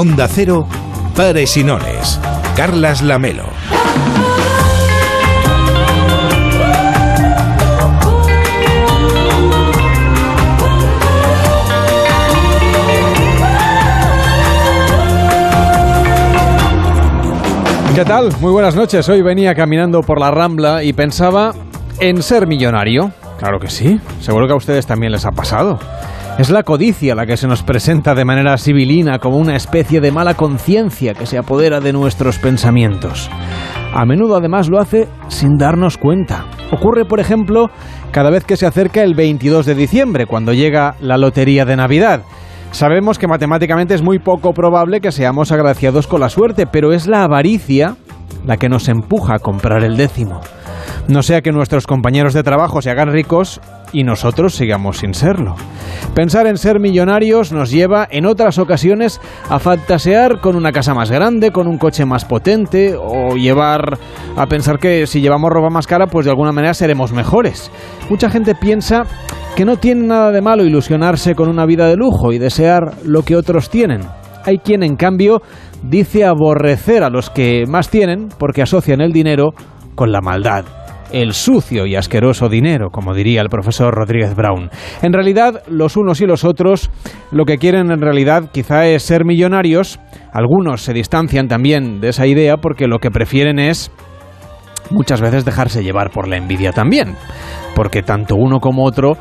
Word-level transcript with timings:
Onda 0.00 0.26
Cero, 0.28 0.66
Pares 1.14 1.58
y 1.58 1.62
Nones. 1.62 2.18
Carlas 2.56 3.02
Lamelo. 3.02 3.44
¿Qué 17.94 18.04
tal? 18.06 18.30
Muy 18.40 18.52
buenas 18.52 18.74
noches. 18.74 19.06
Hoy 19.10 19.20
venía 19.20 19.54
caminando 19.54 20.00
por 20.00 20.18
la 20.18 20.30
Rambla 20.30 20.82
y 20.82 20.94
pensaba 20.94 21.52
en 21.98 22.22
ser 22.22 22.46
millonario. 22.46 23.12
Claro 23.38 23.58
que 23.58 23.68
sí. 23.68 24.00
Seguro 24.20 24.46
que 24.46 24.54
a 24.54 24.56
ustedes 24.56 24.86
también 24.86 25.12
les 25.12 25.26
ha 25.26 25.32
pasado. 25.32 25.78
Es 26.40 26.48
la 26.48 26.62
codicia 26.62 27.14
la 27.14 27.26
que 27.26 27.36
se 27.36 27.46
nos 27.46 27.62
presenta 27.62 28.14
de 28.14 28.24
manera 28.24 28.56
sibilina 28.56 29.18
como 29.18 29.36
una 29.36 29.56
especie 29.56 30.00
de 30.00 30.10
mala 30.10 30.32
conciencia 30.32 31.12
que 31.12 31.26
se 31.26 31.36
apodera 31.36 31.80
de 31.80 31.92
nuestros 31.92 32.38
pensamientos. 32.38 33.28
A 33.92 34.06
menudo 34.06 34.36
además 34.36 34.70
lo 34.70 34.80
hace 34.80 35.06
sin 35.28 35.58
darnos 35.58 35.98
cuenta. 35.98 36.46
Ocurre, 36.72 37.04
por 37.04 37.20
ejemplo, 37.20 37.66
cada 38.10 38.30
vez 38.30 38.44
que 38.44 38.56
se 38.56 38.64
acerca 38.64 39.02
el 39.02 39.14
22 39.14 39.66
de 39.66 39.74
diciembre, 39.74 40.24
cuando 40.24 40.54
llega 40.54 40.94
la 41.02 41.18
lotería 41.18 41.66
de 41.66 41.76
Navidad. 41.76 42.22
Sabemos 42.70 43.18
que 43.18 43.28
matemáticamente 43.28 43.92
es 43.92 44.00
muy 44.00 44.18
poco 44.18 44.54
probable 44.54 45.02
que 45.02 45.12
seamos 45.12 45.52
agraciados 45.52 46.06
con 46.06 46.22
la 46.22 46.30
suerte, 46.30 46.66
pero 46.66 46.94
es 46.94 47.06
la 47.06 47.22
avaricia 47.22 47.96
la 48.46 48.56
que 48.56 48.70
nos 48.70 48.88
empuja 48.88 49.34
a 49.34 49.40
comprar 49.40 49.84
el 49.84 49.98
décimo. 49.98 50.40
No 51.06 51.22
sea 51.22 51.42
que 51.42 51.52
nuestros 51.52 51.86
compañeros 51.86 52.32
de 52.32 52.42
trabajo 52.42 52.80
se 52.80 52.90
hagan 52.90 53.12
ricos 53.12 53.60
y 53.92 54.04
nosotros 54.04 54.54
sigamos 54.54 54.98
sin 54.98 55.14
serlo. 55.14 55.54
Pensar 56.14 56.46
en 56.46 56.56
ser 56.56 56.80
millonarios 56.80 57.52
nos 57.52 57.70
lleva 57.70 58.06
en 58.10 58.26
otras 58.26 58.58
ocasiones 58.58 59.20
a 59.48 59.58
fantasear 59.58 60.40
con 60.40 60.56
una 60.56 60.72
casa 60.72 60.94
más 60.94 61.10
grande, 61.10 61.50
con 61.50 61.66
un 61.66 61.78
coche 61.78 62.04
más 62.04 62.24
potente 62.24 62.94
o 62.96 63.36
llevar 63.36 63.98
a 64.36 64.46
pensar 64.46 64.78
que 64.78 65.06
si 65.06 65.20
llevamos 65.20 65.50
ropa 65.50 65.70
más 65.70 65.86
cara 65.86 66.06
pues 66.06 66.24
de 66.24 66.30
alguna 66.30 66.52
manera 66.52 66.74
seremos 66.74 67.12
mejores. 67.12 67.70
Mucha 68.08 68.30
gente 68.30 68.54
piensa 68.54 69.04
que 69.56 69.64
no 69.64 69.76
tiene 69.76 70.06
nada 70.06 70.32
de 70.32 70.40
malo 70.40 70.64
ilusionarse 70.64 71.34
con 71.34 71.48
una 71.48 71.66
vida 71.66 71.86
de 71.86 71.96
lujo 71.96 72.32
y 72.32 72.38
desear 72.38 72.94
lo 73.04 73.22
que 73.22 73.36
otros 73.36 73.70
tienen. 73.70 74.00
Hay 74.44 74.58
quien 74.58 74.82
en 74.82 74.96
cambio 74.96 75.42
dice 75.82 76.24
aborrecer 76.24 77.04
a 77.04 77.10
los 77.10 77.30
que 77.30 77.64
más 77.66 77.88
tienen 77.88 78.28
porque 78.38 78.62
asocian 78.62 79.00
el 79.00 79.12
dinero 79.12 79.50
con 79.94 80.12
la 80.12 80.20
maldad 80.20 80.64
el 81.12 81.32
sucio 81.32 81.86
y 81.86 81.96
asqueroso 81.96 82.48
dinero, 82.48 82.90
como 82.90 83.14
diría 83.14 83.40
el 83.40 83.48
profesor 83.48 83.94
Rodríguez 83.94 84.34
Brown. 84.34 84.70
En 85.02 85.12
realidad, 85.12 85.62
los 85.68 85.96
unos 85.96 86.20
y 86.20 86.26
los 86.26 86.44
otros 86.44 86.90
lo 87.30 87.44
que 87.44 87.58
quieren 87.58 87.90
en 87.90 88.00
realidad 88.00 88.50
quizá 88.52 88.86
es 88.86 89.02
ser 89.02 89.24
millonarios. 89.24 90.00
Algunos 90.32 90.82
se 90.82 90.92
distancian 90.92 91.48
también 91.48 92.00
de 92.00 92.08
esa 92.08 92.26
idea 92.26 92.56
porque 92.56 92.86
lo 92.86 92.98
que 92.98 93.10
prefieren 93.10 93.58
es 93.58 93.90
muchas 94.90 95.20
veces 95.20 95.44
dejarse 95.44 95.82
llevar 95.82 96.10
por 96.10 96.28
la 96.28 96.36
envidia 96.36 96.72
también, 96.72 97.14
porque 97.74 98.02
tanto 98.02 98.34
uno 98.36 98.60
como 98.60 98.84
otro 98.84 99.16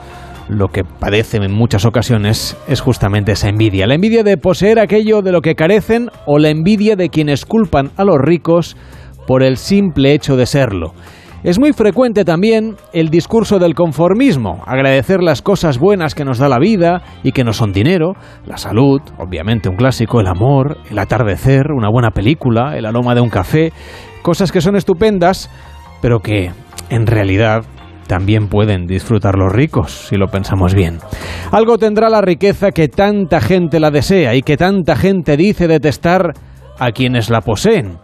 lo 0.49 0.69
que 0.69 0.83
padecen 0.83 1.43
en 1.43 1.51
muchas 1.53 1.85
ocasiones 1.85 2.57
es 2.67 2.81
justamente 2.81 3.33
esa 3.33 3.49
envidia. 3.49 3.85
La 3.85 3.93
envidia 3.93 4.23
de 4.23 4.37
poseer 4.37 4.79
aquello 4.79 5.21
de 5.21 5.31
lo 5.31 5.41
que 5.41 5.55
carecen 5.55 6.09
o 6.25 6.39
la 6.39 6.49
envidia 6.49 6.95
de 6.95 7.09
quienes 7.09 7.45
culpan 7.45 7.91
a 7.97 8.03
los 8.03 8.17
ricos 8.17 8.75
por 9.27 9.43
el 9.43 9.57
simple 9.57 10.13
hecho 10.13 10.35
de 10.35 10.47
serlo. 10.47 10.93
Es 11.41 11.57
muy 11.57 11.71
frecuente 11.71 12.25
también 12.25 12.75
el 12.91 13.09
discurso 13.09 13.59
del 13.59 13.73
conformismo, 13.73 14.61
agradecer 14.65 15.23
las 15.23 15.41
cosas 15.41 15.79
buenas 15.79 16.13
que 16.13 16.25
nos 16.25 16.37
da 16.37 16.49
la 16.49 16.59
vida 16.59 17.01
y 17.23 17.31
que 17.31 17.45
no 17.45 17.53
son 17.53 17.71
dinero, 17.71 18.13
la 18.45 18.57
salud, 18.57 19.00
obviamente 19.17 19.69
un 19.69 19.78
clásico, 19.78 20.19
el 20.19 20.28
amor, 20.28 20.78
el 20.91 20.99
atardecer, 20.99 21.72
una 21.72 21.89
buena 21.89 22.11
película, 22.11 22.78
el 22.78 22.85
aroma 22.85 23.16
de 23.16 23.22
un 23.22 23.29
café, 23.29 23.72
cosas 24.22 24.51
que 24.51 24.59
son 24.59 24.75
estupendas, 24.75 25.49
pero 26.01 26.19
que 26.19 26.51
en 26.89 27.07
realidad 27.07 27.63
también 28.07 28.49
pueden 28.49 28.85
disfrutar 28.85 29.35
los 29.35 29.53
ricos, 29.53 30.07
si 30.09 30.17
lo 30.17 30.28
pensamos 30.28 30.73
bien. 30.73 30.97
Algo 31.51 31.78
tendrá 31.78 32.09
la 32.09 32.19
riqueza 32.19 32.72
que 32.72 32.89
tanta 32.89 33.39
gente 33.39 33.79
la 33.79 33.91
desea 33.91 34.35
y 34.35 34.41
que 34.41 34.57
tanta 34.57 34.97
gente 34.97 35.38
dice 35.38 35.69
detestar 35.69 36.33
a 36.79 36.91
quienes 36.91 37.29
la 37.29 37.39
poseen. 37.39 37.97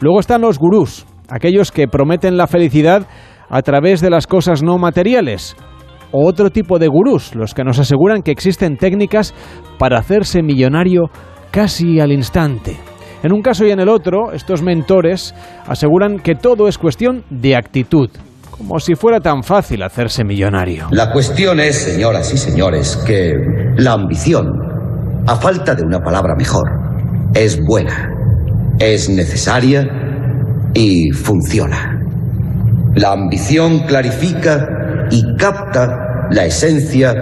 Luego 0.00 0.18
están 0.18 0.40
los 0.40 0.58
gurús, 0.58 1.06
aquellos 1.30 1.70
que 1.72 1.88
prometen 1.88 2.36
la 2.36 2.46
felicidad 2.46 3.06
a 3.48 3.62
través 3.62 4.00
de 4.00 4.10
las 4.10 4.26
cosas 4.26 4.62
no 4.62 4.78
materiales. 4.78 5.56
O 6.12 6.26
otro 6.26 6.50
tipo 6.50 6.78
de 6.78 6.88
gurús, 6.88 7.34
los 7.34 7.54
que 7.54 7.64
nos 7.64 7.78
aseguran 7.78 8.22
que 8.22 8.32
existen 8.32 8.76
técnicas 8.76 9.32
para 9.78 9.98
hacerse 9.98 10.42
millonario 10.42 11.10
casi 11.50 12.00
al 12.00 12.12
instante. 12.12 12.76
En 13.22 13.32
un 13.32 13.42
caso 13.42 13.66
y 13.66 13.70
en 13.70 13.80
el 13.80 13.88
otro, 13.88 14.32
estos 14.32 14.62
mentores 14.62 15.34
aseguran 15.66 16.18
que 16.18 16.34
todo 16.34 16.68
es 16.68 16.78
cuestión 16.78 17.24
de 17.28 17.54
actitud, 17.54 18.08
como 18.50 18.80
si 18.80 18.94
fuera 18.94 19.20
tan 19.20 19.42
fácil 19.42 19.82
hacerse 19.82 20.24
millonario. 20.24 20.86
La 20.90 21.12
cuestión 21.12 21.60
es, 21.60 21.76
señoras 21.76 22.32
y 22.32 22.38
señores, 22.38 22.96
que 23.06 23.34
la 23.76 23.92
ambición, 23.92 24.46
a 25.26 25.36
falta 25.36 25.74
de 25.74 25.82
una 25.82 26.00
palabra 26.00 26.34
mejor, 26.36 26.66
es 27.34 27.60
buena, 27.62 28.10
es 28.78 29.10
necesaria 29.10 30.09
y 30.74 31.10
funciona. 31.10 32.00
La 32.94 33.12
ambición 33.12 33.80
clarifica 33.86 35.08
y 35.10 35.36
capta 35.36 36.28
la 36.30 36.44
esencia 36.44 37.14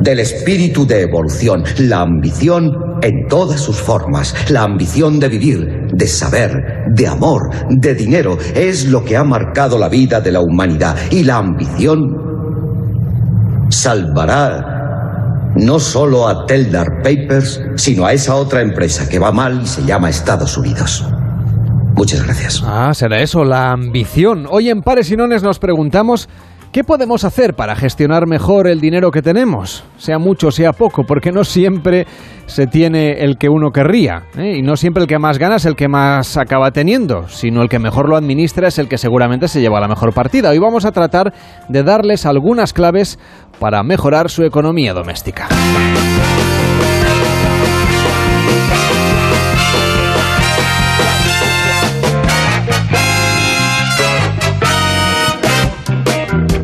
del 0.00 0.20
espíritu 0.20 0.86
de 0.86 1.02
evolución, 1.02 1.64
la 1.78 2.00
ambición 2.00 2.70
en 3.02 3.26
todas 3.28 3.60
sus 3.60 3.76
formas, 3.76 4.34
la 4.50 4.62
ambición 4.62 5.18
de 5.18 5.28
vivir, 5.28 5.88
de 5.92 6.06
saber, 6.06 6.52
de 6.88 7.06
amor, 7.06 7.50
de 7.70 7.94
dinero, 7.94 8.38
es 8.54 8.86
lo 8.86 9.04
que 9.04 9.16
ha 9.16 9.24
marcado 9.24 9.78
la 9.78 9.88
vida 9.88 10.20
de 10.20 10.32
la 10.32 10.40
humanidad 10.40 10.96
y 11.10 11.24
la 11.24 11.36
ambición 11.36 12.28
salvará 13.70 14.78
no 15.56 15.80
solo 15.80 16.28
a 16.28 16.46
Teldar 16.46 17.02
Papers, 17.02 17.60
sino 17.76 18.04
a 18.06 18.12
esa 18.12 18.34
otra 18.34 18.60
empresa 18.60 19.08
que 19.08 19.18
va 19.18 19.32
mal 19.32 19.62
y 19.62 19.66
se 19.66 19.84
llama 19.84 20.10
Estados 20.10 20.56
Unidos. 20.56 21.04
Muchas 21.98 22.24
gracias. 22.24 22.62
Ah, 22.64 22.94
será 22.94 23.20
eso, 23.20 23.44
la 23.44 23.72
ambición. 23.72 24.46
Hoy 24.48 24.70
en 24.70 24.82
Pares 24.82 25.10
y 25.10 25.16
Nones 25.16 25.42
nos 25.42 25.58
preguntamos 25.58 26.28
¿Qué 26.70 26.84
podemos 26.84 27.24
hacer 27.24 27.54
para 27.54 27.74
gestionar 27.74 28.26
mejor 28.26 28.68
el 28.68 28.78
dinero 28.78 29.10
que 29.10 29.22
tenemos? 29.22 29.84
Sea 29.96 30.18
mucho, 30.18 30.50
sea 30.50 30.74
poco, 30.74 31.04
porque 31.04 31.32
no 31.32 31.42
siempre 31.42 32.06
se 32.44 32.66
tiene 32.66 33.24
el 33.24 33.38
que 33.38 33.48
uno 33.48 33.70
querría. 33.70 34.24
¿eh? 34.36 34.58
Y 34.58 34.62
no 34.62 34.76
siempre 34.76 35.02
el 35.02 35.08
que 35.08 35.18
más 35.18 35.38
gana 35.38 35.56
es 35.56 35.64
el 35.64 35.76
que 35.76 35.88
más 35.88 36.36
acaba 36.36 36.70
teniendo, 36.70 37.26
sino 37.28 37.62
el 37.62 37.70
que 37.70 37.78
mejor 37.78 38.08
lo 38.08 38.16
administra 38.16 38.68
es 38.68 38.78
el 38.78 38.86
que 38.86 38.98
seguramente 38.98 39.48
se 39.48 39.62
lleva 39.62 39.80
la 39.80 39.88
mejor 39.88 40.12
partida. 40.12 40.50
Hoy 40.50 40.58
vamos 40.58 40.84
a 40.84 40.92
tratar 40.92 41.32
de 41.68 41.82
darles 41.82 42.26
algunas 42.26 42.74
claves 42.74 43.18
para 43.58 43.82
mejorar 43.82 44.28
su 44.28 44.44
economía 44.44 44.92
doméstica. 44.92 45.48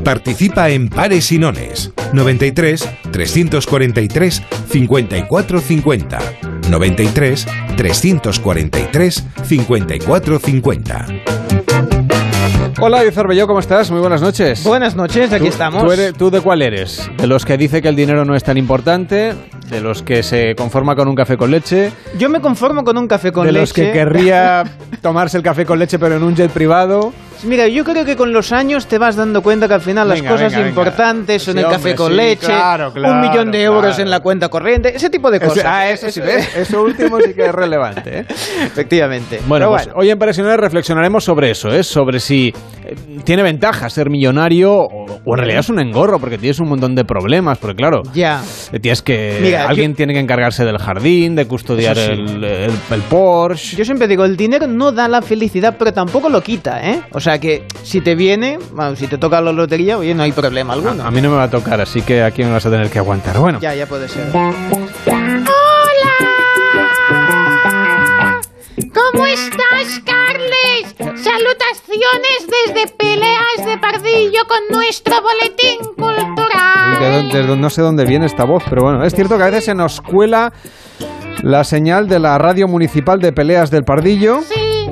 Participa 0.04 0.68
en 0.68 0.88
Pares 0.90 1.32
y 1.32 1.38
Nones 1.38 1.92
93 2.12 2.88
343 3.10 4.42
54 4.68 5.60
50 5.60 6.18
93 6.70 7.46
343 7.76 9.24
54 9.44 10.38
50 10.38 11.06
Hola, 12.80 13.02
David 13.02 13.44
¿cómo 13.46 13.60
estás? 13.60 13.90
Muy 13.90 14.00
buenas 14.00 14.20
noches. 14.20 14.62
Buenas 14.64 14.94
noches, 14.96 15.32
aquí 15.32 15.44
¿Tú- 15.44 15.50
estamos. 15.50 15.82
¿tú, 15.84 15.92
eres- 15.92 16.12
tú 16.12 16.30
de 16.30 16.40
cuál 16.40 16.60
eres? 16.60 17.08
¿De 17.16 17.26
los 17.26 17.46
que 17.46 17.56
dice 17.56 17.80
que 17.80 17.88
el 17.88 17.96
dinero 17.96 18.24
no 18.26 18.34
es 18.34 18.42
tan 18.44 18.58
importante? 18.58 19.32
¿De 19.70 19.80
los 19.80 20.02
que 20.02 20.22
se 20.22 20.54
conforma 20.54 20.94
con 20.96 21.08
un 21.08 21.14
café 21.14 21.36
con 21.38 21.50
leche? 21.50 21.92
Yo 22.18 22.28
me 22.28 22.40
conformo 22.40 22.84
con 22.84 22.98
un 22.98 23.06
café 23.08 23.32
con 23.32 23.46
¿De 23.46 23.52
leche. 23.52 23.60
los 23.62 23.72
que 23.72 23.92
querría 23.92 24.64
tomarse 25.02 25.36
el 25.38 25.42
café 25.42 25.64
con 25.64 25.78
leche 25.78 25.98
pero 25.98 26.16
en 26.16 26.22
un 26.24 26.34
jet 26.34 26.50
privado? 26.50 27.12
Mira, 27.44 27.68
yo 27.68 27.84
creo 27.84 28.04
que 28.04 28.16
con 28.16 28.32
los 28.32 28.52
años 28.52 28.86
te 28.86 28.98
vas 28.98 29.16
dando 29.16 29.42
cuenta 29.42 29.68
que 29.68 29.74
al 29.74 29.80
final 29.80 30.08
las 30.08 30.22
cosas 30.22 30.40
venga, 30.52 30.56
venga. 30.58 30.68
importantes 30.70 31.42
son 31.42 31.54
Sí, 31.54 31.58
el 31.60 31.64
hombre, 31.66 31.78
café 31.82 31.94
con 31.94 32.10
sí, 32.10 32.16
leche, 32.16 32.46
claro, 32.46 32.92
claro, 32.92 33.14
un 33.14 33.20
millón 33.20 33.50
de 33.50 33.62
euros 33.62 33.82
claro. 33.86 34.02
en 34.02 34.10
la 34.10 34.20
cuenta 34.20 34.48
corriente, 34.48 34.94
ese 34.96 35.10
tipo 35.10 35.30
de 35.30 35.40
cosas. 35.40 35.58
Eso- 35.58 35.68
ah, 35.68 35.88
eso 35.90 36.10
sí. 36.10 36.20
Eso 36.56 36.82
último 36.82 37.20
sí 37.20 37.34
que 37.34 37.46
es 37.46 37.52
relevante. 37.52 38.20
¿eh? 38.20 38.26
Efectivamente. 38.64 39.40
Bueno, 39.46 39.68
pues 39.68 39.88
hoy 39.94 40.10
en 40.10 40.18
Presiones 40.18 40.56
reflexionaremos 40.56 41.24
sobre 41.24 41.50
eso, 41.50 41.68
¿eh? 41.68 41.82
sobre 41.82 42.18
si 42.20 42.52
eh, 42.84 42.94
tiene 43.24 43.42
ventaja 43.42 43.88
ser 43.90 44.10
millonario 44.10 44.72
o, 44.74 45.04
o 45.24 45.34
en 45.34 45.38
realidad 45.38 45.60
es 45.60 45.68
un 45.68 45.78
engorro 45.80 46.18
porque 46.18 46.38
tienes 46.38 46.58
un 46.60 46.68
montón 46.68 46.94
de 46.94 47.04
problemas, 47.04 47.58
porque 47.58 47.76
claro, 47.76 48.02
ya. 48.14 48.42
eh, 48.72 48.80
tienes 48.80 49.02
que 49.02 49.38
Mira, 49.42 49.68
alguien 49.68 49.92
yo- 49.92 49.96
tiene 49.96 50.14
que 50.14 50.20
encargarse 50.20 50.64
del 50.64 50.78
jardín, 50.78 51.34
de 51.36 51.46
custodiar 51.46 51.96
el, 51.98 52.42
el- 52.44 52.70
el 52.90 53.02
Porsche. 53.08 53.76
Yo 53.76 53.84
siempre 53.84 54.08
digo, 54.08 54.24
el 54.24 54.36
dinero 54.36 54.66
no 54.66 54.92
da 54.92 55.08
la 55.08 55.20
felicidad, 55.22 55.76
pero 55.78 55.92
tampoco 55.92 56.28
lo 56.28 56.40
quita, 56.40 56.80
¿eh? 56.90 57.02
O 57.12 57.20
sea 57.20 57.33
que 57.38 57.66
si 57.82 58.00
te 58.00 58.14
viene, 58.14 58.58
bueno, 58.72 58.96
si 58.96 59.06
te 59.06 59.18
toca 59.18 59.40
la 59.40 59.52
lotería, 59.52 59.98
oye, 59.98 60.14
no 60.14 60.22
hay 60.22 60.32
problema 60.32 60.72
alguno. 60.74 61.02
A, 61.02 61.08
a 61.08 61.10
mí 61.10 61.20
no 61.20 61.30
me 61.30 61.36
va 61.36 61.44
a 61.44 61.50
tocar, 61.50 61.80
así 61.80 62.02
que 62.02 62.22
aquí 62.22 62.42
me 62.44 62.50
vas 62.52 62.64
a 62.66 62.70
tener 62.70 62.90
que 62.90 62.98
aguantar. 62.98 63.38
Bueno, 63.38 63.60
Ya, 63.60 63.74
ya 63.74 63.86
puede 63.86 64.08
ser. 64.08 64.30
¿Cómo 68.92 69.26
estás, 69.26 70.00
Carles? 70.04 70.94
Salutaciones 71.22 72.48
desde 72.66 72.88
Peleas 72.96 73.64
de 73.64 73.78
Pardillo 73.78 74.40
con 74.48 74.58
nuestro 74.76 75.14
boletín 75.22 75.78
cultural. 75.96 77.60
no 77.60 77.70
sé 77.70 77.82
dónde 77.82 78.04
viene 78.04 78.26
esta 78.26 78.44
voz, 78.44 78.64
pero 78.68 78.82
bueno, 78.82 79.04
es 79.04 79.14
cierto 79.14 79.36
que 79.36 79.44
a 79.44 79.46
veces 79.46 79.64
se 79.66 79.74
nos 79.74 80.00
cuela 80.00 80.52
la 81.42 81.62
señal 81.64 82.08
de 82.08 82.18
la 82.18 82.36
radio 82.38 82.66
municipal 82.66 83.20
de 83.20 83.32
Peleas 83.32 83.70
del 83.70 83.84
Pardillo. 83.84 84.40
Sí. 84.42 84.90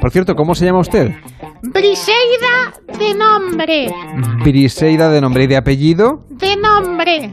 Por 0.00 0.10
cierto, 0.10 0.34
¿cómo 0.34 0.54
se 0.54 0.64
llama 0.64 0.80
usted? 0.80 1.10
Briseida 1.62 2.72
de 2.98 3.14
nombre. 3.14 3.92
Briseida 4.44 5.08
de 5.08 5.20
nombre 5.20 5.44
y 5.44 5.46
de 5.46 5.56
apellido. 5.56 6.24
De 6.30 6.56
nombre. 6.56 7.32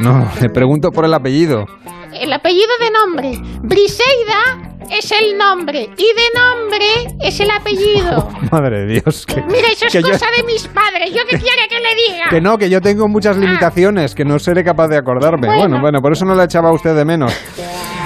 No, 0.00 0.30
le 0.40 0.50
pregunto 0.50 0.90
por 0.90 1.04
el 1.04 1.14
apellido. 1.14 1.66
El 2.12 2.32
apellido 2.32 2.70
de 2.80 2.90
nombre. 2.90 3.32
Briseida 3.62 4.70
es 4.90 5.12
el 5.12 5.38
nombre 5.38 5.88
y 5.96 6.04
de 6.04 6.28
nombre 6.34 7.16
es 7.22 7.40
el 7.40 7.50
apellido. 7.50 8.28
madre 8.50 8.86
de 8.86 9.00
Dios. 9.00 9.24
Que, 9.26 9.42
Mira, 9.42 9.68
eso 9.72 9.86
es 9.86 10.04
cosa 10.04 10.26
de 10.36 10.42
mis 10.44 10.66
padres. 10.68 11.10
¿Yo 11.10 11.22
qué 11.28 11.38
quiere 11.38 11.68
que 11.68 11.80
le 11.80 11.94
diga? 11.94 12.28
Que 12.28 12.40
no, 12.40 12.58
que 12.58 12.68
yo 12.68 12.80
tengo 12.80 13.08
muchas 13.08 13.36
ah. 13.36 13.40
limitaciones, 13.40 14.14
que 14.14 14.24
no 14.24 14.38
seré 14.38 14.64
capaz 14.64 14.88
de 14.88 14.96
acordarme. 14.96 15.46
Bueno, 15.46 15.80
bueno, 15.80 16.00
por 16.00 16.12
eso 16.12 16.24
no 16.24 16.34
la 16.34 16.44
echaba 16.44 16.70
a 16.70 16.72
usted 16.72 16.94
de 16.94 17.04
menos. 17.04 17.32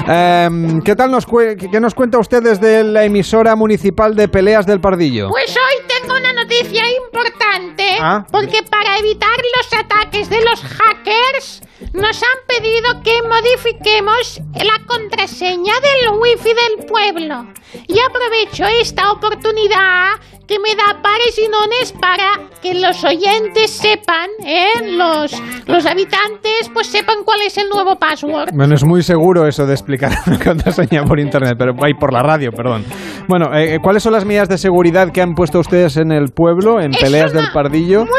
Em, 0.06 0.82
¿Qué 0.82 0.94
tal 0.94 1.10
nos, 1.10 1.26
qué 1.26 1.80
nos 1.80 1.94
cuenta 1.94 2.18
usted 2.18 2.42
desde 2.42 2.84
la 2.84 3.04
emisora 3.04 3.56
municipal 3.56 4.14
de 4.14 4.28
Peleas 4.28 4.66
del 4.66 4.80
Pardillo? 4.80 5.28
Pues 5.30 5.56
hoy 5.56 5.86
tengo 5.88 6.14
una 6.16 6.32
noticia 6.32 6.82
importante, 7.06 7.86
ah. 8.00 8.26
porque 8.30 8.62
para 8.62 8.98
evitar 8.98 9.36
los 9.56 9.72
ataques 9.72 10.28
de 10.28 10.44
los 10.44 10.62
hackers 10.62 11.62
nos 11.92 12.22
han 12.22 12.46
pedido 12.46 13.02
que 13.02 13.22
modifiquemos 13.22 14.40
la 14.54 14.84
contraseña 14.86 15.74
del 15.80 16.18
wifi 16.18 16.50
del 16.50 16.86
pueblo. 16.86 17.46
Y 17.86 17.98
aprovecho 17.98 18.64
esta 18.80 19.10
oportunidad 19.12 20.12
que 20.46 20.58
me 20.58 20.74
da 20.74 21.00
pares 21.02 21.38
y 21.38 21.48
nones 21.48 21.92
para 21.92 22.50
que 22.60 22.74
los 22.74 23.02
oyentes 23.04 23.70
sepan, 23.70 24.28
¿eh? 24.44 24.96
los, 24.96 25.32
los 25.66 25.86
habitantes, 25.86 26.70
pues 26.72 26.86
sepan 26.86 27.24
cuál 27.24 27.40
es 27.46 27.56
el 27.58 27.68
nuevo 27.68 27.96
password. 27.96 28.50
Bueno, 28.52 28.74
es 28.74 28.84
muy 28.84 29.02
seguro 29.02 29.46
eso 29.46 29.66
de 29.66 29.72
explicar 29.72 30.12
la 30.26 30.38
contraseña 30.38 31.04
por 31.04 31.18
internet, 31.18 31.54
pero 31.58 31.72
hay 31.82 31.94
por 31.94 32.12
la 32.12 32.22
radio, 32.22 32.50
perdón. 32.52 32.84
Bueno, 33.26 33.54
eh, 33.54 33.78
¿cuáles 33.82 34.02
son 34.02 34.12
las 34.12 34.24
medidas 34.24 34.48
de 34.48 34.58
seguridad 34.58 35.10
que 35.12 35.22
han 35.22 35.34
puesto 35.34 35.58
ustedes 35.58 35.96
en 35.96 36.12
el 36.12 36.30
pueblo, 36.30 36.80
en 36.80 36.92
peleas 36.92 37.32
del 37.32 37.46
pardillo? 37.52 38.00
Muy 38.00 38.10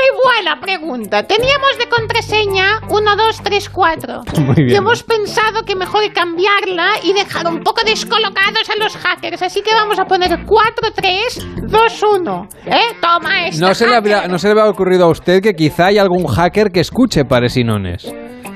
pregunta. 0.60 1.24
Teníamos 1.24 1.78
de 1.78 1.90
contraseña 1.90 2.82
1, 2.90 3.16
2, 3.16 3.42
3, 3.44 3.70
4. 3.70 4.22
Muy 4.42 4.56
bien. 4.56 4.70
Y 4.70 4.76
hemos 4.76 5.04
pensado 5.04 5.64
que 5.66 5.76
mejor 5.76 6.04
cambiarla 6.14 7.00
y 7.04 7.14
dejar 7.14 7.48
un 7.48 7.62
poco 7.62 7.82
descolocados 7.86 8.70
a 8.70 8.76
los 8.78 8.96
hackers. 8.98 9.42
Así 9.42 9.62
que 9.62 9.74
vamos 9.74 10.00
a 10.00 10.06
poner 10.06 10.46
4, 10.46 10.92
3, 10.94 11.48
2, 11.64 12.04
1. 12.20 12.48
¿Eh? 12.66 12.80
Toma 13.02 13.48
esta. 13.48 13.68
¿No 13.68 13.74
se, 13.74 13.88
le 13.88 13.96
habría, 13.96 14.28
¿No 14.28 14.38
se 14.38 14.48
le 14.48 14.52
había 14.52 14.70
ocurrido 14.70 15.06
a 15.06 15.10
usted 15.10 15.42
que 15.42 15.54
quizá 15.54 15.88
hay 15.88 15.98
algún 15.98 16.28
hacker 16.28 16.72
que 16.72 16.82
escuche 16.82 17.26
paresinones? 17.26 18.06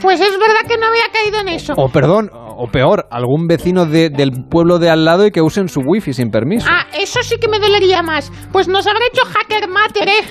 Pues 0.01 0.19
es 0.21 0.39
verdad 0.39 0.61
que 0.67 0.77
no 0.77 0.87
había 0.87 1.09
caído 1.11 1.39
en 1.39 1.49
eso. 1.49 1.73
O 1.75 1.89
perdón, 1.89 2.29
o 2.59 2.67
peor, 2.67 3.07
algún 3.09 3.47
vecino 3.47 3.85
del 3.85 4.31
pueblo 4.49 4.79
de 4.79 4.89
al 4.89 5.05
lado 5.05 5.25
y 5.25 5.31
que 5.31 5.41
usen 5.41 5.69
su 5.69 5.79
wifi 5.79 6.11
sin 6.11 6.29
permiso. 6.29 6.67
Ah, 6.69 6.87
eso 6.93 7.23
sí 7.23 7.37
que 7.39 7.47
me 7.47 7.57
dolería 7.57 8.03
más. 8.03 8.31
Pues 8.51 8.67
nos 8.67 8.85
habrá 8.85 8.99
hecho 9.11 9.21
hacker 9.25 9.69
mater, 9.69 10.09
¿eh? 10.09 10.23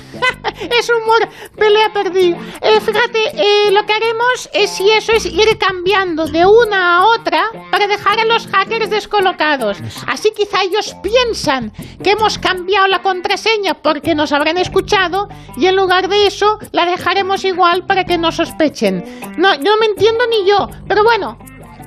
es 0.79 0.89
humor, 0.89 1.27
pelea 1.57 1.91
perdida. 1.91 2.37
Eh, 2.61 2.79
fíjate, 2.79 3.19
eh, 3.33 3.71
lo 3.71 3.83
que 3.83 3.93
haremos 3.93 4.49
es, 4.53 4.69
si 4.69 4.89
eso 4.91 5.11
es 5.11 5.25
ir 5.25 5.57
cambiando 5.57 6.25
de 6.27 6.45
una 6.45 6.97
a 6.97 7.05
otra 7.07 7.41
para 7.71 7.87
dejar 7.87 8.19
a 8.19 8.25
los 8.25 8.45
hackers 8.47 8.91
descolocados. 8.91 9.79
Así 10.07 10.29
quizá 10.35 10.61
ellos 10.61 10.95
piensan 11.01 11.71
que 12.03 12.11
hemos 12.11 12.37
cambiado 12.37 12.87
la 12.87 13.01
contraseña 13.01 13.73
porque 13.73 14.13
nos 14.13 14.31
habrán 14.33 14.57
escuchado 14.57 15.29
y 15.57 15.65
en 15.65 15.75
lugar 15.75 16.07
de 16.07 16.27
eso 16.27 16.59
la 16.71 16.85
dejaremos 16.85 17.43
igual 17.43 17.87
para 17.87 18.03
que 18.03 18.19
no 18.19 18.31
sospechen. 18.31 19.03
No, 19.37 19.55
no 19.55 19.77
me 19.77 19.87
entiendo 19.87 20.25
ni 20.29 20.47
yo, 20.47 20.67
pero 20.87 21.03
bueno, 21.03 21.39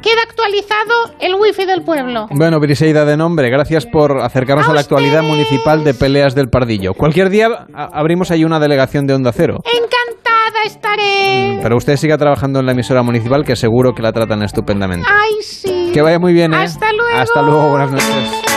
queda 0.02 0.22
actualizado 0.28 1.14
el 1.20 1.34
wifi 1.34 1.64
del 1.64 1.82
pueblo. 1.82 2.26
Bueno, 2.30 2.60
Briseida 2.60 3.04
de 3.04 3.16
nombre, 3.16 3.48
gracias 3.48 3.86
por 3.86 4.20
acercarnos 4.20 4.68
a, 4.68 4.74
la 4.74 4.80
actualidad 4.80 5.22
municipal 5.22 5.84
de 5.84 5.94
peleas 5.94 6.34
del 6.34 6.48
Pardillo. 6.48 6.92
Cualquier 6.94 7.30
día 7.30 7.48
abrimos 7.74 8.30
ahí 8.30 8.44
una 8.44 8.58
delegación 8.60 9.06
de 9.06 9.14
Onda 9.14 9.32
Cero. 9.32 9.58
Encantada 9.64 10.62
estaré. 10.66 11.58
Mm, 11.58 11.62
pero 11.62 11.76
usted 11.76 11.96
siga 11.96 12.18
trabajando 12.18 12.60
en 12.60 12.66
la 12.66 12.72
emisora 12.72 13.02
municipal 13.02 13.44
que 13.44 13.56
seguro 13.56 13.94
que 13.94 14.02
la 14.02 14.12
tratan 14.12 14.42
estupendamente. 14.42 15.06
Ay, 15.08 15.42
sí. 15.42 15.90
Que 15.94 16.02
vaya 16.02 16.18
muy 16.18 16.32
bien, 16.32 16.52
¿eh? 16.52 16.58
Hasta 16.58 16.92
luego. 16.92 17.18
Hasta 17.18 17.42
luego, 17.42 17.70
buenas 17.70 17.92
noches. 17.92 18.51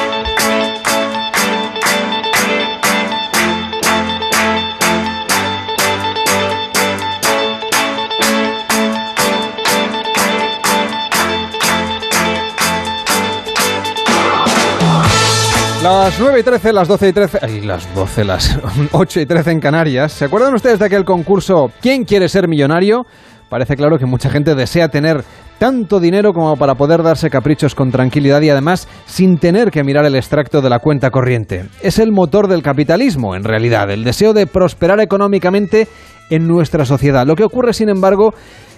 Las 15.86 16.20
9 16.20 16.40
y 16.40 16.42
13, 16.42 16.74
las 16.74 16.88
12 16.88 17.10
y 17.10 17.14
13, 17.14 17.40
ay, 17.44 17.62
las 17.62 17.94
12, 17.94 18.24
las 18.26 18.58
8 18.92 19.20
y 19.22 19.26
13 19.28 19.52
en 19.52 19.60
Canarias. 19.60 20.14
¿Se 20.14 20.26
acuerdan 20.26 20.56
ustedes 20.56 20.80
de 20.80 20.86
aquel 20.86 21.06
concurso 21.06 21.70
¿Quién 21.80 22.06
quiere 22.06 22.28
ser 22.28 22.48
millonario? 22.48 23.06
Parece 23.50 23.76
claro 23.76 24.00
que 24.00 24.08
mucha 24.08 24.32
gente 24.32 24.56
desea 24.56 24.90
tener 24.90 25.24
tanto 25.60 26.00
dinero 26.00 26.34
como 26.34 26.58
para 26.58 26.74
poder 26.74 27.04
darse 27.04 27.30
caprichos 27.30 27.76
con 27.76 27.92
tranquilidad 27.92 28.42
y 28.42 28.50
además 28.50 28.88
sin 29.06 29.38
tener 29.38 29.70
que 29.70 29.84
mirar 29.84 30.06
el 30.06 30.16
extracto 30.16 30.60
de 30.60 30.72
la 30.72 30.80
cuenta 30.80 31.12
corriente. 31.12 31.66
Es 31.84 32.00
el 32.00 32.12
motor 32.12 32.48
del 32.48 32.64
capitalismo, 32.64 33.36
en 33.36 33.44
realidad, 33.44 33.92
el 33.92 34.04
deseo 34.04 34.34
de 34.34 34.48
prosperar 34.48 35.00
económicamente 35.02 35.88
en 36.32 36.48
nuestra 36.48 36.86
sociedad. 36.86 37.28
Lo 37.28 37.36
que 37.36 37.44
ocurre, 37.44 37.74
sin 37.74 37.90
embargo, 37.90 38.34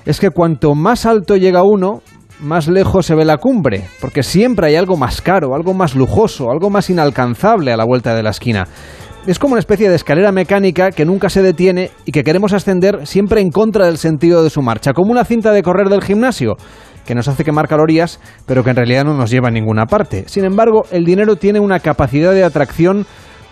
es 0.05 0.19
que 0.19 0.29
cuanto 0.29 0.75
más 0.75 1.05
alto 1.05 1.37
llega 1.37 1.63
uno, 1.63 2.01
más 2.39 2.67
lejos 2.67 3.05
se 3.05 3.15
ve 3.15 3.25
la 3.25 3.37
cumbre, 3.37 3.85
porque 3.99 4.23
siempre 4.23 4.67
hay 4.67 4.75
algo 4.75 4.97
más 4.97 5.21
caro, 5.21 5.55
algo 5.55 5.73
más 5.73 5.95
lujoso, 5.95 6.51
algo 6.51 6.69
más 6.69 6.89
inalcanzable 6.89 7.71
a 7.71 7.77
la 7.77 7.85
vuelta 7.85 8.15
de 8.15 8.23
la 8.23 8.29
esquina. 8.29 8.67
Es 9.25 9.39
como 9.39 9.53
una 9.53 9.59
especie 9.59 9.89
de 9.89 9.95
escalera 9.95 10.31
mecánica 10.31 10.91
que 10.91 11.03
nunca 11.03 11.29
se 11.29 11.41
detiene 11.41 11.91
y 12.05 12.11
que 12.11 12.23
queremos 12.23 12.53
ascender 12.53 13.05
siempre 13.05 13.41
en 13.41 13.49
contra 13.49 13.85
del 13.85 13.97
sentido 13.97 14.43
de 14.43 14.49
su 14.49 14.61
marcha, 14.61 14.93
como 14.93 15.11
una 15.11 15.25
cinta 15.25 15.51
de 15.51 15.63
correr 15.63 15.89
del 15.89 16.03
gimnasio, 16.03 16.55
que 17.05 17.15
nos 17.15 17.27
hace 17.27 17.43
quemar 17.43 17.67
calorías, 17.67 18.19
pero 18.45 18.63
que 18.63 18.69
en 18.69 18.75
realidad 18.77 19.03
no 19.03 19.15
nos 19.15 19.29
lleva 19.29 19.49
a 19.49 19.51
ninguna 19.51 19.85
parte. 19.85 20.23
Sin 20.27 20.45
embargo, 20.45 20.85
el 20.91 21.03
dinero 21.03 21.35
tiene 21.35 21.59
una 21.59 21.79
capacidad 21.79 22.33
de 22.33 22.43
atracción 22.43 23.05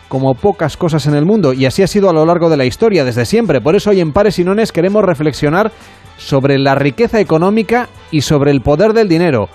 como 0.08 0.36
pocas 0.36 0.78
cosas 0.78 1.08
en 1.08 1.16
el 1.16 1.26
mundo, 1.26 1.52
y 1.52 1.66
así 1.66 1.82
ha 1.82 1.88
sido 1.88 2.10
a 2.10 2.14
lo 2.14 2.26
largo 2.26 2.50
de 2.50 2.58
la 2.58 2.66
historia, 2.66 3.04
desde 3.04 3.26
siempre. 3.26 3.60
Por 3.60 3.76
eso 3.76 3.90
hoy 3.90 4.00
en 4.00 4.14
Pares 4.14 4.40
y 4.40 4.44
Nones 4.44 4.72
queremos 4.72 5.04
reflexionar 5.04 5.72
sobre 6.18 6.58
la 6.58 6.76
riqueza 6.76 7.20
económica 7.20 7.88
y 8.12 8.22
sobre 8.22 8.52
el 8.52 8.62
poder 8.62 8.94
del 8.94 9.08
dinero. 9.08 9.48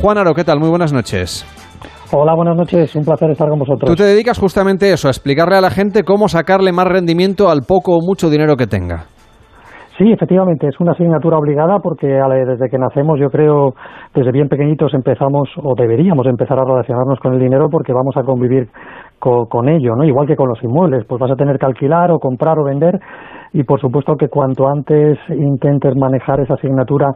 Juan 0.00 0.18
Aro, 0.18 0.34
¿qué 0.34 0.44
tal? 0.44 0.60
Muy 0.60 0.68
buenas 0.68 0.92
noches. 0.92 1.46
Hola, 2.12 2.34
buenas 2.34 2.56
noches. 2.56 2.96
Un 2.96 3.04
placer 3.04 3.30
estar 3.30 3.48
con 3.48 3.58
vosotros. 3.58 3.90
Tú 3.90 3.96
te 3.96 4.04
dedicas 4.04 4.38
justamente 4.38 4.86
a 4.86 4.94
eso, 4.94 5.08
a 5.08 5.10
explicarle 5.10 5.56
a 5.56 5.60
la 5.60 5.70
gente 5.70 6.04
cómo 6.04 6.28
sacarle 6.28 6.72
más 6.72 6.86
rendimiento 6.86 7.50
al 7.50 7.62
poco 7.68 7.96
o 7.96 8.00
mucho 8.00 8.30
dinero 8.30 8.56
que 8.56 8.66
tenga. 8.66 9.04
Sí, 9.98 10.12
efectivamente, 10.12 10.68
es 10.68 10.78
una 10.78 10.92
asignatura 10.92 11.38
obligada 11.38 11.80
porque 11.80 12.06
desde 12.06 12.70
que 12.70 12.78
nacemos, 12.78 13.18
yo 13.18 13.30
creo, 13.30 13.74
desde 14.14 14.30
bien 14.30 14.48
pequeñitos 14.48 14.94
empezamos 14.94 15.48
o 15.60 15.74
deberíamos 15.76 16.24
empezar 16.28 16.56
a 16.56 16.64
relacionarnos 16.64 17.18
con 17.18 17.34
el 17.34 17.40
dinero 17.40 17.66
porque 17.68 17.92
vamos 17.92 18.16
a 18.16 18.22
convivir 18.22 18.68
con, 19.18 19.68
ello, 19.68 19.94
¿no? 19.96 20.04
Igual 20.04 20.26
que 20.26 20.36
con 20.36 20.48
los 20.48 20.62
inmuebles, 20.62 21.04
pues 21.08 21.20
vas 21.20 21.30
a 21.30 21.36
tener 21.36 21.58
que 21.58 21.66
alquilar 21.66 22.10
o 22.10 22.18
comprar 22.18 22.58
o 22.58 22.64
vender 22.64 22.98
y 23.52 23.64
por 23.64 23.80
supuesto 23.80 24.16
que 24.16 24.28
cuanto 24.28 24.68
antes 24.68 25.18
intentes 25.30 25.96
manejar 25.96 26.40
esa 26.40 26.54
asignatura 26.54 27.12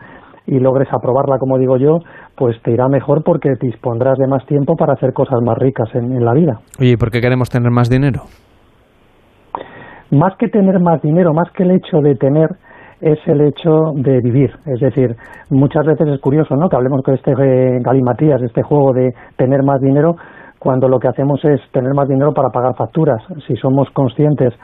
y 0.46 0.58
logres 0.58 0.88
aprobarla, 0.92 1.38
como 1.38 1.58
digo 1.58 1.76
yo, 1.76 1.98
pues 2.36 2.60
te 2.62 2.72
irá 2.72 2.88
mejor 2.88 3.22
porque 3.24 3.50
dispondrás 3.60 4.18
de 4.18 4.26
más 4.26 4.44
tiempo 4.46 4.74
para 4.74 4.94
hacer 4.94 5.12
cosas 5.12 5.38
más 5.44 5.56
ricas 5.58 5.88
en, 5.94 6.12
en 6.12 6.24
la 6.24 6.32
vida. 6.32 6.58
Oye, 6.80 6.92
¿y 6.92 6.96
por 6.96 7.10
qué 7.10 7.20
queremos 7.20 7.48
tener 7.48 7.70
más 7.70 7.88
dinero? 7.88 8.22
Más 10.10 10.34
que 10.38 10.48
tener 10.48 10.80
más 10.80 11.00
dinero, 11.00 11.32
más 11.32 11.50
que 11.52 11.62
el 11.62 11.70
hecho 11.70 11.98
de 12.02 12.16
tener, 12.16 12.48
es 13.02 13.18
el 13.26 13.40
hecho 13.40 13.92
de 13.96 14.20
vivir. 14.22 14.50
Es 14.64 14.80
decir, 14.80 15.16
muchas 15.50 15.84
veces 15.84 16.06
es 16.08 16.20
curioso, 16.20 16.54
¿no? 16.54 16.68
Que 16.68 16.76
hablemos 16.76 17.02
con 17.02 17.14
este 17.14 17.32
eh, 17.32 17.78
galimatías, 17.80 18.40
este 18.42 18.62
juego 18.62 18.92
de 18.92 19.12
tener 19.36 19.62
más 19.64 19.80
dinero, 19.80 20.14
cuando 20.62 20.86
lo 20.86 21.00
que 21.00 21.08
hacemos 21.08 21.44
es 21.44 21.60
tener 21.72 21.92
más 21.92 22.06
dinero 22.06 22.32
para 22.32 22.50
pagar 22.50 22.76
facturas. 22.76 23.20
Si 23.48 23.56
somos 23.56 23.90
conscientes, 23.90 24.54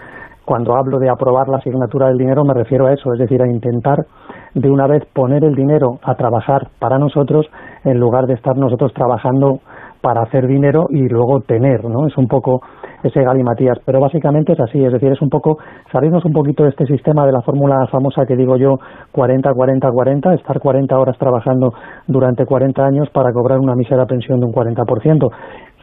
cuando 0.45 0.77
hablo 0.77 1.01
de 1.01 1.11
aprobar 1.11 1.49
la 1.49 1.57
asignatura 1.57 2.07
del 2.07 2.19
dinero, 2.19 2.45
me 2.45 2.55
refiero 2.55 2.87
a 2.87 2.93
eso, 2.93 3.13
es 3.13 3.19
decir, 3.19 3.43
a 3.43 3.51
intentar 3.51 4.07
de 4.55 4.71
una 4.71 4.87
vez 4.87 5.05
poner 5.13 5.43
el 5.43 5.57
dinero 5.57 5.99
a 6.05 6.15
trabajar 6.15 6.69
para 6.79 6.99
nosotros 6.99 7.47
en 7.85 7.99
lugar 7.99 8.27
de 8.27 8.35
estar 8.35 8.57
nosotros 8.57 8.93
trabajando 8.95 9.59
para 10.01 10.23
hacer 10.23 10.47
dinero 10.47 10.87
y 10.91 11.09
luego 11.09 11.41
tener, 11.41 11.85
¿no? 11.85 12.07
Es 12.07 12.17
un 12.17 12.29
poco 12.29 12.61
ese 13.03 13.23
galimatías, 13.23 13.79
pero 13.85 14.01
básicamente 14.01 14.53
es 14.53 14.61
así, 14.61 14.85
es 14.85 14.93
decir, 14.93 15.13
es 15.13 15.23
un 15.23 15.29
poco 15.29 15.59
salirnos 15.93 16.25
un 16.25 16.33
poquito 16.33 16.65
de 16.65 16.71
este 16.71 16.87
sistema 16.87 17.27
de 17.27 17.33
la 17.33 17.43
fórmula 17.43 17.87
famosa 17.91 18.27
que 18.27 18.37
digo 18.37 18.57
yo 18.57 18.79
40 19.13 19.53
40 19.53 19.91
40, 19.91 20.35
estar 20.35 20.59
40 20.59 20.99
horas 20.99 21.19
trabajando 21.19 21.73
durante 22.07 22.45
40 22.45 22.85
años 22.85 23.09
para 23.11 23.33
cobrar 23.33 23.59
una 23.59 23.75
mísera 23.75 24.07
pensión 24.07 24.41
de 24.41 24.47
un 24.47 24.53
40%, 24.53 25.31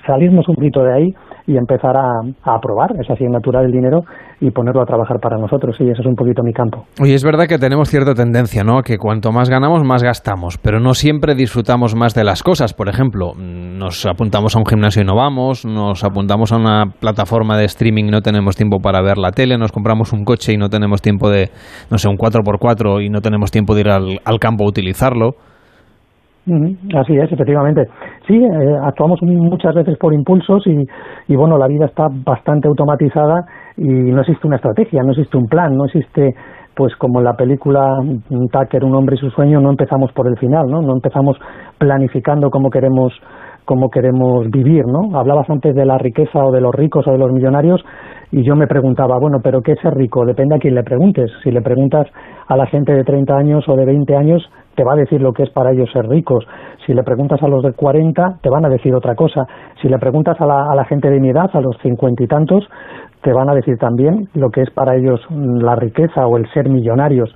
salirnos 0.06 0.48
un 0.48 0.56
poquito 0.56 0.84
de 0.84 0.94
ahí 0.94 1.14
y 1.48 1.58
empezar 1.58 1.96
a, 1.96 2.22
a 2.44 2.56
aprobar 2.56 2.92
esa 3.00 3.14
asignatura 3.14 3.62
del 3.62 3.72
dinero 3.72 4.04
y 4.40 4.52
ponerlo 4.52 4.82
a 4.82 4.86
trabajar 4.86 5.20
para 5.20 5.38
nosotros. 5.38 5.76
Sí, 5.78 5.84
ese 5.84 6.02
es 6.02 6.06
un 6.06 6.16
poquito 6.16 6.44
mi 6.44 6.54
campo. 6.54 6.86
Oye, 7.02 7.14
es 7.14 7.24
verdad 7.24 7.48
que 7.48 7.58
tenemos 7.58 7.90
cierta 7.90 8.14
tendencia, 8.14 8.64
¿no? 8.64 8.82
Que 8.82 8.98
cuanto 8.98 9.32
más 9.32 9.50
ganamos, 9.50 9.84
más 9.84 10.04
gastamos, 10.04 10.58
pero 10.58 10.80
no 10.80 10.94
siempre 10.94 11.36
disfrutamos 11.36 11.96
más 11.96 12.14
de 12.14 12.24
las 12.24 12.44
cosas. 12.44 12.74
Por 12.74 12.90
ejemplo, 12.90 13.34
nos 13.36 14.06
apuntamos 14.06 14.56
a 14.56 14.60
un 14.60 14.66
gimnasio 14.66 15.02
y 15.02 15.06
no 15.06 15.16
vamos, 15.16 15.66
nos 15.66 16.04
apuntamos 16.04 16.52
a 16.52 16.58
una 16.58 16.86
plataforma 17.00 17.58
de 17.58 17.66
streaming 17.66 18.06
y 18.06 18.12
no 18.12 18.22
tenemos 18.22 18.56
tiempo 18.56 18.80
para 18.80 19.02
ver 19.02 19.18
la 19.18 19.32
tele, 19.32 19.58
nos 19.58 19.72
compramos 19.72 20.14
un 20.14 20.26
coche 20.26 20.54
y 20.54 20.58
no 20.58 20.70
tenemos 20.70 21.02
tiempo 21.02 21.30
de, 21.30 21.50
no 21.90 21.98
sé, 21.98 22.10
un 22.10 22.18
4x4 22.18 23.06
y 23.06 23.10
no 23.10 23.22
tenemos 23.22 23.52
tiempo 23.52 23.76
de 23.76 23.82
ir 23.82 23.90
al 23.90 24.40
campo 24.40 24.66
a 24.66 24.68
utilizarlo. 24.68 25.36
Así 26.96 27.16
es, 27.18 27.32
efectivamente. 27.32 27.88
Sí, 28.28 28.36
eh, 28.36 28.78
actuamos 28.84 29.20
muchas 29.24 29.74
veces 29.74 29.98
por 29.98 30.14
impulsos 30.14 30.66
y, 30.68 30.86
y, 31.28 31.36
bueno, 31.36 31.58
la 31.58 31.68
vida 31.68 31.86
está 31.86 32.08
bastante 32.10 32.68
automatizada 32.68 33.46
y 33.78 33.88
no 33.88 34.22
existe 34.22 34.46
una 34.46 34.58
estrategia, 34.58 35.02
no 35.02 35.12
existe 35.12 35.38
un 35.38 35.48
plan, 35.48 35.76
no 35.76 35.86
existe, 35.86 36.36
pues 36.76 36.96
como 36.98 37.20
en 37.20 37.26
la 37.26 37.34
película 37.34 37.98
Tucker, 38.52 38.84
un 38.84 38.96
hombre 38.96 39.16
y 39.16 39.20
su 39.20 39.32
sueño, 39.32 39.60
no 39.60 39.72
empezamos 39.72 40.12
por 40.14 40.28
el 40.28 40.38
final, 40.38 40.68
¿no? 40.70 40.82
No 40.82 40.94
empezamos 40.94 41.38
planificando 41.80 42.50
cómo 42.52 42.70
queremos 42.70 43.12
cómo 43.66 43.90
queremos 43.90 44.48
vivir, 44.52 44.86
¿no? 44.86 45.18
Hablabas 45.18 45.50
antes 45.50 45.74
de 45.74 45.86
la 45.86 45.98
riqueza 45.98 46.38
o 46.46 46.52
de 46.52 46.62
los 46.62 46.74
ricos 46.74 47.08
o 47.08 47.12
de 47.12 47.18
los 47.18 47.32
millonarios 47.32 47.84
y 48.32 48.44
yo 48.44 48.56
me 48.56 48.68
preguntaba, 48.68 49.18
bueno, 49.20 49.40
pero 49.44 49.62
¿qué 49.62 49.74
es 49.74 49.80
ser 49.80 49.96
rico? 49.96 50.26
Depende 50.26 50.56
a 50.56 50.60
quién 50.60 50.76
le 50.76 50.84
preguntes. 50.84 51.32
Si 51.44 51.52
le 51.52 51.62
preguntas 51.62 52.06
a 52.48 52.58
la 52.58 52.68
gente 52.68 52.94
de 52.94 53.04
30 53.04 53.36
años 53.36 53.68
o 53.68 53.76
de 53.76 53.86
20 53.86 54.16
años, 54.16 54.50
te 54.76 54.84
va 54.84 54.94
a 54.94 54.98
decir 54.98 55.22
lo 55.22 55.34
que 55.34 55.44
es 55.44 55.50
para 55.50 55.72
ellos 55.72 55.90
ser 55.92 56.08
ricos. 56.08 56.46
Si 56.86 56.94
le 56.94 57.04
preguntas 57.04 57.42
a 57.42 57.48
los 57.48 57.64
de 57.64 57.74
40, 57.74 58.40
te 58.42 58.50
van 58.50 58.66
a 58.66 58.70
decir 58.70 58.94
otra 58.94 59.16
cosa. 59.16 59.48
Si 59.82 59.88
le 59.88 59.98
preguntas 59.98 60.40
a 60.40 60.46
la, 60.46 60.66
a 60.72 60.76
la 60.76 60.86
gente 60.86 61.10
de 61.10 61.20
mi 61.20 61.30
edad, 61.30 61.50
a 61.54 61.62
los 61.62 61.78
cincuenta 61.82 62.24
y 62.24 62.28
tantos, 62.28 62.68
te 63.22 63.34
van 63.34 63.50
a 63.50 63.56
decir 63.56 63.78
también 63.78 64.28
lo 64.36 64.50
que 64.50 64.62
es 64.62 64.70
para 64.70 64.96
ellos 64.96 65.20
la 65.30 65.76
riqueza 65.76 66.28
o 66.28 66.38
el 66.38 66.48
ser 66.54 66.70
millonarios. 66.70 67.34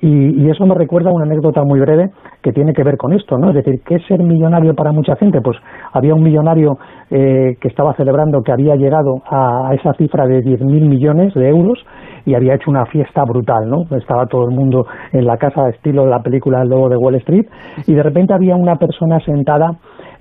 Y, 0.00 0.44
y, 0.44 0.50
eso 0.50 0.66
me 0.66 0.74
recuerda 0.74 1.10
una 1.10 1.24
anécdota 1.24 1.62
muy 1.64 1.80
breve 1.80 2.10
que 2.42 2.52
tiene 2.52 2.74
que 2.74 2.82
ver 2.82 2.98
con 2.98 3.14
esto, 3.14 3.38
¿no? 3.38 3.50
Es 3.50 3.54
decir, 3.54 3.80
¿qué 3.86 3.94
es 3.94 4.06
ser 4.06 4.22
millonario 4.22 4.74
para 4.74 4.92
mucha 4.92 5.16
gente? 5.16 5.40
Pues 5.40 5.56
había 5.92 6.14
un 6.14 6.22
millonario 6.22 6.76
eh, 7.10 7.56
que 7.58 7.68
estaba 7.68 7.94
celebrando 7.94 8.42
que 8.42 8.52
había 8.52 8.74
llegado 8.74 9.22
a, 9.24 9.68
a 9.68 9.74
esa 9.74 9.94
cifra 9.94 10.26
de 10.26 10.42
10.000 10.42 10.88
millones 10.88 11.32
de 11.32 11.48
euros 11.48 11.78
y 12.26 12.34
había 12.34 12.54
hecho 12.54 12.70
una 12.70 12.86
fiesta 12.86 13.24
brutal, 13.24 13.68
¿no? 13.68 13.82
Estaba 13.96 14.26
todo 14.26 14.48
el 14.48 14.54
mundo 14.54 14.86
en 15.12 15.26
la 15.26 15.36
casa, 15.36 15.68
estilo 15.68 16.06
la 16.06 16.20
película 16.20 16.62
El 16.62 16.68
de 16.68 16.96
Wall 16.96 17.16
Street, 17.16 17.46
y 17.86 17.94
de 17.94 18.02
repente 18.02 18.34
había 18.34 18.56
una 18.56 18.76
persona 18.76 19.20
sentada 19.20 19.70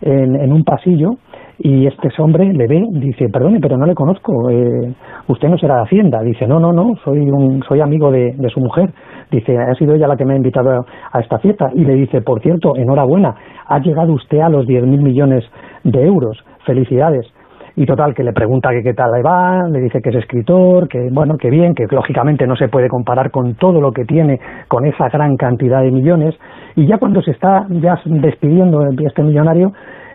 en, 0.02 0.36
en 0.36 0.52
un 0.52 0.64
pasillo 0.64 1.12
y 1.60 1.86
este 1.88 2.10
hombre 2.18 2.52
le 2.52 2.68
ve, 2.68 2.84
dice, 2.92 3.30
perdone, 3.30 3.60
pero 3.62 3.78
no 3.78 3.86
le 3.86 3.94
conozco, 3.94 4.50
eh, 4.50 4.94
usted 5.28 5.48
no 5.48 5.58
será 5.58 5.76
de 5.76 5.82
Hacienda. 5.84 6.22
Dice, 6.22 6.48
no, 6.48 6.60
no, 6.60 6.74
no, 6.74 6.96
soy, 7.04 7.20
un, 7.20 7.64
soy 7.68 7.80
amigo 7.80 8.12
de, 8.12 8.34
de 8.38 8.50
su 8.50 8.60
mujer. 8.60 8.92
Dice, 9.32 9.58
ha 9.58 9.74
sido 9.76 9.94
ella 9.94 10.08
la 10.08 10.18
que 10.18 10.26
me 10.26 10.34
ha 10.34 10.38
invitado 10.38 10.86
a 11.12 11.20
esta 11.20 11.38
fiesta. 11.40 11.70
Y 11.74 11.86
le 11.86 11.94
dice, 11.94 12.22
por 12.22 12.42
cierto, 12.42 12.76
enhorabuena, 12.76 13.36
ha 13.68 13.80
llegado 13.80 14.14
usted 14.14 14.40
a 14.40 14.50
los 14.50 14.66
10.000 14.66 15.02
millones 15.02 15.44
de 15.84 16.04
euros. 16.04 16.38
Felicidades. 16.66 17.26
Y 17.76 17.86
total, 17.88 18.14
que 18.14 18.24
le 18.24 18.34
pregunta 18.34 18.70
que 18.70 18.84
qué 18.84 18.94
tal 18.94 19.12
le 19.12 19.24
va, 19.24 19.68
le 19.68 19.80
dice 19.80 20.00
que 20.02 20.10
es 20.10 20.16
escritor, 20.16 20.88
que 20.88 21.10
bueno, 21.12 21.38
que 21.38 21.50
bien, 21.50 21.74
que 21.74 21.88
lógicamente 21.90 22.46
no 22.46 22.56
se 22.56 22.68
puede 22.68 22.88
comparar 22.88 23.32
con 23.32 23.56
todo 23.56 23.82
lo 23.82 23.92
que 23.92 24.06
tiene, 24.06 24.40
con 24.68 24.86
esa 24.86 25.10
gran 25.10 25.36
cantidad 25.38 25.82
de 25.82 25.90
millones. 25.90 26.36
Y 26.76 26.86
ya 26.86 27.00
cuando 27.00 27.22
se 27.24 27.32
está 27.32 27.66
ya 27.70 28.00
despidiendo 28.06 28.88
este 29.00 29.24
millonario, 29.24 29.72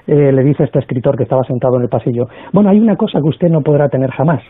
eh, 0.07 0.33
le 0.33 0.43
dice 0.45 0.65
este 0.65 0.79
escritor 0.79 1.17
que 1.17 1.25
estaba 1.25 1.43
sentado 1.45 1.77
en 1.77 1.83
el 1.83 1.89
pasillo, 1.89 2.29
bueno, 2.53 2.71
hay 2.71 2.79
una 2.79 2.97
cosa 2.97 3.19
que 3.21 3.29
usted 3.29 3.49
no 3.49 3.61
podrá 3.61 3.89
tener 3.89 4.11
jamás. 4.11 4.41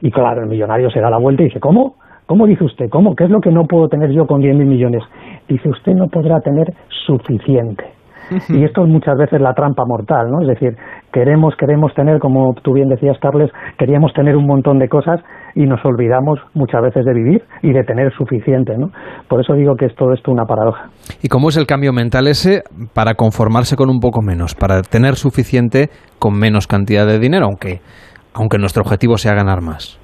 Y 0.00 0.10
claro, 0.10 0.42
el 0.42 0.48
millonario 0.48 0.90
se 0.90 1.00
da 1.00 1.08
la 1.08 1.18
vuelta 1.18 1.42
y 1.42 1.46
dice, 1.46 1.60
¿cómo? 1.60 1.94
¿Cómo 2.26 2.46
dice 2.46 2.64
usted? 2.64 2.88
¿Cómo? 2.90 3.14
¿Qué 3.14 3.24
es 3.24 3.30
lo 3.30 3.40
que 3.40 3.50
no 3.50 3.64
puedo 3.64 3.88
tener 3.88 4.10
yo 4.10 4.26
con 4.26 4.40
10.000 4.40 4.64
millones? 4.64 5.02
Dice, 5.48 5.68
usted 5.68 5.94
no 5.94 6.08
podrá 6.08 6.40
tener 6.40 6.72
suficiente. 7.06 7.84
Y 8.48 8.62
esto 8.62 8.84
es 8.84 8.88
muchas 8.88 9.18
veces 9.18 9.40
la 9.40 9.54
trampa 9.54 9.84
mortal, 9.84 10.30
¿no? 10.30 10.40
Es 10.42 10.46
decir, 10.46 10.76
queremos, 11.12 11.54
queremos 11.56 11.92
tener, 11.94 12.18
como 12.18 12.54
tú 12.62 12.72
bien 12.72 12.88
decías, 12.88 13.16
Carles, 13.20 13.50
queríamos 13.78 14.12
tener 14.12 14.36
un 14.36 14.46
montón 14.46 14.78
de 14.78 14.88
cosas 14.88 15.20
y 15.54 15.66
nos 15.66 15.84
olvidamos 15.84 16.38
muchas 16.54 16.82
veces 16.82 17.04
de 17.04 17.12
vivir 17.12 17.42
y 17.62 17.72
de 17.72 17.82
tener 17.82 18.12
suficiente, 18.12 18.76
¿no? 18.78 18.90
Por 19.28 19.40
eso 19.40 19.54
digo 19.54 19.74
que 19.76 19.86
es 19.86 19.94
todo 19.94 20.12
esto 20.12 20.30
una 20.30 20.44
paradoja. 20.44 20.90
¿Y 21.22 21.28
cómo 21.28 21.48
es 21.48 21.56
el 21.56 21.66
cambio 21.66 21.92
mental 21.92 22.28
ese 22.28 22.62
para 22.94 23.14
conformarse 23.14 23.76
con 23.76 23.90
un 23.90 24.00
poco 24.00 24.22
menos, 24.22 24.54
para 24.54 24.82
tener 24.82 25.14
suficiente 25.14 25.88
con 26.18 26.38
menos 26.38 26.66
cantidad 26.66 27.06
de 27.06 27.18
dinero, 27.18 27.46
aunque, 27.46 27.80
aunque 28.34 28.58
nuestro 28.58 28.82
objetivo 28.82 29.16
sea 29.16 29.34
ganar 29.34 29.60
más? 29.60 30.00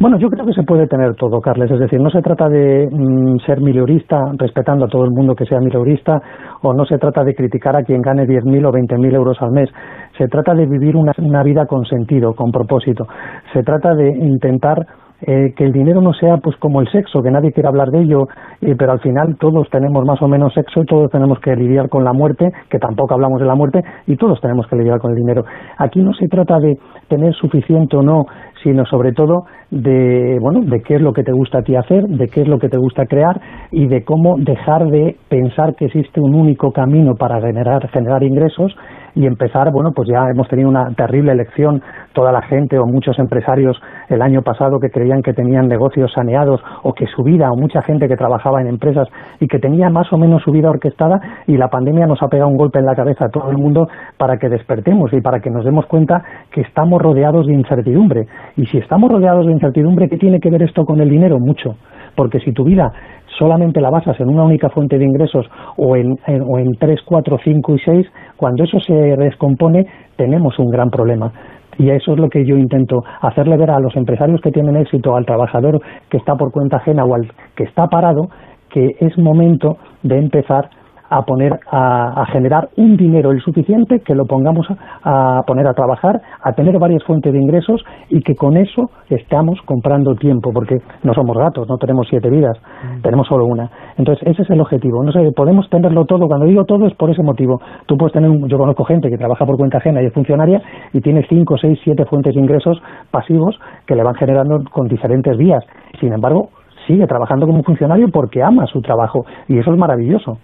Bueno, 0.00 0.18
yo 0.18 0.28
creo 0.30 0.44
que 0.44 0.52
se 0.52 0.64
puede 0.64 0.88
tener 0.88 1.14
todo, 1.14 1.40
Carles. 1.40 1.70
Es 1.70 1.78
decir, 1.78 2.00
no 2.00 2.10
se 2.10 2.22
trata 2.22 2.48
de 2.48 2.88
mm, 2.90 3.38
ser 3.46 3.60
mileurista, 3.60 4.18
respetando 4.36 4.86
a 4.86 4.88
todo 4.88 5.04
el 5.04 5.10
mundo 5.10 5.34
que 5.34 5.44
sea 5.44 5.60
mileurista, 5.60 6.20
o 6.62 6.72
no 6.74 6.84
se 6.86 6.98
trata 6.98 7.22
de 7.22 7.34
criticar 7.34 7.76
a 7.76 7.84
quien 7.84 8.00
gane 8.00 8.24
10.000 8.24 8.66
o 8.66 8.72
20.000 8.72 9.14
euros 9.14 9.36
al 9.40 9.52
mes. 9.52 9.70
Se 10.18 10.28
trata 10.28 10.54
de 10.54 10.66
vivir 10.66 10.96
una, 10.96 11.12
una 11.18 11.42
vida 11.42 11.66
con 11.66 11.84
sentido, 11.84 12.34
con 12.34 12.50
propósito. 12.50 13.06
Se 13.52 13.62
trata 13.62 13.94
de 13.94 14.08
intentar 14.08 14.86
eh, 15.24 15.52
que 15.56 15.64
el 15.64 15.72
dinero 15.72 16.00
no 16.00 16.12
sea 16.14 16.38
pues 16.38 16.56
como 16.56 16.80
el 16.80 16.90
sexo, 16.90 17.22
que 17.22 17.30
nadie 17.30 17.52
quiere 17.52 17.68
hablar 17.68 17.90
de 17.90 18.00
ello, 18.00 18.26
eh, 18.60 18.74
pero 18.76 18.90
al 18.90 18.98
final 18.98 19.36
todos 19.38 19.70
tenemos 19.70 20.04
más 20.04 20.20
o 20.20 20.26
menos 20.26 20.52
sexo 20.52 20.82
todos 20.84 21.12
tenemos 21.12 21.38
que 21.38 21.54
lidiar 21.54 21.88
con 21.88 22.02
la 22.02 22.12
muerte, 22.12 22.50
que 22.68 22.80
tampoco 22.80 23.14
hablamos 23.14 23.38
de 23.38 23.46
la 23.46 23.54
muerte, 23.54 23.84
y 24.08 24.16
todos 24.16 24.40
tenemos 24.40 24.66
que 24.66 24.74
lidiar 24.74 24.98
con 24.98 25.12
el 25.12 25.16
dinero. 25.16 25.44
Aquí 25.78 26.00
no 26.00 26.12
se 26.12 26.26
trata 26.26 26.58
de 26.58 26.76
tener 27.06 27.34
suficiente 27.34 27.96
o 27.96 28.02
no, 28.02 28.26
sino 28.64 28.84
sobre 28.86 29.12
todo 29.12 29.44
de, 29.70 30.38
bueno, 30.40 30.60
de 30.62 30.82
qué 30.82 30.96
es 30.96 31.00
lo 31.00 31.12
que 31.12 31.22
te 31.22 31.32
gusta 31.32 31.58
a 31.58 31.62
ti 31.62 31.76
hacer, 31.76 32.04
de 32.08 32.26
qué 32.26 32.42
es 32.42 32.48
lo 32.48 32.58
que 32.58 32.68
te 32.68 32.78
gusta 32.78 33.06
crear 33.06 33.40
y 33.70 33.86
de 33.86 34.02
cómo 34.02 34.38
dejar 34.38 34.86
de 34.86 35.14
pensar 35.28 35.76
que 35.76 35.84
existe 35.84 36.20
un 36.20 36.34
único 36.34 36.72
camino 36.72 37.14
para 37.14 37.40
generar, 37.40 37.88
generar 37.90 38.24
ingresos 38.24 38.74
y 39.14 39.26
empezar, 39.26 39.70
bueno, 39.72 39.90
pues 39.94 40.08
ya 40.08 40.28
hemos 40.30 40.48
tenido 40.48 40.68
una 40.68 40.90
terrible 40.94 41.32
elección, 41.32 41.82
toda 42.12 42.32
la 42.32 42.42
gente 42.42 42.78
o 42.78 42.86
muchos 42.86 43.18
empresarios 43.18 43.80
el 44.08 44.22
año 44.22 44.42
pasado 44.42 44.78
que 44.80 44.90
creían 44.90 45.22
que 45.22 45.32
tenían 45.32 45.68
negocios 45.68 46.12
saneados 46.12 46.60
o 46.82 46.92
que 46.92 47.06
su 47.06 47.22
vida, 47.22 47.50
o 47.50 47.56
mucha 47.56 47.82
gente 47.82 48.08
que 48.08 48.16
trabajaba 48.16 48.60
en 48.60 48.68
empresas 48.68 49.08
y 49.40 49.48
que 49.48 49.58
tenía 49.58 49.90
más 49.90 50.12
o 50.12 50.18
menos 50.18 50.42
su 50.42 50.50
vida 50.50 50.70
orquestada 50.70 51.20
y 51.46 51.56
la 51.56 51.68
pandemia 51.68 52.06
nos 52.06 52.22
ha 52.22 52.28
pegado 52.28 52.50
un 52.50 52.56
golpe 52.56 52.78
en 52.78 52.86
la 52.86 52.94
cabeza 52.94 53.26
a 53.26 53.28
todo 53.28 53.50
el 53.50 53.58
mundo 53.58 53.88
para 54.16 54.38
que 54.38 54.48
despertemos 54.48 55.12
y 55.12 55.20
para 55.20 55.40
que 55.40 55.50
nos 55.50 55.64
demos 55.64 55.86
cuenta 55.86 56.22
que 56.50 56.62
estamos 56.62 57.00
rodeados 57.00 57.46
de 57.46 57.54
incertidumbre. 57.54 58.26
Y 58.56 58.66
si 58.66 58.78
estamos 58.78 59.10
rodeados 59.10 59.46
de 59.46 59.52
incertidumbre, 59.52 60.08
¿qué 60.08 60.16
tiene 60.16 60.40
que 60.40 60.50
ver 60.50 60.62
esto 60.62 60.84
con 60.84 61.00
el 61.00 61.10
dinero? 61.10 61.38
Mucho. 61.38 61.76
Porque 62.14 62.40
si 62.40 62.52
tu 62.52 62.64
vida 62.64 62.92
solamente 63.38 63.80
la 63.80 63.90
basas 63.90 64.18
en 64.20 64.28
una 64.28 64.44
única 64.44 64.68
fuente 64.70 64.98
de 64.98 65.04
ingresos 65.04 65.46
o 65.76 65.96
en, 65.96 66.18
en, 66.26 66.42
o 66.42 66.58
en 66.58 66.74
3, 66.74 67.00
4, 67.04 67.38
5 67.42 67.74
y 67.74 67.78
6, 67.78 68.06
cuando 68.36 68.64
eso 68.64 68.78
se 68.80 68.94
descompone 68.94 69.86
tenemos 70.16 70.58
un 70.58 70.70
gran 70.70 70.90
problema. 70.90 71.32
Y 71.78 71.90
eso 71.90 72.12
es 72.12 72.18
lo 72.18 72.28
que 72.28 72.44
yo 72.44 72.56
intento 72.56 73.02
hacerle 73.20 73.56
ver 73.56 73.70
a 73.70 73.80
los 73.80 73.96
empresarios 73.96 74.40
que 74.40 74.50
tienen 74.50 74.76
éxito, 74.76 75.16
al 75.16 75.24
trabajador 75.24 75.80
que 76.10 76.18
está 76.18 76.34
por 76.34 76.52
cuenta 76.52 76.76
ajena 76.76 77.04
o 77.04 77.14
al 77.14 77.32
que 77.56 77.64
está 77.64 77.86
parado, 77.86 78.28
que 78.68 78.96
es 79.00 79.16
momento 79.18 79.76
de 80.02 80.18
empezar 80.18 80.68
a 81.12 81.22
poner 81.22 81.60
a, 81.70 82.22
a, 82.22 82.26
generar 82.26 82.70
un 82.78 82.96
dinero 82.96 83.32
el 83.32 83.40
suficiente 83.42 84.00
que 84.00 84.14
lo 84.14 84.24
pongamos 84.24 84.66
a, 84.70 85.38
a, 85.38 85.42
poner 85.42 85.66
a 85.66 85.74
trabajar, 85.74 86.22
a 86.42 86.52
tener 86.52 86.78
varias 86.78 87.04
fuentes 87.04 87.34
de 87.34 87.38
ingresos 87.38 87.84
y 88.08 88.22
que 88.22 88.34
con 88.34 88.56
eso 88.56 88.88
estamos 89.10 89.60
comprando 89.66 90.14
tiempo, 90.14 90.52
porque 90.54 90.78
no 91.02 91.12
somos 91.12 91.36
gatos, 91.36 91.68
no 91.68 91.76
tenemos 91.76 92.06
siete 92.08 92.30
vidas, 92.30 92.56
mm. 92.58 93.02
tenemos 93.02 93.26
solo 93.26 93.44
una. 93.44 93.70
Entonces 93.98 94.26
ese 94.26 94.40
es 94.40 94.50
el 94.50 94.60
objetivo. 94.62 95.02
No 95.04 95.12
sé, 95.12 95.20
podemos 95.36 95.68
tenerlo 95.68 96.06
todo. 96.06 96.26
Cuando 96.26 96.46
digo 96.46 96.64
todo 96.64 96.86
es 96.86 96.94
por 96.94 97.10
ese 97.10 97.22
motivo. 97.22 97.60
Tú 97.84 97.98
puedes 97.98 98.14
tener, 98.14 98.30
un, 98.30 98.48
yo 98.48 98.56
conozco 98.56 98.84
gente 98.84 99.10
que 99.10 99.18
trabaja 99.18 99.44
por 99.44 99.58
cuenta 99.58 99.78
ajena 99.78 100.02
y 100.02 100.06
es 100.06 100.14
funcionaria 100.14 100.62
y 100.94 101.02
tiene 101.02 101.26
cinco, 101.28 101.58
seis, 101.58 101.78
siete 101.84 102.06
fuentes 102.06 102.34
de 102.34 102.40
ingresos 102.40 102.80
pasivos 103.10 103.60
que 103.86 103.94
le 103.94 104.02
van 104.02 104.14
generando 104.14 104.64
con 104.72 104.88
diferentes 104.88 105.36
vías. 105.36 105.62
Sin 106.00 106.10
embargo, 106.10 106.48
sigue 106.86 107.06
trabajando 107.06 107.46
como 107.46 107.62
funcionario 107.62 108.08
porque 108.10 108.42
ama 108.42 108.66
su 108.66 108.80
trabajo 108.80 109.26
y 109.46 109.58
eso 109.58 109.72
es 109.72 109.78
maravilloso. 109.78 110.38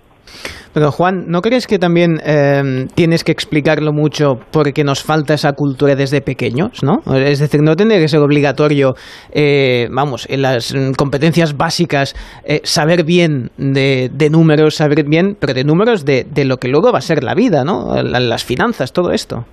Pero 0.72 0.92
Juan, 0.92 1.24
¿no 1.28 1.40
crees 1.40 1.66
que 1.66 1.78
también 1.78 2.18
eh, 2.24 2.86
tienes 2.94 3.24
que 3.24 3.32
explicarlo 3.32 3.92
mucho 3.92 4.38
porque 4.52 4.84
nos 4.84 5.02
falta 5.02 5.34
esa 5.34 5.52
cultura 5.54 5.94
desde 5.94 6.20
pequeños, 6.20 6.82
¿no? 6.84 6.98
Es 7.16 7.40
decir, 7.40 7.62
no 7.62 7.74
tendría 7.74 7.98
que 7.98 8.08
ser 8.08 8.20
obligatorio, 8.20 8.94
eh, 9.32 9.88
vamos, 9.90 10.28
en 10.30 10.42
las 10.42 10.74
competencias 10.96 11.56
básicas, 11.56 12.14
eh, 12.44 12.60
saber 12.64 13.04
bien 13.04 13.50
de, 13.56 14.10
de, 14.12 14.30
números, 14.30 14.76
saber 14.76 15.04
bien, 15.04 15.36
pero 15.40 15.54
de 15.54 15.64
números 15.64 16.04
de, 16.04 16.24
de, 16.24 16.44
lo 16.44 16.58
que 16.58 16.68
luego 16.68 16.92
va 16.92 16.98
a 16.98 17.02
ser 17.02 17.24
la 17.24 17.34
vida, 17.34 17.64
¿no? 17.64 18.02
Las 18.02 18.44
finanzas, 18.44 18.92
todo 18.92 19.10
esto. 19.10 19.44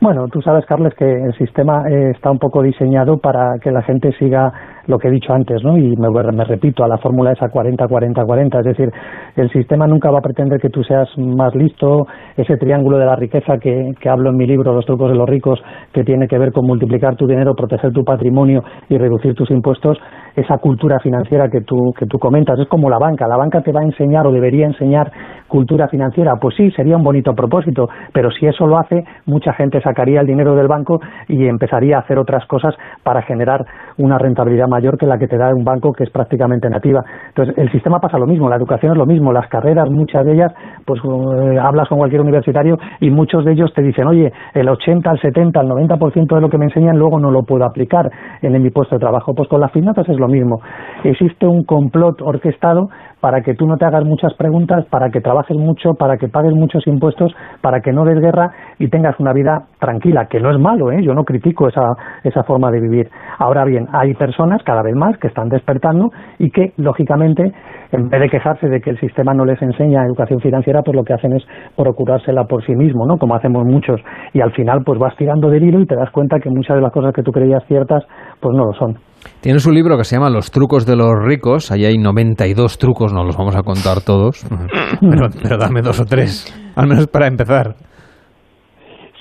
Bueno, 0.00 0.26
tú 0.26 0.42
sabes, 0.42 0.66
Carles, 0.66 0.94
que 0.94 1.04
el 1.04 1.32
sistema 1.34 1.84
está 2.10 2.30
un 2.32 2.40
poco 2.40 2.60
diseñado 2.60 3.18
para 3.18 3.58
que 3.62 3.70
la 3.70 3.82
gente 3.82 4.10
siga 4.18 4.52
lo 4.88 4.98
que 4.98 5.06
he 5.06 5.10
dicho 5.12 5.32
antes, 5.32 5.62
¿no? 5.62 5.78
Y 5.78 5.94
me, 5.96 6.08
me 6.10 6.44
repito 6.44 6.82
a 6.82 6.88
la 6.88 6.98
fórmula 6.98 7.30
esa 7.30 7.46
40-40-40, 7.46 8.58
es 8.58 8.64
decir, 8.64 8.90
el 9.36 9.50
sistema 9.50 9.86
nunca 9.86 10.10
va 10.10 10.18
a 10.18 10.22
pretender 10.22 10.60
que 10.60 10.68
tú 10.68 10.82
seas 10.84 11.08
más 11.16 11.54
listo, 11.54 12.06
ese 12.36 12.56
triángulo 12.56 12.98
de 12.98 13.06
la 13.06 13.16
riqueza 13.16 13.58
que, 13.58 13.92
que 14.00 14.08
hablo 14.08 14.30
en 14.30 14.36
mi 14.36 14.46
libro, 14.46 14.72
Los 14.72 14.86
trucos 14.86 15.10
de 15.10 15.16
los 15.16 15.28
ricos, 15.28 15.62
que 15.92 16.04
tiene 16.04 16.28
que 16.28 16.38
ver 16.38 16.52
con 16.52 16.66
multiplicar 16.66 17.16
tu 17.16 17.26
dinero, 17.26 17.54
proteger 17.54 17.92
tu 17.92 18.04
patrimonio 18.04 18.62
y 18.88 18.98
reducir 18.98 19.34
tus 19.34 19.50
impuestos, 19.50 19.98
esa 20.36 20.58
cultura 20.58 20.98
financiera 21.00 21.48
que 21.48 21.60
tú, 21.60 21.92
que 21.98 22.06
tú 22.06 22.18
comentas, 22.18 22.58
es 22.58 22.68
como 22.68 22.88
la 22.88 22.98
banca, 22.98 23.26
la 23.26 23.36
banca 23.36 23.60
te 23.62 23.72
va 23.72 23.80
a 23.80 23.84
enseñar 23.84 24.26
o 24.26 24.32
debería 24.32 24.66
enseñar 24.66 25.10
cultura 25.48 25.88
financiera, 25.88 26.36
pues 26.40 26.56
sí, 26.56 26.70
sería 26.70 26.96
un 26.96 27.02
bonito 27.02 27.34
propósito, 27.34 27.88
pero 28.12 28.30
si 28.30 28.46
eso 28.46 28.66
lo 28.66 28.78
hace, 28.78 29.04
mucha 29.26 29.52
gente 29.52 29.80
sacaría 29.82 30.20
el 30.20 30.26
dinero 30.26 30.54
del 30.54 30.68
banco 30.68 31.00
y 31.28 31.46
empezaría 31.46 31.96
a 31.96 32.00
hacer 32.00 32.18
otras 32.18 32.46
cosas 32.46 32.74
para 33.02 33.22
generar 33.22 33.64
una 33.98 34.18
rentabilidad 34.18 34.68
mayor 34.68 34.98
que 34.98 35.06
la 35.06 35.18
que 35.18 35.28
te 35.28 35.36
da 35.36 35.54
un 35.54 35.64
banco 35.64 35.92
que 35.92 36.04
es 36.04 36.10
prácticamente 36.10 36.68
nativa. 36.68 37.04
Entonces, 37.28 37.56
el 37.58 37.70
sistema 37.70 38.00
pasa 38.00 38.18
lo 38.18 38.26
mismo, 38.26 38.48
la 38.48 38.56
educación 38.56 38.92
es 38.92 38.98
lo 38.98 39.06
mismo, 39.06 39.32
las 39.32 39.48
carreras, 39.48 39.90
muchas 39.90 40.24
de 40.24 40.32
ellas, 40.32 40.52
pues 40.84 41.00
eh, 41.04 41.58
hablas 41.58 41.88
con 41.88 41.98
cualquier 41.98 42.20
universitario 42.20 42.78
y 43.00 43.10
muchos 43.10 43.44
de 43.44 43.52
ellos 43.52 43.72
te 43.74 43.82
dicen, 43.82 44.06
oye, 44.06 44.32
el 44.54 44.68
80, 44.68 45.10
el 45.10 45.20
70, 45.20 45.60
el 45.60 45.68
90% 45.68 46.34
de 46.34 46.40
lo 46.40 46.48
que 46.48 46.58
me 46.58 46.66
enseñan 46.66 46.98
luego 46.98 47.18
no 47.18 47.30
lo 47.30 47.42
puedo 47.42 47.64
aplicar 47.64 48.10
en, 48.40 48.62
mi 48.62 48.70
puesto 48.70 48.96
de 48.96 49.00
trabajo. 49.00 49.34
Pues 49.34 49.48
con 49.48 49.60
las 49.60 49.72
finanzas 49.72 50.08
es 50.08 50.18
lo 50.18 50.28
mismo. 50.28 50.60
Existe 51.04 51.46
un 51.46 51.64
complot 51.64 52.20
orquestado 52.22 52.88
para 53.22 53.40
que 53.40 53.54
tú 53.54 53.68
no 53.68 53.76
te 53.76 53.84
hagas 53.84 54.04
muchas 54.04 54.34
preguntas, 54.34 54.84
para 54.86 55.08
que 55.10 55.20
trabajes 55.20 55.56
mucho, 55.56 55.94
para 55.94 56.16
que 56.16 56.26
pagues 56.26 56.54
muchos 56.54 56.84
impuestos, 56.88 57.32
para 57.60 57.80
que 57.80 57.92
no 57.92 58.04
des 58.04 58.18
guerra 58.18 58.50
y 58.80 58.88
tengas 58.88 59.18
una 59.20 59.32
vida 59.32 59.66
tranquila, 59.78 60.26
que 60.26 60.40
no 60.40 60.50
es 60.50 60.58
malo, 60.58 60.90
¿eh? 60.90 61.04
yo 61.04 61.14
no 61.14 61.22
critico 61.22 61.68
esa, 61.68 61.94
esa 62.24 62.42
forma 62.42 62.72
de 62.72 62.80
vivir. 62.80 63.08
Ahora 63.38 63.64
bien, 63.64 63.86
hay 63.92 64.14
personas 64.14 64.60
cada 64.64 64.82
vez 64.82 64.96
más 64.96 65.16
que 65.18 65.28
están 65.28 65.48
despertando 65.48 66.10
y 66.40 66.50
que, 66.50 66.72
lógicamente, 66.76 67.52
en 67.92 68.08
vez 68.08 68.20
de 68.20 68.28
quejarse 68.28 68.68
de 68.68 68.80
que 68.80 68.90
el 68.90 68.98
sistema 68.98 69.34
no 69.34 69.44
les 69.44 69.60
enseña 69.60 70.04
educación 70.04 70.40
financiera, 70.40 70.82
pues 70.82 70.96
lo 70.96 71.04
que 71.04 71.12
hacen 71.12 71.34
es 71.34 71.42
procurársela 71.76 72.44
por 72.44 72.64
sí 72.64 72.74
mismo, 72.74 73.06
¿no? 73.06 73.18
Como 73.18 73.34
hacemos 73.34 73.64
muchos. 73.64 74.00
Y 74.32 74.40
al 74.40 74.52
final, 74.52 74.80
pues 74.84 74.98
vas 74.98 75.14
tirando 75.16 75.48
del 75.48 75.62
hilo 75.62 75.80
y 75.80 75.86
te 75.86 75.94
das 75.94 76.10
cuenta 76.10 76.38
que 76.40 76.50
muchas 76.50 76.76
de 76.76 76.82
las 76.82 76.92
cosas 76.92 77.12
que 77.14 77.22
tú 77.22 77.30
creías 77.30 77.62
ciertas, 77.68 78.02
pues 78.40 78.56
no 78.56 78.64
lo 78.64 78.72
son. 78.72 78.96
Tienes 79.40 79.66
un 79.66 79.74
libro 79.74 79.96
que 79.96 80.04
se 80.04 80.16
llama 80.16 80.30
Los 80.30 80.50
trucos 80.50 80.86
de 80.86 80.96
los 80.96 81.12
ricos. 81.22 81.70
Allí 81.70 81.84
hay 81.84 81.98
92 81.98 82.78
trucos, 82.78 83.12
no 83.12 83.24
los 83.24 83.36
vamos 83.36 83.56
a 83.56 83.62
contar 83.62 84.00
todos, 84.04 84.44
pero, 85.00 85.28
pero 85.42 85.58
dame 85.58 85.82
dos 85.82 86.00
o 86.00 86.04
tres, 86.04 86.50
al 86.74 86.88
menos 86.88 87.06
para 87.06 87.26
empezar. 87.26 87.74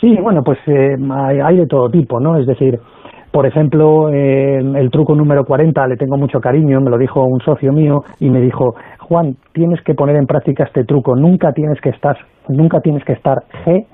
Sí, 0.01 0.17
bueno, 0.19 0.41
pues 0.43 0.57
eh, 0.65 0.95
hay, 1.45 1.57
de 1.57 1.67
todo 1.67 1.87
tipo, 1.89 2.19
¿no? 2.19 2.35
Es 2.35 2.47
decir, 2.47 2.79
por 3.31 3.45
ejemplo, 3.45 4.09
eh, 4.09 4.57
el 4.57 4.91
truco 4.91 5.15
número 5.15 5.45
40 5.45 5.87
le 5.87 5.97
tengo 5.97 6.17
mucho 6.17 6.39
cariño, 6.39 6.81
me 6.81 6.89
lo 6.89 6.97
dijo 6.97 7.23
un 7.23 7.39
socio 7.41 7.71
mío 7.71 8.03
y 8.19 8.29
me 8.29 8.41
dijo, 8.41 8.75
Juan, 8.99 9.35
tienes 9.53 9.81
que 9.81 9.93
poner 9.93 10.15
en 10.17 10.25
práctica 10.25 10.65
este 10.65 10.83
truco, 10.83 11.15
nunca 11.15 11.53
tienes 11.53 11.79
que 11.81 11.89
estar, 11.89 12.17
nunca 12.49 12.81
tienes 12.81 13.03
que 13.05 13.13
estar 13.13 13.43
G 13.65 13.85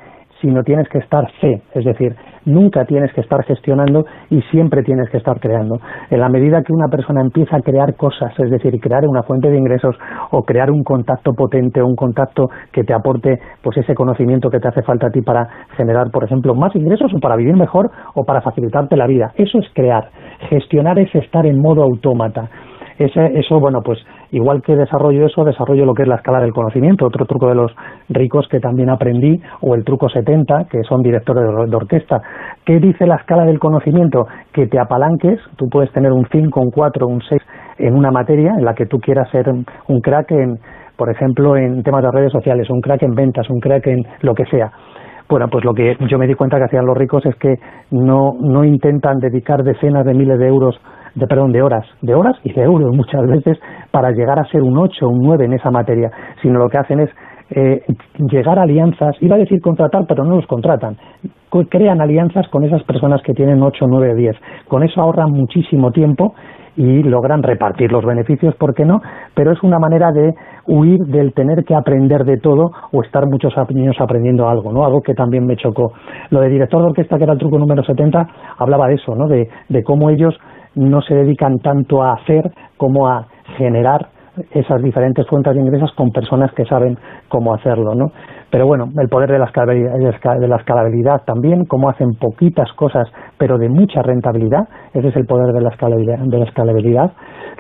sino 0.42 0.64
tienes 0.64 0.88
que 0.90 1.00
estar 1.00 1.28
C, 1.42 1.62
es 1.74 1.86
decir, 1.86 2.16
nunca 2.48 2.86
tienes 2.86 3.14
que 3.14 3.22
estar 3.22 3.44
gestionando 3.44 4.06
y 4.30 4.42
siempre 4.44 4.82
tienes 4.82 5.10
que 5.10 5.18
estar 5.18 5.40
creando. 5.40 5.80
En 6.10 6.20
la 6.20 6.30
medida 6.30 6.64
que 6.64 6.74
una 6.74 6.88
persona 6.88 7.22
empieza 7.22 7.58
a 7.58 7.62
crear 7.62 7.96
cosas, 7.96 8.34
es 8.40 8.50
decir, 8.50 8.80
crear 8.80 9.06
una 9.08 9.24
fuente 9.24 9.50
de 9.50 9.58
ingresos 9.58 9.96
o 10.32 10.44
crear 10.44 10.72
un 10.72 10.84
contacto 10.84 11.34
potente 11.34 11.82
o 11.82 11.86
un 11.86 11.96
contacto 11.96 12.50
que 12.72 12.84
te 12.84 12.94
aporte 12.94 13.40
pues 13.62 13.78
ese 13.78 13.94
conocimiento 13.94 14.50
que 14.50 14.60
te 14.60 14.68
hace 14.68 14.82
falta 14.82 15.08
a 15.08 15.12
ti 15.12 15.22
para 15.22 15.48
generar, 15.76 16.10
por 16.12 16.24
ejemplo, 16.24 16.56
más 16.56 16.76
ingresos 16.76 17.14
o 17.14 17.20
para 17.20 17.36
vivir 17.36 17.56
mejor 17.56 17.92
o 18.16 18.24
para 18.24 18.42
facilitarte 18.42 18.96
la 18.96 19.08
vida. 19.08 19.32
Eso 19.36 19.60
es 19.60 19.66
crear. 19.74 20.10
Gestionar 20.50 20.98
es 21.00 21.14
estar 21.14 21.46
en 21.46 21.62
modo 21.62 21.84
autómata. 21.84 22.50
Ese, 22.98 23.40
eso, 23.40 23.60
bueno, 23.60 23.82
pues 23.84 24.00
igual 24.32 24.62
que 24.64 24.76
desarrollo 24.76 25.28
eso, 25.28 25.44
desarrollo 25.44 25.86
lo 25.86 25.94
que 25.94 26.02
es 26.04 26.08
la 26.08 26.16
escala 26.16 26.40
del 26.40 26.52
conocimiento, 26.52 27.06
otro 27.06 27.26
truco 27.26 27.48
de 27.48 27.56
los 27.56 27.72
ricos 28.10 28.48
que 28.48 28.60
también 28.60 28.90
aprendí, 28.90 29.40
o 29.62 29.76
el 29.76 29.84
truco 29.84 30.10
70, 30.10 30.66
que 30.66 30.82
son 30.84 31.02
directores 31.04 31.44
de, 31.70 31.76
orquesta. 31.76 32.22
¿Qué 32.66 32.80
dice 32.80 33.06
la 33.06 33.18
escala 33.18 33.46
del 33.46 33.60
conocimiento? 33.60 34.26
Que 34.52 34.66
te 34.66 34.80
apalanques, 34.80 35.40
tú 35.58 35.70
puedes 35.70 35.92
tener 35.92 36.12
un 36.12 36.26
5, 36.32 36.60
un 36.60 36.72
4, 36.72 37.08
un 37.08 37.22
6 37.22 37.42
en 37.80 37.94
una 37.94 38.10
materia 38.10 38.54
en 38.58 38.66
la 38.66 38.74
que 38.74 38.88
tú 38.88 39.00
quieras 39.00 39.30
ser 39.30 39.48
un 39.50 40.02
crack 40.02 40.32
en, 40.32 40.58
por 40.96 41.12
ejemplo, 41.12 41.56
en 41.56 41.84
temas 41.84 42.02
de 42.02 42.12
redes 42.12 42.32
sociales, 42.32 42.68
un 42.72 42.82
crack 42.82 43.04
en 43.04 43.14
ventas, 43.14 43.48
un 43.50 43.60
crack 43.60 43.86
en 43.88 44.04
lo 44.22 44.34
que 44.34 44.46
sea. 44.46 44.72
Bueno, 45.30 45.50
pues 45.50 45.66
lo 45.66 45.74
que 45.74 45.96
yo 46.10 46.18
me 46.18 46.26
di 46.26 46.36
cuenta 46.36 46.58
que 46.58 46.64
hacían 46.64 46.86
los 46.86 46.98
ricos 46.98 47.26
es 47.26 47.36
que 47.36 47.56
no, 47.92 48.34
no 48.40 48.64
intentan 48.64 49.20
dedicar 49.20 49.62
decenas 49.64 50.06
de 50.06 50.14
miles 50.14 50.40
de 50.40 50.48
euros 50.48 50.80
de, 51.18 51.28
perdón, 51.28 51.52
de 51.52 51.62
horas, 51.62 51.86
de 52.02 52.14
horas 52.14 52.36
y 52.44 52.54
de 52.54 52.62
euros 52.62 52.96
muchas 52.96 53.26
veces 53.28 53.58
para 53.92 54.12
llegar 54.12 54.40
a 54.40 54.46
ser 54.46 54.62
un 54.62 54.78
8 54.78 55.06
o 55.06 55.10
un 55.10 55.20
9 55.24 55.46
en 55.46 55.54
esa 55.54 55.72
materia, 55.72 56.12
sino 56.42 56.60
lo 56.60 56.70
que 56.70 56.78
hacen 56.78 57.00
es 57.00 57.10
eh, 57.50 57.82
llegar 58.30 58.60
a 58.60 58.64
alianzas, 58.64 59.16
iba 59.22 59.36
a 59.36 59.40
decir 59.40 59.62
contratar, 59.62 60.06
pero 60.08 60.24
no 60.24 60.36
los 60.36 60.46
contratan, 60.48 60.98
crean 61.70 62.02
alianzas 62.02 62.48
con 62.50 62.64
esas 62.66 62.84
personas 62.84 63.22
que 63.24 63.34
tienen 63.34 63.62
8, 63.64 63.86
9, 63.88 64.16
10. 64.16 64.36
Con 64.68 64.84
eso 64.84 65.02
ahorran 65.02 65.32
muchísimo 65.32 65.92
tiempo 65.92 66.34
y 66.76 67.02
logran 67.02 67.42
repartir 67.42 67.92
los 67.92 68.06
beneficios, 68.06 68.54
¿por 68.56 68.76
qué 68.76 68.86
no? 68.86 69.02
Pero 69.34 69.52
es 69.52 69.64
una 69.64 69.80
manera 69.80 70.12
de 70.12 70.34
huir 70.68 71.00
del 71.06 71.34
tener 71.34 71.64
que 71.64 71.74
aprender 71.74 72.24
de 72.24 72.38
todo 72.38 72.70
o 72.92 73.02
estar 73.02 73.26
muchos 73.26 73.58
años 73.58 73.96
aprendiendo 74.00 74.48
algo, 74.48 74.72
¿no? 74.72 74.86
Algo 74.86 75.02
que 75.02 75.16
también 75.16 75.46
me 75.46 75.56
chocó. 75.56 75.94
Lo 76.30 76.42
de 76.42 76.50
director 76.50 76.82
de 76.82 76.90
orquesta, 76.90 77.18
que 77.18 77.24
era 77.24 77.34
el 77.34 77.40
truco 77.40 77.58
número 77.58 77.84
70, 77.84 78.28
hablaba 78.60 78.88
de 78.88 78.96
eso, 78.96 79.16
¿no? 79.16 79.28
De, 79.28 79.50
de 79.70 79.84
cómo 79.84 80.12
ellos 80.12 80.38
no 80.78 81.02
se 81.02 81.16
dedican 81.16 81.60
tanto 81.60 82.04
a 82.04 82.14
hacer 82.14 82.52
como 82.78 83.08
a 83.08 83.28
generar 83.58 84.08
esas 84.52 84.82
diferentes 84.82 85.26
fuentes 85.28 85.54
de 85.54 85.62
ingresos 85.62 85.92
con 85.96 86.12
personas 86.12 86.52
que 86.54 86.66
saben 86.66 86.98
cómo 87.28 87.54
hacerlo, 87.54 87.96
¿no? 87.96 88.12
Pero 88.50 88.66
bueno, 88.66 88.90
el 88.98 89.10
poder 89.10 89.32
de 89.32 89.40
la 89.40 89.46
escalabilidad, 89.46 89.94
de 90.40 90.48
la 90.48 90.58
escalabilidad 90.58 91.24
también, 91.26 91.66
cómo 91.66 91.90
hacen 91.90 92.14
poquitas 92.14 92.72
cosas, 92.74 93.08
pero 93.38 93.58
de 93.58 93.68
mucha 93.68 94.02
rentabilidad, 94.02 94.68
ese 94.94 95.10
es 95.10 95.16
el 95.16 95.26
poder 95.26 95.54
de 95.54 95.62
la 95.62 95.70
escalabilidad. 95.70 96.20
De 96.20 96.38
la 96.38 96.46
escalabilidad. 96.46 97.12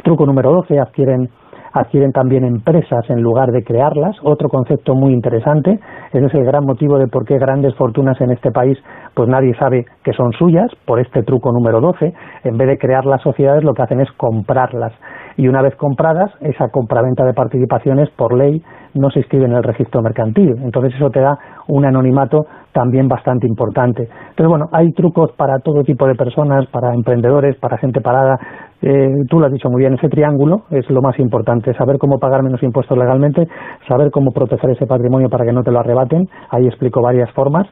Truco 0.03 0.25
número 0.25 0.51
12, 0.51 0.80
adquieren 0.80 1.30
adquieren 1.73 2.12
también 2.12 2.43
empresas 2.43 3.08
en 3.10 3.21
lugar 3.21 3.51
de 3.51 3.63
crearlas, 3.63 4.15
otro 4.23 4.49
concepto 4.49 4.95
muy 4.95 5.13
interesante, 5.13 5.80
ese 6.12 6.25
es 6.25 6.34
el 6.34 6.45
gran 6.45 6.65
motivo 6.65 6.97
de 6.97 7.08
por 7.08 7.25
qué 7.25 7.38
grandes 7.38 7.75
fortunas 7.75 8.19
en 8.21 8.32
este 8.32 8.51
país 8.51 8.77
pues 9.17 9.27
nadie 9.27 9.56
sabe 9.56 9.84
que 10.03 10.13
son 10.13 10.32
suyas, 10.34 10.69
por 10.86 10.99
este 10.99 11.23
truco 11.23 11.51
número 11.51 11.82
12, 11.82 12.13
en 12.43 12.58
vez 12.58 12.67
de 12.67 12.77
crear 12.77 13.03
las 13.03 13.19
sociedades 13.23 13.63
lo 13.63 13.73
que 13.73 13.82
hacen 13.82 13.99
es 13.99 14.12
comprarlas 14.12 14.93
y 15.38 15.47
una 15.47 15.62
vez 15.62 15.75
compradas, 15.75 16.32
esa 16.41 16.69
compraventa 16.69 17.23
de 17.23 17.34
participaciones 17.34 18.10
por 18.12 18.36
ley 18.36 18.62
no 18.95 19.12
se 19.12 19.19
inscribe 19.19 19.45
en 19.45 19.53
el 19.53 19.63
registro 19.63 20.01
mercantil. 20.01 20.56
Entonces 20.63 20.95
eso 20.95 21.12
te 21.12 21.19
da 21.19 21.38
un 21.67 21.86
anonimato 21.86 22.47
también 22.71 23.08
bastante 23.08 23.45
importante. 23.45 24.10
Entonces, 24.30 24.47
bueno, 24.47 24.65
hay 24.71 24.91
trucos 24.93 25.32
para 25.38 25.60
todo 25.60 25.84
tipo 25.84 26.08
de 26.08 26.15
personas, 26.15 26.65
para 26.67 26.93
emprendedores, 26.93 27.56
para 27.58 27.77
gente 27.77 28.01
parada. 28.01 28.39
Eh, 28.82 29.25
tú 29.30 29.39
lo 29.39 29.45
has 29.45 29.51
dicho 29.51 29.69
muy 29.69 29.82
bien, 29.82 29.93
ese 29.93 30.10
triángulo 30.10 30.63
es 30.71 30.89
lo 30.89 31.01
más 31.01 31.17
importante, 31.19 31.73
saber 31.75 31.97
cómo 31.99 32.17
pagar 32.17 32.41
menos 32.41 32.62
impuestos 32.63 32.97
legalmente, 32.97 33.47
saber 33.88 34.10
cómo 34.10 34.32
proteger 34.32 34.71
ese 34.71 34.88
patrimonio 34.88 35.30
para 35.30 35.45
que 35.45 35.53
no 35.53 35.62
te 35.62 35.71
lo 35.71 35.80
arrebaten. 35.80 36.27
Ahí 36.49 36.65
explico 36.65 37.01
varias 37.01 37.32
formas 37.34 37.67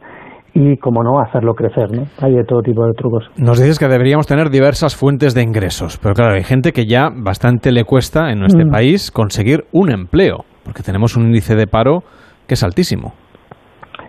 y, 0.56 0.78
como 0.78 1.04
no, 1.04 1.20
hacerlo 1.20 1.54
crecer. 1.54 1.91
¿no? 1.91 2.04
Hay 2.22 2.34
de 2.34 2.46
todo 2.46 2.62
tipo 2.62 2.86
de 2.88 2.94
trucos. 2.94 3.26
Nos 3.38 3.60
dices 3.60 3.78
que 3.78 3.88
deberíamos 3.88 4.26
tener 4.26 4.50
diversas 4.50 4.96
fuentes 4.96 5.36
de 5.36 5.44
ingresos, 5.44 6.00
pero 6.02 6.15
claro, 6.15 6.34
hay 6.34 6.44
gente 6.44 6.72
que 6.72 6.86
ya 6.86 7.10
bastante 7.13 7.72
le 7.72 7.84
cuesta 7.84 8.32
en 8.32 8.39
nuestro 8.39 8.65
mm. 8.65 8.72
país 8.72 9.12
conseguir 9.12 9.65
un 9.74 9.91
empleo, 9.91 10.46
porque 10.63 10.82
tenemos 10.82 11.18
un 11.18 11.26
índice 11.26 11.56
de 11.56 11.68
paro 11.68 12.00
que 12.48 12.54
es 12.54 12.63
altísimo. 12.63 13.13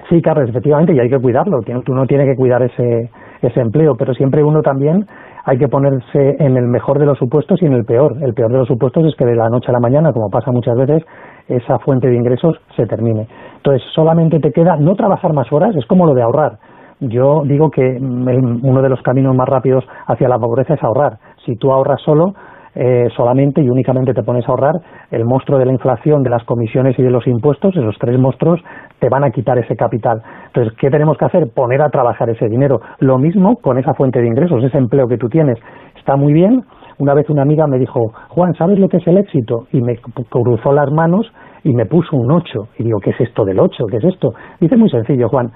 Sí, 0.09 0.23
Carlos, 0.23 0.49
efectivamente, 0.49 0.95
y 0.95 1.01
hay 1.01 1.09
que 1.09 1.19
cuidarlo. 1.19 1.59
Tú 1.85 1.93
no 1.93 2.07
tienes 2.07 2.29
que 2.29 2.37
cuidar 2.37 2.63
ese, 2.63 3.11
ese 3.43 3.61
empleo, 3.61 3.95
pero 3.99 4.15
siempre 4.15 4.45
uno 4.45 4.63
también 4.63 5.05
hay 5.45 5.59
que 5.59 5.67
ponerse 5.69 6.37
en 6.39 6.57
el 6.57 6.67
mejor 6.69 7.01
de 7.01 7.07
los 7.07 7.19
supuestos 7.19 7.61
y 7.61 7.67
en 7.67 7.73
el 7.73 7.85
peor. 7.85 8.17
El 8.23 8.35
peor 8.35 8.53
de 8.53 8.59
los 8.59 8.69
supuestos 8.69 9.05
es 9.05 9.17
que 9.17 9.25
de 9.25 9.35
la 9.35 9.49
noche 9.49 9.69
a 9.69 9.73
la 9.73 9.81
mañana, 9.81 10.13
como 10.13 10.29
pasa 10.29 10.53
muchas 10.53 10.77
veces, 10.77 11.05
esa 11.49 11.79
fuente 11.79 12.09
de 12.09 12.17
ingresos 12.17 12.57
se 12.77 12.87
termine. 12.87 13.29
Entonces, 13.67 13.89
solamente 13.97 14.39
te 14.39 14.53
queda 14.53 14.77
no 14.77 14.95
trabajar 14.95 15.33
más 15.33 15.53
horas, 15.53 15.75
es 15.75 15.85
como 15.87 16.07
lo 16.07 16.15
de 16.15 16.23
ahorrar. 16.23 16.53
Yo 17.01 17.43
digo 17.45 17.69
que 17.69 17.99
uno 18.01 18.81
de 18.81 18.89
los 18.89 19.03
caminos 19.03 19.35
más 19.35 19.49
rápidos 19.49 19.85
hacia 20.07 20.29
la 20.29 20.39
pobreza 20.39 20.75
es 20.75 20.85
ahorrar. 20.85 21.19
Si 21.45 21.57
tú 21.57 21.73
ahorras 21.73 22.01
solo, 22.03 22.33
eh, 22.77 23.09
solamente 23.17 23.61
y 23.61 23.69
únicamente 23.69 24.15
te 24.15 24.23
pones 24.23 24.47
a 24.47 24.53
ahorrar, 24.53 24.77
el 25.11 25.25
monstruo 25.25 25.59
de 25.59 25.67
la 25.67 25.73
inflación, 25.73 26.23
de 26.23 26.31
las 26.31 26.45
comisiones 26.45 26.97
y 26.97 27.03
de 27.03 27.11
los 27.11 27.27
impuestos, 27.27 27.75
esos 27.75 27.97
tres 27.99 28.17
monstruos, 28.21 28.61
te 29.01 29.09
van 29.09 29.25
a 29.25 29.31
quitar 29.31 29.59
ese 29.59 29.75
capital. 29.75 30.23
Entonces, 30.47 30.73
¿qué 30.79 30.89
tenemos 30.89 31.19
que 31.19 31.25
hacer? 31.25 31.49
Poner 31.53 31.83
a 31.83 31.91
trabajar 31.91 32.31
ese 32.31 32.47
dinero. 32.49 32.79
Lo 33.01 33.19
mismo 33.19 33.57
con 33.57 33.79
esa 33.79 33.95
fuente 33.95 34.21
de 34.21 34.29
ingresos, 34.29 34.63
ese 34.63 34.79
empleo 34.79 35.09
que 35.09 35.19
tú 35.19 35.29
tienes. 35.29 35.59
Está 35.99 36.15
muy 36.15 36.33
bien. 36.33 36.63
Una 36.99 37.15
vez 37.15 37.29
una 37.31 37.43
amiga 37.43 37.67
me 37.67 37.79
dijo, 37.79 38.13
Juan, 38.29 38.55
¿sabes 38.55 38.79
lo 38.79 38.89
que 38.89 38.99
es 38.99 39.07
el 39.09 39.19
éxito? 39.19 39.67
Y 39.73 39.81
me 39.81 39.97
cruzó 40.31 40.73
las 40.73 40.93
manos 40.93 41.27
y 41.67 41.73
me 41.73 41.85
puso 41.85 42.17
un 42.17 42.31
8. 42.31 42.69
Y 42.79 42.85
digo, 42.85 43.01
¿qué 43.01 43.11
es 43.11 43.21
esto 43.21 43.45
del 43.45 43.59
8? 43.59 43.87
¿Qué 43.91 43.97
es 43.97 44.05
esto? 44.05 44.33
Dice 44.61 44.77
muy 44.77 44.89
sencillo, 44.89 45.29
Juan, 45.29 45.51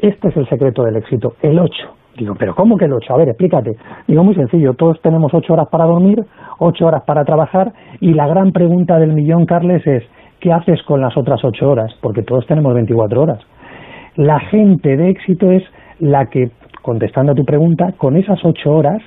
este 0.00 0.28
es 0.28 0.36
el 0.36 0.48
secreto 0.48 0.82
del 0.82 0.96
éxito, 0.96 1.34
el 1.42 1.58
8. 1.58 1.74
Digo, 2.16 2.34
pero 2.38 2.54
¿cómo 2.54 2.78
que 2.78 2.86
el 2.86 2.94
8? 2.94 3.12
A 3.12 3.18
ver, 3.18 3.28
explícate. 3.28 3.76
Digo, 4.08 4.24
muy 4.24 4.34
sencillo, 4.34 4.72
todos 4.72 4.98
tenemos 5.02 5.34
8 5.34 5.52
horas 5.52 5.68
para 5.70 5.84
dormir, 5.84 6.24
8 6.58 6.86
horas 6.86 7.02
para 7.06 7.24
trabajar 7.24 7.70
y 8.00 8.14
la 8.14 8.26
gran 8.26 8.52
pregunta 8.52 8.98
del 8.98 9.12
millón, 9.12 9.44
Carles, 9.44 9.86
es 9.86 10.04
¿qué 10.40 10.52
haces 10.52 10.82
con 10.84 11.02
las 11.02 11.14
otras 11.18 11.44
8 11.44 11.68
horas? 11.68 11.92
Porque 12.00 12.22
todos 12.22 12.46
tenemos 12.46 12.72
24 12.72 13.20
horas. 13.20 13.40
La 14.14 14.40
gente 14.40 14.96
de 14.96 15.10
éxito 15.10 15.50
es 15.50 15.62
la 15.98 16.30
que, 16.30 16.50
contestando 16.80 17.32
a 17.32 17.34
tu 17.34 17.44
pregunta, 17.44 17.92
con 17.98 18.16
esas 18.16 18.42
8 18.42 18.70
horas 18.70 19.02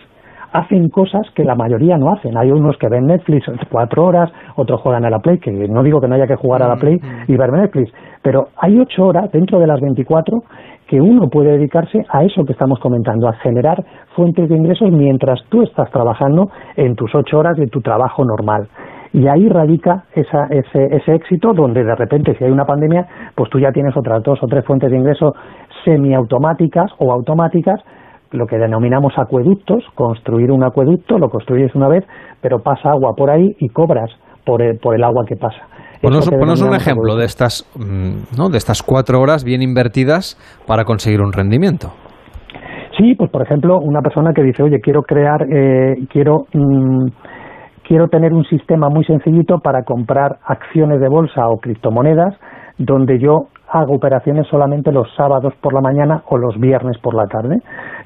hacen 0.52 0.90
cosas 0.90 1.22
que 1.36 1.44
la 1.44 1.56
mayoría 1.56 1.98
no 1.98 2.12
hacen. 2.12 2.38
Hay 2.38 2.52
unos 2.52 2.78
que 2.78 2.88
ven 2.90 3.08
Netflix 3.08 3.46
cuatro 3.70 4.06
horas, 4.06 4.32
otros 4.56 4.82
juegan 4.82 5.06
a 5.06 5.10
la 5.10 5.20
Play, 5.20 5.40
que 5.40 5.52
no 5.52 5.84
digo 5.84 6.02
que 6.02 6.08
no 6.08 6.16
haya 6.16 6.28
que 6.28 6.36
jugar 6.36 6.64
a 6.64 6.68
la 6.68 6.76
mm, 6.76 6.80
Play 6.80 6.96
mm. 6.96 7.32
y 7.32 7.38
ver 7.38 7.52
Netflix, 7.52 7.92
pero 8.22 8.48
hay 8.58 8.80
ocho 8.80 9.06
horas 9.06 9.32
dentro 9.32 9.60
de 9.60 9.68
las 9.68 9.80
24 9.80 10.44
que 10.88 11.00
uno 11.00 11.30
puede 11.30 11.52
dedicarse 11.52 12.04
a 12.10 12.24
eso 12.24 12.44
que 12.46 12.54
estamos 12.54 12.80
comentando, 12.80 13.28
a 13.28 13.34
generar 13.34 13.84
fuentes 14.16 14.50
de 14.50 14.56
ingresos 14.56 14.92
mientras 14.92 15.40
tú 15.50 15.62
estás 15.62 15.90
trabajando 15.92 16.50
en 16.76 16.96
tus 16.96 17.14
ocho 17.14 17.38
horas 17.38 17.56
de 17.58 17.68
tu 17.68 17.80
trabajo 17.82 18.26
normal. 18.26 18.68
Y 19.14 19.28
ahí 19.28 19.48
radica 19.50 20.06
esa, 20.14 20.48
ese, 20.50 20.96
ese 20.96 21.14
éxito 21.14 21.54
donde 21.54 21.84
de 21.84 21.96
repente 21.96 22.36
si 22.36 22.44
hay 22.44 22.52
una 22.52 22.66
pandemia, 22.66 23.08
pues 23.36 23.50
tú 23.52 23.60
ya 23.60 23.72
tienes 23.72 23.96
otras 23.96 24.24
dos 24.24 24.40
o 24.42 24.48
tres 24.48 24.66
fuentes 24.66 24.90
de 24.90 24.98
ingreso 24.98 25.34
semiautomáticas 25.86 26.92
o 26.98 27.12
automáticas 27.12 27.80
lo 28.32 28.46
que 28.46 28.58
denominamos 28.58 29.14
acueductos, 29.18 29.84
construir 29.96 30.52
un 30.52 30.64
acueducto, 30.64 31.18
lo 31.18 31.30
construyes 31.30 31.74
una 31.76 31.88
vez, 31.88 32.06
pero 32.42 32.60
pasa 32.60 32.92
agua 32.92 33.14
por 33.16 33.30
ahí 33.30 33.56
y 33.60 33.70
cobras 33.70 34.10
por 34.46 34.62
el, 34.62 34.78
por 34.78 34.96
el 34.96 35.04
agua 35.04 35.24
que 35.28 35.36
pasa. 35.36 35.60
Ponos, 36.02 36.62
un 36.62 36.76
ejemplo 36.76 37.16
de 37.16 37.26
estas, 37.26 37.70
mm, 37.76 38.38
¿no? 38.38 38.50
de 38.50 38.58
estas 38.58 38.82
cuatro 38.82 39.20
horas 39.20 39.44
bien 39.44 39.62
invertidas 39.62 40.38
para 40.66 40.86
conseguir 40.86 41.22
un 41.22 41.34
rendimiento. 41.34 41.90
Sí, 42.98 43.16
pues 43.18 43.30
por 43.32 43.42
ejemplo, 43.42 43.80
una 43.82 44.02
persona 44.02 44.32
que 44.34 44.44
dice, 44.44 44.64
oye, 44.64 44.80
quiero 44.82 45.02
crear, 45.04 45.44
eh, 45.44 45.96
quiero, 46.10 46.46
mm, 46.54 47.08
quiero 47.86 48.08
tener 48.08 48.34
un 48.34 48.46
sistema 48.46 48.88
muy 48.90 49.04
sencillito 49.04 49.60
para 49.60 49.84
comprar 49.84 50.38
acciones 50.46 51.02
de 51.02 51.10
bolsa 51.10 51.48
o 51.48 51.58
criptomonedas 51.58 52.36
donde 52.80 53.20
yo 53.20 53.48
hago 53.72 53.96
operaciones 53.96 54.48
solamente 54.48 54.92
los 54.92 55.08
sábados 55.16 55.54
por 55.62 55.74
la 55.74 55.82
mañana 55.82 56.24
o 56.28 56.38
los 56.38 56.60
viernes 56.60 56.98
por 57.00 57.16
la 57.16 57.28
tarde. 57.28 57.58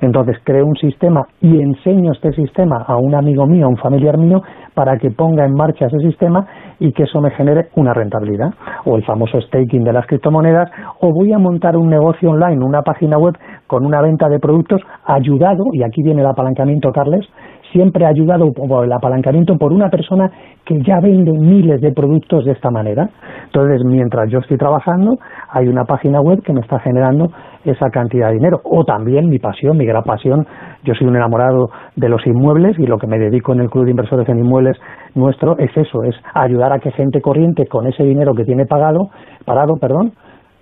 Entonces 0.02 0.38
creo 0.44 0.66
un 0.66 0.76
sistema 0.76 1.22
y 1.42 1.62
enseño 1.62 2.12
este 2.12 2.34
sistema 2.34 2.84
a 2.86 2.98
un 2.98 3.16
amigo 3.16 3.46
mío, 3.46 3.66
a 3.66 3.70
un 3.70 3.78
familiar 3.78 4.18
mío, 4.18 4.42
para 4.74 4.98
que 4.98 5.12
ponga 5.12 5.46
en 5.46 5.54
marcha 5.54 5.86
ese 5.86 6.00
sistema 6.00 6.46
y 6.80 6.92
que 6.92 7.04
eso 7.04 7.22
me 7.22 7.32
genere 7.32 7.70
una 7.76 7.94
rentabilidad. 7.94 8.54
O 8.86 8.96
el 8.96 9.06
famoso 9.06 9.40
staking 9.40 9.84
de 9.84 9.94
las 9.94 10.06
criptomonedas, 10.08 10.70
o 11.00 11.12
voy 11.14 11.32
a 11.32 11.38
montar 11.38 11.78
un 11.78 11.90
negocio 11.90 12.32
online, 12.32 12.64
una 12.64 12.82
página 12.82 13.18
web 13.18 13.36
con 13.68 13.86
una 13.86 14.02
venta 14.02 14.28
de 14.30 14.40
productos 14.40 14.82
ayudado, 15.06 15.66
y 15.72 15.84
aquí 15.84 16.04
viene 16.04 16.22
el 16.22 16.28
apalancamiento, 16.28 16.92
Carles, 16.92 17.26
siempre 17.74 18.06
ayudado 18.06 18.54
por 18.54 18.86
el 18.86 18.94
apalancamiento 18.94 19.58
por 19.58 19.74
una 19.74 19.90
persona 19.90 20.32
que 20.64 20.80
ya 20.82 21.00
vende 21.02 21.32
miles 21.34 21.82
de 21.82 21.92
productos 21.92 22.46
de 22.46 22.52
esta 22.54 22.70
manera. 22.70 23.10
Entonces, 23.46 23.84
mientras 23.84 24.30
yo 24.30 24.40
estoy 24.40 24.58
trabajando, 24.58 25.18
hay 25.50 25.68
una 25.68 25.84
página 25.84 26.22
web 26.22 26.42
que 26.44 26.54
me 26.54 26.62
está 26.62 26.80
generando 26.80 27.32
esa 27.66 27.90
cantidad 27.90 28.28
de 28.28 28.36
dinero. 28.36 28.62
O 28.64 28.86
también 28.86 29.28
mi 29.28 29.40
pasión, 29.40 29.78
mi 29.78 29.86
gran 29.86 30.04
pasión, 30.04 30.46
yo 30.84 30.94
soy 30.94 31.08
un 31.08 31.16
enamorado 31.16 31.70
de 31.96 32.08
los 32.08 32.26
inmuebles 32.26 32.78
y 32.80 32.86
lo 32.86 32.98
que 32.98 33.08
me 33.08 33.20
dedico 33.20 33.54
en 33.54 33.62
el 33.62 33.70
Club 33.70 33.86
de 33.86 33.92
Inversores 33.92 34.30
en 34.30 34.40
Inmuebles 34.40 34.78
nuestro 35.16 35.58
es 35.58 35.76
eso, 35.76 36.04
es 36.04 36.16
ayudar 36.34 36.74
a 36.74 36.80
que 36.80 36.92
gente 36.92 37.22
corriente 37.22 37.68
con 37.68 37.88
ese 37.88 38.04
dinero 38.04 38.34
que 38.34 38.46
tiene 38.46 38.66
pagado, 38.66 39.10
parado, 39.46 39.76
perdón, 39.80 40.14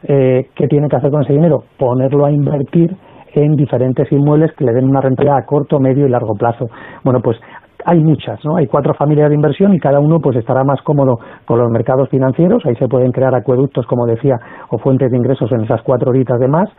eh, 0.04 0.48
¿qué 0.56 0.68
tiene 0.68 0.88
que 0.90 0.96
hacer 0.96 1.12
con 1.12 1.24
ese 1.24 1.34
dinero? 1.34 1.64
Ponerlo 1.78 2.26
a 2.26 2.32
invertir 2.32 2.96
en 3.34 3.56
diferentes 3.56 4.12
inmuebles 4.12 4.52
que 4.54 4.66
le 4.66 4.74
den 4.74 4.86
una 4.86 5.02
rentabilidad 5.02 5.40
a 5.40 5.46
corto, 5.46 5.80
medio 5.80 6.06
y 6.06 6.10
largo 6.10 6.34
plazo. 6.34 6.68
Bueno, 7.04 7.20
pues 7.22 7.38
hay 7.86 8.00
muchas, 8.00 8.44
¿no? 8.46 8.58
Hay 8.58 8.68
cuatro 8.68 8.94
familias 8.94 9.30
de 9.30 9.36
inversión 9.36 9.74
y 9.74 9.80
cada 9.80 10.00
uno 10.00 10.20
pues 10.20 10.38
estará 10.38 10.64
más 10.64 10.82
cómodo 10.82 11.18
con 11.46 11.60
los 11.60 11.70
mercados 11.72 12.10
financieros. 12.10 12.66
Ahí 12.66 12.76
se 12.76 12.88
pueden 12.88 13.12
crear 13.12 13.34
acueductos, 13.34 13.86
como 13.88 14.06
decía, 14.06 14.36
o 14.70 14.78
fuentes 14.78 15.10
de 15.12 15.18
ingresos 15.18 15.52
en 15.52 15.62
esas 15.62 15.82
cuatro 15.82 16.12
horitas 16.12 16.40
de 16.40 16.48
más, 16.48 16.70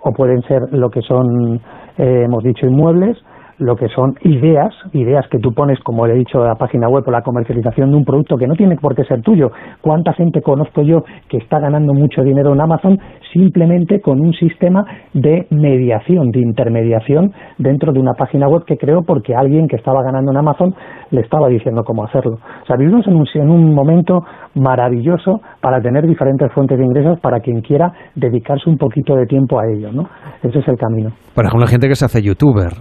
o 0.00 0.12
pueden 0.12 0.42
ser 0.42 0.60
lo 0.72 0.90
que 0.90 1.00
son, 1.02 1.60
eh, 1.98 2.24
hemos 2.24 2.42
dicho, 2.42 2.66
inmuebles, 2.66 3.16
lo 3.62 3.76
que 3.76 3.88
son 3.88 4.14
ideas, 4.22 4.74
ideas 4.92 5.26
que 5.30 5.38
tú 5.38 5.52
pones, 5.52 5.78
como 5.80 6.06
le 6.06 6.14
he 6.14 6.18
dicho, 6.18 6.42
a 6.42 6.48
la 6.48 6.54
página 6.56 6.88
web 6.88 7.04
o 7.06 7.10
la 7.10 7.22
comercialización 7.22 7.90
de 7.90 7.96
un 7.96 8.04
producto 8.04 8.36
que 8.36 8.46
no 8.46 8.54
tiene 8.54 8.76
por 8.76 8.94
qué 8.94 9.04
ser 9.04 9.22
tuyo. 9.22 9.50
¿Cuánta 9.80 10.12
gente 10.12 10.42
conozco 10.42 10.82
yo 10.82 11.04
que 11.28 11.38
está 11.38 11.58
ganando 11.60 11.94
mucho 11.94 12.22
dinero 12.22 12.52
en 12.52 12.60
Amazon 12.60 12.98
simplemente 13.32 14.00
con 14.00 14.20
un 14.20 14.32
sistema 14.34 14.84
de 15.14 15.46
mediación, 15.50 16.30
de 16.30 16.40
intermediación 16.40 17.32
dentro 17.58 17.92
de 17.92 18.00
una 18.00 18.12
página 18.14 18.48
web 18.48 18.64
que 18.66 18.76
creó 18.76 19.02
porque 19.02 19.34
alguien 19.34 19.68
que 19.68 19.76
estaba 19.76 20.02
ganando 20.02 20.32
en 20.32 20.38
Amazon 20.38 20.74
le 21.10 21.20
estaba 21.20 21.48
diciendo 21.48 21.82
cómo 21.84 22.04
hacerlo? 22.04 22.38
O 22.62 22.66
sea, 22.66 22.76
vivimos 22.76 23.06
en 23.06 23.14
un, 23.14 23.26
en 23.34 23.50
un 23.50 23.74
momento 23.74 24.20
maravilloso 24.54 25.40
para 25.60 25.80
tener 25.80 26.06
diferentes 26.06 26.52
fuentes 26.52 26.78
de 26.78 26.84
ingresos 26.84 27.20
para 27.20 27.40
quien 27.40 27.60
quiera 27.60 27.92
dedicarse 28.14 28.68
un 28.68 28.76
poquito 28.76 29.14
de 29.14 29.26
tiempo 29.26 29.58
a 29.58 29.64
ello, 29.66 29.92
¿no? 29.92 30.08
Ese 30.42 30.58
es 30.58 30.68
el 30.68 30.76
camino. 30.76 31.10
Por 31.34 31.44
ejemplo, 31.44 31.60
la 31.60 31.70
gente 31.70 31.88
que 31.88 31.94
se 31.94 32.04
hace 32.04 32.22
youtuber, 32.22 32.72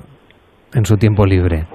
en 0.74 0.86
su 0.86 0.98
tiempo 0.98 1.26
libre. 1.26 1.66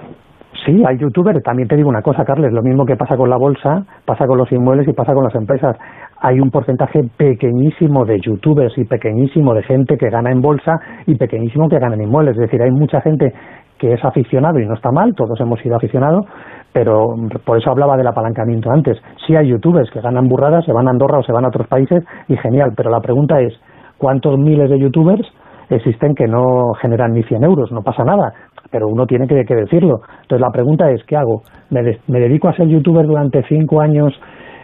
Sí, 0.64 0.82
hay 0.84 0.98
youtubers. 0.98 1.42
También 1.44 1.68
te 1.68 1.76
digo 1.76 1.88
una 1.88 2.02
cosa, 2.02 2.24
Carles, 2.24 2.52
lo 2.52 2.62
mismo 2.62 2.84
que 2.84 2.96
pasa 2.96 3.16
con 3.16 3.30
la 3.30 3.36
bolsa, 3.36 3.84
pasa 4.04 4.26
con 4.26 4.36
los 4.36 4.50
inmuebles 4.50 4.88
y 4.88 4.92
pasa 4.92 5.14
con 5.14 5.22
las 5.22 5.34
empresas. 5.36 5.76
Hay 6.20 6.40
un 6.40 6.50
porcentaje 6.50 7.02
pequeñísimo 7.16 8.04
de 8.04 8.18
youtubers 8.20 8.76
y 8.76 8.84
pequeñísimo 8.84 9.54
de 9.54 9.62
gente 9.62 9.96
que 9.96 10.10
gana 10.10 10.32
en 10.32 10.40
bolsa 10.40 10.72
y 11.06 11.14
pequeñísimo 11.14 11.68
que 11.68 11.78
gana 11.78 11.94
en 11.94 12.02
inmuebles. 12.02 12.34
Es 12.34 12.42
decir, 12.42 12.60
hay 12.62 12.72
mucha 12.72 13.00
gente 13.00 13.32
que 13.78 13.92
es 13.92 14.04
aficionado 14.04 14.58
y 14.58 14.66
no 14.66 14.74
está 14.74 14.90
mal, 14.90 15.14
todos 15.14 15.38
hemos 15.40 15.60
sido 15.60 15.76
aficionados, 15.76 16.24
pero 16.72 17.14
por 17.44 17.58
eso 17.58 17.70
hablaba 17.70 17.96
del 17.96 18.06
apalancamiento 18.06 18.70
antes. 18.70 18.98
Sí 19.26 19.36
hay 19.36 19.48
youtubers 19.48 19.90
que 19.90 20.00
ganan 20.00 20.28
burradas, 20.28 20.64
se 20.64 20.72
van 20.72 20.88
a 20.88 20.90
Andorra 20.90 21.18
o 21.18 21.22
se 21.22 21.32
van 21.32 21.44
a 21.44 21.48
otros 21.48 21.68
países 21.68 22.02
y 22.26 22.36
genial, 22.38 22.72
pero 22.76 22.90
la 22.90 23.00
pregunta 23.00 23.40
es, 23.40 23.52
¿cuántos 23.98 24.38
miles 24.38 24.70
de 24.70 24.80
youtubers 24.80 25.26
existen 25.70 26.14
que 26.14 26.26
no 26.26 26.72
generan 26.80 27.12
ni 27.12 27.22
100 27.22 27.44
euros? 27.44 27.72
No 27.72 27.82
pasa 27.82 28.04
nada 28.04 28.32
pero 28.70 28.88
uno 28.88 29.06
tiene 29.06 29.26
que, 29.26 29.54
decirlo. 29.54 30.00
Entonces 30.22 30.40
la 30.40 30.50
pregunta 30.50 30.90
es, 30.90 31.00
¿qué 31.06 31.16
hago? 31.16 31.42
¿Me, 31.70 31.82
dedico 32.20 32.48
a 32.48 32.56
ser 32.56 32.68
youtuber 32.68 33.06
durante 33.06 33.42
cinco 33.48 33.80
años 33.80 34.12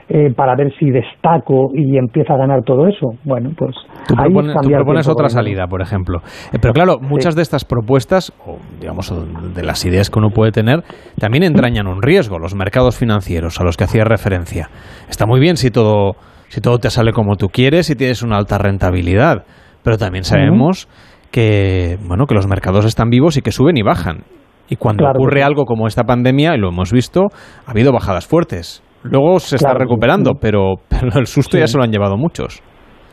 eh, 0.09 0.33
para 0.35 0.55
ver 0.57 0.73
si 0.79 0.91
destaco 0.91 1.71
y 1.75 1.97
empiezo 1.97 2.35
a 2.35 2.37
ganar 2.37 2.63
todo 2.65 2.87
eso? 2.87 3.13
Bueno, 3.25 3.51
pues 3.57 3.75
tú 4.07 4.15
propones, 4.15 5.09
otra 5.09 5.29
salida, 5.29 5.67
por 5.67 5.81
ejemplo. 5.81 6.19
Eh, 6.53 6.59
pero 6.61 6.73
claro, 6.73 6.99
muchas 7.01 7.35
de 7.35 7.43
estas 7.43 7.65
propuestas, 7.65 8.33
o 8.47 8.59
digamos, 8.81 9.13
de 9.55 9.63
las 9.63 9.85
ideas 9.85 10.11
que 10.11 10.19
uno 10.19 10.31
puede 10.31 10.53
tener, 10.53 10.83
también 11.19 11.45
entrañan 11.45 11.87
un 11.87 12.03
riesgo, 12.03 12.39
los 12.39 12.55
mercados 12.55 12.99
financieros 12.99 13.61
a 13.61 13.65
los 13.65 13.77
que 13.77 13.85
hacía 13.85 14.05
referencia. 14.05 14.69
Está 15.09 15.27
muy 15.27 15.41
bien 15.41 15.57
si 15.57 15.71
todo, 15.71 16.17
si 16.49 16.61
todo 16.61 16.79
te 16.79 16.91
sale 16.91 17.13
como 17.13 17.37
tú 17.37 17.49
quieres 17.49 17.89
y 17.91 17.97
tienes 17.97 18.23
una 18.23 18.37
alta 18.37 18.59
rentabilidad, 18.59 19.45
pero 19.83 19.97
también 19.99 20.25
sabemos 20.25 20.89
que, 21.31 21.99
bueno, 22.07 22.27
que 22.27 22.35
los 22.35 22.47
mercados 22.47 22.85
están 22.85 23.11
vivos 23.11 23.37
y 23.37 23.43
que 23.43 23.51
suben 23.51 23.77
y 23.77 23.83
bajan. 23.83 24.25
Y 24.69 24.77
cuando 24.77 25.05
ocurre 25.09 25.43
algo 25.43 25.65
como 25.65 25.87
esta 25.87 26.05
pandemia, 26.05 26.55
y 26.55 26.59
lo 26.59 26.69
hemos 26.69 26.93
visto, 26.93 27.29
ha 27.67 27.71
habido 27.71 27.93
bajadas 27.93 28.27
fuertes. 28.27 28.83
Luego 29.03 29.41
se 29.41 29.57
está 29.57 29.75
recuperando, 29.75 30.35
pero, 30.41 30.75
pero, 30.89 31.19
el 31.19 31.27
susto 31.27 31.59
ya 31.59 31.67
se 31.67 31.77
lo 31.77 31.85
han 31.85 31.91
llevado 31.91 32.17
muchos. 32.17 32.63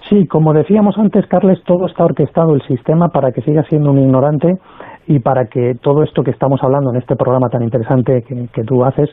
Sí, 0.08 0.28
como 0.28 0.54
decíamos 0.54 0.98
antes, 0.98 1.26
Carles, 1.28 1.60
todo 1.66 1.88
está 1.88 2.06
orquestado 2.06 2.54
el 2.54 2.62
sistema 2.68 3.10
para 3.10 3.32
que 3.32 3.42
siga 3.42 3.64
siendo 3.64 3.92
un 3.92 4.00
ignorante 4.00 4.56
y 5.08 5.20
para 5.20 5.46
que 5.46 5.74
todo 5.82 6.04
esto 6.04 6.24
que 6.24 6.32
estamos 6.32 6.62
hablando 6.64 6.92
en 6.92 6.98
este 6.98 7.16
programa 7.16 7.50
tan 7.50 7.64
interesante 7.64 8.24
que 8.24 8.64
tú 8.64 8.84
haces 8.84 9.10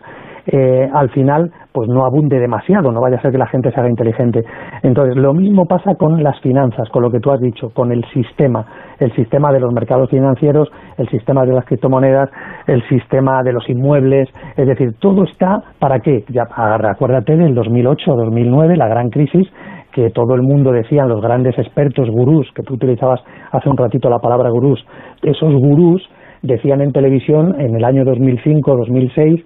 eh, 0.47 0.89
al 0.93 1.11
final 1.11 1.51
pues 1.73 1.89
no 1.89 2.07
abunde 2.07 2.39
demasiado, 2.39 2.91
no 2.91 3.01
vaya 3.01 3.17
a 3.17 3.21
ser 3.21 3.33
que 3.33 3.39
la 3.39 3.49
gente 3.49 3.71
se 3.71 3.79
haga 3.79 3.91
inteligente. 3.91 4.43
Entonces, 4.83 5.17
lo 5.17 5.35
mismo 5.35 5.67
pasa 5.67 5.95
con 5.97 6.23
las 6.23 6.41
finanzas, 6.41 6.89
con 6.89 7.03
lo 7.03 7.11
que 7.11 7.21
tú 7.21 7.31
has 7.31 7.41
dicho, 7.41 7.71
con 7.71 7.93
el 7.93 8.03
sistema, 8.15 8.65
el 8.99 9.15
sistema 9.15 9.53
de 9.53 9.61
los 9.61 9.75
mercados 9.75 10.09
financieros, 10.09 10.71
el 10.97 11.09
sistema 11.11 11.45
de 11.45 11.53
las 11.53 11.67
criptomonedas, 11.67 12.31
el 12.67 12.83
sistema 12.89 13.43
de 13.43 13.53
los 13.53 13.69
inmuebles, 13.69 14.29
es 14.57 14.67
decir, 14.67 14.95
todo 15.01 15.25
está 15.25 15.63
para 15.79 16.01
qué? 16.01 16.25
Ya 16.29 16.45
acuérdate 16.55 17.37
del 17.37 17.55
2008, 17.55 18.15
2009, 18.17 18.77
la 18.77 18.89
gran 18.89 19.11
crisis 19.11 19.47
que 19.93 20.11
todo 20.11 20.35
el 20.35 20.43
mundo 20.43 20.73
decían 20.73 21.09
los 21.09 21.23
grandes 21.23 21.59
expertos 21.59 22.09
gurús, 22.11 22.47
que 22.55 22.63
tú 22.63 22.75
utilizabas 22.75 23.21
hace 23.51 23.69
un 23.69 23.79
ratito 23.79 24.11
la 24.11 24.19
palabra 24.19 24.51
gurús, 24.51 24.85
esos 25.23 25.55
gurús 25.55 26.07
decían 26.43 26.81
en 26.81 26.93
televisión 26.93 27.59
en 27.59 27.75
el 27.75 27.85
año 27.85 28.05
2005, 28.05 28.77
2006 28.77 29.45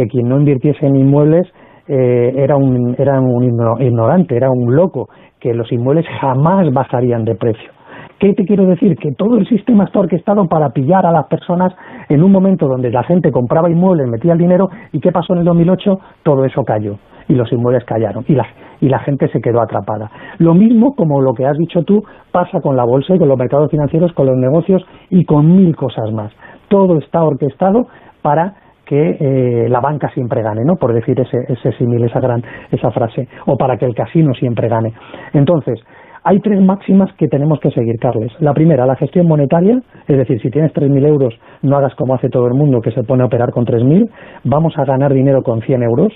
que 0.00 0.08
quien 0.08 0.28
no 0.28 0.38
invirtiese 0.38 0.86
en 0.86 0.96
inmuebles 0.96 1.46
eh, 1.86 2.32
era, 2.36 2.56
un, 2.56 2.94
era 2.98 3.20
un 3.20 3.44
ignorante, 3.80 4.34
era 4.34 4.48
un 4.50 4.74
loco, 4.74 5.08
que 5.38 5.52
los 5.52 5.70
inmuebles 5.70 6.06
jamás 6.20 6.72
bajarían 6.72 7.24
de 7.24 7.34
precio. 7.34 7.70
¿Qué 8.18 8.32
te 8.32 8.44
quiero 8.44 8.64
decir? 8.64 8.96
Que 8.96 9.12
todo 9.12 9.36
el 9.36 9.46
sistema 9.46 9.84
está 9.84 10.00
orquestado 10.00 10.46
para 10.46 10.70
pillar 10.70 11.04
a 11.04 11.12
las 11.12 11.26
personas 11.26 11.74
en 12.08 12.22
un 12.22 12.32
momento 12.32 12.66
donde 12.66 12.90
la 12.90 13.02
gente 13.02 13.30
compraba 13.30 13.70
inmuebles, 13.70 14.08
metía 14.08 14.32
el 14.32 14.38
dinero, 14.38 14.70
¿y 14.92 15.00
qué 15.00 15.12
pasó 15.12 15.34
en 15.34 15.40
el 15.40 15.44
2008? 15.44 15.98
Todo 16.22 16.44
eso 16.44 16.62
cayó 16.64 16.96
y 17.28 17.34
los 17.34 17.50
inmuebles 17.52 17.84
callaron 17.84 18.24
y 18.26 18.34
la, 18.34 18.46
y 18.80 18.88
la 18.88 18.98
gente 19.00 19.28
se 19.28 19.40
quedó 19.40 19.60
atrapada. 19.60 20.10
Lo 20.38 20.54
mismo, 20.54 20.94
como 20.94 21.20
lo 21.20 21.32
que 21.34 21.46
has 21.46 21.56
dicho 21.58 21.82
tú, 21.82 22.02
pasa 22.32 22.60
con 22.60 22.76
la 22.76 22.84
bolsa 22.84 23.14
y 23.14 23.18
con 23.18 23.28
los 23.28 23.38
mercados 23.38 23.70
financieros, 23.70 24.12
con 24.14 24.26
los 24.26 24.36
negocios 24.36 24.82
y 25.10 25.24
con 25.24 25.46
mil 25.46 25.76
cosas 25.76 26.10
más. 26.12 26.32
Todo 26.68 26.98
está 26.98 27.22
orquestado 27.22 27.86
para 28.22 28.54
que 28.90 29.16
eh, 29.20 29.68
la 29.68 29.78
banca 29.78 30.10
siempre 30.10 30.42
gane, 30.42 30.64
¿no? 30.64 30.74
Por 30.74 30.92
decir 30.92 31.18
ese, 31.20 31.38
ese 31.46 31.70
símil, 31.78 32.02
esa 32.02 32.18
gran, 32.18 32.42
esa 32.72 32.90
frase, 32.90 33.28
o 33.46 33.56
para 33.56 33.76
que 33.76 33.84
el 33.84 33.94
casino 33.94 34.34
siempre 34.34 34.66
gane. 34.68 34.92
Entonces, 35.32 35.78
hay 36.24 36.40
tres 36.40 36.60
máximas 36.60 37.12
que 37.14 37.28
tenemos 37.28 37.60
que 37.60 37.70
seguir, 37.70 38.00
Carles. 38.00 38.32
La 38.40 38.52
primera, 38.52 38.86
la 38.86 38.96
gestión 38.96 39.28
monetaria, 39.28 39.80
es 40.08 40.18
decir, 40.18 40.42
si 40.42 40.50
tienes 40.50 40.72
3.000 40.74 41.06
euros, 41.06 41.32
no 41.62 41.76
hagas 41.76 41.94
como 41.94 42.14
hace 42.16 42.30
todo 42.30 42.48
el 42.48 42.54
mundo, 42.54 42.80
que 42.80 42.90
se 42.90 43.04
pone 43.04 43.22
a 43.22 43.26
operar 43.26 43.52
con 43.52 43.64
3.000, 43.64 44.10
vamos 44.42 44.76
a 44.76 44.84
ganar 44.84 45.14
dinero 45.14 45.42
con 45.44 45.62
100 45.62 45.84
euros. 45.84 46.12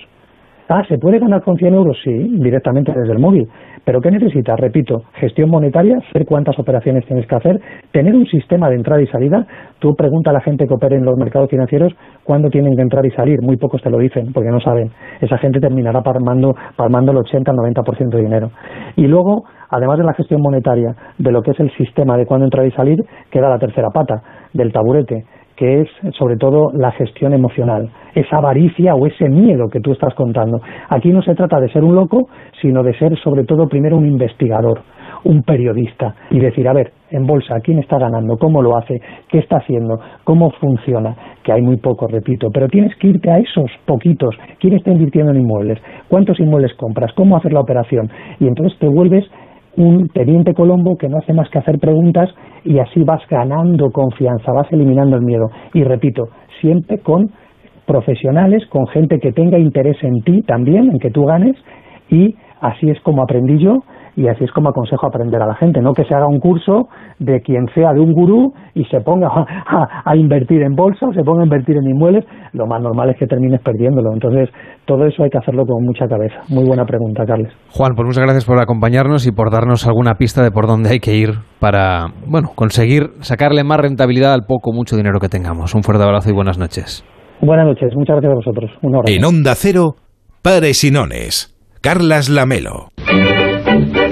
Ah, 0.67 0.83
¿se 0.87 0.97
puede 0.97 1.19
ganar 1.19 1.43
con 1.43 1.57
100 1.57 1.75
euros? 1.75 1.95
Sí, 2.03 2.11
directamente 2.11 2.91
desde 2.91 3.13
el 3.13 3.19
móvil. 3.19 3.47
¿Pero 3.83 4.01
qué 4.01 4.09
necesitas? 4.09 4.59
Repito, 4.59 5.03
gestión 5.13 5.51
monetaria, 5.51 5.99
saber 6.11 6.25
cuántas 6.25 6.57
operaciones 6.57 7.05
tienes 7.05 7.27
que 7.27 7.35
hacer, 7.35 7.61
tener 7.91 8.15
un 8.15 8.25
sistema 8.25 8.67
de 8.69 8.77
entrada 8.77 8.99
y 8.99 9.05
salida. 9.05 9.45
Tú 9.77 9.93
pregunta 9.95 10.31
a 10.31 10.33
la 10.33 10.41
gente 10.41 10.65
que 10.65 10.73
opera 10.73 10.95
en 10.95 11.05
los 11.05 11.17
mercados 11.17 11.51
financieros 11.51 11.93
cuándo 12.23 12.49
tienen 12.49 12.75
que 12.75 12.81
entrar 12.81 13.05
y 13.05 13.11
salir. 13.11 13.43
Muy 13.43 13.57
pocos 13.57 13.79
te 13.83 13.91
lo 13.91 13.99
dicen 13.99 14.33
porque 14.33 14.49
no 14.49 14.59
saben. 14.59 14.89
Esa 15.21 15.37
gente 15.37 15.59
terminará 15.59 16.01
palmando, 16.01 16.55
palmando 16.75 17.11
el 17.11 17.19
80 17.19 17.51
al 17.51 17.57
90% 17.57 18.09
de 18.09 18.21
dinero. 18.23 18.49
Y 18.95 19.05
luego, 19.05 19.43
además 19.69 19.99
de 19.99 20.03
la 20.03 20.15
gestión 20.15 20.41
monetaria, 20.41 20.95
de 21.19 21.31
lo 21.31 21.43
que 21.43 21.51
es 21.51 21.59
el 21.59 21.69
sistema 21.77 22.17
de 22.17 22.25
cuándo 22.25 22.45
entrar 22.45 22.65
y 22.65 22.71
salir, 22.71 22.97
queda 23.29 23.49
la 23.49 23.59
tercera 23.59 23.89
pata 23.91 24.23
del 24.53 24.73
taburete 24.73 25.25
que 25.55 25.81
es 25.81 25.89
sobre 26.17 26.37
todo 26.37 26.71
la 26.73 26.91
gestión 26.91 27.33
emocional, 27.33 27.89
esa 28.13 28.37
avaricia 28.37 28.95
o 28.95 29.05
ese 29.05 29.29
miedo 29.29 29.67
que 29.71 29.79
tú 29.79 29.91
estás 29.91 30.13
contando. 30.13 30.59
Aquí 30.89 31.09
no 31.09 31.21
se 31.21 31.35
trata 31.35 31.59
de 31.59 31.69
ser 31.69 31.83
un 31.83 31.95
loco, 31.95 32.27
sino 32.61 32.83
de 32.83 32.97
ser 32.97 33.17
sobre 33.19 33.43
todo 33.43 33.67
primero 33.67 33.97
un 33.97 34.07
investigador, 34.07 34.81
un 35.23 35.43
periodista 35.43 36.15
y 36.29 36.39
decir, 36.39 36.67
a 36.67 36.73
ver, 36.73 36.91
en 37.11 37.25
bolsa, 37.25 37.59
¿quién 37.61 37.79
está 37.79 37.97
ganando? 37.97 38.37
¿Cómo 38.37 38.61
lo 38.61 38.77
hace? 38.77 38.99
¿Qué 39.29 39.39
está 39.39 39.57
haciendo? 39.57 39.99
¿Cómo 40.23 40.51
funciona? 40.59 41.15
Que 41.43 41.53
hay 41.53 41.61
muy 41.61 41.77
poco, 41.77 42.07
repito, 42.07 42.49
pero 42.53 42.67
tienes 42.67 42.95
que 42.97 43.07
irte 43.07 43.31
a 43.31 43.37
esos 43.37 43.71
poquitos. 43.85 44.35
¿Quién 44.59 44.73
está 44.73 44.91
invirtiendo 44.91 45.31
en 45.31 45.41
inmuebles? 45.41 45.79
¿Cuántos 46.09 46.39
inmuebles 46.39 46.73
compras? 46.75 47.11
¿Cómo 47.13 47.37
hacer 47.37 47.53
la 47.53 47.61
operación? 47.61 48.09
Y 48.39 48.47
entonces 48.47 48.77
te 48.79 48.87
vuelves 48.87 49.25
un 49.77 50.07
teniente 50.09 50.53
Colombo 50.53 50.97
que 50.97 51.09
no 51.09 51.17
hace 51.17 51.33
más 51.33 51.49
que 51.49 51.59
hacer 51.59 51.79
preguntas 51.79 52.29
y 52.63 52.79
así 52.79 53.03
vas 53.03 53.21
ganando 53.29 53.91
confianza, 53.91 54.51
vas 54.51 54.71
eliminando 54.71 55.15
el 55.17 55.23
miedo. 55.23 55.47
Y 55.73 55.83
repito, 55.83 56.29
siempre 56.61 56.99
con 56.99 57.31
profesionales, 57.85 58.65
con 58.67 58.87
gente 58.87 59.19
que 59.19 59.31
tenga 59.31 59.59
interés 59.59 59.97
en 60.01 60.21
ti 60.21 60.41
también, 60.41 60.89
en 60.91 60.99
que 60.99 61.11
tú 61.11 61.25
ganes, 61.25 61.55
y 62.09 62.35
así 62.61 62.89
es 62.89 62.99
como 63.01 63.23
aprendí 63.23 63.57
yo 63.57 63.83
y 64.15 64.27
así 64.27 64.43
es 64.43 64.51
como 64.51 64.69
aconsejo 64.69 65.07
aprender 65.07 65.41
a 65.41 65.45
la 65.45 65.55
gente, 65.55 65.81
no 65.81 65.93
que 65.93 66.05
se 66.05 66.13
haga 66.13 66.27
un 66.27 66.39
curso 66.39 66.87
de 67.19 67.41
quien 67.41 67.65
sea 67.73 67.91
de 67.93 67.99
un 67.99 68.13
gurú 68.13 68.53
y 68.73 68.85
se 68.85 69.01
ponga 69.01 69.27
a, 70.05 70.15
invertir 70.15 70.61
en 70.61 70.75
bolsa 70.75 71.07
o 71.07 71.13
se 71.13 71.23
ponga 71.23 71.41
a 71.41 71.45
invertir 71.45 71.77
en 71.77 71.87
inmuebles, 71.87 72.25
lo 72.53 72.65
más 72.65 72.81
normal 72.81 73.09
es 73.09 73.17
que 73.17 73.27
termines 73.27 73.61
perdiéndolo. 73.61 74.13
Entonces, 74.13 74.49
todo 74.85 75.05
eso 75.05 75.23
hay 75.23 75.29
que 75.29 75.37
hacerlo 75.37 75.65
con 75.65 75.83
mucha 75.83 76.07
cabeza. 76.07 76.35
Muy 76.49 76.65
buena 76.65 76.85
pregunta, 76.85 77.25
Carles. 77.25 77.51
Juan, 77.71 77.93
pues 77.95 78.05
muchas 78.05 78.23
gracias 78.23 78.45
por 78.45 78.59
acompañarnos 78.59 79.27
y 79.27 79.31
por 79.31 79.51
darnos 79.51 79.85
alguna 79.87 80.15
pista 80.15 80.43
de 80.43 80.51
por 80.51 80.67
dónde 80.67 80.89
hay 80.89 80.99
que 80.99 81.15
ir 81.15 81.31
para, 81.59 82.07
bueno, 82.27 82.49
conseguir 82.55 83.09
sacarle 83.19 83.63
más 83.63 83.79
rentabilidad 83.79 84.33
al 84.33 84.45
poco 84.47 84.71
mucho 84.71 84.95
dinero 84.95 85.19
que 85.19 85.29
tengamos. 85.29 85.75
Un 85.75 85.83
fuerte 85.83 86.03
abrazo 86.03 86.29
y 86.29 86.33
buenas 86.33 86.57
noches. 86.57 87.03
Buenas 87.41 87.65
noches, 87.65 87.93
muchas 87.95 88.15
gracias 88.15 88.31
a 88.31 88.35
vosotros. 88.35 88.71
Un 88.81 89.01
En 89.05 89.25
Onda 89.25 89.53
Cero, 89.55 89.95
Pares 90.41 90.83
y 90.83 90.91
Nones. 90.91 91.51
Carlas 91.81 92.29
Lamelo. 92.29 92.89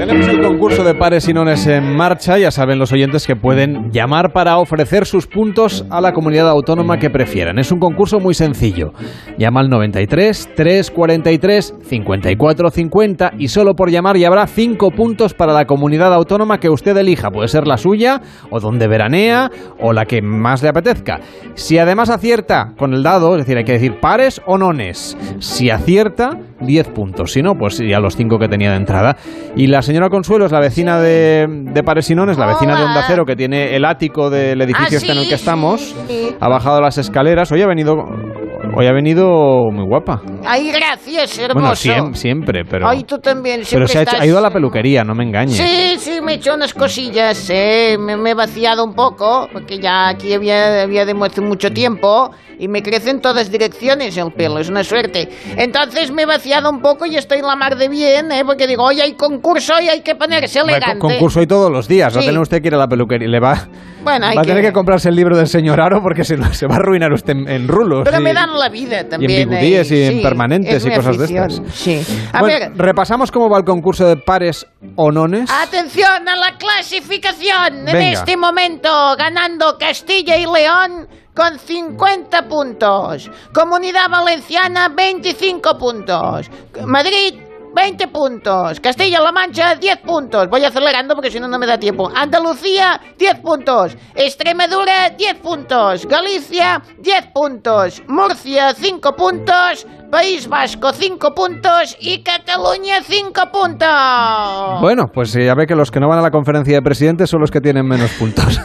Tenemos 0.06 0.28
el 0.28 0.42
concurso 0.42 0.84
de 0.84 0.96
pares 0.96 1.30
y 1.30 1.34
nones 1.34 1.66
en 1.66 1.96
marcha. 1.96 2.38
Ya 2.38 2.52
saben 2.52 2.78
los 2.78 2.92
oyentes 2.92 3.26
que 3.26 3.38
pueden 3.38 3.90
llamar 3.90 4.34
para 4.34 4.58
ofrecer 4.58 5.06
sus 5.06 5.28
puntos 5.28 5.86
a 5.90 6.02
la 6.02 6.12
comunidad 6.12 6.50
autónoma 6.50 7.00
que 7.00 7.10
prefieran. 7.10 7.58
Es 7.58 7.72
un 7.72 7.80
concurso 7.80 8.20
muy 8.20 8.34
sencillo. 8.34 8.92
Llama 9.38 9.62
al 9.62 9.70
93 9.70 10.56
343 10.58 11.76
54 11.84 12.70
50 12.70 13.32
y 13.38 13.48
solo 13.48 13.78
por 13.78 13.92
llamar 13.92 14.18
ya 14.18 14.28
habrá 14.28 14.46
5 14.46 14.92
puntos 14.92 15.34
para 15.34 15.54
la 15.54 15.64
comunidad 15.64 16.14
autónoma 16.14 16.60
que 16.60 16.70
usted 16.70 16.98
elija. 16.98 17.32
Puede 17.32 17.48
ser 17.48 17.66
la 17.66 17.78
suya 17.78 18.22
o 18.50 18.60
donde 18.60 18.90
veranea 18.90 19.50
o 19.80 19.94
la 19.94 20.04
que 20.04 20.22
más 20.22 20.62
le 20.64 20.68
apetezca. 20.68 21.22
Si 21.54 21.78
además 21.78 22.10
acierta 22.10 22.74
con 22.78 22.94
el 22.94 23.04
dado, 23.04 23.38
es 23.38 23.46
decir, 23.46 23.58
hay 23.58 23.64
que 23.64 23.72
decir 23.72 24.02
pares 24.02 24.42
o 24.46 24.58
nones. 24.58 25.18
Si 25.40 25.70
acierta, 25.70 26.38
10 26.66 26.90
puntos. 26.90 27.32
Si 27.34 27.42
no, 27.42 27.56
pues 27.56 27.78
ya 27.78 28.00
los 28.00 28.16
5 28.16 28.40
que 28.40 28.48
tenía 28.48 28.72
de 28.72 28.78
entrada. 28.78 29.18
Y 29.56 29.68
la 29.68 29.82
señora 29.82 30.10
Consuelo 30.10 30.46
es 30.46 30.52
la 30.52 30.60
vecina 30.60 31.00
de, 31.00 31.48
de 31.50 31.84
Paresinones, 31.84 32.38
la 32.38 32.48
vecina 32.48 32.78
de 32.78 32.84
Onda 32.84 33.04
Cero, 33.08 33.26
que 33.26 33.36
tiene 33.36 33.76
el 33.76 33.86
ático 33.86 34.30
del 34.30 34.62
edificio 34.62 34.98
Ah, 34.98 35.02
este 35.02 35.12
en 35.12 35.18
el 35.20 35.28
que 35.28 35.36
estamos. 35.36 35.96
Ha 36.40 36.48
bajado 36.48 36.82
las 36.82 36.98
escaleras. 36.98 37.52
Hoy 37.52 37.62
ha 37.62 37.68
venido, 37.68 38.08
hoy 38.76 38.88
ha 38.88 38.92
venido 38.94 39.70
muy 39.72 39.86
guapa. 39.86 40.22
Ay, 40.46 40.72
gracias, 40.72 41.38
hermoso. 41.38 41.60
Bueno, 41.60 41.76
siem- 41.76 42.14
siempre, 42.16 42.64
pero... 42.66 42.88
Ay, 42.88 43.04
tú 43.04 43.20
también, 43.20 43.58
Pero 43.58 43.66
siempre 43.88 43.88
se 43.88 44.00
ha, 44.00 44.02
hecho- 44.04 44.18
ha 44.20 44.26
ido 44.26 44.38
a 44.38 44.42
la 44.42 44.52
peluquería, 44.52 45.04
no 45.04 45.14
me 45.16 45.24
engañe. 45.24 45.52
Sí, 45.54 45.96
sí, 45.98 46.22
me 46.22 46.34
he 46.34 46.36
hecho 46.36 46.54
unas 46.54 46.74
cosillas, 46.74 47.50
eh, 47.50 47.98
me, 48.00 48.16
me 48.18 48.32
he 48.32 48.34
vaciado 48.34 48.84
un 48.84 48.94
poco, 48.94 49.48
porque 49.52 49.80
ya 49.80 50.10
aquí 50.10 50.34
había, 50.34 50.84
había 50.84 51.06
de 51.06 51.14
hace 51.24 51.42
mucho 51.42 51.72
tiempo, 51.72 52.32
y 52.60 52.68
me 52.68 52.82
crece 52.82 53.10
en 53.10 53.22
todas 53.22 53.52
direcciones 53.52 54.16
el 54.18 54.32
pelo, 54.32 54.60
es 54.60 54.70
una 54.70 54.84
suerte. 54.84 55.30
Entonces 55.58 56.12
me 56.12 56.24
he 56.24 56.26
vaciado 56.26 56.70
un 56.70 56.82
poco 56.82 57.06
y 57.06 57.16
estoy 57.16 57.40
en 57.40 57.46
la 57.48 57.56
mar 57.56 57.78
de 57.78 57.90
bien, 57.90 58.32
eh, 58.32 58.44
porque 58.46 58.68
digo, 58.68 58.84
hoy 58.84 59.02
hay 59.02 59.14
concurso 59.14 59.74
y 59.82 59.90
hay 59.90 60.02
que 60.02 60.16
ponerse 60.16 60.60
elegante. 60.60 61.00
con- 61.00 61.12
concurso 61.12 61.42
y 61.42 61.48
todos 61.48 61.72
los 61.72 61.88
días. 61.88 62.14
Sí. 62.14 62.20
tener 62.20 62.40
usted 62.40 62.62
que 62.62 62.68
ir 62.68 62.76
a 62.76 62.78
la 62.78 62.88
peluquería. 62.88 63.28
Le 63.28 63.40
va, 63.40 63.68
Bueno, 64.04 64.26
hay 64.28 64.36
va 64.36 64.42
a 64.42 64.46
tener 64.46 64.62
que- 64.62 64.68
que 64.70 64.74
comprarse 64.74 65.10
el 65.10 65.16
libro 65.16 65.38
del 65.38 65.48
señor 65.48 65.80
Aro 65.82 66.02
porque 66.02 66.24
se, 66.24 66.38
se 66.54 66.68
va 66.68 66.76
a 66.76 66.78
arruinar 66.78 67.12
usted 67.14 67.32
en, 67.34 67.48
en 67.48 67.68
rulos. 67.68 68.02
Pero 68.04 68.20
y- 68.20 68.24
me 68.24 68.34
dan 68.34 68.58
la 68.58 68.70
vida 68.70 69.08
también. 69.08 69.50
bigudíes 69.50 69.92
eh, 69.92 69.96
y 69.96 70.18
en 70.18 70.22
permanentes 70.22 70.76
es 70.76 70.86
y 70.86 70.96
cosas 70.96 71.18
de 71.18 71.24
afición, 71.24 71.50
estas. 71.52 71.74
Sí. 71.76 72.02
A 72.34 72.40
Bueno, 72.42 72.60
ver, 72.60 72.72
repasamos 72.78 73.32
cómo 73.32 73.50
va 73.50 73.58
el 73.58 73.66
concurso 73.66 74.06
de 74.08 74.18
pares 74.18 74.66
o 74.96 75.12
nones. 75.12 75.50
Atención 75.52 76.28
a 76.28 76.36
la 76.36 76.58
clasificación. 76.58 77.88
En 77.88 77.96
este 77.98 78.38
momento 78.38 78.90
ganando 79.18 79.78
Castilla 79.78 80.38
y 80.38 80.44
León 80.46 81.08
con 81.36 81.58
50 81.58 82.48
puntos. 82.48 83.30
Comunidad 83.54 84.10
Valenciana 84.10 84.90
25 84.90 85.78
puntos. 85.78 86.50
Madrid 86.86 87.36
20 87.74 88.08
puntos. 88.08 88.80
Castilla-La 88.80 89.32
Mancha 89.32 89.76
10 89.76 89.98
puntos. 90.00 90.48
Voy 90.48 90.64
acelerando 90.64 91.16
porque 91.16 91.32
si 91.32 91.40
no 91.40 91.48
no 91.48 91.58
me 91.58 91.66
da 91.66 91.78
tiempo. 91.78 92.12
Andalucía 92.14 93.02
10 93.18 93.40
puntos. 93.40 93.98
Extremadura 94.14 95.10
10 95.10 95.36
puntos. 95.40 96.06
Galicia 96.06 96.82
10 97.00 97.28
puntos. 97.34 98.04
Murcia 98.08 98.74
5 98.74 99.16
puntos. 99.16 99.88
País 100.14 100.48
Vasco 100.48 100.94
5 100.94 101.34
puntos 101.34 101.98
y 102.00 102.22
Cataluña 102.22 103.02
5 103.02 103.34
puntos. 103.52 104.80
Bueno, 104.80 105.08
pues 105.12 105.34
ya 105.34 105.56
ve 105.56 105.66
que 105.66 105.74
los 105.74 105.90
que 105.90 106.00
no 106.00 106.08
van 106.08 106.20
a 106.20 106.22
la 106.22 106.30
conferencia 106.30 106.76
de 106.76 106.84
presidentes 106.84 107.32
son 107.32 107.42
los 107.42 107.50
que 107.50 107.60
tienen 107.60 107.88
menos 107.88 108.12
puntos. 108.12 108.62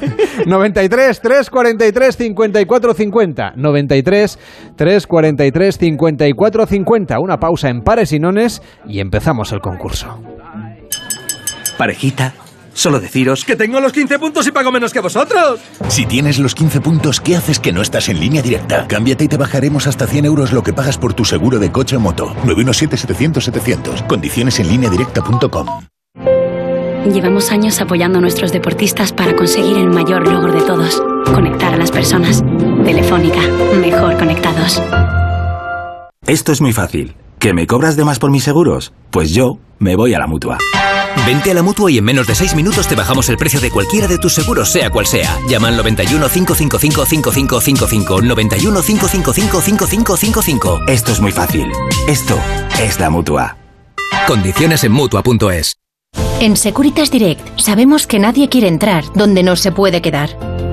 93 0.46 1.18
343 1.22 2.16
54 2.18 2.92
50. 2.92 3.52
93 3.56 4.38
343 4.76 5.78
54 5.78 6.66
50. 6.66 7.18
Una 7.18 7.38
pausa 7.38 7.70
en 7.70 7.80
pares 7.80 8.12
y 8.12 8.18
nones 8.18 8.60
y 8.86 9.00
empezamos 9.00 9.50
el 9.52 9.60
concurso. 9.60 10.18
Parejita, 11.78 12.34
solo 12.78 13.00
deciros 13.00 13.44
que 13.44 13.56
tengo 13.56 13.80
los 13.80 13.92
15 13.92 14.18
puntos 14.18 14.46
y 14.46 14.52
pago 14.52 14.70
menos 14.70 14.92
que 14.92 15.00
vosotros. 15.00 15.60
Si 15.88 16.06
tienes 16.06 16.38
los 16.38 16.54
15 16.54 16.80
puntos, 16.80 17.20
¿qué 17.20 17.36
haces 17.36 17.58
que 17.58 17.72
no 17.72 17.82
estás 17.82 18.08
en 18.08 18.20
línea 18.20 18.40
directa? 18.40 18.86
Cámbiate 18.86 19.24
y 19.24 19.28
te 19.28 19.36
bajaremos 19.36 19.86
hasta 19.86 20.06
100 20.06 20.24
euros 20.24 20.52
lo 20.52 20.62
que 20.62 20.72
pagas 20.72 20.96
por 20.96 21.14
tu 21.14 21.24
seguro 21.24 21.58
de 21.58 21.72
coche 21.72 21.96
o 21.96 22.00
moto. 22.00 22.34
917-700-700. 22.44 24.06
Condiciones 24.06 24.60
en 24.60 24.68
lineadirecta.com. 24.68 25.66
Llevamos 27.12 27.50
años 27.52 27.80
apoyando 27.80 28.18
a 28.18 28.20
nuestros 28.20 28.52
deportistas 28.52 29.12
para 29.12 29.34
conseguir 29.34 29.78
el 29.78 29.88
mayor 29.88 30.28
logro 30.28 30.52
de 30.52 30.60
todos, 30.62 31.02
conectar 31.34 31.74
a 31.74 31.76
las 31.76 31.90
personas. 31.90 32.42
Telefónica, 32.84 33.40
mejor 33.80 34.18
conectados. 34.18 34.82
Esto 36.26 36.52
es 36.52 36.60
muy 36.60 36.72
fácil. 36.72 37.14
¿Que 37.38 37.54
me 37.54 37.66
cobras 37.66 37.96
de 37.96 38.04
más 38.04 38.18
por 38.18 38.30
mis 38.30 38.44
seguros? 38.44 38.92
Pues 39.10 39.32
yo 39.32 39.58
me 39.78 39.96
voy 39.96 40.12
a 40.14 40.18
la 40.18 40.26
mutua. 40.26 40.58
Vente 41.26 41.50
a 41.50 41.54
la 41.54 41.62
mutua 41.62 41.90
y 41.90 41.98
en 41.98 42.04
menos 42.04 42.26
de 42.26 42.34
6 42.34 42.54
minutos 42.54 42.88
te 42.88 42.94
bajamos 42.94 43.28
el 43.28 43.36
precio 43.36 43.60
de 43.60 43.70
cualquiera 43.70 44.06
de 44.06 44.18
tus 44.18 44.34
seguros, 44.34 44.70
sea 44.70 44.90
cual 44.90 45.06
sea. 45.06 45.38
Llama 45.48 45.68
al 45.68 45.76
91 45.76 46.28
555 46.28 47.04
5555. 47.06 48.22
91 48.22 48.82
555 48.82 49.60
5555. 49.60 50.80
Esto 50.88 51.12
es 51.12 51.20
muy 51.20 51.32
fácil. 51.32 51.70
Esto 52.06 52.38
es 52.80 52.98
la 52.98 53.10
mutua. 53.10 53.56
Condiciones 54.26 54.84
en 54.84 54.92
mutua.es. 54.92 55.78
En 56.40 56.56
Securitas 56.56 57.10
Direct 57.10 57.58
sabemos 57.58 58.06
que 58.06 58.18
nadie 58.18 58.48
quiere 58.48 58.68
entrar 58.68 59.04
donde 59.14 59.42
no 59.42 59.56
se 59.56 59.72
puede 59.72 60.00
quedar. 60.00 60.47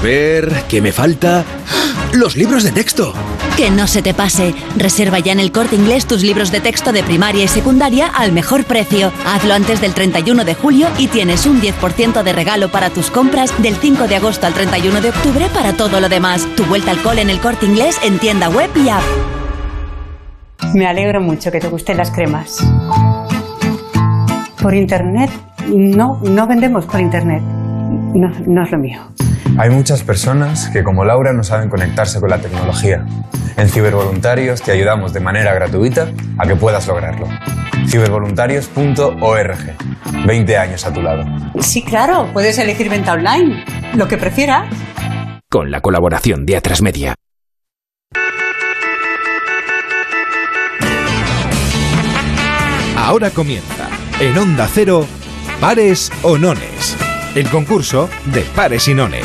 A 0.00 0.02
ver, 0.02 0.50
¿qué 0.66 0.80
me 0.80 0.92
falta? 0.92 1.44
Los 2.14 2.34
libros 2.34 2.64
de 2.64 2.72
texto. 2.72 3.12
Que 3.58 3.70
no 3.70 3.86
se 3.86 4.00
te 4.00 4.14
pase. 4.14 4.54
Reserva 4.78 5.18
ya 5.18 5.32
en 5.32 5.40
el 5.40 5.52
corte 5.52 5.76
inglés 5.76 6.06
tus 6.06 6.22
libros 6.22 6.50
de 6.50 6.60
texto 6.60 6.90
de 6.90 7.02
primaria 7.02 7.44
y 7.44 7.48
secundaria 7.48 8.06
al 8.06 8.32
mejor 8.32 8.64
precio. 8.64 9.12
Hazlo 9.26 9.52
antes 9.52 9.82
del 9.82 9.92
31 9.92 10.46
de 10.46 10.54
julio 10.54 10.88
y 10.96 11.08
tienes 11.08 11.44
un 11.44 11.60
10% 11.60 12.22
de 12.22 12.32
regalo 12.32 12.70
para 12.70 12.88
tus 12.88 13.10
compras 13.10 13.52
del 13.62 13.76
5 13.76 14.08
de 14.08 14.16
agosto 14.16 14.46
al 14.46 14.54
31 14.54 15.02
de 15.02 15.10
octubre 15.10 15.46
para 15.52 15.74
todo 15.74 16.00
lo 16.00 16.08
demás. 16.08 16.48
Tu 16.56 16.64
vuelta 16.64 16.92
al 16.92 17.02
cole 17.02 17.20
en 17.20 17.28
el 17.28 17.38
corte 17.38 17.66
inglés 17.66 17.98
en 18.02 18.18
tienda 18.18 18.48
web 18.48 18.70
y 18.76 18.88
app. 18.88 19.02
Me 20.72 20.86
alegro 20.86 21.20
mucho 21.20 21.52
que 21.52 21.60
te 21.60 21.68
gusten 21.68 21.98
las 21.98 22.10
cremas. 22.10 22.66
Por 24.62 24.74
internet, 24.74 25.30
no, 25.68 26.18
no 26.22 26.46
vendemos 26.46 26.86
por 26.86 27.00
internet. 27.00 27.42
No, 27.42 28.30
no 28.46 28.62
es 28.62 28.70
lo 28.70 28.78
mío. 28.78 29.00
Hay 29.58 29.70
muchas 29.70 30.02
personas 30.02 30.68
que, 30.70 30.82
como 30.82 31.04
Laura, 31.04 31.32
no 31.32 31.42
saben 31.42 31.68
conectarse 31.68 32.20
con 32.20 32.30
la 32.30 32.38
tecnología. 32.38 33.04
En 33.56 33.68
Cibervoluntarios 33.68 34.62
te 34.62 34.72
ayudamos 34.72 35.12
de 35.12 35.20
manera 35.20 35.52
gratuita 35.52 36.10
a 36.38 36.46
que 36.46 36.56
puedas 36.56 36.86
lograrlo. 36.86 37.28
Cibervoluntarios.org. 37.88 39.76
20 40.26 40.56
años 40.56 40.86
a 40.86 40.92
tu 40.92 41.02
lado. 41.02 41.24
Sí, 41.60 41.82
claro, 41.82 42.28
puedes 42.32 42.58
elegir 42.58 42.88
venta 42.88 43.12
online, 43.12 43.64
lo 43.94 44.08
que 44.08 44.16
prefieras. 44.16 44.66
Con 45.50 45.70
la 45.70 45.80
colaboración 45.80 46.46
de 46.46 46.56
Atrasmedia. 46.56 47.14
Ahora 52.96 53.30
comienza, 53.30 53.88
en 54.20 54.38
Onda 54.38 54.68
Cero, 54.72 55.04
Pares 55.60 56.12
o 56.22 56.38
Nones. 56.38 56.96
El 57.40 57.48
concurso 57.48 58.10
de 58.26 58.42
pares 58.54 58.86
y 58.86 58.92
nones. 58.92 59.24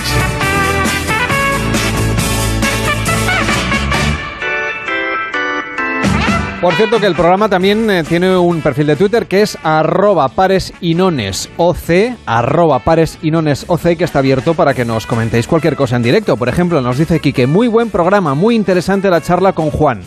Por 6.61 6.73
cierto 6.75 7.01
que 7.01 7.07
el 7.07 7.13
programa 7.13 7.49
también 7.49 7.91
eh, 7.91 8.05
tiene 8.05 8.37
un 8.37 8.61
perfil 8.61 8.87
de 8.87 8.95
Twitter 8.95 9.25
que 9.25 9.41
es 9.41 9.57
arroba 9.63 10.29
pares 10.29 10.73
y 10.79 10.95
nones 10.95 11.49
OC, 11.57 12.15
arroba 12.25 12.79
pares 12.79 13.19
y 13.21 13.31
nones 13.31 13.65
OC, 13.67 13.97
que 13.97 14.05
está 14.05 14.19
abierto 14.19 14.53
para 14.53 14.73
que 14.73 14.85
nos 14.85 15.05
comentéis 15.05 15.45
cualquier 15.45 15.75
cosa 15.75 15.97
en 15.97 16.03
directo. 16.03 16.37
Por 16.37 16.47
ejemplo, 16.47 16.79
nos 16.79 16.97
dice 16.97 17.19
Quique, 17.19 17.47
muy 17.47 17.67
buen 17.67 17.89
programa, 17.89 18.33
muy 18.33 18.55
interesante 18.55 19.09
la 19.09 19.19
charla 19.19 19.51
con 19.51 19.71
Juan. 19.71 20.03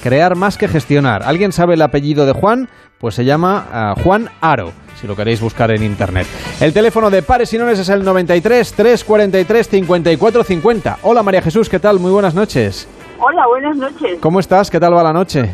Crear 0.00 0.36
más 0.36 0.58
que 0.58 0.68
gestionar. 0.68 1.24
¿Alguien 1.24 1.50
sabe 1.50 1.74
el 1.74 1.82
apellido 1.82 2.24
de 2.24 2.34
Juan? 2.34 2.68
Pues 2.98 3.16
se 3.16 3.24
llama 3.24 3.94
uh, 3.96 4.00
Juan 4.00 4.30
Aro, 4.40 4.72
si 5.00 5.06
lo 5.06 5.14
queréis 5.14 5.40
buscar 5.40 5.70
en 5.70 5.82
internet. 5.82 6.26
El 6.60 6.72
teléfono 6.72 7.10
de 7.10 7.22
Pares 7.22 7.52
y 7.52 7.58
Nones 7.58 7.78
es 7.78 7.88
el 7.88 8.04
93 8.04 8.72
343 8.72 9.68
54 9.68 10.44
50. 10.44 10.98
Hola 11.02 11.22
María 11.22 11.42
Jesús, 11.42 11.68
¿qué 11.68 11.78
tal? 11.78 12.00
Muy 12.00 12.10
buenas 12.10 12.34
noches. 12.34 12.88
Hola, 13.20 13.46
buenas 13.46 13.76
noches. 13.76 14.18
¿Cómo 14.20 14.40
estás? 14.40 14.70
¿Qué 14.70 14.80
tal 14.80 14.94
va 14.94 15.02
la 15.02 15.12
noche? 15.12 15.50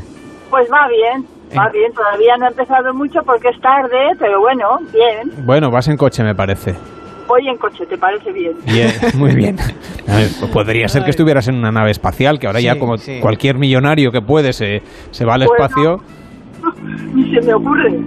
Pues 0.51 0.69
va 0.71 0.89
bien, 0.89 1.27
va 1.57 1.69
bien. 1.71 1.93
Todavía 1.93 2.37
no 2.39 2.47
he 2.47 2.49
empezado 2.49 2.95
mucho 2.95 3.21
porque 3.25 3.49
es 3.49 3.61
tarde, 3.61 4.13
pero 4.19 4.41
bueno, 4.41 4.79
bien. 4.93 5.45
Bueno, 5.45 5.71
vas 5.71 5.89
en 5.89 5.97
coche, 5.97 6.23
me 6.23 6.35
parece. 6.35 6.75
Voy 7.27 7.49
en 7.49 7.57
coche, 7.57 7.87
¿te 7.87 7.97
parece 7.97 8.33
bien? 8.33 8.53
Bien, 8.67 8.93
muy 9.15 9.35
bien. 9.35 9.57
Ver, 10.07 10.29
podría 10.53 10.89
ser 10.89 11.05
que 11.05 11.11
estuvieras 11.11 11.49
en 11.49 11.57
una 11.57 11.73
nave 11.73 11.91
espacial, 11.91 12.39
que 12.39 12.47
ahora 12.47 12.59
sí, 12.59 12.67
ya 12.67 12.79
como 12.79 12.99
sí. 12.99 13.19
cualquier 13.21 13.57
millonario 13.57 14.13
que 14.13 14.21
puede 14.21 14.53
se, 14.53 14.83
se 15.11 15.25
va 15.25 15.35
al 15.35 15.47
bueno, 15.47 15.65
espacio. 15.65 16.03
Ni 17.15 17.35
se 17.35 17.41
me 17.47 17.55
ocurre. 17.55 17.99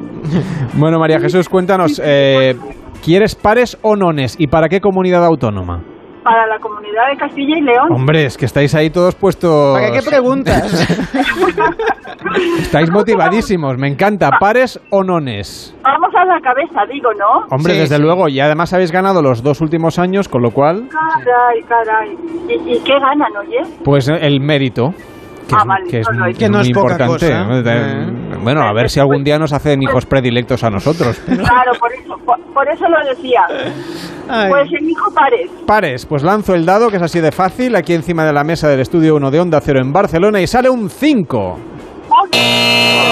Bueno, 0.74 1.00
María 1.00 1.20
Jesús, 1.20 1.48
cuéntanos, 1.50 2.02
eh, 2.04 2.56
¿quieres 3.04 3.36
pares 3.36 3.78
o 3.82 3.96
nones 3.96 4.36
y 4.40 4.48
para 4.48 4.68
qué 4.70 4.82
comunidad 4.82 5.26
autónoma? 5.26 5.82
Para 6.24 6.46
la 6.48 6.60
comunidad 6.60 7.10
de 7.10 7.18
Castilla 7.18 7.58
y 7.58 7.62
León. 7.62 7.92
Hombre, 7.92 8.26
es 8.26 8.38
que 8.38 8.46
estáis 8.46 8.76
ahí 8.76 8.90
todos 8.90 9.16
puestos. 9.16 9.80
¿Para 9.80 9.92
qué 9.94 10.02
preguntas? 10.02 10.90
estáis 12.60 12.92
motivadísimos, 12.92 13.78
me 13.78 13.88
encanta. 13.88 14.32
¿Pares 14.38 14.78
o 14.90 15.04
nones? 15.06 15.74
Vamos 15.84 16.14
a 16.16 16.26
la 16.26 16.42
cabeza, 16.42 16.86
digo, 16.92 17.10
¿no? 17.14 17.46
Hombre, 17.50 17.76
sí, 17.76 17.80
desde 17.80 17.96
sí. 17.96 18.02
luego, 18.02 18.28
y 18.28 18.42
además 18.42 18.74
habéis 18.74 18.92
ganado 18.92 19.22
los 19.22 19.42
dos 19.42 19.62
últimos 19.62 20.00
años, 20.00 20.28
con 20.28 20.42
lo 20.42 20.52
cual. 20.52 20.90
Caray, 20.90 21.64
caray. 21.64 22.18
¿Y, 22.50 22.74
y 22.76 22.80
qué 22.82 23.00
ganan, 23.00 23.32
oye? 23.38 23.62
Pues 23.86 24.10
el 24.10 24.42
mérito. 24.42 24.94
Que, 25.48 25.56
ah, 25.56 25.64
vale, 25.66 25.90
que 25.90 26.00
es, 26.00 26.08
no, 26.12 26.26
que 26.38 26.50
no 26.50 26.60
es 26.60 26.68
importante. 26.68 27.06
Cosa. 27.08 27.60
Eh. 27.60 28.38
Bueno, 28.44 28.62
a 28.64 28.74
ver 28.74 28.90
si 28.90 29.00
algún 29.00 29.24
día 29.24 29.40
nos 29.40 29.54
hacen 29.54 29.82
hijos 29.82 30.06
predilectos 30.06 30.64
a 30.64 30.70
nosotros. 30.70 31.20
Claro, 31.26 31.72
por 31.80 31.94
eso, 31.94 32.16
por, 32.26 32.40
por 32.54 32.68
eso 32.70 32.86
lo 32.90 32.98
decía. 33.08 33.42
Ay. 34.30 34.50
Pues 34.50 34.70
el 34.74 34.90
hijo 34.90 35.12
pares. 35.14 35.50
Pares, 35.66 36.06
pues 36.06 36.24
lanzo 36.24 36.54
el 36.54 36.66
dado, 36.66 36.90
que 36.90 36.98
es 36.98 37.04
así 37.04 37.22
de 37.22 37.32
fácil, 37.32 37.76
aquí 37.76 37.94
encima 37.94 38.26
de 38.26 38.34
la 38.34 38.44
mesa 38.44 38.68
del 38.68 38.82
estudio 38.82 39.16
1 39.16 39.32
de 39.32 39.40
Onda 39.40 39.62
Cero 39.62 39.80
en 39.82 39.94
Barcelona, 39.94 40.42
y 40.42 40.48
sale 40.48 40.70
un 40.70 40.90
5. 40.90 41.60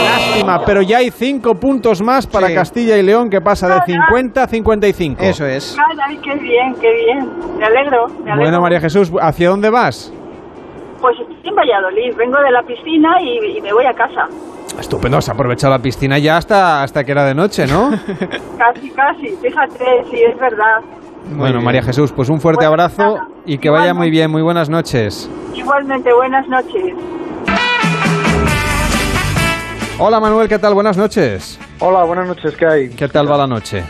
Lástima, 0.03 0.61
pero 0.65 0.81
ya 0.81 0.97
hay 0.97 1.11
5 1.11 1.55
puntos 1.55 2.01
más 2.01 2.27
para 2.27 2.47
sí. 2.47 2.55
Castilla 2.55 2.97
y 2.97 3.03
León, 3.03 3.29
que 3.29 3.41
pasa 3.41 3.67
de 3.67 3.81
50 3.85 4.43
a 4.43 4.47
55. 4.47 5.23
Eso 5.23 5.45
es. 5.45 5.77
Caray, 5.77 6.17
qué 6.17 6.35
bien, 6.35 6.75
qué 6.81 6.93
bien. 6.93 7.57
Me 7.57 7.65
alegro, 7.65 8.07
me 8.07 8.31
alegro. 8.31 8.37
Bueno, 8.37 8.61
María 8.61 8.79
Jesús, 8.79 9.11
¿hacia 9.21 9.49
dónde 9.49 9.69
vas? 9.69 10.13
Pues 11.05 11.19
estoy 11.19 11.49
en 11.49 11.55
Valladolid, 11.55 12.15
vengo 12.17 12.39
de 12.39 12.49
la 12.49 12.63
piscina 12.63 13.21
y, 13.21 13.59
y 13.59 13.61
me 13.61 13.71
voy 13.71 13.85
a 13.85 13.93
casa. 13.93 14.27
Estupendo, 14.79 15.17
has 15.17 15.29
aprovechado 15.29 15.71
la 15.73 15.79
piscina 15.79 16.17
ya 16.17 16.37
hasta, 16.37 16.81
hasta 16.81 17.03
que 17.03 17.11
era 17.11 17.23
de 17.25 17.35
noche, 17.35 17.67
¿no? 17.67 17.91
casi, 18.57 18.89
casi, 18.89 19.27
fíjate, 19.39 20.03
sí, 20.09 20.23
es 20.23 20.35
verdad. 20.39 20.81
Muy 21.25 21.37
bueno, 21.37 21.53
bien. 21.57 21.63
María 21.65 21.83
Jesús, 21.83 22.11
pues 22.11 22.27
un 22.29 22.41
fuerte 22.41 22.65
abrazo 22.65 23.03
nada. 23.03 23.27
y 23.45 23.59
que 23.59 23.69
vaya 23.69 23.93
muy 23.93 24.09
bien, 24.09 24.31
muy 24.31 24.41
buenas 24.41 24.67
noches. 24.67 25.29
Igualmente, 25.53 26.11
buenas 26.11 26.47
noches. 26.47 26.95
Hola 29.99 30.19
Manuel, 30.19 30.49
¿qué 30.49 30.57
tal? 30.57 30.73
Buenas 30.73 30.97
noches. 30.97 31.59
Hola, 31.81 32.03
buenas 32.03 32.25
noches, 32.29 32.55
¿qué 32.57 32.65
hay? 32.65 32.89
¿Qué 32.89 33.07
tal 33.09 33.31
va 33.31 33.37
la 33.37 33.45
noche? 33.45 33.83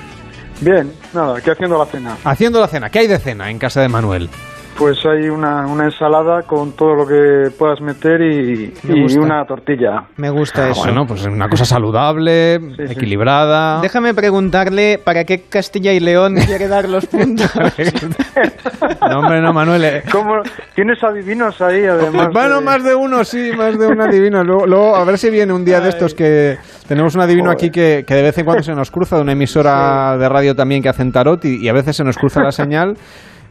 Bien, 0.60 0.92
nada, 1.14 1.38
aquí 1.38 1.50
haciendo 1.50 1.78
la 1.78 1.86
cena. 1.86 2.18
Haciendo 2.26 2.60
la 2.60 2.68
cena, 2.68 2.90
¿qué 2.90 3.00
hay 3.00 3.08
de 3.08 3.20
cena 3.20 3.50
en 3.50 3.58
casa 3.58 3.80
de 3.80 3.88
Manuel? 3.88 4.30
Pues 4.78 5.06
hay 5.06 5.30
una, 5.30 5.66
una, 5.68 5.86
ensalada 5.86 6.42
con 6.42 6.74
todo 6.74 6.96
lo 6.96 7.08
que 7.08 7.50
puedas 7.58 7.80
meter 7.80 8.22
y, 8.22 8.74
y 8.84 9.18
una 9.18 9.46
tortilla. 9.46 10.04
Me 10.18 10.30
gusta 10.30 10.66
ah, 10.66 10.70
eso. 10.72 10.82
Bueno, 10.84 11.06
pues 11.08 11.26
una 11.26 11.48
cosa 11.48 11.64
saludable, 11.64 12.60
sí, 12.60 12.84
equilibrada. 12.92 13.78
Sí. 13.78 13.84
Déjame 13.84 14.14
preguntarle 14.14 15.00
para 15.02 15.24
qué 15.24 15.44
Castilla 15.48 15.94
y 15.94 16.02
León 16.02 16.36
quiere 16.46 16.68
dar 16.68 16.90
los 16.90 17.06
puntos. 17.06 17.50
no, 19.10 19.20
hombre, 19.20 19.42
no, 19.42 19.54
Manuel. 19.54 19.86
Eh. 19.86 20.04
¿Cómo? 20.12 20.42
¿Tienes 20.76 21.02
adivinos 21.02 21.62
ahí, 21.62 21.86
además? 21.86 22.28
Bueno, 22.34 22.60
de... 22.60 22.66
más 22.66 22.84
de 22.84 22.96
uno, 22.96 23.24
sí, 23.24 23.52
más 23.56 23.80
de 23.80 23.88
un 23.88 24.02
adivino. 24.02 24.44
Luego, 24.44 24.68
luego, 24.68 24.96
a 24.98 25.06
ver 25.06 25.18
si 25.18 25.30
viene 25.30 25.54
un 25.54 25.64
día 25.64 25.80
de 25.80 25.88
estos 25.88 26.14
que 26.14 26.58
tenemos 26.88 27.16
un 27.16 27.22
adivino 27.22 27.46
Joder. 27.46 27.58
aquí 27.58 27.70
que, 27.70 28.04
que, 28.06 28.14
de 28.14 28.24
vez 28.24 28.38
en 28.38 28.44
cuando 28.44 28.62
se 28.62 28.74
nos 28.74 28.92
cruza 28.92 29.16
de 29.16 29.22
una 29.22 29.32
emisora 29.32 30.16
sí. 30.16 30.20
de 30.20 30.30
radio 30.30 30.54
también 30.54 30.82
que 30.82 30.90
hacen 30.90 31.14
tarot 31.14 31.46
y, 31.46 31.64
y 31.64 31.70
a 31.70 31.74
veces 31.74 31.96
se 31.96 32.04
nos 32.04 32.18
cruza 32.18 32.42
la 32.42 32.52
señal. 32.52 32.98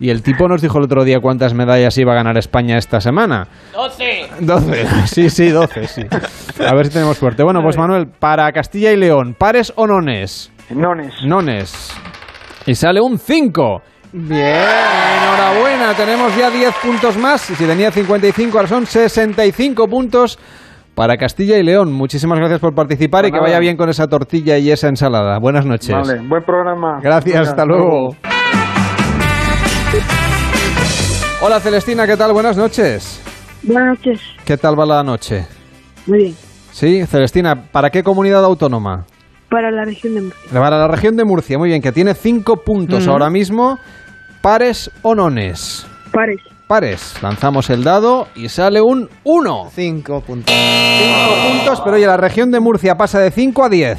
Y 0.01 0.11
el 0.11 0.23
tipo 0.23 0.49
nos 0.49 0.61
dijo 0.61 0.79
el 0.79 0.85
otro 0.85 1.05
día 1.05 1.21
cuántas 1.21 1.55
medallas 1.55 1.97
iba 1.99 2.13
a 2.13 2.17
ganar 2.17 2.37
España 2.37 2.77
esta 2.77 3.01
semana. 3.01 3.47
12. 3.73 4.29
12, 4.41 4.87
sí, 5.07 5.31
sí, 5.31 5.49
12, 5.51 5.87
sí. 5.87 6.03
A 6.67 6.75
ver 6.75 6.87
si 6.87 6.93
tenemos 6.93 7.17
suerte. 7.17 7.43
Bueno, 7.43 7.61
pues 7.63 7.79
Manuel, 7.79 8.07
para 8.07 8.51
Castilla 8.53 8.93
y 8.93 8.97
León, 8.97 9.35
¿pares 9.39 9.73
o 9.77 9.87
nones? 9.87 10.53
Nones. 10.71 11.15
Nones. 11.25 11.95
Y 12.67 12.75
sale 12.75 13.01
un 13.01 13.19
5. 13.19 13.83
Bien, 14.13 14.57
enhorabuena. 15.23 15.95
Tenemos 15.95 16.37
ya 16.37 16.51
10 16.51 16.75
puntos 16.83 17.17
más. 17.19 17.51
Y 17.51 17.55
si 17.55 17.65
tenía 17.67 17.91
55, 17.91 18.57
ahora 18.57 18.69
son 18.69 18.87
65 18.87 19.89
puntos 19.89 20.39
para 20.95 21.17
Castilla 21.17 21.59
y 21.59 21.63
León. 21.63 21.93
Muchísimas 21.93 22.39
gracias 22.39 22.61
por 22.61 22.75
participar 22.75 23.27
y 23.27 23.33
que 23.33 23.41
vaya 23.41 23.59
bien 23.59 23.77
con 23.77 23.89
esa 23.89 24.07
tortilla 24.07 24.57
y 24.59 24.71
esa 24.71 24.89
ensalada. 24.89 25.39
Buenas 25.39 25.67
noches. 25.67 25.95
Vale, 25.95 26.21
buen 26.29 26.45
programa. 26.45 27.01
Gracias, 27.03 27.35
Venga, 27.35 27.51
hasta 27.51 27.65
luego. 27.65 28.17
Hola 31.47 31.61
Celestina, 31.61 32.07
¿qué 32.07 32.17
tal? 32.17 32.33
Buenas 32.33 32.57
noches. 32.57 33.21
Buenas 33.63 33.99
noches. 33.99 34.19
¿Qué 34.47 34.57
tal 34.57 34.81
va 34.81 34.87
la 34.87 35.03
noche? 35.03 35.47
Muy 36.07 36.19
bien. 36.19 36.37
Sí, 36.73 37.05
Celestina, 37.05 37.67
¿para 37.71 37.91
qué 37.91 38.03
comunidad 38.03 38.43
autónoma? 38.43 39.05
Para 39.51 39.71
la 39.71 39.85
región 39.85 40.15
de 40.15 40.23
Murcia. 40.23 40.51
Para 40.59 40.79
la 40.79 40.89
región 40.89 41.17
de 41.17 41.25
Murcia, 41.27 41.59
muy 41.59 41.69
bien, 41.69 41.83
que 41.83 41.93
tiene 41.93 42.15
cinco 42.15 42.63
puntos 42.65 43.07
Mm. 43.07 43.11
ahora 43.11 43.29
mismo. 43.29 43.79
¿Pares 44.41 44.91
o 45.03 45.15
nones? 45.15 45.87
Pares. 46.13 46.41
Pares. 46.67 47.15
Lanzamos 47.23 47.69
el 47.69 47.85
dado 47.85 48.29
y 48.35 48.49
sale 48.49 48.81
un 48.81 49.11
1. 49.25 49.71
Cinco 49.75 50.23
puntos. 50.23 50.55
Cinco 50.55 51.49
puntos, 51.51 51.81
pero 51.83 51.97
oye, 51.97 52.07
la 52.07 52.17
región 52.17 52.51
de 52.53 52.61
Murcia 52.61 52.97
pasa 52.97 53.19
de 53.21 53.31
5 53.31 53.65
a 53.65 53.69
10. 53.69 53.99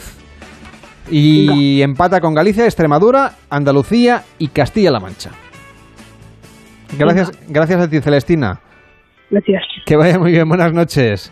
Y 1.12 1.84
empata 1.84 2.20
con 2.20 2.34
Galicia, 2.34 2.66
Extremadura, 2.66 3.34
Andalucía 3.52 4.24
y 4.40 4.48
Castilla-La 4.48 5.00
Mancha. 5.00 5.30
Gracias, 6.98 7.32
gracias 7.48 7.82
a 7.82 7.90
ti, 7.90 8.00
Celestina. 8.02 8.60
Gracias. 9.30 9.64
Que 9.86 9.96
vaya 9.96 10.20
muy 10.20 10.32
bien, 10.32 10.48
buenas 10.48 10.72
noches. 10.74 11.32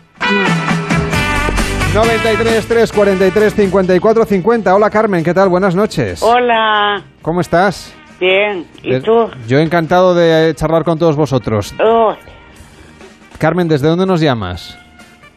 93 1.94 2.66
3 2.66 2.92
43 2.92 3.54
54 3.54 4.24
50. 4.24 4.74
Hola 4.74 4.90
Carmen, 4.90 5.22
¿qué 5.22 5.32
tal? 5.32 5.48
Buenas 5.48 5.74
noches. 5.76 6.22
Hola, 6.22 7.02
¿Cómo 7.22 7.40
estás? 7.40 7.94
bien. 8.20 8.66
¿Y 8.82 8.94
Eh, 8.94 9.00
tú? 9.00 9.28
Yo 9.46 9.58
encantado 9.58 10.14
de 10.14 10.50
eh, 10.50 10.54
charlar 10.54 10.82
con 10.84 10.98
todos 10.98 11.14
vosotros. 11.16 11.74
Oh, 11.82 12.14
Carmen, 13.38 13.68
¿desde 13.68 13.88
dónde 13.88 14.06
nos 14.06 14.20
llamas? 14.20 14.78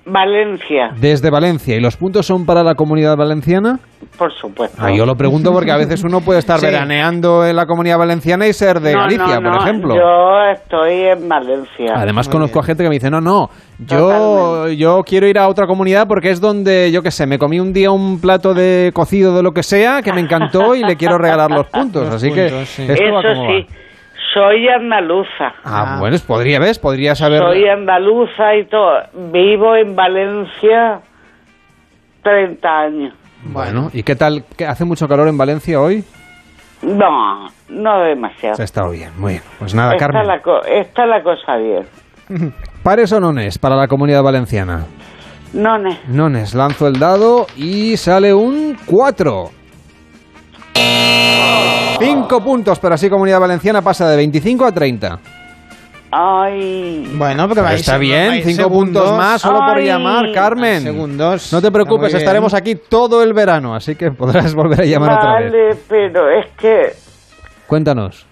Valencia, 0.05 0.91
Desde 0.99 1.29
Valencia. 1.29 1.75
¿Y 1.75 1.81
los 1.81 1.97
puntos 1.97 2.25
son 2.25 2.45
para 2.45 2.63
la 2.63 2.75
comunidad 2.75 3.17
valenciana? 3.17 3.79
Por 4.17 4.33
supuesto. 4.33 4.77
Ah, 4.81 4.91
yo 4.91 5.05
lo 5.05 5.15
pregunto 5.15 5.51
porque 5.53 5.71
a 5.71 5.77
veces 5.77 6.03
uno 6.03 6.21
puede 6.21 6.39
estar 6.39 6.59
Sí. 6.59 6.65
veraneando 6.65 7.45
en 7.45 7.55
la 7.55 7.65
comunidad 7.65 7.97
valenciana 7.97 8.47
y 8.47 8.53
ser 8.53 8.79
de 8.79 8.93
No, 8.93 9.01
Galicia, 9.01 9.39
no, 9.39 9.41
por 9.51 9.51
no, 9.51 9.61
ejemplo. 9.63 9.95
Yo 9.95 10.51
estoy 10.53 10.93
en 11.03 11.29
Valencia. 11.29 11.93
Además 11.95 12.27
conozco 12.29 12.59
a 12.59 12.63
gente 12.63 12.83
que 12.83 12.89
me 12.89 12.95
dice, 12.95 13.09
no, 13.11 13.21
no, 13.21 13.49
yo, 13.79 14.67
yo 14.69 15.01
quiero 15.05 15.27
ir 15.27 15.37
a 15.37 15.47
otra 15.47 15.67
comunidad 15.67 16.07
porque 16.07 16.29
es 16.31 16.41
donde, 16.41 16.91
yo 16.91 17.01
qué 17.03 17.11
sé, 17.11 17.27
me 17.27 17.37
comí 17.37 17.59
un 17.59 17.73
día 17.73 17.91
un 17.91 18.19
plato 18.19 18.53
de 18.53 18.91
cocido 18.93 19.35
de 19.35 19.43
lo 19.43 19.51
que 19.51 19.63
sea 19.63 20.01
que 20.01 20.11
me 20.13 20.21
encantó 20.21 20.75
y 20.75 20.83
le 20.83 20.95
quiero 20.95 21.17
regalar 21.17 21.51
los 21.51 21.67
puntos. 21.67 22.07
Así 22.13 22.31
que 22.31 22.47
puntos, 22.49 22.67
sí. 22.69 22.83
esto 22.89 23.03
va 23.13 23.19
Eso 23.21 23.29
como 23.39 23.47
sí, 23.51 23.67
va. 23.69 23.75
soy 24.33 24.67
andaluza. 24.67 25.53
Ah, 25.63 25.97
bueno, 25.99 26.17
podría, 26.27 26.59
¿ves? 26.59 26.79
Podría 26.79 27.15
saber... 27.15 27.39
Soy 27.39 27.67
andaluza 27.67 28.55
y 28.55 28.65
todo. 28.65 28.93
Vivo 29.31 29.75
en 29.75 29.95
Valencia 29.95 30.99
30 32.23 32.67
años. 32.69 33.13
Bueno, 33.51 33.89
¿y 33.93 34.03
qué 34.03 34.15
tal? 34.15 34.43
¿Qué- 34.55 34.65
¿Hace 34.65 34.85
mucho 34.85 35.07
calor 35.07 35.27
en 35.27 35.37
Valencia 35.37 35.79
hoy? 35.79 36.03
No, 36.81 37.47
no 37.69 37.99
demasiado. 38.01 38.55
Se 38.55 38.61
ha 38.61 38.65
estado 38.65 38.91
bien, 38.91 39.11
muy 39.17 39.33
bien. 39.33 39.43
Pues 39.59 39.73
nada, 39.73 39.93
está, 39.93 40.05
Carmen. 40.07 40.27
la 40.27 40.41
co- 40.41 40.63
está 40.63 41.05
la 41.05 41.23
cosa 41.23 41.55
bien. 41.57 41.87
¿Pares 42.83 43.11
o 43.13 43.19
nones 43.19 43.57
para 43.57 43.75
la 43.75 43.87
comunidad 43.87 44.21
valenciana? 44.23 44.85
None. 45.53 45.99
Nones, 46.07 46.53
lanzo 46.53 46.87
el 46.87 46.99
dado 46.99 47.47
y 47.55 47.97
sale 47.97 48.33
un 48.33 48.77
4. 48.85 49.49
5 51.99 52.41
puntos, 52.43 52.79
pero 52.79 52.93
así 52.95 53.09
comunidad 53.09 53.39
valenciana 53.39 53.81
pasa 53.81 54.07
de 54.09 54.17
25 54.17 54.65
a 54.65 54.71
30. 54.71 55.19
Ay. 56.11 57.11
Bueno, 57.15 57.43
porque 57.47 57.55
Pero 57.61 57.65
vais 57.65 57.81
está 57.81 57.97
bien, 57.97 58.27
vais 58.29 58.45
5 58.45 58.61
segundos. 58.63 59.03
puntos 59.03 59.17
más 59.17 59.41
solo 59.41 59.59
por 59.59 59.79
llamar, 59.81 60.31
Carmen. 60.33 60.81
Segundos. 60.81 61.51
No 61.51 61.61
te 61.61 61.71
preocupes, 61.71 62.13
estaremos 62.13 62.53
aquí 62.53 62.75
todo 62.75 63.21
el 63.23 63.33
verano, 63.33 63.75
así 63.75 63.95
que 63.95 64.11
podrás 64.11 64.53
volver 64.55 64.81
a 64.81 64.85
llamar 64.85 65.17
otra 65.17 65.39
vez. 65.39 65.51
Vale, 65.51 65.75
pero 65.89 66.29
es 66.29 66.45
que, 66.57 66.93
Cuéntanos. 67.67 68.25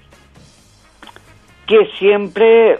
que 1.68 1.86
siempre 2.00 2.80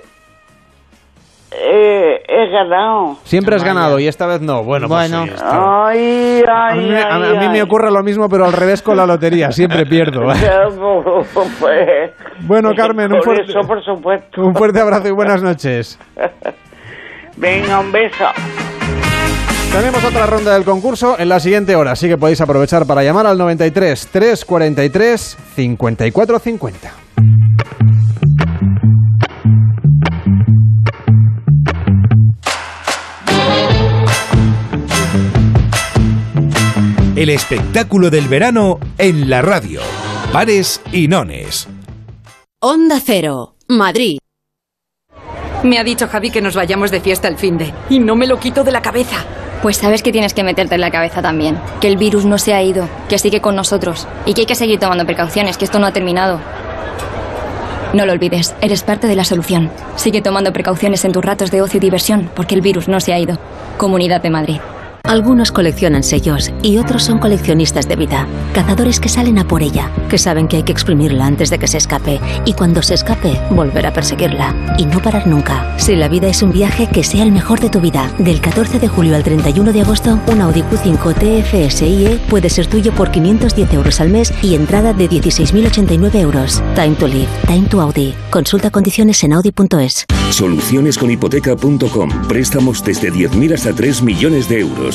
eh, 1.58 2.22
he 2.28 2.50
ganado. 2.52 3.18
Siempre 3.24 3.56
has 3.56 3.64
ganado 3.64 4.00
y 4.00 4.08
esta 4.08 4.26
vez 4.28 4.42
no. 4.42 4.64
Bueno, 4.64 4.88
pues 4.88 5.10
Bueno. 5.10 5.26
sí, 5.26 5.32
está. 5.34 5.88
Ay, 5.88 6.44
A 6.48 6.74
mí, 6.76 6.90
me- 6.90 7.02
a- 7.02 7.16
ay, 7.16 7.24
a 7.24 7.40
mí 7.40 7.48
me 7.50 7.56
ay. 7.56 7.62
ocurre 7.62 7.92
lo 7.92 8.04
mismo, 8.04 8.28
pero 8.30 8.46
al 8.46 8.54
revés 8.54 8.82
con 8.82 8.98
la 8.98 9.06
lotería. 9.06 9.52
Siempre 9.52 9.86
pierdo. 9.86 10.22
Pues, 11.60 12.12
Bueno, 12.42 12.72
Carmen, 12.76 13.12
un 13.14 13.22
fuerte- 13.22 13.50
eso, 13.52 13.62
por 13.62 13.84
supuesto. 13.84 14.42
Un 14.42 14.56
fuerte 14.56 14.80
abrazo 14.80 15.08
y 15.08 15.12
buenas 15.12 15.42
noches. 15.42 15.98
Venga, 17.38 17.80
un 17.80 17.92
beso. 17.92 18.26
Tenemos 19.72 20.04
otra 20.06 20.26
ronda 20.26 20.54
del 20.54 20.64
concurso 20.64 21.18
en 21.20 21.28
la 21.28 21.40
siguiente 21.40 21.76
hora, 21.76 21.92
así 21.92 22.08
que 22.08 22.18
podéis 22.18 22.40
aprovechar 22.40 22.86
para 22.86 23.04
llamar 23.04 23.28
al 23.28 23.38
93 23.38 24.08
343 24.12 25.38
54 25.56 26.40
El 37.16 37.30
espectáculo 37.30 38.10
del 38.10 38.28
verano 38.28 38.78
en 38.98 39.30
la 39.30 39.42
radio. 39.42 39.80
Pares 40.34 40.82
y 40.92 41.08
nones. 41.08 41.66
Onda 42.60 43.00
Cero, 43.02 43.56
Madrid. 43.70 44.18
Me 45.64 45.80
ha 45.80 45.86
dicho 45.86 46.10
Javi 46.10 46.30
que 46.30 46.42
nos 46.42 46.56
vayamos 46.56 46.92
de 46.92 47.00
fiesta 47.00 47.30
el 47.30 47.38
fin 47.38 47.58
de 47.58 47.74
y 47.90 48.00
no 48.00 48.18
me 48.18 48.28
lo 48.28 48.38
quito 48.38 48.66
de 48.66 48.74
la 48.74 48.82
cabeza. 48.82 49.24
Pues 49.62 49.78
sabes 49.78 50.04
que 50.04 50.12
tienes 50.12 50.34
que 50.34 50.44
meterte 50.44 50.76
en 50.76 50.82
la 50.82 50.92
cabeza 50.92 51.22
también. 51.22 51.58
Que 51.80 51.88
el 51.88 51.96
virus 51.96 52.26
no 52.26 52.38
se 52.38 52.54
ha 52.54 52.62
ido, 52.62 52.90
que 53.08 53.18
sigue 53.18 53.40
con 53.40 53.56
nosotros. 53.56 54.10
Y 54.26 54.34
que 54.34 54.42
hay 54.42 54.48
que 54.48 54.56
seguir 54.56 54.82
tomando 54.82 55.06
precauciones, 55.06 55.58
que 55.58 55.64
esto 55.64 55.80
no 55.80 55.88
ha 55.88 55.94
terminado. 55.94 56.42
No 57.94 58.06
lo 58.06 58.12
olvides, 58.12 58.56
eres 58.60 58.84
parte 58.84 59.08
de 59.08 59.16
la 59.16 59.24
solución. 59.24 59.72
Sigue 59.96 60.22
tomando 60.22 60.52
precauciones 60.52 61.06
en 61.06 61.14
tus 61.14 61.24
ratos 61.24 61.50
de 61.50 61.62
ocio 61.62 61.78
y 61.78 61.80
diversión, 61.80 62.30
porque 62.36 62.56
el 62.56 62.62
virus 62.62 62.90
no 62.90 63.00
se 63.00 63.14
ha 63.14 63.20
ido. 63.20 63.40
Comunidad 63.78 64.22
de 64.22 64.30
Madrid. 64.30 64.60
Algunos 65.08 65.52
coleccionan 65.52 66.02
sellos 66.02 66.52
y 66.64 66.78
otros 66.78 67.04
son 67.04 67.20
coleccionistas 67.20 67.88
de 67.88 67.96
vida. 67.96 68.28
Cazadores 68.54 69.00
que 69.00 69.08
salen 69.08 69.38
a 69.38 69.48
por 69.48 69.62
ella, 69.62 69.92
que 70.10 70.18
saben 70.18 70.48
que 70.48 70.58
hay 70.58 70.64
que 70.64 70.72
exprimirla 70.72 71.28
antes 71.28 71.52
de 71.52 71.60
que 71.60 71.68
se 71.68 71.78
escape 71.78 72.20
y 72.44 72.54
cuando 72.54 72.82
se 72.82 72.96
escape, 72.96 73.40
volver 73.52 73.86
a 73.86 73.94
perseguirla 73.94 74.76
y 74.80 74.86
no 74.86 75.00
parar 75.00 75.28
nunca. 75.28 75.78
Si 75.78 75.96
la 75.96 76.08
vida 76.08 76.28
es 76.28 76.42
un 76.42 76.52
viaje, 76.52 76.90
que 76.92 77.04
sea 77.04 77.24
el 77.24 77.32
mejor 77.32 77.60
de 77.60 77.70
tu 77.70 77.80
vida. 77.80 78.12
Del 78.18 78.42
14 78.42 78.80
de 78.80 78.88
julio 78.88 79.16
al 79.16 79.24
31 79.24 79.74
de 79.74 79.82
agosto, 79.82 80.20
un 80.28 80.42
Audi 80.42 80.64
Q5 80.64 81.14
TFSIe 81.14 82.20
puede 82.28 82.50
ser 82.50 82.66
tuyo 82.66 82.92
por 82.94 83.12
510 83.12 83.74
euros 83.74 84.02
al 84.02 84.10
mes 84.10 84.34
y 84.42 84.56
entrada 84.56 84.94
de 84.94 85.08
16.089 85.08 86.16
euros. 86.16 86.64
Time 86.74 86.96
to 86.96 87.08
live, 87.08 87.30
time 87.46 87.68
to 87.68 87.80
Audi. 87.80 88.16
Consulta 88.32 88.72
condiciones 88.72 89.24
en 89.24 89.34
audi.es. 89.34 90.06
Solucionesconhipoteca.com. 90.32 92.10
Préstamos 92.28 92.84
desde 92.84 93.12
10.000 93.12 93.54
hasta 93.54 93.74
3 93.74 94.02
millones 94.02 94.50
de 94.50 94.62
euros. 94.62 94.95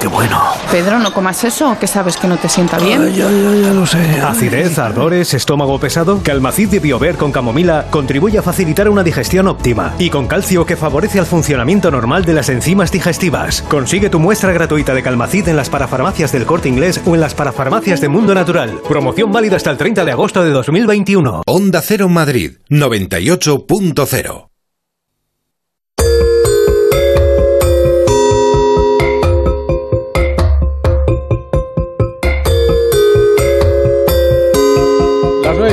¡Qué 0.00 0.06
bueno! 0.06 0.40
Pedro, 0.70 0.98
no 0.98 1.12
comas 1.12 1.44
eso, 1.44 1.76
que 1.78 1.86
sabes 1.86 2.16
que 2.16 2.26
no 2.26 2.36
te 2.36 2.48
sienta 2.48 2.78
bien. 2.78 3.12
ya, 3.14 3.30
ya, 3.30 3.54
ya 3.54 3.72
lo 3.72 3.86
sé. 3.86 4.20
Acidez, 4.20 4.78
ardores, 4.78 5.34
estómago 5.34 5.78
pesado. 5.78 6.20
Calmacid 6.22 6.68
de 6.68 6.78
Biover 6.80 7.16
con 7.16 7.32
camomila 7.32 7.86
contribuye 7.90 8.38
a 8.38 8.42
facilitar 8.42 8.88
una 8.88 9.02
digestión 9.02 9.48
óptima 9.48 9.94
y 9.98 10.10
con 10.10 10.26
calcio 10.26 10.64
que 10.66 10.76
favorece 10.76 11.18
el 11.18 11.26
funcionamiento 11.26 11.90
normal 11.90 12.24
de 12.24 12.34
las 12.34 12.48
enzimas 12.48 12.90
digestivas. 12.92 13.62
Consigue 13.62 14.10
tu 14.10 14.18
muestra 14.18 14.52
gratuita 14.52 14.94
de 14.94 15.02
Calmacid 15.02 15.48
en 15.48 15.56
las 15.56 15.68
parafarmacias 15.70 16.32
del 16.32 16.46
Corte 16.46 16.68
Inglés 16.68 17.00
o 17.04 17.14
en 17.14 17.20
las 17.20 17.34
parafarmacias 17.34 18.00
de 18.00 18.08
Mundo 18.08 18.34
Natural. 18.34 18.80
Promoción 18.88 19.32
válida 19.32 19.56
hasta 19.56 19.70
el 19.70 19.76
30 19.76 20.04
de 20.04 20.12
agosto 20.12 20.42
de 20.44 20.50
2021. 20.50 21.42
Onda 21.46 21.82
Cero 21.82 22.08
Madrid 22.08 22.52
98.0. 22.70 24.51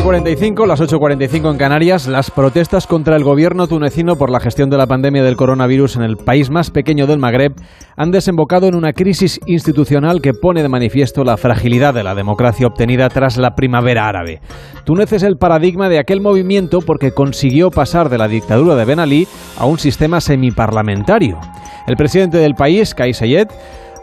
8.45, 0.10 0.66
las 0.66 0.82
8.45 0.82 1.52
en 1.52 1.58
Canarias, 1.60 2.08
las 2.08 2.32
protestas 2.32 2.88
contra 2.88 3.16
el 3.16 3.24
gobierno 3.24 3.68
tunecino 3.68 4.16
por 4.16 4.32
la 4.32 4.40
gestión 4.40 4.72
de 4.72 4.78
la 4.78 4.88
pandemia 4.88 5.22
del 5.22 5.36
coronavirus 5.36 5.98
en 5.98 6.02
el 6.02 6.18
país 6.18 6.50
más 6.50 6.72
pequeño 6.72 7.06
del 7.06 7.20
Magreb 7.20 7.54
han 7.96 8.10
desembocado 8.10 8.68
en 8.68 8.74
una 8.74 8.94
crisis 8.94 9.40
institucional 9.46 10.20
que 10.20 10.34
pone 10.34 10.64
de 10.64 10.68
manifiesto 10.68 11.24
la 11.24 11.38
fragilidad 11.38 11.94
de 11.94 12.02
la 12.02 12.16
democracia 12.16 12.66
obtenida 12.66 13.08
tras 13.10 13.38
la 13.38 13.54
primavera 13.54 14.08
árabe. 14.08 14.42
Túnez 14.84 15.14
es 15.14 15.22
el 15.22 15.38
paradigma 15.38 15.90
de 15.90 16.00
aquel 16.00 16.22
movimiento 16.22 16.80
porque 16.80 17.12
consiguió 17.12 17.70
pasar 17.70 18.10
de 18.10 18.18
la 18.18 18.28
dictadura 18.28 18.74
de 18.74 18.86
Ben 18.86 19.00
Ali 19.00 19.28
a 19.60 19.68
un 19.68 19.78
sistema 19.78 20.22
semiparlamentario. 20.22 21.40
El 21.86 21.98
presidente 21.98 22.40
del 22.40 22.56
país, 22.56 22.96
Kais 22.96 23.18
Saied, 23.18 23.50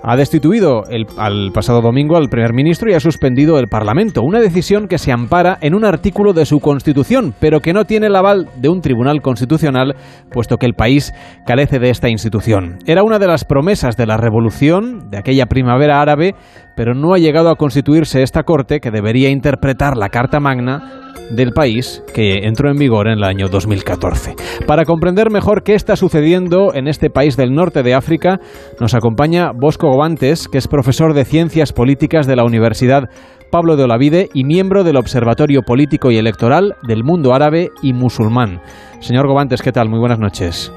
ha 0.09 0.17
destituido 0.17 0.85
el, 0.89 1.05
al 1.19 1.51
pasado 1.53 1.83
domingo 1.83 2.17
al 2.17 2.29
primer 2.29 2.53
ministro 2.53 2.89
y 2.89 2.95
ha 2.95 3.01
suspendido 3.01 3.59
el 3.59 3.67
Parlamento, 3.67 4.23
una 4.23 4.39
decisión 4.39 4.87
que 4.87 4.99
se 4.99 5.11
ampara 5.11 5.59
en 5.61 5.75
un 5.75 5.85
artículo 5.85 6.33
de 6.33 6.47
su 6.47 6.61
Constitución, 6.61 7.35
pero 7.41 7.59
que 7.59 7.73
no 7.73 7.87
tiene 7.87 8.07
el 8.07 8.15
aval 8.15 8.49
de 8.57 8.69
un 8.69 8.81
tribunal 8.81 9.21
constitucional, 9.21 9.97
puesto 10.31 10.59
que 10.59 10.67
el 10.67 10.75
país 10.75 11.13
carece 11.45 11.81
de 11.81 11.91
esta 11.91 12.09
institución. 12.09 12.79
Era 12.87 13.03
una 13.03 13.19
de 13.19 13.27
las 13.27 13.45
promesas 13.45 13.97
de 13.97 14.07
la 14.07 14.17
revolución, 14.17 15.11
de 15.11 15.19
aquella 15.19 15.47
primavera 15.47 16.01
árabe, 16.01 16.37
pero 16.77 16.95
no 16.95 17.13
ha 17.13 17.19
llegado 17.19 17.51
a 17.51 17.57
constituirse 17.57 18.23
esta 18.23 18.45
corte 18.45 18.79
que 18.79 18.93
debería 18.93 19.31
interpretar 19.31 19.97
la 19.97 20.11
Carta 20.11 20.39
Magna 20.39 21.06
del 21.31 21.53
país 21.53 22.03
que 22.15 22.47
entró 22.47 22.71
en 22.71 22.79
vigor 22.79 23.09
en 23.09 23.19
el 23.19 23.25
año 23.25 23.49
2014. 23.49 24.35
Para 24.67 24.85
comprender 24.85 25.31
mejor 25.31 25.63
qué 25.63 25.75
está 25.75 25.97
sucediendo 25.97 26.75
en 26.75 26.89
este 26.89 27.11
país 27.11 27.37
del 27.37 27.55
norte 27.55 27.83
de 27.83 27.95
África, 27.95 28.41
nos 28.81 28.95
acompaña 28.95 29.53
Bosco 29.53 29.89
Gobantes, 29.89 30.49
que 30.49 30.59
es 30.59 30.69
profesor 30.69 31.15
de 31.15 31.25
Ciencias 31.25 31.73
Políticas 31.73 32.27
de 32.27 32.37
la 32.37 32.45
Universidad 32.45 33.09
Pablo 33.51 33.77
de 33.77 33.85
Olavide 33.85 34.29
y 34.35 34.45
miembro 34.45 34.85
del 34.85 34.97
Observatorio 34.97 35.63
Político 35.63 36.11
y 36.11 36.19
Electoral 36.19 36.75
del 36.87 37.05
Mundo 37.05 37.33
Árabe 37.33 37.71
y 37.83 37.93
Musulmán. 37.93 38.61
Señor 39.01 39.29
Gobantes, 39.29 39.63
¿qué 39.63 39.73
tal? 39.73 39.89
Muy 39.89 40.01
buenas 40.01 40.19
noches. 40.19 40.73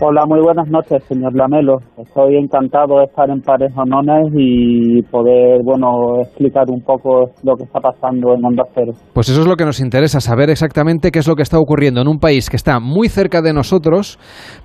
Hola, 0.00 0.26
muy 0.26 0.40
buenas 0.42 0.68
noches, 0.68 1.04
señor 1.04 1.36
Lamelo. 1.36 1.76
Estoy 1.96 2.36
encantado 2.36 2.98
de 2.98 3.04
estar 3.04 3.30
en 3.30 3.40
Pares 3.40 3.72
Onones 3.76 4.32
y 4.36 5.02
poder, 5.02 5.60
bueno, 5.64 6.20
explicar 6.20 6.64
un 6.68 6.82
poco 6.82 7.30
lo 7.44 7.54
que 7.54 7.62
está 7.62 7.78
pasando 7.78 8.34
en 8.34 8.44
Onda 8.44 8.64
Cero. 8.74 8.92
Pues 9.12 9.28
eso 9.28 9.42
es 9.42 9.46
lo 9.46 9.54
que 9.54 9.64
nos 9.64 9.78
interesa, 9.78 10.20
saber 10.20 10.50
exactamente 10.50 11.12
qué 11.12 11.20
es 11.20 11.28
lo 11.28 11.36
que 11.36 11.42
está 11.42 11.58
ocurriendo 11.58 12.00
en 12.00 12.08
un 12.08 12.18
país 12.18 12.50
que 12.50 12.56
está 12.56 12.80
muy 12.80 13.08
cerca 13.08 13.40
de 13.40 13.52
nosotros, 13.52 14.18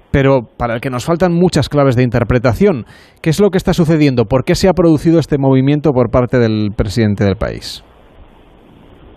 pero 0.10 0.40
para 0.58 0.74
el 0.74 0.82
que 0.82 0.90
nos 0.90 1.06
faltan 1.06 1.32
muchas 1.32 1.70
claves 1.70 1.96
de 1.96 2.02
interpretación. 2.02 2.86
¿Qué 3.22 3.30
es 3.30 3.40
lo 3.40 3.52
que 3.52 3.58
está 3.60 3.74
sucediendo? 3.74 4.26
¿Por 4.26 4.44
qué 4.44 4.56
se 4.56 4.68
ha 4.68 4.74
producido 4.74 5.20
este 5.20 5.38
movimiento 5.38 5.92
por 5.92 6.10
parte 6.10 6.40
del 6.40 6.72
presidente 6.76 7.24
del 7.24 7.36
país? 7.36 7.84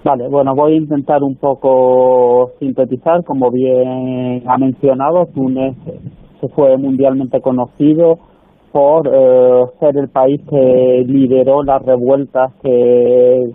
Vale, 0.04 0.26
bueno, 0.28 0.56
voy 0.56 0.72
a 0.72 0.76
intentar 0.76 1.22
un 1.22 1.36
poco 1.36 2.50
sintetizar. 2.58 3.22
Como 3.24 3.52
bien 3.52 4.42
ha 4.48 4.58
mencionado, 4.58 5.26
Túnez 5.26 5.76
se 6.40 6.48
fue 6.48 6.76
mundialmente 6.76 7.40
conocido 7.40 8.18
por 8.72 9.06
eh, 9.06 9.62
ser 9.78 9.96
el 9.96 10.08
país 10.08 10.40
que 10.50 11.04
lideró 11.06 11.62
las 11.62 11.82
revueltas 11.82 12.52
que, 12.62 13.52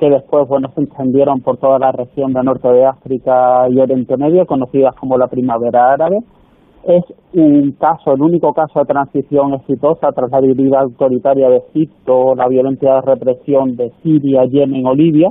que 0.00 0.08
después 0.08 0.48
bueno 0.48 0.68
se 0.74 0.82
extendieron 0.82 1.42
por 1.42 1.58
toda 1.58 1.78
la 1.78 1.92
región 1.92 2.32
del 2.32 2.44
norte 2.44 2.68
de 2.68 2.86
África 2.86 3.68
y 3.68 3.78
Oriente 3.78 4.16
Medio, 4.16 4.46
conocidas 4.46 4.94
como 4.94 5.18
la 5.18 5.26
Primavera 5.26 5.92
Árabe. 5.92 6.20
Es 6.84 7.04
un 7.34 7.72
caso, 7.72 8.14
el 8.14 8.22
único 8.22 8.54
caso 8.54 8.78
de 8.78 8.86
transición 8.86 9.52
exitosa 9.52 10.10
tras 10.12 10.30
la 10.30 10.40
deriva 10.40 10.80
autoritaria 10.80 11.50
de 11.50 11.58
Egipto, 11.58 12.34
la 12.34 12.48
violenta 12.48 13.02
represión 13.02 13.76
de 13.76 13.90
Siria, 14.02 14.46
Yemen 14.46 14.86
o 14.86 14.94
Libia 14.94 15.28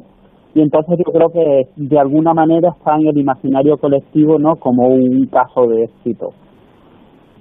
y 0.54 0.62
entonces 0.62 0.98
yo 0.98 1.12
creo 1.12 1.30
que 1.30 1.68
de 1.76 2.00
alguna 2.00 2.34
manera 2.34 2.70
está 2.78 2.96
en 2.96 3.08
el 3.08 3.18
imaginario 3.18 3.78
colectivo 3.78 4.38
no 4.38 4.56
como 4.58 4.88
un 4.88 5.28
caso 5.28 5.68
de 5.68 5.84
éxito. 5.86 6.32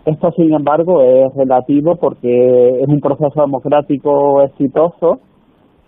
Esto, 0.04 0.30
sin 0.32 0.54
embargo, 0.54 1.02
es 1.02 1.34
relativo 1.34 1.96
porque 1.96 2.80
es 2.80 2.88
un 2.88 3.00
proceso 3.00 3.40
democrático 3.40 4.42
exitoso 4.42 5.20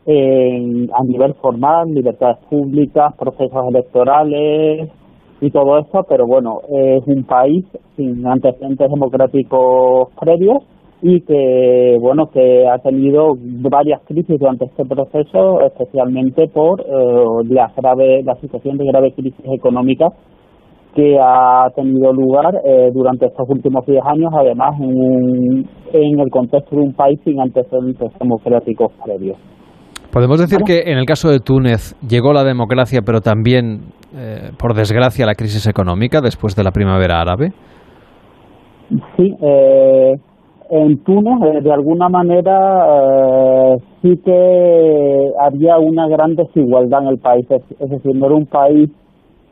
a 0.04 1.04
nivel 1.04 1.34
formal, 1.34 1.88
libertades 1.88 2.38
públicas, 2.50 3.14
procesos 3.16 3.68
electorales 3.68 4.90
y 5.40 5.50
todo 5.50 5.78
eso, 5.78 6.04
pero 6.08 6.26
bueno, 6.26 6.60
es 6.68 7.06
un 7.06 7.24
país 7.24 7.64
sin 7.96 8.26
antecedentes 8.26 8.90
democráticos 8.90 10.08
previos 10.20 10.64
y 11.03 11.20
que 11.22 11.96
bueno 12.00 12.30
que 12.32 12.66
ha 12.68 12.78
tenido 12.78 13.34
varias 13.36 14.00
crisis 14.07 14.38
durante 14.38 14.66
este 14.66 14.84
proceso 14.84 15.61
especialmente 15.66 16.46
por 16.46 16.80
eh, 16.80 16.84
la 17.48 17.72
grave 17.76 18.22
la 18.22 18.36
situación 18.36 18.78
de 18.78 18.86
grave 18.86 19.12
crisis 19.12 19.44
económica 19.53 20.07
que 20.94 21.18
ha 21.20 21.68
tenido 21.74 22.12
lugar 22.12 22.55
eh, 22.64 22.90
durante 22.94 23.26
estos 23.26 23.48
últimos 23.48 23.84
10 23.84 24.00
años 24.05 24.32
además 24.32 24.78
en, 24.80 25.66
en 25.92 26.20
el 26.20 26.30
contexto 26.30 26.76
de 26.76 26.82
un 26.82 26.94
país 26.94 27.18
sin 27.24 27.40
antecedentes 27.40 28.12
democráticos 28.20 28.92
previos 29.05 29.38
Podemos 30.12 30.38
decir 30.38 30.59
que 30.66 30.92
en 30.92 30.98
el 30.98 31.07
caso 31.07 31.30
de 31.30 31.38
Túnez 31.40 31.96
llegó 32.07 32.34
la 32.34 32.44
democracia, 32.44 33.00
pero 33.00 33.22
también, 33.22 33.92
eh, 34.14 34.50
por 34.59 34.74
desgracia, 34.74 35.24
la 35.24 35.34
crisis 35.34 35.66
económica 35.66 36.20
después 36.20 36.55
de 36.55 36.62
la 36.62 36.70
primavera 36.70 37.18
árabe. 37.18 37.48
Sí, 39.16 39.34
eh, 39.40 40.12
en 40.72 41.04
Túnez, 41.04 41.34
eh, 41.42 41.60
de 41.60 41.70
alguna 41.70 42.08
manera, 42.08 42.86
eh, 42.88 43.76
sí 44.00 44.16
que 44.24 45.30
había 45.38 45.76
una 45.78 46.08
gran 46.08 46.34
desigualdad 46.34 47.02
en 47.02 47.08
el 47.08 47.18
país. 47.18 47.46
Es, 47.50 47.90
decir, 47.90 48.16
no 48.16 48.24
era 48.24 48.34
un 48.36 48.46
país 48.46 48.90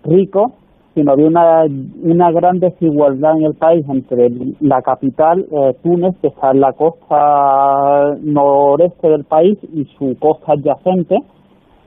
rico, 0.03 0.53
sino 0.95 1.13
había 1.13 1.27
una, 1.27 1.65
una 2.03 2.31
gran 2.33 2.59
desigualdad 2.59 3.37
en 3.37 3.45
el 3.45 3.55
país 3.55 3.85
entre 3.91 4.31
la 4.61 4.81
capital, 4.81 5.45
eh, 5.53 5.75
Túnez, 5.83 6.17
que 6.23 6.29
está 6.29 6.53
en 6.53 6.61
la 6.61 6.73
costa 6.73 8.17
noreste 8.23 9.11
del 9.11 9.25
país, 9.25 9.59
y 9.75 9.85
su 9.99 10.17
costa 10.19 10.55
adyacente, 10.55 11.19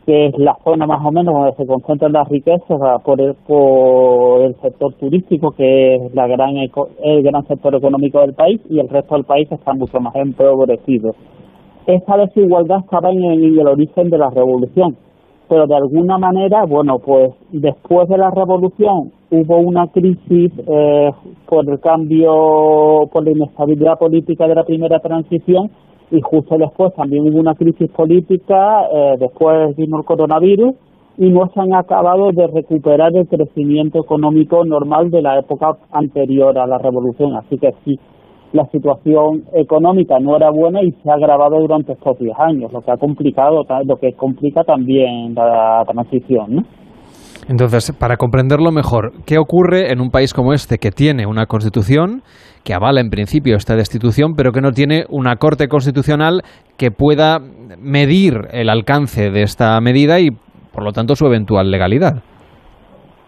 que 0.06 0.28
es 0.28 0.38
la 0.38 0.58
zona 0.64 0.86
más 0.86 1.06
o 1.06 1.12
menos 1.12 1.34
donde 1.34 1.56
se 1.56 1.66
concentran 1.66 2.12
las 2.12 2.28
riquezas 2.28 2.80
por 3.04 3.22
el, 3.22 3.36
por 3.48 4.42
el 4.42 4.56
sector 4.62 4.94
turístico, 4.96 5.52
que 5.52 5.96
es 5.96 6.14
la 6.14 6.28
gran 6.28 6.56
el 6.58 7.24
gran 7.24 7.46
sector 7.48 7.76
económico 7.76 8.20
del 8.20 8.34
país, 8.34 8.60
y 8.70 8.80
el 8.80 8.90
resto 8.90 9.16
del 9.16 9.24
país 9.24 9.50
está 9.52 9.74
mucho 9.74 10.00
más 10.00 10.16
empobrecido. 10.16 11.16
Esta 11.86 12.18
desigualdad 12.18 12.80
estaba 12.80 13.12
en 13.12 13.24
el, 13.24 13.68
origen 13.68 14.10
de 14.10 14.18
la 14.18 14.30
revolución, 14.30 14.96
pero 15.50 15.68
de 15.68 15.76
alguna 15.76 16.18
manera, 16.18 16.66
bueno, 16.66 17.00
pues 17.00 17.32
después 17.52 18.08
de 18.08 18.18
la 18.18 18.32
revolución 18.32 19.12
hubo 19.32 19.58
una 19.58 19.88
crisis 19.88 20.52
eh, 20.68 21.12
por 21.46 21.70
el 21.70 21.80
cambio, 21.80 23.10
por 23.12 23.26
la 23.26 23.32
inestabilidad 23.32 23.98
política 24.00 24.48
de 24.48 24.56
la 24.56 24.64
primera 24.64 25.00
transición, 25.00 25.72
y 26.12 26.22
justo 26.22 26.58
después 26.58 26.94
también 26.96 27.28
hubo 27.28 27.40
una 27.40 27.56
crisis 27.56 27.90
política, 27.92 28.88
eh, 28.94 29.16
después 29.20 29.76
vino 29.76 29.98
el 29.98 30.06
coronavirus 30.06 30.76
y 31.18 31.30
no 31.30 31.50
se 31.54 31.60
han 31.60 31.74
acabado 31.74 32.32
de 32.32 32.48
recuperar 32.48 33.16
el 33.16 33.28
crecimiento 33.28 34.00
económico 34.00 34.66
normal 34.66 35.12
de 35.12 35.22
la 35.22 35.40
época 35.40 35.78
anterior 35.92 36.58
a 36.58 36.66
la 36.66 36.78
revolución. 36.78 37.36
Así 37.36 37.58
que 37.58 37.72
sí, 37.86 38.00
la 38.52 38.66
situación 38.68 39.44
económica 39.54 40.20
no 40.20 40.36
era 40.36 40.50
buena 40.50 40.82
y 40.82 40.92
se 40.92 41.10
ha 41.10 41.16
agravado 41.16 41.60
durante 41.60 41.94
estos 41.94 42.18
10 42.20 42.36
años, 42.40 42.72
lo 42.72 42.82
que 42.82 42.92
ha 42.92 42.98
complicado, 42.98 43.64
lo 43.86 43.98
que 43.98 44.14
complica 44.14 44.64
también 44.64 45.34
la 45.36 45.84
transición. 45.86 46.56
¿no? 46.56 46.62
Entonces, 47.48 47.92
para 47.92 48.18
comprenderlo 48.18 48.72
mejor, 48.72 49.12
¿qué 49.26 49.38
ocurre 49.38 49.92
en 49.92 50.00
un 50.00 50.12
país 50.12 50.34
como 50.34 50.54
este 50.54 50.78
que 50.78 50.92
tiene 50.92 51.26
una 51.26 51.46
constitución 51.46 52.22
que 52.64 52.74
avala 52.74 53.02
en 53.02 53.10
principio 53.10 53.56
esta 53.56 53.76
destitución, 53.76 54.34
pero 54.36 54.52
que 54.52 54.62
no 54.62 54.72
tiene 54.72 55.04
una 55.10 55.36
corte 55.36 55.68
constitucional 55.68 56.42
que 56.78 56.92
pueda 56.92 57.40
medir 57.80 58.48
el 58.52 58.70
alcance 58.70 59.30
de 59.30 59.44
esta 59.44 59.80
medida 59.82 60.20
y, 60.20 60.30
por 60.74 60.84
lo 60.84 60.92
tanto, 60.92 61.16
su 61.16 61.26
eventual 61.26 61.70
legalidad? 61.70 62.24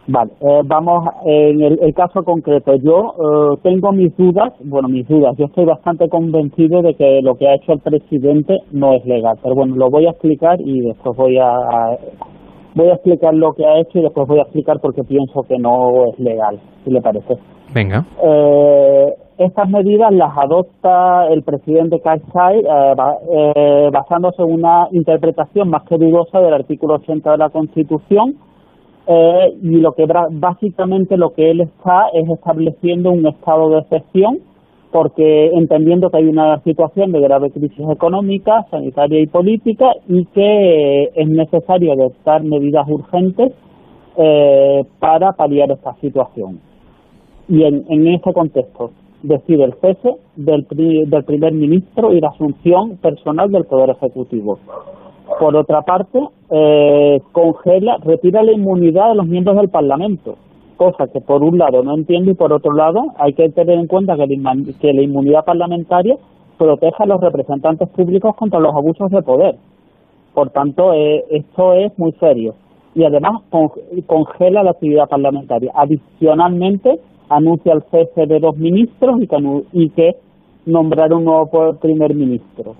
Vale, 0.08 0.32
eh, 0.40 0.62
vamos 0.66 1.10
en 1.26 1.62
el, 1.62 1.94
caso 1.96 2.22
concreto. 2.24 2.76
Yo 2.76 3.56
eh, 3.56 3.60
tengo 3.64 3.92
mis 3.92 4.16
dudas, 4.16 4.54
bueno, 4.64 4.88
mis 4.88 5.08
dudas. 5.08 5.36
Yo 5.38 5.46
estoy 5.46 5.66
bastante 5.66 6.08
convencido 6.10 6.84
de 6.84 6.94
que 6.94 7.22
lo 7.24 7.34
que 7.36 7.48
ha 7.48 7.56
hecho 7.56 7.74
el 7.74 7.80
presidente 7.80 8.60
no 8.72 8.94
es 8.94 9.04
legal, 9.06 9.38
pero 9.42 9.56
bueno, 9.56 9.76
lo 9.76 9.90
voy 9.90 10.06
a 10.06 10.12
explicar 10.12 10.62
y 10.62 10.82
después 10.82 11.18
voy 11.18 11.40
a 11.40 11.98
voy 12.76 12.90
a 12.90 12.94
explicar 12.94 13.34
lo 13.34 13.54
que 13.54 13.66
ha 13.66 13.80
hecho 13.80 13.98
y 13.98 14.04
después 14.04 14.28
voy 14.28 14.40
a 14.40 14.44
explicar 14.44 14.80
por 14.80 14.94
qué 14.94 15.02
pienso 15.04 15.42
que 15.48 15.58
no 15.58 16.06
es 16.12 16.20
legal, 16.20 16.60
si 16.84 16.92
le 16.92 17.02
parece. 17.02 17.36
Venga. 17.74 18.06
Eh, 18.24 19.14
estas 19.38 19.70
medidas 19.70 20.14
las 20.14 20.38
adopta 20.38 21.28
el 21.28 21.44
presidente 21.44 22.00
Karzai 22.00 22.60
eh, 22.60 22.96
eh, 23.32 23.90
basándose 23.92 24.42
en 24.42 24.54
una 24.54 24.88
interpretación 24.92 25.70
más 25.70 25.84
que 25.84 25.98
dudosa 25.98 26.40
del 26.40 26.54
artículo 26.54 26.96
80 26.96 27.32
de 27.32 27.38
la 27.38 27.50
Constitución 27.50 28.36
y 29.08 29.82
lo 29.82 29.94
que 29.94 30.08
básicamente 30.32 31.16
lo 31.16 31.34
que 31.34 31.52
él 31.52 31.62
está 31.62 32.08
es 32.12 32.28
estableciendo 32.28 33.12
un 33.12 33.28
estado 33.28 33.70
de 33.70 33.80
excepción 33.82 34.40
porque 34.96 35.48
entendiendo 35.48 36.10
que 36.10 36.20
hay 36.20 36.26
una 36.26 36.62
situación 36.62 37.12
de 37.12 37.20
grave 37.20 37.52
crisis 37.52 37.86
económica, 37.92 38.66
sanitaria 38.72 39.20
y 39.20 39.28
política 39.28 39.92
y 40.08 40.24
que 40.28 41.12
es 41.14 41.28
necesario 41.28 41.92
adoptar 41.92 42.46
medidas 42.46 42.88
urgentes 42.88 43.52
eh, 44.16 44.84
para 45.00 45.34
paliar 45.34 45.70
esta 45.70 45.96
situación. 45.96 46.62
Y 47.50 47.64
en, 47.64 47.84
en 47.90 48.08
este 48.08 48.32
contexto 48.32 48.92
decide 49.24 49.63
el 49.63 49.74
cese 49.82 50.16
del, 50.36 50.66
pri- 50.66 51.05
del 51.05 51.24
primer 51.24 51.53
ministro 51.53 52.11
y 52.13 52.20
la 52.22 52.30
asunción 52.30 52.97
personal 52.97 53.49
del 53.51 53.66
Poder 53.66 53.89
Ejecutivo. 53.91 54.59
Por 55.39 55.55
otra 55.55 55.82
parte, 55.82 56.20
eh, 56.51 57.20
congela, 57.32 57.97
retira 58.03 58.43
la 58.43 58.51
inmunidad 58.51 59.09
de 59.09 59.16
los 59.16 59.26
miembros 59.28 59.55
del 59.57 59.70
Parlamento, 59.70 60.36
cosa 60.78 61.07
que 61.11 61.20
por 61.22 61.43
un 61.43 61.57
lado 61.57 61.82
no 61.84 61.95
entiendo 61.95 62.30
y 62.32 62.36
por 62.36 62.53
otro 62.53 62.74
lado 62.74 63.01
hay 63.18 63.34
que 63.34 63.49
tener 63.49 63.80
en 63.80 63.88
cuenta 63.88 64.16
que 64.16 64.93
la, 64.93 65.01
inmunidad 65.01 65.43
parlamentaria 65.43 66.16
protege 66.57 67.03
a 67.03 67.05
los 67.07 67.20
representantes 67.22 67.89
públicos 67.89 68.36
contra 68.36 68.59
los 68.59 68.74
abusos 68.76 69.09
de 69.09 69.22
poder. 69.24 69.55
Por 70.34 70.49
tanto, 70.51 70.93
eh, 70.93 71.24
esto 71.32 71.74
es 71.74 71.97
muy 71.97 72.11
serio. 72.13 72.53
Y 72.93 73.03
además 73.03 73.41
con- 73.49 73.70
congela 74.05 74.63
la 74.63 74.72
actividad 74.72 75.07
parlamentaria. 75.09 75.72
Adicionalmente, 75.76 76.99
anuncia 77.30 77.74
el 77.74 77.84
cese 77.92 78.26
de 78.28 78.40
dos 78.40 78.58
ministros 78.58 79.16
y 79.22 79.90
que, 79.90 80.10
y 80.66 80.72
nombrará 80.72 81.16
un 81.16 81.26
nuevo 81.26 81.74
primer 81.82 82.14
ministro. 82.16 82.76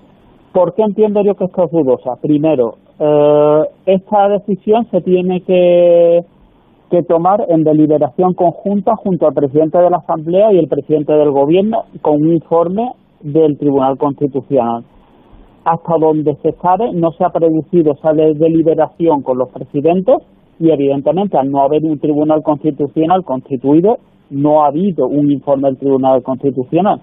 ¿Por 0.52 0.74
qué 0.74 0.82
entiendo 0.82 1.22
yo 1.22 1.34
que 1.34 1.44
esto 1.44 1.64
es 1.64 1.70
dudosa? 1.70 2.16
Primero, 2.22 2.74
eh, 2.98 3.62
esta 3.86 4.28
decisión 4.28 4.86
se 4.90 5.00
tiene 5.02 5.42
que, 5.42 6.20
que 6.90 7.02
tomar 7.02 7.44
en 7.48 7.62
deliberación 7.62 8.32
conjunta 8.34 8.96
junto 8.96 9.26
al 9.26 9.34
presidente 9.34 9.78
de 9.78 9.90
la 9.90 9.98
Asamblea 9.98 10.52
y 10.52 10.58
el 10.58 10.68
presidente 10.68 11.12
del 11.12 11.30
Gobierno 11.30 11.82
con 12.00 12.22
un 12.22 12.32
informe 12.32 12.92
del 13.20 13.58
Tribunal 13.58 13.98
Constitucional. 13.98 14.84
Hasta 15.64 15.98
donde 15.98 16.36
se 16.42 16.52
sabe, 16.62 16.92
no 16.92 17.10
se 17.12 17.24
ha 17.24 17.30
producido 17.30 17.92
esa 17.92 18.12
de- 18.12 18.34
deliberación 18.34 19.22
con 19.22 19.36
los 19.38 19.50
presidentes 19.50 20.16
y, 20.58 20.70
evidentemente, 20.70 21.36
al 21.36 21.50
no 21.50 21.60
haber 21.60 21.84
un 21.84 21.98
Tribunal 21.98 22.42
Constitucional 22.42 23.24
constituido, 23.24 23.98
no 24.30 24.62
ha 24.62 24.68
habido 24.68 25.06
un 25.06 25.30
informe 25.30 25.68
del 25.68 25.78
Tribunal 25.78 26.22
Constitucional. 26.22 27.00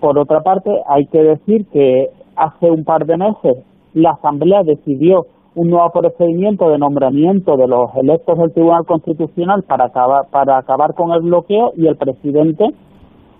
Por 0.00 0.18
otra 0.18 0.40
parte, 0.42 0.70
hay 0.88 1.06
que 1.06 1.22
decir 1.22 1.66
que 1.72 2.08
hace 2.36 2.70
un 2.70 2.84
par 2.84 3.06
de 3.06 3.16
meses 3.16 3.56
la 3.94 4.10
Asamblea 4.12 4.62
decidió 4.64 5.26
un 5.54 5.68
nuevo 5.68 5.90
procedimiento 5.90 6.70
de 6.70 6.78
nombramiento 6.78 7.56
de 7.58 7.68
los 7.68 7.94
electos 7.96 8.38
del 8.38 8.52
Tribunal 8.52 8.86
Constitucional 8.86 9.62
para 9.64 9.84
acabar, 9.84 10.22
para 10.30 10.56
acabar 10.58 10.94
con 10.94 11.12
el 11.12 11.20
bloqueo 11.20 11.72
y 11.76 11.86
el 11.86 11.96
presidente 11.96 12.64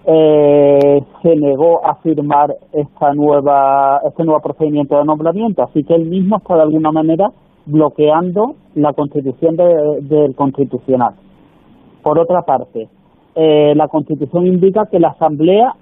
eh, 0.04 1.00
se 1.22 1.36
negó 1.36 1.84
a 1.86 1.94
firmar 1.96 2.54
esta 2.72 3.14
nueva, 3.14 4.00
este 4.06 4.24
nuevo 4.24 4.40
procedimiento 4.40 4.98
de 4.98 5.04
nombramiento. 5.04 5.62
Así 5.62 5.84
que 5.84 5.94
él 5.94 6.06
mismo 6.06 6.36
está 6.38 6.56
de 6.56 6.62
alguna 6.62 6.90
manera 6.92 7.30
bloqueando 7.66 8.56
la 8.74 8.92
constitución 8.92 9.56
de- 9.56 10.00
del 10.02 10.34
Constitucional. 10.34 11.14
Por 12.02 12.18
otra 12.18 12.42
parte, 12.42 12.88
eh, 13.34 13.74
la 13.74 13.88
Constitución 13.88 14.46
indica 14.46 14.86
que 14.90 14.98
la 14.98 15.08
Asamblea 15.08 15.74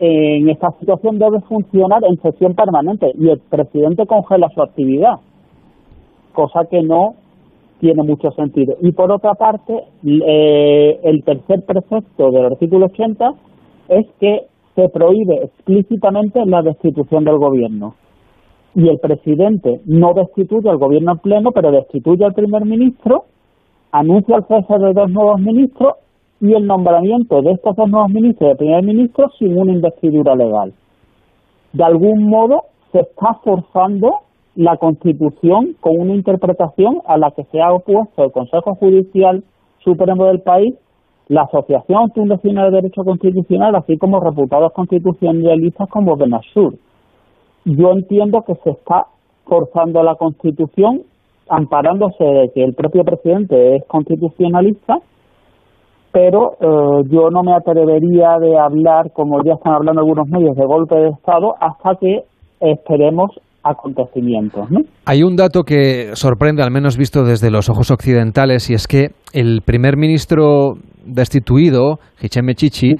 en 0.00 0.48
esta 0.48 0.72
situación 0.80 1.18
debe 1.18 1.40
funcionar 1.42 2.02
en 2.04 2.20
sesión 2.20 2.54
permanente 2.54 3.12
y 3.14 3.28
el 3.28 3.38
presidente 3.38 4.06
congela 4.06 4.48
su 4.52 4.60
actividad, 4.60 5.20
cosa 6.32 6.64
que 6.68 6.82
no 6.82 7.14
tiene 7.80 8.02
mucho 8.02 8.30
sentido. 8.32 8.76
Y 8.80 8.92
por 8.92 9.12
otra 9.12 9.34
parte, 9.34 9.84
eh, 10.04 11.00
el 11.02 11.22
tercer 11.22 11.64
precepto 11.66 12.30
del 12.30 12.46
artículo 12.46 12.86
80 12.86 13.34
es 13.88 14.06
que 14.18 14.46
se 14.74 14.88
prohíbe 14.88 15.44
explícitamente 15.44 16.44
la 16.46 16.62
destitución 16.62 17.24
del 17.24 17.38
gobierno. 17.38 17.94
Y 18.74 18.88
el 18.88 18.98
presidente 18.98 19.80
no 19.86 20.14
destituye 20.14 20.68
al 20.68 20.78
gobierno 20.78 21.12
en 21.12 21.18
pleno, 21.18 21.52
pero 21.52 21.70
destituye 21.70 22.24
al 22.24 22.34
primer 22.34 22.64
ministro, 22.64 23.24
anuncia 23.94 24.38
el 24.38 24.44
cese 24.46 24.76
de 24.76 24.92
dos 24.92 25.08
nuevos 25.08 25.40
ministros 25.40 25.94
y 26.40 26.52
el 26.52 26.66
nombramiento 26.66 27.40
de 27.42 27.52
estos 27.52 27.76
dos 27.76 27.88
nuevos 27.88 28.10
ministros 28.10 28.48
y 28.48 28.48
de 28.48 28.56
primer 28.56 28.84
ministro 28.84 29.30
sin 29.38 29.56
una 29.56 29.72
investidura 29.72 30.34
legal. 30.34 30.72
De 31.72 31.84
algún 31.84 32.24
modo 32.24 32.62
se 32.90 33.00
está 33.00 33.34
forzando 33.44 34.18
la 34.56 34.76
Constitución 34.78 35.76
con 35.80 36.00
una 36.00 36.12
interpretación 36.12 37.02
a 37.06 37.18
la 37.18 37.30
que 37.30 37.44
se 37.44 37.60
ha 37.60 37.72
opuesto 37.72 38.24
el 38.24 38.32
Consejo 38.32 38.74
Judicial 38.74 39.44
Supremo 39.84 40.24
del 40.24 40.40
país, 40.40 40.74
la 41.28 41.42
Asociación 41.42 42.10
Tunecina 42.10 42.64
de 42.64 42.72
Derecho 42.72 43.04
Constitucional, 43.04 43.76
así 43.76 43.96
como 43.96 44.18
reputados 44.18 44.72
constitucionalistas 44.72 45.88
como 45.88 46.16
Benasur. 46.16 46.74
Yo 47.64 47.92
entiendo 47.92 48.42
que 48.42 48.56
se 48.56 48.70
está 48.70 49.06
forzando 49.44 50.02
la 50.02 50.16
Constitución 50.16 51.02
amparándose 51.48 52.24
de 52.24 52.50
que 52.54 52.64
el 52.64 52.74
propio 52.74 53.04
presidente 53.04 53.76
es 53.76 53.84
constitucionalista 53.86 54.98
pero 56.14 56.52
eh, 56.60 57.08
yo 57.10 57.28
no 57.28 57.42
me 57.42 57.52
atrevería 57.52 58.38
de 58.40 58.56
hablar, 58.56 59.10
como 59.12 59.42
ya 59.44 59.54
están 59.54 59.74
hablando 59.74 60.00
algunos 60.00 60.28
medios, 60.28 60.54
de 60.54 60.64
golpe 60.64 60.94
de 60.94 61.08
Estado 61.08 61.54
hasta 61.60 61.98
que 62.00 62.20
esperemos 62.60 63.32
acontecimientos. 63.64 64.70
¿no? 64.70 64.82
Hay 65.06 65.24
un 65.24 65.34
dato 65.34 65.64
que 65.64 66.14
sorprende, 66.14 66.62
al 66.62 66.70
menos 66.70 66.96
visto 66.96 67.24
desde 67.24 67.50
los 67.50 67.68
ojos 67.68 67.90
occidentales, 67.90 68.70
y 68.70 68.74
es 68.74 68.86
que 68.86 69.08
el 69.32 69.62
primer 69.66 69.96
ministro 69.96 70.74
destituido, 71.04 71.98
Hichem 72.22 72.46
Chichi, 72.54 72.92
eh, 72.92 72.96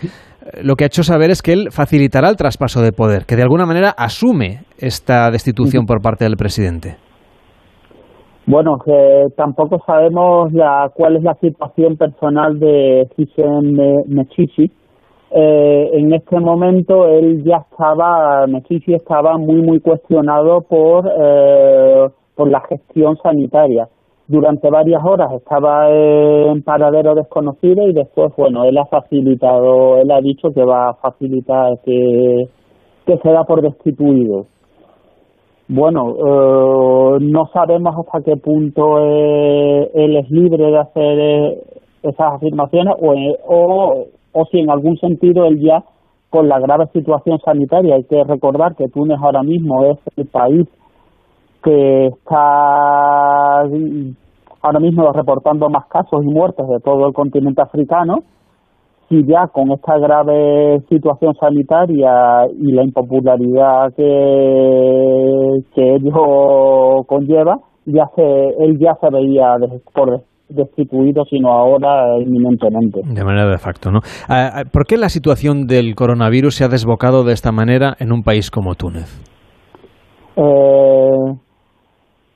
lo 0.64 0.74
que 0.74 0.82
ha 0.82 0.88
hecho 0.88 1.04
saber 1.04 1.30
es 1.30 1.40
que 1.40 1.52
él 1.52 1.68
facilitará 1.70 2.28
el 2.28 2.36
traspaso 2.36 2.82
de 2.82 2.90
poder, 2.90 3.26
que 3.26 3.36
de 3.36 3.42
alguna 3.42 3.64
manera 3.64 3.90
asume 3.96 4.62
esta 4.76 5.30
destitución 5.30 5.86
por 5.86 6.02
parte 6.02 6.24
del 6.24 6.36
presidente. 6.36 6.96
Bueno, 8.46 8.78
que 8.78 9.28
tampoco 9.36 9.82
sabemos 9.86 10.52
la, 10.52 10.90
cuál 10.94 11.16
es 11.16 11.22
la 11.22 11.34
situación 11.36 11.96
personal 11.96 12.58
de 12.60 13.08
Hichem 13.16 13.74
Mechichi. 14.06 14.70
Eh, 15.30 15.90
en 15.94 16.12
este 16.12 16.38
momento 16.38 17.08
él 17.08 17.42
ya 17.42 17.64
estaba, 17.70 18.46
Mechichi 18.46 18.92
estaba 18.92 19.38
muy, 19.38 19.62
muy 19.62 19.80
cuestionado 19.80 20.60
por, 20.60 21.10
eh, 21.10 22.06
por 22.34 22.50
la 22.50 22.60
gestión 22.68 23.16
sanitaria. 23.22 23.88
Durante 24.28 24.68
varias 24.68 25.02
horas 25.02 25.32
estaba 25.32 25.88
en 25.90 26.62
paradero 26.62 27.14
desconocido 27.14 27.88
y 27.88 27.94
después, 27.94 28.30
bueno, 28.36 28.64
él 28.64 28.76
ha 28.76 28.84
facilitado, 28.84 29.96
él 29.96 30.10
ha 30.10 30.20
dicho 30.20 30.50
que 30.52 30.64
va 30.64 30.90
a 30.90 30.94
facilitar 30.94 31.78
que, 31.82 32.46
que 33.06 33.16
se 33.16 33.30
da 33.30 33.44
por 33.44 33.62
destituido. 33.62 34.46
Bueno, 35.66 36.10
eh, 36.10 37.18
no 37.20 37.46
sabemos 37.52 37.94
hasta 37.98 38.22
qué 38.22 38.36
punto 38.36 38.98
eh, 39.00 39.90
él 39.94 40.16
es 40.16 40.30
libre 40.30 40.66
de 40.66 40.78
hacer 40.78 41.18
eh, 41.18 41.62
esas 42.02 42.34
afirmaciones 42.34 42.94
o, 43.00 43.14
eh, 43.14 43.38
o, 43.46 44.06
o 44.32 44.44
si 44.50 44.58
en 44.58 44.68
algún 44.68 44.98
sentido 44.98 45.46
él 45.46 45.58
ya, 45.60 45.82
con 46.28 46.48
la 46.48 46.58
grave 46.58 46.86
situación 46.92 47.38
sanitaria, 47.42 47.94
hay 47.94 48.04
que 48.04 48.22
recordar 48.24 48.74
que 48.74 48.88
Túnez 48.88 49.18
ahora 49.22 49.42
mismo 49.42 49.86
es 49.86 49.98
el 50.16 50.26
país 50.26 50.68
que 51.62 52.08
está 52.08 53.60
ahora 53.60 54.80
mismo 54.80 55.10
reportando 55.12 55.70
más 55.70 55.86
casos 55.86 56.22
y 56.22 56.26
muertes 56.26 56.68
de 56.68 56.80
todo 56.80 57.06
el 57.06 57.14
continente 57.14 57.62
africano, 57.62 58.24
si 59.08 59.24
ya 59.26 59.46
con 59.48 59.70
esta 59.72 59.98
grave 59.98 60.80
situación 60.88 61.34
sanitaria 61.34 62.46
y 62.58 62.72
la 62.72 62.84
impopularidad 62.84 63.92
que, 63.96 65.62
que 65.74 65.94
ello 65.96 67.04
conlleva, 67.06 67.58
ya 67.86 68.06
se, 68.14 68.22
él 68.22 68.78
ya 68.78 68.96
se 69.00 69.10
veía 69.10 69.56
por 69.92 70.22
destituido, 70.48 71.24
sino 71.24 71.50
ahora 71.50 72.18
inminentemente. 72.18 73.00
De 73.04 73.24
manera 73.24 73.48
de 73.48 73.58
facto, 73.58 73.90
¿no? 73.90 74.00
Ah, 74.28 74.50
ah, 74.54 74.62
¿Por 74.70 74.86
qué 74.86 74.96
la 74.96 75.08
situación 75.08 75.66
del 75.66 75.94
coronavirus 75.94 76.56
se 76.56 76.64
ha 76.64 76.68
desbocado 76.68 77.24
de 77.24 77.32
esta 77.32 77.52
manera 77.52 77.94
en 77.98 78.12
un 78.12 78.22
país 78.22 78.50
como 78.50 78.74
Túnez? 78.74 79.20
Eh, 80.36 81.34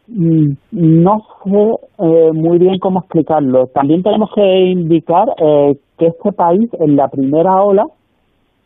no 0.09 1.19
sé 1.45 1.75
eh, 1.99 2.31
muy 2.33 2.59
bien 2.59 2.79
cómo 2.79 3.01
explicarlo. 3.01 3.67
También 3.69 4.03
tenemos 4.03 4.31
que 4.35 4.59
indicar 4.71 5.29
eh, 5.39 5.77
que 5.99 6.07
este 6.07 6.33
país 6.33 6.69
en 6.81 6.97
la 6.97 7.09
primera 7.09 7.63
ola 7.63 7.85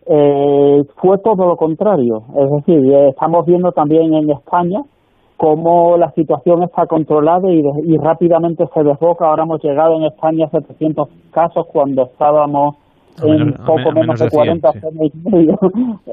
eh, 0.06 0.82
fue 0.96 1.18
todo 1.18 1.46
lo 1.46 1.56
contrario. 1.56 2.22
Es 2.36 2.50
decir, 2.50 2.92
eh, 2.92 3.08
estamos 3.10 3.46
viendo 3.46 3.72
también 3.72 4.14
en 4.14 4.30
España 4.30 4.82
cómo 5.36 5.96
la 5.96 6.10
situación 6.12 6.62
está 6.62 6.86
controlada 6.86 7.50
y, 7.50 7.62
de- 7.62 7.82
y 7.86 7.96
rápidamente 7.98 8.64
se 8.72 8.82
desboca. 8.82 9.26
Ahora 9.28 9.42
hemos 9.44 9.62
llegado 9.62 9.96
en 9.96 10.04
España 10.04 10.46
a 10.46 10.50
700 10.50 11.08
casos 11.32 11.66
cuando 11.72 12.02
estábamos 12.04 12.76
A 13.22 13.26
en 13.26 13.38
menos- 13.46 13.60
poco 13.66 13.78
menos 13.92 13.94
menos 13.94 14.18
de 14.20 14.24
de 14.26 14.30
100, 14.30 14.60
40 14.60 14.72
sí. 14.72 14.78
hace 14.78 14.88
y 15.06 15.30
medio. 15.30 15.58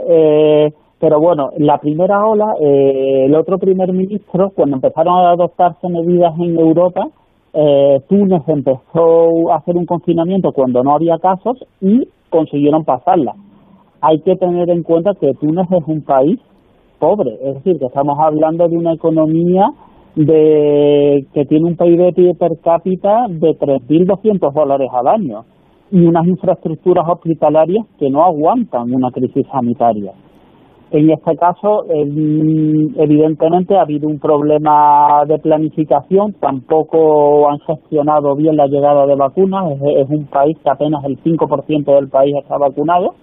Eh, 0.08 0.74
pero 1.00 1.20
bueno, 1.20 1.52
la 1.58 1.78
primera 1.78 2.26
ola, 2.26 2.56
eh, 2.60 3.26
el 3.26 3.36
otro 3.36 3.58
primer 3.58 3.94
ministro, 3.94 4.52
cuando 4.54 4.76
empezaron 4.76 5.16
a 5.16 5.32
adoptarse 5.32 5.88
medidas 5.88 6.34
en 6.38 6.60
Europa, 6.60 7.08
eh, 7.54 8.00
Túnez 8.10 8.44
empezó 8.48 9.52
a 9.52 9.58
hacer 9.58 9.78
un 9.78 9.86
confinamiento 9.86 10.52
cuando 10.52 10.84
no 10.84 10.94
había 10.94 11.18
casos 11.18 11.58
y 11.82 12.08
consiguieron 12.30 12.84
pasarla. 12.84 13.34
hay 14.02 14.22
que 14.22 14.36
tener 14.38 14.70
en 14.70 14.84
cuenta 14.84 15.14
que 15.20 15.34
Túnez 15.34 15.68
es 15.72 15.84
un 15.88 16.04
país 16.04 16.40
pobre, 17.00 17.34
es 17.44 17.56
decir, 17.56 17.80
que 17.80 17.86
estamos 17.86 18.18
hablando 18.20 18.68
de 18.68 18.78
una 18.78 18.94
economía 18.94 19.72
de 20.16 21.26
que 21.34 21.46
tiene 21.46 21.66
un 21.66 21.76
PIB 21.76 22.38
per 22.38 22.60
cápita 22.62 23.28
de 23.30 23.58
3.200 23.58 24.54
dólares 24.54 24.90
al 24.94 25.08
año 25.08 25.44
y 25.92 26.02
unas 26.06 26.28
infraestructuras 26.28 27.06
hospitalarias 27.08 27.86
que 27.98 28.10
no 28.10 28.24
aguantan 28.24 28.94
una 28.94 29.12
crisis 29.12 29.46
sanitaria. 29.52 30.14
En 30.92 31.08
este 31.12 31.36
caso, 31.36 31.86
evidentemente 31.88 33.78
ha 33.78 33.84
habido 33.84 34.08
un 34.08 34.18
problema 34.18 35.24
de 35.28 35.38
planificación, 35.38 36.34
tampoco 36.40 37.48
han 37.48 37.60
gestionado 37.60 38.36
bien 38.36 38.56
la 38.56 38.66
llegada 38.66 39.06
de 39.06 39.16
vacunas, 39.16 39.66
es, 39.72 40.10
un 40.10 40.26
país 40.26 40.58
que 40.64 40.70
apenas 40.70 41.04
el 41.06 41.18
5% 41.22 41.94
del 41.94 42.10
país 42.10 42.34
está 42.42 42.58
vacunado 42.58 43.14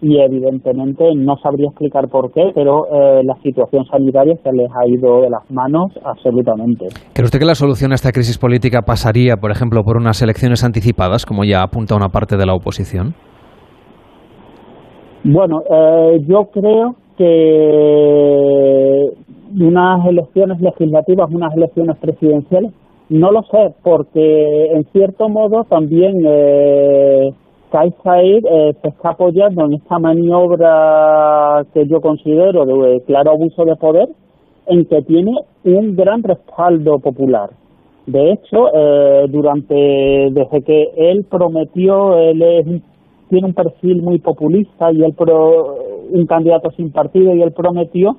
y 0.00 0.16
evidentemente 0.20 1.12
no 1.16 1.34
sabría 1.42 1.66
explicar 1.66 2.06
por 2.08 2.30
qué, 2.32 2.52
pero 2.54 2.86
eh, 2.86 3.24
la 3.24 3.34
situación 3.42 3.84
sanitaria 3.86 4.36
se 4.44 4.52
les 4.52 4.70
ha 4.70 4.86
ido 4.86 5.22
de 5.22 5.30
las 5.30 5.50
manos 5.50 5.90
absolutamente. 6.04 6.86
¿Cree 7.14 7.24
usted 7.24 7.40
que 7.40 7.44
la 7.44 7.56
solución 7.56 7.90
a 7.90 7.96
esta 7.96 8.12
crisis 8.12 8.38
política 8.38 8.82
pasaría, 8.82 9.38
por 9.38 9.50
ejemplo, 9.50 9.82
por 9.82 9.96
unas 9.96 10.22
elecciones 10.22 10.62
anticipadas, 10.62 11.26
como 11.26 11.42
ya 11.42 11.64
apunta 11.64 11.96
una 11.96 12.10
parte 12.10 12.36
de 12.36 12.46
la 12.46 12.54
oposición? 12.54 13.14
Bueno, 15.24 15.62
eh, 15.68 16.20
yo 16.28 16.44
creo 16.52 16.94
que 17.18 19.12
unas 19.60 20.06
elecciones 20.06 20.60
legislativas, 20.60 21.30
unas 21.30 21.54
elecciones 21.54 21.96
presidenciales, 21.98 22.72
no 23.10 23.32
lo 23.32 23.42
sé, 23.42 23.74
porque 23.82 24.66
en 24.72 24.84
cierto 24.92 25.28
modo 25.28 25.64
también 25.64 26.22
eh, 26.24 27.32
Kais 27.72 27.94
eh, 28.04 28.74
se 28.80 28.88
está 28.88 29.10
apoyando 29.10 29.64
en 29.64 29.74
esta 29.74 29.98
maniobra 29.98 31.66
que 31.74 31.86
yo 31.86 32.00
considero 32.00 32.64
de 32.64 33.02
claro 33.06 33.32
abuso 33.32 33.64
de 33.64 33.76
poder, 33.76 34.08
en 34.66 34.84
que 34.84 35.02
tiene 35.02 35.32
un 35.64 35.96
gran 35.96 36.22
respaldo 36.22 36.98
popular. 36.98 37.50
De 38.06 38.32
hecho, 38.32 38.68
eh, 38.74 39.26
durante 39.28 39.74
desde 39.74 40.62
que 40.62 40.92
él 40.96 41.26
prometió, 41.28 42.16
él 42.16 42.82
tiene 43.28 43.48
un 43.48 43.54
perfil 43.54 44.02
muy 44.02 44.18
populista 44.18 44.92
y 44.92 45.02
él 45.02 45.14
pro, 45.14 45.76
un 46.10 46.26
candidato 46.26 46.70
sin 46.72 46.92
partido 46.92 47.34
y 47.34 47.42
él 47.42 47.52
prometió 47.52 48.16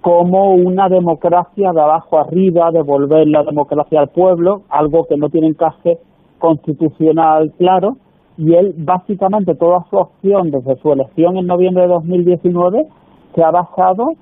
como 0.00 0.54
una 0.54 0.88
democracia 0.88 1.72
de 1.72 1.80
abajo 1.80 2.18
arriba, 2.18 2.70
devolver 2.70 3.28
la 3.28 3.42
democracia 3.42 4.00
al 4.00 4.08
pueblo, 4.08 4.62
algo 4.70 5.04
que 5.04 5.16
no 5.16 5.28
tiene 5.28 5.48
encaje 5.48 5.98
constitucional 6.38 7.52
claro, 7.58 7.96
y 8.38 8.54
él 8.54 8.74
básicamente 8.78 9.54
toda 9.54 9.84
su 9.90 9.96
opción 9.96 10.50
desde 10.50 10.76
su 10.76 10.92
elección 10.92 11.36
en 11.36 11.46
noviembre 11.46 11.82
de 11.82 11.88
2019 11.88 12.86
se 13.34 13.42
ha 13.42 13.50
basado 13.50 14.12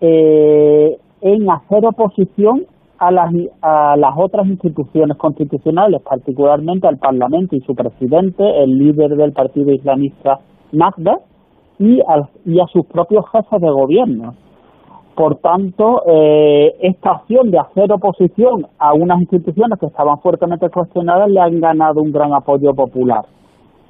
eh, 0.00 0.96
en 1.20 1.50
hacer 1.50 1.84
oposición 1.84 2.66
a 2.98 3.10
las, 3.10 3.32
a 3.60 3.96
las 3.96 4.14
otras 4.16 4.46
instituciones 4.46 5.16
constitucionales, 5.16 6.00
particularmente 6.02 6.86
al 6.86 6.98
Parlamento 6.98 7.56
y 7.56 7.60
su 7.62 7.74
presidente, 7.74 8.44
el 8.62 8.78
líder 8.78 9.16
del 9.16 9.32
partido 9.32 9.72
islamista 9.72 10.38
Magda, 10.72 11.18
y, 11.78 12.00
y 12.44 12.60
a 12.60 12.66
sus 12.72 12.86
propios 12.86 13.24
jefes 13.30 13.60
de 13.60 13.70
gobierno. 13.70 14.34
Por 15.14 15.36
tanto, 15.36 16.02
eh, 16.06 16.74
esta 16.80 17.12
acción 17.12 17.50
de 17.50 17.58
hacer 17.58 17.92
oposición 17.92 18.66
a 18.78 18.94
unas 18.94 19.20
instituciones 19.20 19.78
que 19.78 19.86
estaban 19.86 20.18
fuertemente 20.18 20.68
cuestionadas 20.70 21.30
le 21.30 21.40
han 21.40 21.60
ganado 21.60 22.02
un 22.02 22.10
gran 22.10 22.32
apoyo 22.32 22.74
popular. 22.74 23.24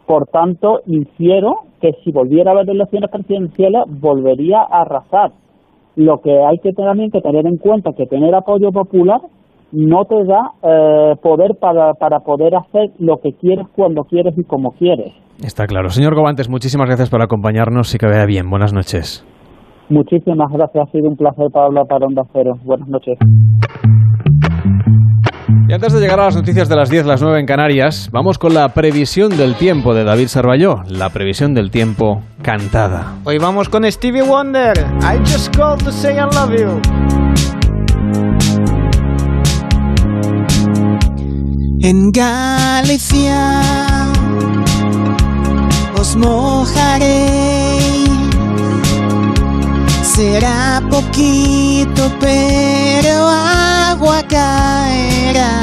Por 0.06 0.26
tanto, 0.26 0.80
infiero 0.86 1.60
que 1.80 1.92
si 2.04 2.12
volviera 2.12 2.50
a 2.50 2.54
haber 2.54 2.68
elecciones 2.68 3.10
presidenciales, 3.10 3.84
volvería 3.88 4.60
a 4.60 4.82
arrasar. 4.82 5.32
Lo 5.96 6.20
que 6.20 6.44
hay 6.44 6.58
que 6.58 6.72
también 6.72 7.10
que 7.10 7.22
tener 7.22 7.46
en 7.46 7.56
cuenta 7.56 7.92
que 7.92 8.06
tener 8.06 8.34
apoyo 8.34 8.70
popular 8.70 9.20
no 9.74 10.04
te 10.04 10.24
da 10.24 10.52
eh, 10.62 11.14
poder 11.22 11.56
para, 11.60 11.94
para 11.94 12.20
poder 12.20 12.54
hacer 12.54 12.90
lo 12.98 13.18
que 13.18 13.32
quieres 13.32 13.66
cuando 13.74 14.04
quieres 14.04 14.34
y 14.38 14.44
como 14.44 14.72
quieres. 14.72 15.12
Está 15.42 15.66
claro. 15.66 15.88
Señor 15.88 16.14
Gobantes, 16.14 16.48
muchísimas 16.48 16.86
gracias 16.86 17.10
por 17.10 17.22
acompañarnos 17.22 17.94
y 17.94 17.98
que 17.98 18.06
vaya 18.06 18.24
bien. 18.24 18.48
Buenas 18.48 18.72
noches. 18.72 19.26
Muchísimas 19.88 20.50
gracias. 20.50 20.88
Ha 20.88 20.90
sido 20.92 21.08
un 21.08 21.16
placer 21.16 21.46
para 21.52 21.66
hablar 21.66 21.86
para 21.86 22.06
Onda 22.06 22.22
Cero. 22.32 22.54
Buenas 22.64 22.88
noches. 22.88 23.18
Y 25.66 25.72
antes 25.72 25.92
de 25.92 26.00
llegar 26.00 26.20
a 26.20 26.24
las 26.26 26.36
noticias 26.36 26.68
de 26.68 26.76
las 26.76 26.90
10, 26.90 27.06
las 27.06 27.22
9 27.22 27.40
en 27.40 27.46
Canarias, 27.46 28.10
vamos 28.12 28.38
con 28.38 28.54
la 28.54 28.68
previsión 28.74 29.30
del 29.30 29.54
tiempo 29.54 29.94
de 29.94 30.04
David 30.04 30.28
Sarballó, 30.28 30.82
la 30.88 31.08
previsión 31.10 31.54
del 31.54 31.70
tiempo 31.70 32.20
cantada. 32.42 33.14
Hoy 33.24 33.38
vamos 33.38 33.68
con 33.70 33.90
Stevie 33.90 34.22
Wonder. 34.22 34.76
I 35.02 35.18
just 35.20 35.56
called 35.56 35.82
to 35.84 35.90
say 35.90 36.16
I 36.18 36.24
love 36.34 36.52
you. 36.54 36.80
En 41.86 42.10
Galicia 42.10 43.60
os 46.00 46.16
mojaré. 46.16 47.28
Será 50.02 50.80
poquito, 50.90 52.10
pero 52.18 53.28
agua 53.28 54.22
caerá. 54.22 55.60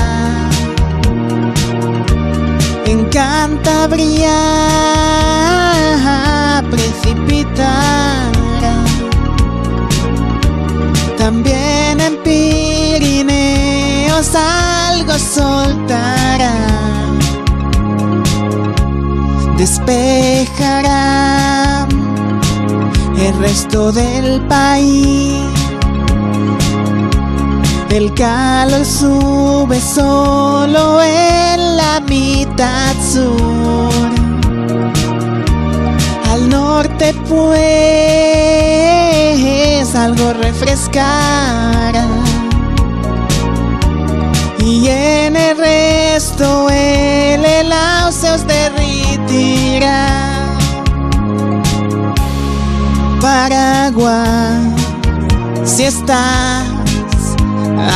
En 2.86 3.06
Cantabria 3.06 4.38
precipitará. 6.70 8.30
También 11.18 12.00
en 12.00 12.16
Pirineos 12.22 13.32
soltará. 15.20 16.54
Despejará 19.58 21.02
el 23.18 23.38
resto 23.40 23.92
del 23.92 24.42
país. 24.48 25.44
El 27.90 28.14
calor 28.14 28.86
sube 28.86 29.80
solo 29.82 31.02
en 31.02 31.78
la 31.78 32.00
mitad 32.08 32.96
sur. 33.14 33.92
Al 36.32 36.50
norte 36.50 37.14
pues 37.28 37.62
algo 39.96 40.34
refrescará. 40.34 42.08
Y 44.64 44.88
en 44.88 45.36
el 45.36 45.58
resto 45.58 46.70
el 46.70 47.44
helado 47.44 48.12
se 48.12 48.32
os 48.32 48.46
derritirá. 48.46 50.08
Paraguay, 53.20 54.76
si 55.66 55.84
estás 55.84 56.66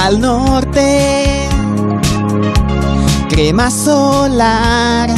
al 0.04 0.20
norte, 0.20 1.48
crema 3.30 3.70
solar 3.70 5.10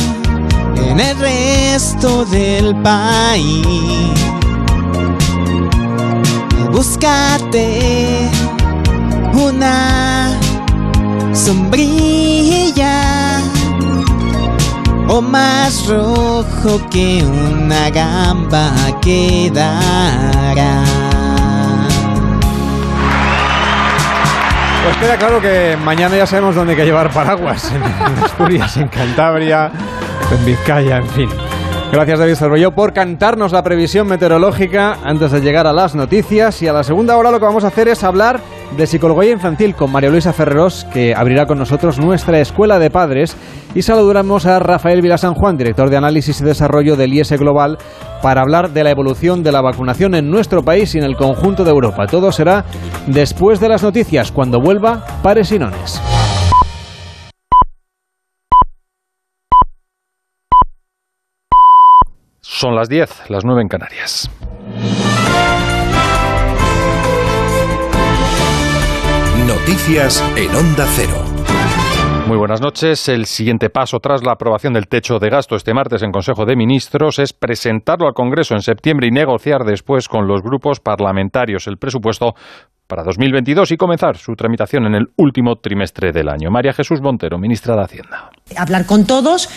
en 0.75 0.99
el 0.99 1.17
resto 1.17 2.25
del 2.25 2.75
país. 2.81 3.65
Búscate 6.71 8.29
una 9.33 10.37
sombrilla 11.37 13.01
o 15.07 15.21
más 15.21 15.87
rojo 15.87 16.81
que 16.89 17.23
una 17.23 17.89
gamba 17.91 18.71
quedará. 19.01 20.83
Pues 24.83 24.97
queda 24.97 25.17
claro 25.17 25.41
que 25.41 25.77
mañana 25.83 26.17
ya 26.17 26.25
sabemos 26.25 26.55
dónde 26.55 26.73
hay 26.73 26.77
que 26.77 26.85
llevar 26.85 27.11
paraguas, 27.11 27.71
en, 27.71 27.83
Asturias, 28.23 28.77
en 28.77 28.87
Cantabria, 28.87 29.71
en 30.31 30.45
Vizcaya, 30.45 30.97
en 30.97 31.07
fin. 31.09 31.29
Gracias 31.91 32.19
David 32.19 32.35
Cervelló 32.35 32.71
por 32.71 32.93
cantarnos 32.93 33.51
la 33.51 33.63
previsión 33.63 34.07
meteorológica 34.07 34.97
antes 35.03 35.31
de 35.31 35.39
llegar 35.39 35.67
a 35.67 35.73
las 35.73 35.95
noticias 35.95 36.61
y 36.61 36.67
a 36.67 36.73
la 36.73 36.83
segunda 36.83 37.15
hora 37.15 37.31
lo 37.31 37.39
que 37.39 37.45
vamos 37.45 37.63
a 37.63 37.67
hacer 37.67 37.87
es 37.87 38.03
hablar 38.03 38.41
de 38.75 38.87
psicología 38.87 39.31
infantil 39.31 39.75
con 39.75 39.91
María 39.91 40.09
Luisa 40.09 40.33
Ferreros 40.33 40.85
que 40.93 41.15
abrirá 41.15 41.45
con 41.45 41.57
nosotros 41.57 41.99
nuestra 41.99 42.39
escuela 42.39 42.79
de 42.79 42.89
padres 42.89 43.37
y 43.73 43.81
saludamos 43.81 44.45
a 44.45 44.59
Rafael 44.59 45.01
Vila 45.01 45.17
San 45.17 45.33
Juan, 45.33 45.57
director 45.57 45.89
de 45.89 45.97
análisis 45.97 46.41
y 46.41 46.43
desarrollo 46.43 46.95
del 46.95 47.13
IES 47.13 47.31
Global 47.33 47.77
para 48.21 48.41
hablar 48.41 48.71
de 48.71 48.83
la 48.83 48.91
evolución 48.91 49.43
de 49.43 49.51
la 49.51 49.61
vacunación 49.61 50.15
en 50.15 50.29
nuestro 50.29 50.63
país 50.63 50.93
y 50.95 50.97
en 50.97 51.03
el 51.03 51.15
conjunto 51.15 51.63
de 51.63 51.71
Europa. 51.71 52.07
Todo 52.07 52.31
será 52.31 52.65
después 53.05 53.59
de 53.59 53.69
las 53.69 53.83
noticias 53.83 54.31
cuando 54.31 54.59
vuelva 54.59 55.05
Pares 55.23 55.51
y 55.51 55.59
Nones. 55.59 56.01
Son 62.41 62.75
las 62.75 62.89
10, 62.89 63.29
las 63.29 63.45
9 63.45 63.61
en 63.61 63.67
Canarias. 63.67 64.31
Noticias 69.47 70.21
en 70.35 70.53
Onda 70.53 70.85
Cero. 70.93 71.23
Muy 72.27 72.37
buenas 72.37 72.59
noches. 72.59 73.07
El 73.07 73.25
siguiente 73.25 73.69
paso 73.69 73.99
tras 73.99 74.21
la 74.21 74.33
aprobación 74.33 74.73
del 74.73 74.89
techo 74.89 75.19
de 75.19 75.29
gasto 75.29 75.55
este 75.55 75.73
martes 75.73 76.03
en 76.03 76.11
Consejo 76.11 76.43
de 76.45 76.57
Ministros 76.57 77.17
es 77.19 77.31
presentarlo 77.31 78.07
al 78.07 78.13
Congreso 78.13 78.55
en 78.55 78.61
septiembre 78.61 79.07
y 79.07 79.11
negociar 79.11 79.63
después 79.63 80.09
con 80.09 80.27
los 80.27 80.41
grupos 80.41 80.81
parlamentarios 80.81 81.65
el 81.67 81.77
presupuesto 81.77 82.33
para 82.87 83.03
2022 83.03 83.71
y 83.71 83.77
comenzar 83.77 84.17
su 84.17 84.33
tramitación 84.35 84.85
en 84.85 84.95
el 84.95 85.05
último 85.15 85.55
trimestre 85.55 86.11
del 86.11 86.27
año. 86.27 86.51
María 86.51 86.73
Jesús 86.73 86.99
Montero, 87.01 87.37
ministra 87.37 87.77
de 87.77 87.83
Hacienda. 87.83 88.29
Hablar 88.57 88.85
con 88.85 89.07
todos 89.07 89.47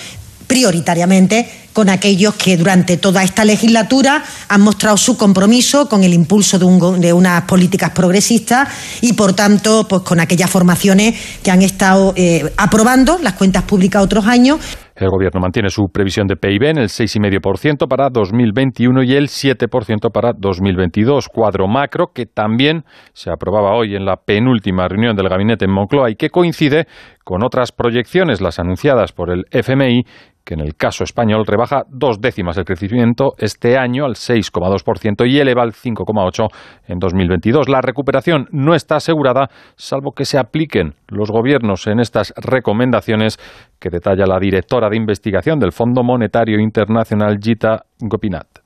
prioritariamente 0.50 1.48
con 1.72 1.88
aquellos 1.88 2.34
que 2.34 2.56
durante 2.56 2.96
toda 2.96 3.22
esta 3.22 3.44
legislatura 3.44 4.24
han 4.48 4.60
mostrado 4.62 4.96
su 4.96 5.16
compromiso 5.16 5.88
con 5.88 6.02
el 6.02 6.12
impulso 6.12 6.58
de, 6.58 6.64
un, 6.64 7.00
de 7.00 7.12
unas 7.12 7.42
políticas 7.42 7.90
progresistas 7.90 8.68
y, 9.00 9.12
por 9.12 9.32
tanto, 9.34 9.86
pues 9.88 10.02
con 10.02 10.18
aquellas 10.18 10.50
formaciones 10.50 11.40
que 11.44 11.52
han 11.52 11.62
estado 11.62 12.14
eh, 12.16 12.52
aprobando 12.56 13.18
las 13.22 13.34
cuentas 13.34 13.62
públicas 13.62 14.02
otros 14.02 14.26
años. 14.26 14.58
El 14.96 15.08
Gobierno 15.08 15.40
mantiene 15.40 15.70
su 15.70 15.86
previsión 15.88 16.26
de 16.26 16.36
PIB 16.36 16.62
en 16.64 16.78
el 16.78 16.88
6,5% 16.88 17.88
para 17.88 18.10
2021 18.10 19.02
y 19.04 19.14
el 19.14 19.28
7% 19.28 20.12
para 20.12 20.32
2022. 20.36 21.28
Cuadro 21.28 21.68
macro 21.68 22.08
que 22.12 22.26
también 22.26 22.84
se 23.14 23.30
aprobaba 23.30 23.74
hoy 23.74 23.94
en 23.94 24.04
la 24.04 24.16
penúltima 24.16 24.88
reunión 24.88 25.16
del 25.16 25.30
gabinete 25.30 25.64
en 25.64 25.70
Moncloa 25.70 26.10
y 26.10 26.16
que 26.16 26.28
coincide 26.28 26.86
con 27.24 27.42
otras 27.42 27.72
proyecciones, 27.72 28.42
las 28.42 28.58
anunciadas 28.58 29.12
por 29.12 29.30
el 29.30 29.46
FMI, 29.52 30.04
que 30.50 30.54
en 30.54 30.60
el 30.60 30.74
caso 30.74 31.04
español 31.04 31.46
rebaja 31.46 31.84
dos 31.88 32.20
décimas 32.20 32.58
el 32.58 32.64
crecimiento 32.64 33.34
este 33.38 33.78
año 33.78 34.04
al 34.04 34.14
6,2% 34.14 35.24
y 35.30 35.38
eleva 35.38 35.62
al 35.62 35.70
5,8% 35.70 36.48
en 36.88 36.98
2022. 36.98 37.68
La 37.68 37.80
recuperación 37.80 38.48
no 38.50 38.74
está 38.74 38.96
asegurada, 38.96 39.48
salvo 39.76 40.10
que 40.10 40.24
se 40.24 40.38
apliquen 40.38 40.94
los 41.06 41.30
gobiernos 41.30 41.86
en 41.86 42.00
estas 42.00 42.34
recomendaciones 42.36 43.38
que 43.78 43.90
detalla 43.90 44.26
la 44.26 44.40
directora 44.40 44.90
de 44.90 44.96
investigación 44.96 45.60
del 45.60 45.70
Fondo 45.70 46.02
Monetario 46.02 46.58
Internacional, 46.58 47.38
Gita 47.40 47.84
Gopinath. 48.00 48.59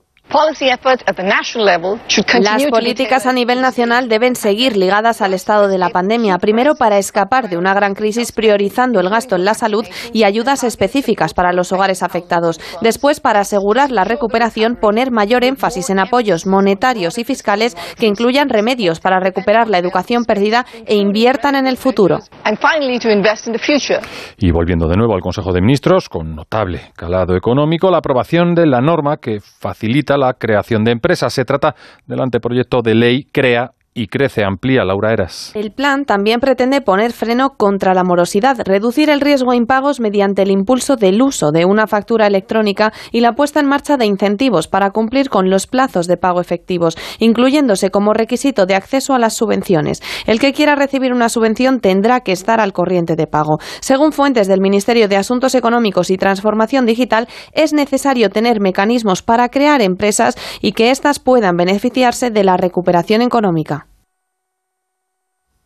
Las 2.40 2.66
políticas 2.66 3.26
a 3.26 3.32
nivel 3.32 3.60
nacional 3.60 4.08
deben 4.08 4.34
seguir 4.34 4.76
ligadas 4.76 5.22
al 5.22 5.32
estado 5.32 5.68
de 5.68 5.78
la 5.78 5.90
pandemia, 5.90 6.38
primero 6.38 6.74
para 6.74 6.98
escapar 6.98 7.48
de 7.48 7.56
una 7.56 7.72
gran 7.72 7.94
crisis 7.94 8.32
priorizando 8.32 8.98
el 8.98 9.10
gasto 9.10 9.36
en 9.36 9.44
la 9.44 9.54
salud 9.54 9.84
y 10.12 10.24
ayudas 10.24 10.64
específicas 10.64 11.34
para 11.34 11.52
los 11.52 11.72
hogares 11.72 12.02
afectados. 12.02 12.58
Después, 12.80 13.20
para 13.20 13.40
asegurar 13.40 13.92
la 13.92 14.02
recuperación, 14.02 14.76
poner 14.80 15.12
mayor 15.12 15.44
énfasis 15.44 15.90
en 15.90 16.00
apoyos 16.00 16.46
monetarios 16.46 17.18
y 17.18 17.24
fiscales 17.24 17.76
que 17.96 18.06
incluyan 18.06 18.48
remedios 18.48 18.98
para 18.98 19.20
recuperar 19.20 19.68
la 19.68 19.78
educación 19.78 20.24
perdida 20.24 20.66
e 20.86 20.96
inviertan 20.96 21.54
en 21.54 21.66
el 21.66 21.76
futuro. 21.76 22.18
Y 24.38 24.50
volviendo 24.50 24.88
de 24.88 24.96
nuevo 24.96 25.14
al 25.14 25.20
Consejo 25.20 25.52
de 25.52 25.60
Ministros, 25.60 26.08
con 26.08 26.34
notable 26.34 26.92
calado 26.96 27.36
económico, 27.36 27.90
la 27.90 27.98
aprobación 27.98 28.54
de 28.54 28.66
la 28.66 28.80
norma 28.80 29.18
que 29.18 29.38
facilita 29.40 30.13
la 30.16 30.34
creación 30.34 30.84
de 30.84 30.92
empresas. 30.92 31.32
Se 31.32 31.44
trata 31.44 31.74
del 32.06 32.20
anteproyecto 32.20 32.82
de 32.82 32.94
ley 32.94 33.24
Crea 33.24 33.72
y 33.94 34.08
crece, 34.08 34.44
amplía 34.44 34.84
Laura 34.84 35.12
Eras. 35.12 35.52
El 35.54 35.70
plan 35.70 36.04
también 36.04 36.40
pretende 36.40 36.80
poner 36.80 37.12
freno 37.12 37.50
contra 37.56 37.94
la 37.94 38.02
morosidad, 38.02 38.56
reducir 38.64 39.08
el 39.08 39.20
riesgo 39.20 39.52
a 39.52 39.56
impagos 39.56 40.00
mediante 40.00 40.42
el 40.42 40.50
impulso 40.50 40.96
del 40.96 41.22
uso 41.22 41.52
de 41.52 41.64
una 41.64 41.86
factura 41.86 42.26
electrónica 42.26 42.92
y 43.12 43.20
la 43.20 43.34
puesta 43.34 43.60
en 43.60 43.66
marcha 43.66 43.96
de 43.96 44.06
incentivos 44.06 44.66
para 44.66 44.90
cumplir 44.90 45.30
con 45.30 45.48
los 45.48 45.68
plazos 45.68 46.08
de 46.08 46.16
pago 46.16 46.40
efectivos, 46.40 46.96
incluyéndose 47.20 47.90
como 47.90 48.14
requisito 48.14 48.66
de 48.66 48.74
acceso 48.74 49.14
a 49.14 49.20
las 49.20 49.34
subvenciones. 49.34 50.02
El 50.26 50.40
que 50.40 50.52
quiera 50.52 50.74
recibir 50.74 51.12
una 51.12 51.28
subvención 51.28 51.78
tendrá 51.78 52.20
que 52.20 52.32
estar 52.32 52.60
al 52.60 52.72
corriente 52.72 53.14
de 53.14 53.28
pago. 53.28 53.58
Según 53.80 54.12
fuentes 54.12 54.48
del 54.48 54.60
Ministerio 54.60 55.06
de 55.06 55.16
Asuntos 55.16 55.54
Económicos 55.54 56.10
y 56.10 56.16
Transformación 56.16 56.84
Digital, 56.84 57.28
es 57.52 57.72
necesario 57.72 58.28
tener 58.28 58.60
mecanismos 58.60 59.22
para 59.22 59.48
crear 59.50 59.80
empresas 59.80 60.34
y 60.60 60.72
que 60.72 60.90
éstas 60.90 61.20
puedan 61.20 61.56
beneficiarse 61.56 62.30
de 62.30 62.42
la 62.42 62.56
recuperación 62.56 63.22
económica 63.22 63.83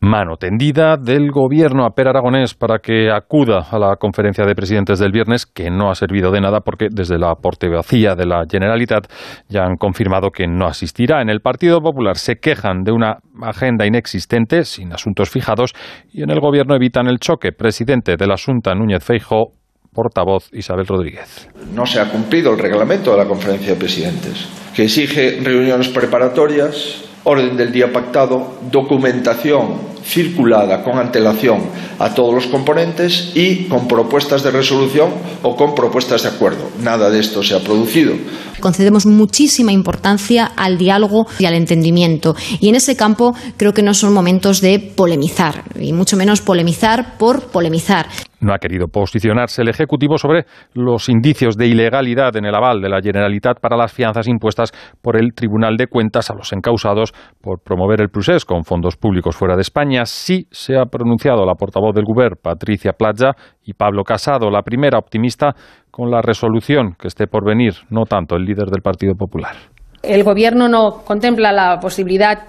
mano 0.00 0.36
tendida 0.36 0.96
del 0.96 1.30
gobierno 1.30 1.84
a 1.84 1.90
Per 1.90 2.08
Aragonés 2.08 2.54
para 2.54 2.78
que 2.78 3.10
acuda 3.10 3.66
a 3.70 3.78
la 3.78 3.96
conferencia 3.96 4.44
de 4.44 4.54
presidentes 4.54 4.98
del 4.98 5.12
viernes, 5.12 5.44
que 5.44 5.70
no 5.70 5.90
ha 5.90 5.94
servido 5.94 6.30
de 6.30 6.40
nada 6.40 6.60
porque 6.60 6.86
desde 6.90 7.18
la 7.18 7.34
portevacía 7.34 8.14
de 8.14 8.26
la 8.26 8.44
Generalitat 8.48 9.10
ya 9.48 9.64
han 9.64 9.76
confirmado 9.76 10.30
que 10.30 10.46
no 10.46 10.66
asistirá. 10.66 11.20
En 11.20 11.30
el 11.30 11.40
Partido 11.40 11.80
Popular 11.80 12.16
se 12.16 12.36
quejan 12.36 12.84
de 12.84 12.92
una 12.92 13.18
agenda 13.42 13.86
inexistente, 13.86 14.64
sin 14.64 14.92
asuntos 14.92 15.30
fijados, 15.30 15.74
y 16.12 16.22
en 16.22 16.30
el 16.30 16.40
gobierno 16.40 16.76
evitan 16.76 17.08
el 17.08 17.18
choque. 17.18 17.52
Presidente 17.52 18.16
de 18.16 18.26
la 18.26 18.36
Junta, 18.36 18.74
Núñez 18.74 19.04
Feijo, 19.04 19.54
portavoz 19.92 20.48
Isabel 20.52 20.86
Rodríguez. 20.86 21.48
No 21.74 21.86
se 21.86 22.00
ha 22.00 22.08
cumplido 22.08 22.52
el 22.52 22.58
reglamento 22.58 23.10
de 23.12 23.18
la 23.18 23.26
conferencia 23.26 23.72
de 23.72 23.78
presidentes, 23.78 24.48
que 24.74 24.84
exige 24.84 25.40
reuniones 25.42 25.88
preparatorias, 25.88 27.04
orden 27.28 27.58
del 27.58 27.70
día 27.70 27.92
pactado, 27.92 28.54
documentación 28.70 29.97
circulada 30.02 30.82
con 30.82 30.98
antelación 30.98 31.60
a 31.98 32.14
todos 32.14 32.34
los 32.34 32.46
componentes 32.46 33.32
y 33.34 33.64
con 33.64 33.88
propuestas 33.88 34.42
de 34.42 34.50
resolución 34.50 35.10
o 35.42 35.56
con 35.56 35.74
propuestas 35.74 36.22
de 36.22 36.28
acuerdo. 36.28 36.70
Nada 36.82 37.10
de 37.10 37.20
esto 37.20 37.42
se 37.42 37.54
ha 37.54 37.60
producido. 37.60 38.14
Concedemos 38.60 39.06
muchísima 39.06 39.72
importancia 39.72 40.46
al 40.56 40.78
diálogo 40.78 41.26
y 41.38 41.44
al 41.44 41.54
entendimiento 41.54 42.34
y 42.60 42.68
en 42.68 42.74
ese 42.74 42.96
campo 42.96 43.34
creo 43.56 43.72
que 43.72 43.82
no 43.82 43.94
son 43.94 44.12
momentos 44.12 44.60
de 44.60 44.78
polemizar 44.78 45.62
y 45.78 45.92
mucho 45.92 46.16
menos 46.16 46.40
polemizar 46.40 47.16
por 47.18 47.50
polemizar. 47.50 48.06
No 48.40 48.54
ha 48.54 48.58
querido 48.58 48.86
posicionarse 48.86 49.62
el 49.62 49.68
Ejecutivo 49.68 50.16
sobre 50.16 50.46
los 50.72 51.08
indicios 51.08 51.56
de 51.56 51.66
ilegalidad 51.66 52.36
en 52.36 52.44
el 52.44 52.54
aval 52.54 52.80
de 52.80 52.88
la 52.88 53.00
Generalitat 53.02 53.58
para 53.60 53.76
las 53.76 53.92
fianzas 53.92 54.28
impuestas 54.28 54.70
por 55.02 55.16
el 55.16 55.34
Tribunal 55.34 55.76
de 55.76 55.88
Cuentas 55.88 56.30
a 56.30 56.34
los 56.34 56.52
encausados 56.52 57.12
por 57.40 57.60
promover 57.60 58.00
el 58.00 58.10
procés 58.10 58.44
con 58.44 58.64
fondos 58.64 58.96
públicos 58.96 59.36
fuera 59.36 59.56
de 59.56 59.62
España. 59.62 59.87
Sí 60.04 60.46
se 60.50 60.76
ha 60.76 60.84
pronunciado 60.86 61.44
la 61.44 61.54
portavoz 61.54 61.94
del 61.94 62.04
Gobierno, 62.04 62.36
Patricia 62.42 62.92
Plaza, 62.92 63.32
y 63.64 63.74
Pablo 63.74 64.04
Casado, 64.04 64.50
la 64.50 64.62
primera 64.62 64.98
optimista 64.98 65.54
con 65.90 66.10
la 66.10 66.22
resolución 66.22 66.94
que 66.98 67.08
esté 67.08 67.26
por 67.26 67.44
venir, 67.44 67.74
no 67.90 68.04
tanto 68.04 68.36
el 68.36 68.44
líder 68.44 68.66
del 68.66 68.82
Partido 68.82 69.14
Popular. 69.14 69.56
El 70.02 70.22
Gobierno 70.22 70.68
no 70.68 71.02
contempla 71.04 71.52
la 71.52 71.80
posibilidad 71.80 72.44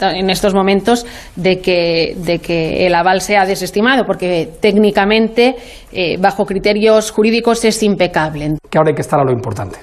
en 0.00 0.30
estos 0.30 0.52
momentos 0.52 1.06
de 1.36 1.60
que, 1.60 2.86
el 2.86 2.94
aval 2.94 3.20
sea 3.20 3.46
desestimado, 3.46 4.04
porque 4.04 4.54
técnicamente, 4.60 5.54
eh, 5.92 6.16
bajo 6.20 6.44
criterios 6.44 7.12
jurídicos, 7.12 7.64
es 7.64 7.82
impecable. 7.84 8.58
Que 8.68 8.78
ahora 8.78 8.90
hay 8.90 8.94
que 8.96 9.02
estar 9.02 9.20
a 9.20 9.24
lo 9.24 9.30
importante, 9.30 9.78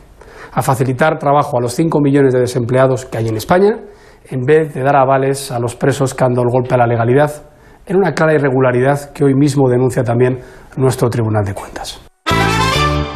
a 0.51 0.61
facilitar 0.61 1.17
trabajo 1.17 1.57
a 1.57 1.61
los 1.61 1.73
5 1.73 1.99
millones 2.01 2.33
de 2.33 2.41
desempleados 2.41 3.05
que 3.05 3.17
hay 3.17 3.27
en 3.29 3.37
España, 3.37 3.77
en 4.29 4.41
vez 4.41 4.73
de 4.73 4.81
dar 4.81 4.95
avales 4.95 5.51
a 5.51 5.59
los 5.59 5.75
presos 5.75 6.13
que 6.13 6.23
han 6.23 6.33
dado 6.33 6.43
el 6.43 6.51
golpe 6.51 6.75
a 6.75 6.77
la 6.77 6.87
legalidad, 6.87 7.31
en 7.85 7.97
una 7.97 8.13
clara 8.13 8.33
irregularidad 8.33 9.11
que 9.13 9.23
hoy 9.23 9.33
mismo 9.33 9.69
denuncia 9.69 10.03
también 10.03 10.39
nuestro 10.77 11.09
Tribunal 11.09 11.43
de 11.43 11.53
Cuentas. 11.53 12.05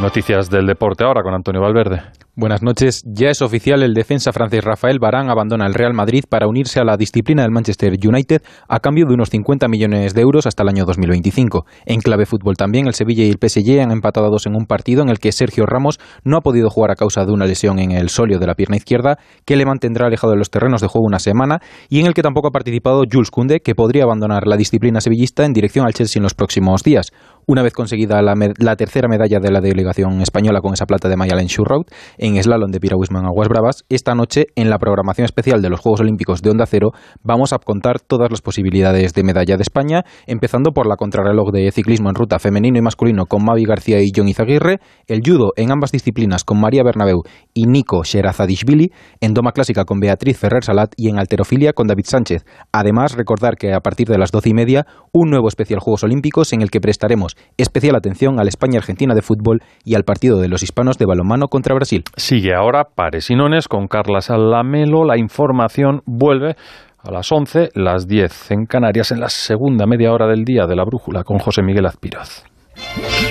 Noticias 0.01 0.49
del 0.49 0.67
deporte 0.67 1.03
ahora 1.03 1.23
con 1.23 1.33
Antonio 1.33 1.61
Valverde. 1.61 2.01
Buenas 2.39 2.61
noches. 2.61 3.01
Ya 3.03 3.31
es 3.31 3.41
oficial, 3.41 3.81
el 3.81 3.95
defensa 3.95 4.31
francés 4.31 4.63
Rafael 4.63 4.99
Barán 4.99 5.31
abandona 5.31 5.65
el 5.65 5.73
Real 5.73 5.95
Madrid 5.95 6.23
para 6.29 6.47
unirse 6.47 6.79
a 6.79 6.83
la 6.83 6.95
disciplina 6.95 7.41
del 7.41 7.49
Manchester 7.49 7.93
United 7.93 8.43
a 8.67 8.79
cambio 8.79 9.07
de 9.07 9.15
unos 9.15 9.31
50 9.31 9.67
millones 9.67 10.13
de 10.13 10.21
euros 10.21 10.45
hasta 10.45 10.61
el 10.61 10.69
año 10.69 10.85
2025. 10.85 11.65
En 11.87 11.99
clave 11.99 12.27
fútbol 12.27 12.55
también, 12.55 12.85
el 12.85 12.93
Sevilla 12.93 13.23
y 13.23 13.31
el 13.31 13.39
PSG 13.41 13.81
han 13.81 13.89
empatado 13.89 14.27
a 14.27 14.29
dos 14.29 14.45
en 14.45 14.55
un 14.55 14.67
partido 14.67 15.01
en 15.01 15.09
el 15.09 15.17
que 15.17 15.31
Sergio 15.31 15.65
Ramos 15.65 15.99
no 16.23 16.37
ha 16.37 16.41
podido 16.41 16.69
jugar 16.69 16.91
a 16.91 16.95
causa 16.95 17.25
de 17.25 17.31
una 17.31 17.47
lesión 17.47 17.79
en 17.79 17.89
el 17.89 18.09
solio 18.09 18.37
de 18.37 18.45
la 18.45 18.53
pierna 18.53 18.77
izquierda 18.77 19.17
que 19.43 19.55
le 19.55 19.65
mantendrá 19.65 20.05
alejado 20.05 20.33
de 20.33 20.37
los 20.37 20.51
terrenos 20.51 20.81
de 20.81 20.89
juego 20.89 21.07
una 21.07 21.17
semana 21.17 21.57
y 21.89 22.01
en 22.01 22.05
el 22.05 22.13
que 22.13 22.21
tampoco 22.21 22.49
ha 22.49 22.51
participado 22.51 23.01
Jules 23.11 23.31
Koundé, 23.31 23.61
que 23.61 23.73
podría 23.73 24.03
abandonar 24.03 24.45
la 24.45 24.57
disciplina 24.57 25.01
sevillista 25.01 25.43
en 25.43 25.53
dirección 25.53 25.87
al 25.87 25.95
Chelsea 25.95 26.19
en 26.19 26.23
los 26.23 26.35
próximos 26.35 26.83
días. 26.83 27.11
Una 27.49 27.63
vez 27.63 27.71
conseguida 27.71 28.21
la, 28.21 28.75
tercera 28.75 29.07
medalla 29.07 29.39
de 29.39 29.49
la 29.49 29.61
delegación 29.61 30.21
española 30.21 30.59
con 30.59 30.73
esa 30.73 30.85
plata 30.85 31.07
de 31.07 31.15
Mayalen 31.15 31.47
Road 31.63 31.85
en 32.27 32.43
slalom 32.43 32.71
de 32.71 32.79
piragüismo 32.79 33.19
en 33.19 33.25
aguas 33.25 33.47
bravas, 33.47 33.85
esta 33.89 34.13
noche 34.13 34.47
en 34.55 34.69
la 34.69 34.77
programación 34.77 35.25
especial 35.25 35.61
de 35.61 35.69
los 35.69 35.79
Juegos 35.79 36.01
Olímpicos 36.01 36.41
de 36.41 36.49
Onda 36.49 36.65
Cero 36.65 36.91
vamos 37.23 37.53
a 37.53 37.59
contar 37.59 37.99
todas 38.01 38.29
las 38.29 38.41
posibilidades 38.41 39.13
de 39.13 39.23
medalla 39.23 39.55
de 39.55 39.61
España, 39.61 40.03
empezando 40.25 40.71
por 40.71 40.87
la 40.87 40.97
contrarreloj 40.97 41.51
de 41.51 41.71
ciclismo 41.71 42.09
en 42.09 42.15
ruta 42.15 42.39
femenino 42.39 42.77
y 42.77 42.81
masculino 42.81 43.25
con 43.25 43.45
Mavi 43.45 43.65
García 43.65 44.01
y 44.01 44.11
John 44.13 44.27
Izaguirre, 44.27 44.79
el 45.07 45.21
judo 45.25 45.53
en 45.55 45.71
ambas 45.71 45.91
disciplinas 45.91 46.43
con 46.43 46.59
María 46.59 46.83
Bernabeu 46.83 47.21
y 47.53 47.65
Nico 47.65 48.03
Sherazadishvili, 48.03 48.91
en 49.21 49.33
doma 49.33 49.53
clásica 49.53 49.85
con 49.85 49.99
Beatriz 49.99 50.37
Ferrer 50.37 50.63
Salat 50.63 50.93
y 50.97 51.09
en 51.09 51.19
alterofilia 51.19 51.73
con 51.73 51.87
David 51.87 52.05
Sánchez. 52.05 52.45
Además, 52.71 53.15
recordar 53.15 53.55
que 53.55 53.73
a 53.73 53.79
partir 53.79 54.07
de 54.07 54.17
las 54.17 54.31
doce 54.31 54.49
y 54.49 54.53
media, 54.53 54.85
un 55.13 55.29
nuevo 55.29 55.47
especial 55.47 55.79
Juegos 55.79 56.03
Olímpicos 56.03 56.51
en 56.53 56.61
el 56.61 56.71
que 56.71 56.81
prestaremos 56.81 57.37
especial 57.57 57.95
atención 57.95 58.39
a 58.39 58.43
la 58.43 58.49
España-Argentina 58.49 59.15
de 59.15 59.21
fútbol 59.21 59.61
y 59.85 59.95
al 59.95 60.03
partido 60.03 60.39
de 60.39 60.49
los 60.49 60.63
hispanos 60.63 60.97
de 60.97 61.05
balonmano 61.05 61.47
contra 61.47 61.75
Brasil. 61.75 62.03
Sigue 62.17 62.55
ahora 62.55 62.83
Pares 62.83 63.29
y 63.29 63.35
con 63.69 63.87
Carla 63.87 64.21
Salamelo. 64.21 65.05
La 65.05 65.19
información 65.19 66.01
vuelve 66.05 66.55
a 66.97 67.11
las 67.11 67.31
11, 67.31 67.69
las 67.75 68.07
10 68.07 68.51
en 68.51 68.65
Canarias, 68.65 69.11
en 69.11 69.19
la 69.19 69.29
segunda 69.29 69.85
media 69.85 70.11
hora 70.11 70.25
del 70.25 70.43
día 70.43 70.65
de 70.65 70.75
la 70.75 70.83
brújula 70.83 71.23
con 71.23 71.37
José 71.37 71.61
Miguel 71.61 71.85
Azpiroz. 71.85 72.43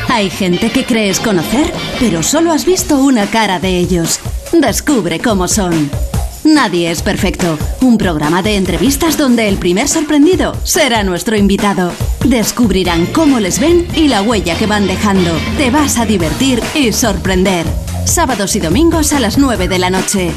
Hay 0.08 0.30
gente 0.30 0.70
que 0.70 0.84
crees 0.84 1.18
conocer, 1.18 1.66
pero 1.98 2.22
solo 2.22 2.52
has 2.52 2.64
visto 2.64 2.96
una 2.98 3.26
cara 3.26 3.58
de 3.58 3.76
ellos. 3.76 4.20
Descubre 4.52 5.18
cómo 5.18 5.48
son. 5.48 5.90
Nadie 6.46 6.92
es 6.92 7.02
perfecto. 7.02 7.58
Un 7.80 7.98
programa 7.98 8.40
de 8.40 8.54
entrevistas 8.54 9.18
donde 9.18 9.48
el 9.48 9.58
primer 9.58 9.88
sorprendido 9.88 10.56
será 10.62 11.02
nuestro 11.02 11.36
invitado. 11.36 11.92
Descubrirán 12.24 13.06
cómo 13.06 13.40
les 13.40 13.58
ven 13.58 13.88
y 13.94 14.06
la 14.06 14.22
huella 14.22 14.56
que 14.56 14.66
van 14.66 14.86
dejando. 14.86 15.32
Te 15.58 15.70
vas 15.70 15.98
a 15.98 16.06
divertir 16.06 16.62
y 16.74 16.92
sorprender. 16.92 17.66
Sábados 18.04 18.54
y 18.54 18.60
domingos 18.60 19.12
a 19.12 19.18
las 19.18 19.38
9 19.38 19.66
de 19.66 19.78
la 19.80 19.90
noche. 19.90 20.30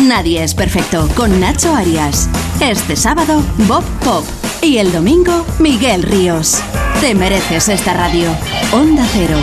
Nadie 0.00 0.42
es 0.42 0.54
perfecto 0.54 1.06
con 1.14 1.38
Nacho 1.40 1.74
Arias. 1.76 2.30
Este 2.60 2.96
sábado, 2.96 3.42
Bob 3.68 3.84
Pop. 4.02 4.24
Y 4.62 4.78
el 4.78 4.90
domingo, 4.92 5.44
Miguel 5.58 6.04
Ríos. 6.04 6.58
Te 7.02 7.14
mereces 7.14 7.68
esta 7.68 7.92
radio. 7.92 8.30
Onda 8.72 9.06
Cero. 9.12 9.36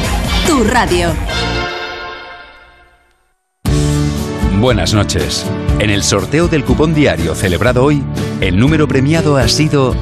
Tu 0.48 0.64
radio. 0.64 1.14
Buenas 4.60 4.94
noches. 4.96 5.46
En 5.78 5.92
el 5.92 6.02
sorteo 6.02 6.48
del 6.48 6.66
cupón 6.66 6.96
diario 6.96 7.36
celebrado 7.36 7.84
hoy, 7.84 8.02
el 8.42 8.58
número 8.58 8.88
premiado 8.88 9.38
ha 9.38 9.48
sido 9.48 9.94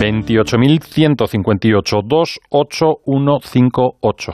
28.158 0.00 2.02
28158. 2.02 4.32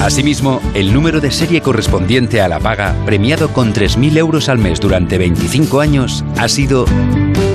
Asimismo, 0.00 0.62
el 0.72 0.94
número 0.94 1.20
de 1.20 1.30
serie 1.30 1.60
correspondiente 1.60 2.40
a 2.40 2.48
la 2.48 2.60
paga, 2.60 2.96
premiado 3.04 3.52
con 3.52 3.74
3.000 3.74 4.16
euros 4.16 4.48
al 4.48 4.56
mes 4.56 4.80
durante 4.80 5.18
25 5.18 5.80
años, 5.80 6.24
ha 6.38 6.48
sido 6.48 6.86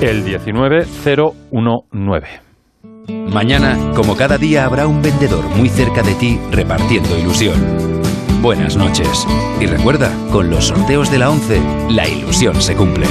el 0.01 0.23
19019. 0.23 2.27
Mañana, 3.33 3.75
como 3.95 4.15
cada 4.15 4.37
día, 4.37 4.65
habrá 4.65 4.85
un 4.85 5.01
vendedor 5.01 5.45
muy 5.55 5.67
cerca 5.67 6.03
de 6.03 6.13
ti 6.13 6.39
repartiendo 6.51 7.17
ilusión. 7.17 7.98
Buenas 8.41 8.77
noches. 8.77 9.27
Y 9.59 9.65
recuerda, 9.65 10.11
con 10.31 10.49
los 10.49 10.67
sorteos 10.67 11.11
de 11.11 11.19
la 11.19 11.29
11, 11.29 11.61
la 11.89 12.07
ilusión 12.07 12.61
se 12.61 12.73
cumple. 12.73 13.05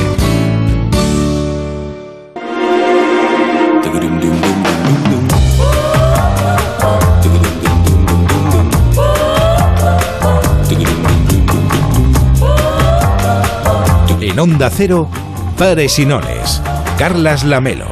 En 14.20 14.38
Onda 14.38 14.70
Cero, 14.70 15.08
Pares 15.58 15.98
y. 15.98 16.62
Carlas 16.96 17.44
Lamelo. 17.44 17.86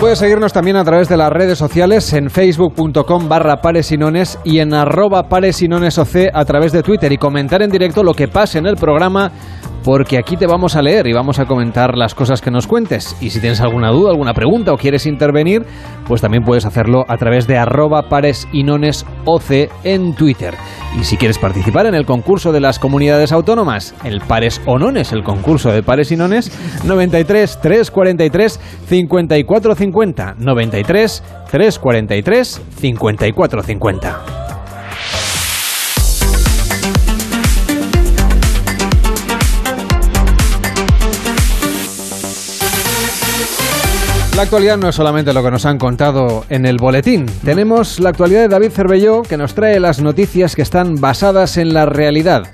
Puedes 0.00 0.18
seguirnos 0.18 0.54
también 0.54 0.78
a 0.78 0.84
través 0.84 1.10
de 1.10 1.16
las 1.18 1.30
redes 1.30 1.58
sociales 1.58 2.10
en 2.14 2.30
facebook.com 2.30 3.28
barra 3.28 3.60
paresinones 3.60 4.38
y 4.44 4.60
en 4.60 4.72
arroba 4.72 5.24
paresinonesoc 5.24 6.30
a 6.32 6.44
través 6.46 6.72
de 6.72 6.82
Twitter 6.82 7.12
y 7.12 7.18
comentar 7.18 7.60
en 7.60 7.70
directo 7.70 8.02
lo 8.02 8.14
que 8.14 8.26
pase 8.26 8.58
en 8.58 8.66
el 8.66 8.76
programa 8.76 9.30
porque 9.84 10.18
aquí 10.18 10.36
te 10.36 10.46
vamos 10.46 10.76
a 10.76 10.82
leer 10.82 11.06
y 11.06 11.12
vamos 11.12 11.38
a 11.38 11.46
comentar 11.46 11.96
las 11.96 12.14
cosas 12.14 12.40
que 12.40 12.50
nos 12.50 12.66
cuentes. 12.66 13.16
Y 13.20 13.30
si 13.30 13.40
tienes 13.40 13.60
alguna 13.60 13.90
duda, 13.90 14.10
alguna 14.10 14.34
pregunta 14.34 14.72
o 14.72 14.76
quieres 14.76 15.06
intervenir, 15.06 15.64
pues 16.06 16.20
también 16.20 16.44
puedes 16.44 16.66
hacerlo 16.66 17.04
a 17.08 17.16
través 17.16 17.46
de 17.46 17.58
arroba 17.58 18.08
paresinonesoc 18.08 19.10
en 19.84 20.14
Twitter. 20.14 20.54
Y 20.98 21.04
si 21.04 21.16
quieres 21.16 21.38
participar 21.38 21.86
en 21.86 21.94
el 21.94 22.04
concurso 22.04 22.52
de 22.52 22.60
las 22.60 22.78
comunidades 22.78 23.32
autónomas, 23.32 23.94
el 24.04 24.20
Pares 24.20 24.60
o 24.66 24.78
Nones, 24.78 25.12
el 25.12 25.22
concurso 25.22 25.70
de 25.70 25.82
Pares 25.82 26.10
y 26.10 26.16
Nones, 26.16 26.50
93 26.84 27.60
343 27.60 28.60
54 28.86 29.74
50. 29.74 30.34
93 30.38 31.22
343 31.50 32.62
54 32.80 33.62
La 44.40 44.44
actualidad 44.44 44.78
no 44.78 44.88
es 44.88 44.94
solamente 44.94 45.34
lo 45.34 45.42
que 45.44 45.50
nos 45.50 45.66
han 45.66 45.76
contado 45.76 46.46
en 46.48 46.64
el 46.64 46.78
boletín. 46.78 47.26
Tenemos 47.44 48.00
la 48.00 48.08
actualidad 48.08 48.40
de 48.40 48.48
David 48.48 48.70
Cervelló 48.70 49.20
que 49.20 49.36
nos 49.36 49.54
trae 49.54 49.78
las 49.78 50.00
noticias 50.00 50.56
que 50.56 50.62
están 50.62 50.98
basadas 50.98 51.58
en 51.58 51.74
la 51.74 51.84
realidad 51.84 52.44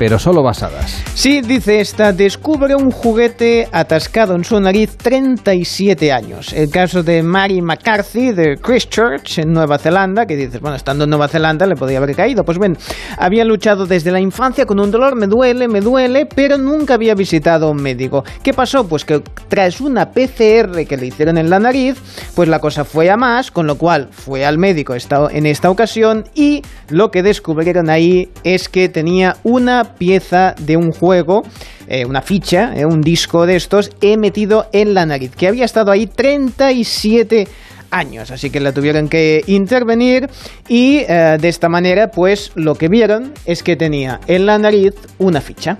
pero 0.00 0.18
solo 0.18 0.42
basadas. 0.42 1.04
Sí, 1.12 1.42
dice 1.42 1.82
esta, 1.82 2.14
descubre 2.14 2.74
un 2.74 2.90
juguete 2.90 3.68
atascado 3.70 4.34
en 4.34 4.44
su 4.44 4.58
nariz 4.58 4.96
37 4.96 6.10
años. 6.10 6.54
El 6.54 6.70
caso 6.70 7.02
de 7.02 7.22
Mary 7.22 7.60
McCarthy 7.60 8.32
de 8.32 8.56
Christchurch, 8.56 9.40
en 9.40 9.52
Nueva 9.52 9.76
Zelanda, 9.76 10.24
que 10.24 10.36
dices, 10.36 10.58
bueno, 10.58 10.76
estando 10.76 11.04
en 11.04 11.10
Nueva 11.10 11.28
Zelanda 11.28 11.66
le 11.66 11.76
podía 11.76 11.98
haber 11.98 12.16
caído. 12.16 12.46
Pues 12.46 12.58
bien, 12.58 12.78
había 13.18 13.44
luchado 13.44 13.84
desde 13.84 14.10
la 14.10 14.20
infancia 14.20 14.64
con 14.64 14.80
un 14.80 14.90
dolor, 14.90 15.16
me 15.16 15.26
duele, 15.26 15.68
me 15.68 15.82
duele, 15.82 16.24
pero 16.24 16.56
nunca 16.56 16.94
había 16.94 17.14
visitado 17.14 17.66
a 17.66 17.70
un 17.70 17.82
médico. 17.82 18.24
¿Qué 18.42 18.54
pasó? 18.54 18.88
Pues 18.88 19.04
que 19.04 19.22
tras 19.48 19.82
una 19.82 20.12
PCR 20.12 20.86
que 20.88 20.96
le 20.96 21.08
hicieron 21.08 21.36
en 21.36 21.50
la 21.50 21.60
nariz, 21.60 21.98
pues 22.34 22.48
la 22.48 22.58
cosa 22.58 22.86
fue 22.86 23.10
a 23.10 23.18
más, 23.18 23.50
con 23.50 23.66
lo 23.66 23.76
cual 23.76 24.08
fue 24.10 24.46
al 24.46 24.56
médico 24.56 24.94
en 24.94 25.44
esta 25.44 25.68
ocasión 25.70 26.24
y 26.34 26.62
lo 26.88 27.10
que 27.10 27.22
descubrieron 27.22 27.90
ahí 27.90 28.30
es 28.44 28.70
que 28.70 28.88
tenía 28.88 29.36
una 29.42 29.89
pieza 29.94 30.54
de 30.58 30.76
un 30.76 30.90
juego, 30.92 31.42
eh, 31.88 32.04
una 32.04 32.22
ficha, 32.22 32.72
eh, 32.74 32.84
un 32.84 33.00
disco 33.00 33.46
de 33.46 33.56
estos, 33.56 33.90
he 34.00 34.16
metido 34.16 34.66
en 34.72 34.94
la 34.94 35.06
nariz, 35.06 35.34
que 35.34 35.48
había 35.48 35.64
estado 35.64 35.90
ahí 35.90 36.06
37 36.06 37.48
años, 37.90 38.30
así 38.30 38.50
que 38.50 38.60
la 38.60 38.72
tuvieron 38.72 39.08
que 39.08 39.42
intervenir 39.46 40.28
y 40.68 40.98
eh, 41.08 41.36
de 41.40 41.48
esta 41.48 41.68
manera 41.68 42.08
pues 42.08 42.52
lo 42.54 42.74
que 42.74 42.88
vieron 42.88 43.32
es 43.46 43.62
que 43.62 43.76
tenía 43.76 44.20
en 44.26 44.46
la 44.46 44.58
nariz 44.58 44.94
una 45.18 45.40
ficha. 45.40 45.76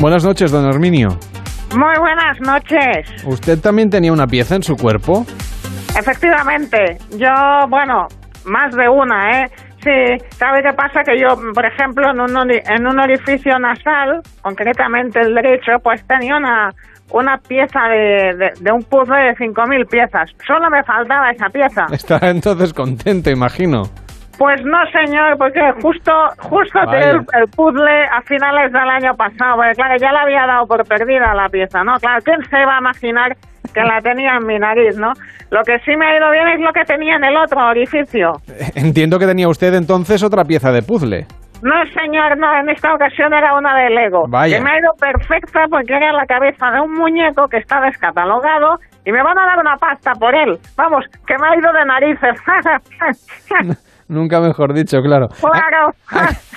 Buenas 0.00 0.24
noches, 0.24 0.50
don 0.50 0.64
Herminio. 0.66 1.18
Muy 1.76 1.96
buenas 2.00 2.40
noches. 2.40 3.24
¿Usted 3.24 3.60
también 3.60 3.90
tenía 3.90 4.12
una 4.12 4.26
pieza 4.26 4.56
en 4.56 4.62
su 4.62 4.76
cuerpo? 4.76 5.24
Efectivamente, 5.96 6.98
yo, 7.18 7.28
bueno, 7.68 8.06
más 8.44 8.74
de 8.74 8.88
una, 8.88 9.42
¿eh? 9.42 9.50
Sí, 9.82 10.26
¿sabe 10.32 10.62
qué 10.62 10.72
pasa? 10.74 11.02
Que 11.02 11.18
yo, 11.18 11.28
por 11.54 11.64
ejemplo, 11.64 12.10
en 12.10 12.20
un, 12.20 12.50
en 12.50 12.86
un 12.86 13.00
orificio 13.00 13.58
nasal, 13.58 14.20
concretamente 14.42 15.20
el 15.20 15.34
derecho, 15.34 15.72
pues 15.82 16.06
tenía 16.06 16.36
una, 16.36 16.70
una 17.12 17.38
pieza 17.38 17.88
de, 17.88 18.52
de, 18.60 18.72
un 18.72 18.82
puzzle 18.82 19.16
de 19.16 19.36
5.000 19.36 19.88
piezas. 19.88 20.30
Solo 20.46 20.68
me 20.68 20.82
faltaba 20.84 21.30
esa 21.30 21.48
pieza. 21.48 21.86
Estaba 21.92 22.28
entonces 22.28 22.74
contento, 22.74 23.30
imagino. 23.30 23.84
Pues 24.36 24.62
no, 24.64 24.78
señor, 24.90 25.36
porque 25.36 25.60
justo 25.82 26.12
justo 26.38 26.80
el, 26.92 27.16
el, 27.34 27.48
puzzle 27.54 28.04
a 28.04 28.22
finales 28.22 28.72
del 28.72 28.88
año 28.88 29.14
pasado, 29.14 29.56
porque 29.56 29.74
claro, 29.74 29.96
ya 29.98 30.12
le 30.12 30.18
había 30.18 30.46
dado 30.46 30.66
por 30.66 30.86
perdida 30.86 31.34
la 31.34 31.48
pieza, 31.50 31.84
¿no? 31.84 31.98
Claro, 31.98 32.22
¿quién 32.24 32.42
se 32.48 32.64
va 32.64 32.76
a 32.76 32.80
imaginar 32.80 33.36
que 33.72 33.80
la 33.80 34.00
tenía 34.00 34.36
en 34.40 34.46
mi 34.46 34.58
nariz, 34.58 34.96
¿no? 34.96 35.12
Lo 35.50 35.62
que 35.62 35.78
sí 35.84 35.96
me 35.96 36.06
ha 36.06 36.16
ido 36.16 36.30
bien 36.30 36.48
es 36.48 36.60
lo 36.60 36.72
que 36.72 36.84
tenía 36.84 37.16
en 37.16 37.24
el 37.24 37.36
otro 37.36 37.66
orificio. 37.68 38.32
Entiendo 38.74 39.18
que 39.18 39.26
tenía 39.26 39.48
usted 39.48 39.74
entonces 39.74 40.22
otra 40.22 40.44
pieza 40.44 40.70
de 40.72 40.82
puzzle. 40.82 41.26
No, 41.62 41.74
señor, 41.92 42.38
no, 42.38 42.58
en 42.58 42.70
esta 42.70 42.94
ocasión 42.94 43.34
era 43.34 43.54
una 43.54 43.76
de 43.76 43.90
Lego. 43.90 44.24
Vaya. 44.28 44.56
Que 44.56 44.64
me 44.64 44.70
ha 44.70 44.78
ido 44.78 44.92
perfecta 44.98 45.66
porque 45.70 45.94
era 45.94 46.10
la 46.12 46.24
cabeza 46.24 46.70
de 46.70 46.80
un 46.80 46.94
muñeco 46.94 47.48
que 47.48 47.58
está 47.58 47.80
descatalogado 47.82 48.78
y 49.04 49.12
me 49.12 49.22
van 49.22 49.38
a 49.38 49.44
dar 49.44 49.58
una 49.58 49.76
pasta 49.76 50.12
por 50.12 50.34
él. 50.34 50.58
Vamos, 50.76 51.04
que 51.26 51.34
me 51.36 51.48
ha 51.48 51.58
ido 51.58 51.70
de 51.72 51.84
narices. 51.84 52.40
Nunca 54.08 54.40
mejor 54.40 54.72
dicho, 54.72 55.00
claro. 55.02 55.28
Claro. 55.28 55.92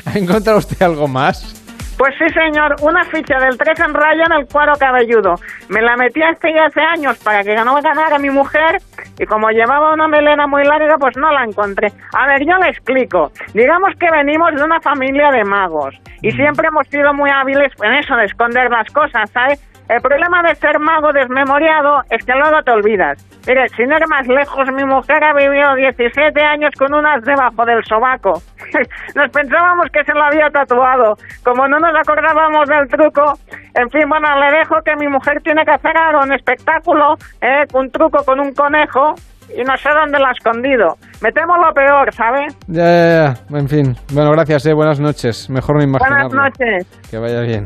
¿Ha 0.06 0.18
encontrado 0.18 0.60
usted 0.60 0.82
algo 0.82 1.08
más? 1.08 1.63
Pues 2.04 2.16
sí, 2.18 2.28
señor, 2.34 2.76
una 2.82 3.02
ficha 3.06 3.40
del 3.40 3.58
3 3.58 3.80
en 3.80 3.94
raya 3.94 4.26
en 4.26 4.34
el 4.34 4.46
cuero 4.46 4.74
cabelludo. 4.78 5.36
Me 5.70 5.82
la 5.82 5.96
metí 5.96 6.22
este 6.22 6.50
hace 6.60 6.82
años 6.82 7.18
para 7.24 7.46
que 7.46 7.56
no 7.56 7.76
ganara 7.76 8.20
mi 8.20 8.30
mujer 8.30 8.82
y 9.18 9.26
como 9.26 9.50
llevaba 9.52 9.94
una 9.94 10.10
melena 10.10 10.46
muy 10.46 10.66
larga, 10.66 10.98
pues 10.98 11.16
no 11.16 11.32
la 11.32 11.46
encontré. 11.46 11.94
A 12.12 12.28
ver, 12.28 12.46
yo 12.46 12.58
le 12.58 12.72
explico. 12.72 13.32
Digamos 13.54 13.96
que 13.98 14.12
venimos 14.12 14.54
de 14.54 14.66
una 14.66 14.82
familia 14.82 15.32
de 15.32 15.46
magos 15.46 15.96
y 16.22 16.32
siempre 16.34 16.68
hemos 16.68 16.86
sido 16.90 17.14
muy 17.14 17.30
hábiles 17.30 17.72
en 17.82 17.94
eso 17.94 18.18
de 18.18 18.26
esconder 18.26 18.70
las 18.70 18.92
cosas, 18.92 19.30
¿sabes? 19.30 19.64
El 19.90 20.02
problema 20.02 20.42
de 20.44 20.56
ser 20.56 20.80
mago 20.80 21.12
desmemoriado 21.12 22.02
es 22.10 22.24
que 22.26 22.34
luego 22.34 22.64
te 22.64 22.72
olvidas. 22.72 23.18
Mire, 23.46 23.68
sin 23.70 23.92
ir 23.92 24.08
más 24.08 24.26
lejos, 24.28 24.72
mi 24.72 24.86
mujer 24.86 25.24
ha 25.24 25.34
vivido 25.34 25.76
17 25.76 26.42
años 26.42 26.72
con 26.80 26.94
unas 26.94 27.22
debajo 27.24 27.66
del 27.66 27.84
sobaco. 27.84 28.42
Nos 29.16 29.30
pensábamos 29.32 29.88
que 29.92 30.04
se 30.06 30.14
lo 30.14 30.24
había 30.24 30.50
tatuado. 30.50 31.18
Como 31.44 31.68
no 31.68 31.80
nos 31.80 31.94
acordábamos 31.96 32.68
del 32.70 32.88
truco, 32.88 33.38
en 33.76 33.90
fin, 33.90 34.08
bueno, 34.08 34.28
le 34.40 34.58
dejo 34.58 34.76
que 34.84 34.96
mi 34.96 35.08
mujer 35.08 35.42
tiene 35.44 35.66
que 35.66 35.72
hacer 35.72 35.96
algo, 35.98 36.22
un 36.22 36.34
espectáculo, 36.34 37.16
eh, 37.42 37.66
un 37.74 37.92
truco 37.92 38.24
con 38.24 38.40
un 38.40 38.54
conejo, 38.54 39.16
y 39.56 39.64
no 39.64 39.76
sé 39.78 39.90
dónde 39.90 40.20
lo 40.20 40.28
ha 40.28 40.32
escondido. 40.32 40.98
Me 41.22 41.32
temo 41.32 41.58
lo 41.58 41.74
peor, 41.74 42.14
¿sabe? 42.14 42.48
Ya, 42.68 42.84
ya, 42.84 43.36
ya. 43.50 43.58
En 43.58 43.68
fin. 43.68 43.96
Bueno, 44.14 44.32
gracias, 44.32 44.66
eh. 44.66 44.74
Buenas 44.74 45.00
noches. 45.00 45.50
Mejor 45.50 45.78
no 45.78 45.84
imaginarlo. 45.84 46.30
Buenas 46.30 46.60
noches. 46.60 46.88
Que 47.10 47.18
vaya 47.18 47.42
bien. 47.42 47.66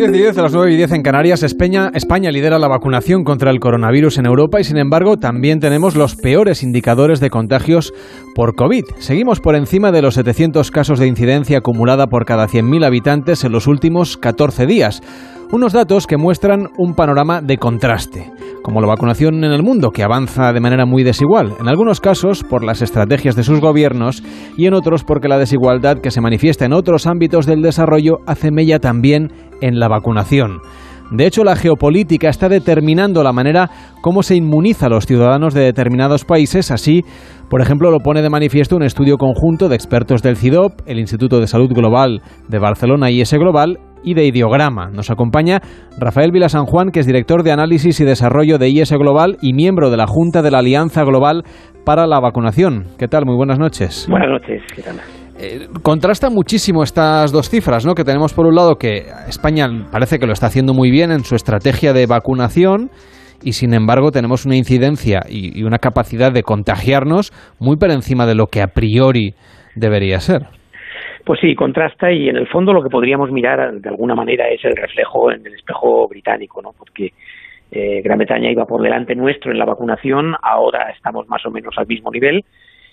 10 0.00 0.14
y 0.14 0.18
10, 0.18 0.38
a 0.38 0.42
las 0.44 0.54
9 0.54 0.72
y 0.72 0.76
10 0.78 0.92
en 0.92 1.02
Canarias, 1.02 1.42
España, 1.42 1.90
España 1.92 2.30
lidera 2.30 2.58
la 2.58 2.68
vacunación 2.68 3.22
contra 3.22 3.50
el 3.50 3.60
coronavirus 3.60 4.16
en 4.16 4.24
Europa 4.24 4.58
y 4.58 4.64
sin 4.64 4.78
embargo 4.78 5.18
también 5.18 5.60
tenemos 5.60 5.94
los 5.94 6.16
peores 6.16 6.62
indicadores 6.62 7.20
de 7.20 7.28
contagios 7.28 7.92
por 8.34 8.54
COVID. 8.54 8.84
Seguimos 8.98 9.40
por 9.40 9.56
encima 9.56 9.92
de 9.92 10.00
los 10.00 10.14
700 10.14 10.70
casos 10.70 11.00
de 11.00 11.06
incidencia 11.06 11.58
acumulada 11.58 12.06
por 12.06 12.24
cada 12.24 12.46
100.000 12.46 12.86
habitantes 12.86 13.44
en 13.44 13.52
los 13.52 13.66
últimos 13.66 14.16
14 14.16 14.64
días. 14.64 15.02
Unos 15.52 15.72
datos 15.72 16.06
que 16.06 16.16
muestran 16.16 16.68
un 16.78 16.94
panorama 16.94 17.40
de 17.42 17.58
contraste, 17.58 18.30
como 18.62 18.80
la 18.80 18.86
vacunación 18.86 19.42
en 19.42 19.50
el 19.50 19.64
mundo, 19.64 19.90
que 19.90 20.04
avanza 20.04 20.52
de 20.52 20.60
manera 20.60 20.86
muy 20.86 21.02
desigual, 21.02 21.54
en 21.58 21.68
algunos 21.68 22.00
casos 22.00 22.44
por 22.44 22.62
las 22.62 22.82
estrategias 22.82 23.34
de 23.34 23.42
sus 23.42 23.60
gobiernos 23.60 24.22
y 24.56 24.66
en 24.66 24.74
otros 24.74 25.02
porque 25.02 25.26
la 25.26 25.38
desigualdad 25.38 25.98
que 25.98 26.12
se 26.12 26.20
manifiesta 26.20 26.66
en 26.66 26.72
otros 26.72 27.08
ámbitos 27.08 27.46
del 27.46 27.62
desarrollo 27.62 28.18
hace 28.28 28.52
mella 28.52 28.78
también 28.78 29.32
en 29.60 29.80
la 29.80 29.88
vacunación. 29.88 30.60
De 31.10 31.26
hecho, 31.26 31.42
la 31.42 31.56
geopolítica 31.56 32.28
está 32.28 32.48
determinando 32.48 33.24
la 33.24 33.32
manera 33.32 33.68
como 34.00 34.22
se 34.22 34.36
inmuniza 34.36 34.86
a 34.86 34.90
los 34.90 35.06
ciudadanos 35.06 35.52
de 35.52 35.62
determinados 35.62 36.24
países. 36.24 36.70
Así, 36.70 37.04
por 37.48 37.60
ejemplo, 37.60 37.90
lo 37.90 37.98
pone 37.98 38.22
de 38.22 38.30
manifiesto 38.30 38.76
un 38.76 38.84
estudio 38.84 39.16
conjunto 39.16 39.68
de 39.68 39.74
expertos 39.74 40.22
del 40.22 40.36
CIDOP, 40.36 40.82
el 40.86 41.00
Instituto 41.00 41.40
de 41.40 41.48
Salud 41.48 41.72
Global 41.72 42.22
de 42.46 42.60
Barcelona 42.60 43.10
y 43.10 43.20
ese 43.20 43.38
Global 43.38 43.80
y 44.02 44.14
de 44.14 44.24
Ideograma. 44.26 44.90
Nos 44.90 45.10
acompaña 45.10 45.60
Rafael 45.98 46.32
Vila 46.32 46.48
San 46.48 46.66
Juan, 46.66 46.90
que 46.90 47.00
es 47.00 47.06
director 47.06 47.42
de 47.42 47.52
análisis 47.52 48.00
y 48.00 48.04
desarrollo 48.04 48.58
de 48.58 48.68
IS 48.68 48.92
Global 48.92 49.36
y 49.40 49.52
miembro 49.52 49.90
de 49.90 49.96
la 49.96 50.06
Junta 50.06 50.42
de 50.42 50.50
la 50.50 50.58
Alianza 50.58 51.04
Global 51.04 51.44
para 51.84 52.06
la 52.06 52.20
Vacunación. 52.20 52.86
¿Qué 52.98 53.08
tal? 53.08 53.26
Muy 53.26 53.36
buenas 53.36 53.58
noches. 53.58 54.06
Buenas 54.08 54.30
noches, 54.30 54.62
¿qué 54.74 54.82
tal? 54.82 55.00
Eh, 55.38 55.68
contrasta 55.82 56.28
muchísimo 56.28 56.82
estas 56.82 57.32
dos 57.32 57.48
cifras, 57.48 57.86
¿no? 57.86 57.94
Que 57.94 58.04
tenemos 58.04 58.34
por 58.34 58.46
un 58.46 58.54
lado 58.54 58.76
que 58.76 59.06
España 59.26 59.66
parece 59.90 60.18
que 60.18 60.26
lo 60.26 60.34
está 60.34 60.46
haciendo 60.46 60.74
muy 60.74 60.90
bien 60.90 61.10
en 61.10 61.24
su 61.24 61.34
estrategia 61.34 61.94
de 61.94 62.06
vacunación 62.06 62.90
y 63.42 63.52
sin 63.52 63.72
embargo 63.72 64.10
tenemos 64.10 64.44
una 64.44 64.56
incidencia 64.56 65.22
y, 65.26 65.58
y 65.58 65.62
una 65.62 65.78
capacidad 65.78 66.30
de 66.30 66.42
contagiarnos 66.42 67.32
muy 67.58 67.76
por 67.76 67.90
encima 67.90 68.26
de 68.26 68.34
lo 68.34 68.48
que 68.48 68.60
a 68.60 68.66
priori 68.66 69.34
debería 69.76 70.20
ser. 70.20 70.59
Pues 71.30 71.38
sí, 71.38 71.54
contrasta 71.54 72.10
y 72.10 72.28
en 72.28 72.36
el 72.36 72.48
fondo 72.48 72.72
lo 72.72 72.82
que 72.82 72.88
podríamos 72.88 73.30
mirar 73.30 73.74
de 73.74 73.88
alguna 73.88 74.16
manera 74.16 74.48
es 74.48 74.64
el 74.64 74.74
reflejo 74.74 75.30
en 75.30 75.46
el 75.46 75.54
espejo 75.54 76.08
británico, 76.08 76.60
¿no? 76.60 76.72
Porque 76.76 77.12
eh, 77.70 78.02
Gran 78.02 78.18
Bretaña 78.18 78.50
iba 78.50 78.66
por 78.66 78.82
delante 78.82 79.14
nuestro 79.14 79.52
en 79.52 79.58
la 79.60 79.64
vacunación, 79.64 80.34
ahora 80.42 80.90
estamos 80.90 81.28
más 81.28 81.46
o 81.46 81.52
menos 81.52 81.72
al 81.78 81.86
mismo 81.86 82.10
nivel 82.10 82.44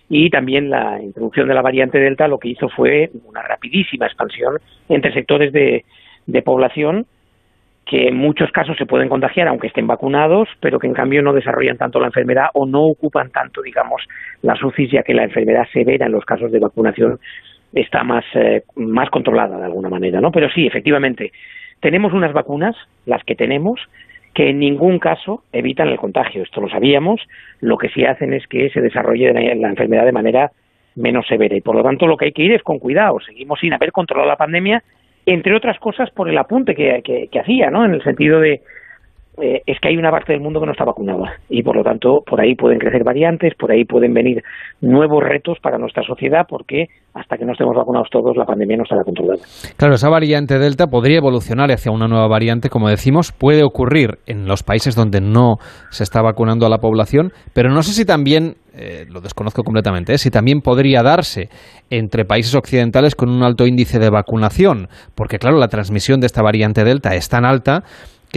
y 0.07 0.29
también 0.29 0.69
la 0.69 1.01
introducción 1.01 1.47
de 1.47 1.55
la 1.55 1.63
variante 1.63 1.97
Delta 1.97 2.27
lo 2.27 2.38
que 2.38 2.49
hizo 2.49 2.69
fue 2.69 3.09
una 3.25 3.41
rapidísima 3.41 4.05
expansión 4.05 4.59
entre 4.88 5.13
sectores 5.13 5.51
de, 5.51 5.83
población 6.45 7.07
que 7.88 8.09
en 8.09 8.17
muchos 8.17 8.51
casos 8.51 8.77
se 8.77 8.85
pueden 8.85 9.09
contagiar 9.09 9.47
aunque 9.47 9.65
estén 9.65 9.88
vacunados, 9.88 10.47
pero 10.59 10.77
que 10.77 10.85
en 10.85 10.93
cambio 10.93 11.23
no 11.23 11.33
desarrollan 11.33 11.77
tanto 11.77 11.99
la 11.99 12.05
enfermedad 12.05 12.49
o 12.53 12.67
no 12.67 12.83
ocupan 12.83 13.31
tanto, 13.31 13.63
digamos, 13.63 14.03
las 14.43 14.61
UCIs, 14.61 14.91
ya 14.91 15.01
que 15.01 15.15
la 15.15 15.23
enfermedad 15.23 15.65
severa 15.73 16.05
en 16.05 16.11
los 16.11 16.23
casos 16.23 16.51
de 16.51 16.59
vacunación 16.59 17.17
está 17.74 18.03
más, 18.03 18.26
eh, 18.34 18.63
más 18.76 19.09
controlada 19.09 19.57
de 19.57 19.65
alguna 19.65 19.89
manera, 19.89 20.22
¿no? 20.22 20.32
Pero 20.32 20.49
sí, 20.49 20.65
efectivamente, 20.65 21.32
tenemos 21.80 22.13
unas 22.13 22.34
vacunas, 22.34 22.76
las 23.05 23.24
que 23.24 23.36
tenemos, 23.36 23.80
que 24.34 24.49
en 24.49 24.59
ningún 24.59 24.99
caso 24.99 25.43
evitan 25.51 25.88
el 25.88 25.97
contagio. 25.97 26.43
Esto 26.43 26.61
lo 26.61 26.70
sabíamos. 26.70 27.22
Lo 27.59 27.78
que 27.78 27.89
sí 27.89 28.05
hacen 28.05 28.34
es 28.34 28.45
que 28.47 28.70
se 28.70 28.82
desarrolle 28.82 29.34
la 29.55 29.70
enfermedad 29.70 30.05
de 30.05 30.11
manera 30.11 30.51
menos 30.95 31.26
severa. 31.28 31.55
Y 31.55 31.61
por 31.61 31.76
lo 31.76 31.84
tanto, 31.84 32.05
lo 32.07 32.18
que 32.18 32.26
hay 32.26 32.32
que 32.32 32.43
ir 32.43 32.51
es 32.51 32.63
con 32.63 32.80
cuidado. 32.80 33.20
Seguimos 33.20 33.59
sin 33.59 33.74
haber 33.74 33.91
controlado 33.91 34.30
la 34.30 34.36
pandemia, 34.36 34.84
entre 35.26 35.55
otras 35.55 35.80
cosas 35.80 36.09
por 36.11 36.30
el 36.30 36.38
apunte 36.38 36.76
que, 36.76 37.01
que, 37.03 37.30
que 37.32 37.39
hacía, 37.39 37.70
¿no? 37.70 37.86
En 37.86 37.93
el 37.93 38.03
sentido 38.03 38.39
de 38.39 38.61
eh, 39.39 39.61
es 39.67 39.79
que 39.79 39.89
hay 39.89 39.97
una 39.97 40.09
parte 40.09 40.33
del 40.33 40.41
mundo 40.41 40.59
que 40.59 40.65
no 40.65 40.71
está 40.71 40.83
vacunada 40.83 41.33
y 41.47 41.61
por 41.61 41.75
lo 41.75 41.83
tanto 41.83 42.21
por 42.25 42.41
ahí 42.41 42.55
pueden 42.55 42.79
crecer 42.79 43.03
variantes, 43.03 43.53
por 43.55 43.71
ahí 43.71 43.85
pueden 43.85 44.13
venir 44.13 44.43
nuevos 44.81 45.23
retos 45.23 45.59
para 45.61 45.77
nuestra 45.77 46.03
sociedad 46.03 46.45
porque 46.49 46.88
hasta 47.13 47.38
que 47.38 47.45
no 47.45 47.51
estemos 47.51 47.75
vacunados 47.75 48.09
todos 48.11 48.35
la 48.35 48.45
pandemia 48.45 48.77
no 48.77 48.83
estará 48.83 49.03
controlada. 49.03 49.41
Claro, 49.77 49.93
esa 49.93 50.09
variante 50.09 50.57
Delta 50.57 50.88
podría 50.88 51.17
evolucionar 51.17 51.71
hacia 51.71 51.91
una 51.91 52.07
nueva 52.07 52.27
variante, 52.27 52.69
como 52.69 52.89
decimos, 52.89 53.31
puede 53.31 53.63
ocurrir 53.63 54.17
en 54.25 54.47
los 54.47 54.63
países 54.63 54.95
donde 54.95 55.21
no 55.21 55.57
se 55.89 56.03
está 56.03 56.21
vacunando 56.21 56.65
a 56.65 56.69
la 56.69 56.79
población, 56.79 57.31
pero 57.53 57.69
no 57.69 57.83
sé 57.83 57.93
si 57.93 58.05
también 58.05 58.55
eh, 58.73 59.05
lo 59.09 59.21
desconozco 59.21 59.63
completamente, 59.63 60.13
¿eh? 60.13 60.17
si 60.17 60.31
también 60.31 60.61
podría 60.61 61.03
darse 61.03 61.49
entre 61.89 62.25
países 62.25 62.55
occidentales 62.55 63.15
con 63.15 63.29
un 63.29 63.43
alto 63.43 63.65
índice 63.65 63.99
de 63.99 64.09
vacunación, 64.09 64.88
porque 65.15 65.38
claro, 65.38 65.57
la 65.57 65.67
transmisión 65.67 66.19
de 66.19 66.27
esta 66.27 66.41
variante 66.41 66.83
Delta 66.83 67.15
es 67.15 67.29
tan 67.29 67.45
alta 67.45 67.83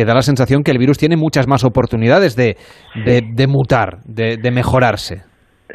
que 0.00 0.06
da 0.06 0.14
la 0.14 0.22
sensación 0.22 0.62
que 0.62 0.70
el 0.70 0.78
virus 0.78 0.96
tiene 0.96 1.16
muchas 1.18 1.46
más 1.46 1.62
oportunidades 1.62 2.34
de, 2.34 2.56
de, 3.04 3.20
de 3.20 3.46
mutar, 3.46 3.98
de, 4.06 4.38
de, 4.38 4.50
mejorarse. 4.50 5.16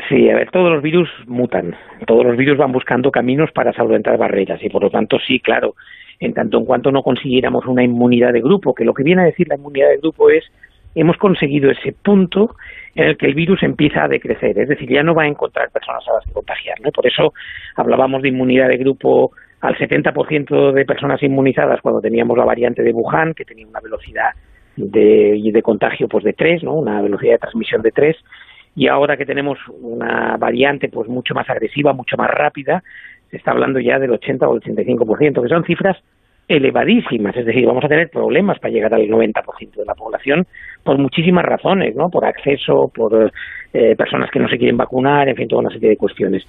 Sí, 0.09 0.27
a 0.29 0.35
ver, 0.35 0.49
todos 0.49 0.73
los 0.73 0.81
virus 0.81 1.07
mutan, 1.27 1.75
todos 2.07 2.25
los 2.25 2.35
virus 2.35 2.57
van 2.57 2.71
buscando 2.71 3.11
caminos 3.11 3.51
para 3.53 3.71
solventar 3.71 4.17
barreras 4.17 4.59
y 4.63 4.69
por 4.69 4.81
lo 4.81 4.89
tanto 4.89 5.17
sí, 5.19 5.39
claro, 5.39 5.75
en 6.19 6.33
tanto 6.33 6.57
en 6.57 6.65
cuanto 6.65 6.91
no 6.91 7.03
consiguiéramos 7.03 7.67
una 7.67 7.83
inmunidad 7.83 8.33
de 8.33 8.41
grupo, 8.41 8.73
que 8.73 8.83
lo 8.83 8.95
que 8.95 9.03
viene 9.03 9.21
a 9.21 9.25
decir 9.25 9.47
la 9.47 9.57
inmunidad 9.57 9.89
de 9.89 9.97
grupo 9.97 10.31
es 10.31 10.43
hemos 10.95 11.17
conseguido 11.17 11.69
ese 11.69 11.93
punto 12.03 12.55
en 12.95 13.09
el 13.09 13.17
que 13.17 13.27
el 13.27 13.35
virus 13.35 13.61
empieza 13.61 14.05
a 14.05 14.07
decrecer, 14.07 14.57
es 14.57 14.69
decir, 14.69 14.89
ya 14.89 15.03
no 15.03 15.13
va 15.13 15.23
a 15.23 15.27
encontrar 15.27 15.69
personas 15.69 16.03
a 16.09 16.15
las 16.15 16.25
que 16.25 16.33
contagiar, 16.33 16.79
¿no? 16.81 16.89
Por 16.91 17.05
eso 17.05 17.31
hablábamos 17.75 18.23
de 18.23 18.29
inmunidad 18.29 18.69
de 18.69 18.77
grupo 18.77 19.31
al 19.65 19.75
70% 19.77 20.71
de 20.71 20.85
personas 20.85 21.21
inmunizadas 21.23 21.81
cuando 21.81 22.01
teníamos 22.01 22.37
la 22.37 22.45
variante 22.45 22.83
de 22.83 22.93
Wuhan, 22.93 23.33
que 23.33 23.45
tenía 23.45 23.67
una 23.67 23.79
velocidad 23.79 24.29
de, 24.75 25.39
de 25.51 25.61
contagio 25.61 26.07
pues 26.07 26.23
de 26.23 26.33
3, 26.33 26.63
¿no? 26.63 26.73
una 26.73 27.01
velocidad 27.01 27.33
de 27.33 27.39
transmisión 27.39 27.81
de 27.81 27.91
3, 27.91 28.15
y 28.75 28.87
ahora 28.87 29.17
que 29.17 29.25
tenemos 29.25 29.57
una 29.81 30.37
variante 30.37 30.89
pues 30.89 31.09
mucho 31.09 31.33
más 31.33 31.49
agresiva, 31.49 31.93
mucho 31.93 32.15
más 32.17 32.29
rápida, 32.29 32.83
se 33.31 33.37
está 33.37 33.51
hablando 33.51 33.79
ya 33.79 33.97
del 33.97 34.11
80 34.11 34.47
o 34.47 34.55
el 34.55 34.61
85%, 34.61 35.41
que 35.41 35.49
son 35.49 35.63
cifras 35.63 35.97
elevadísimas, 36.47 37.35
es 37.35 37.45
decir, 37.45 37.65
vamos 37.65 37.83
a 37.83 37.87
tener 37.87 38.09
problemas 38.09 38.59
para 38.59 38.71
llegar 38.71 38.93
al 38.93 39.07
90% 39.07 39.75
de 39.77 39.85
la 39.85 39.95
población 39.95 40.45
por 40.83 40.97
muchísimas 40.99 41.43
razones, 41.43 41.95
¿no? 41.95 42.09
Por 42.09 42.23
acceso, 42.23 42.91
por 42.93 43.31
eh, 43.73 43.95
personas 43.95 44.29
que 44.29 44.39
no 44.39 44.47
se 44.47 44.59
quieren 44.59 44.77
vacunar, 44.77 45.27
en 45.27 45.35
fin, 45.35 45.47
toda 45.47 45.61
una 45.61 45.71
serie 45.71 45.89
de 45.89 45.97
cuestiones. 45.97 46.43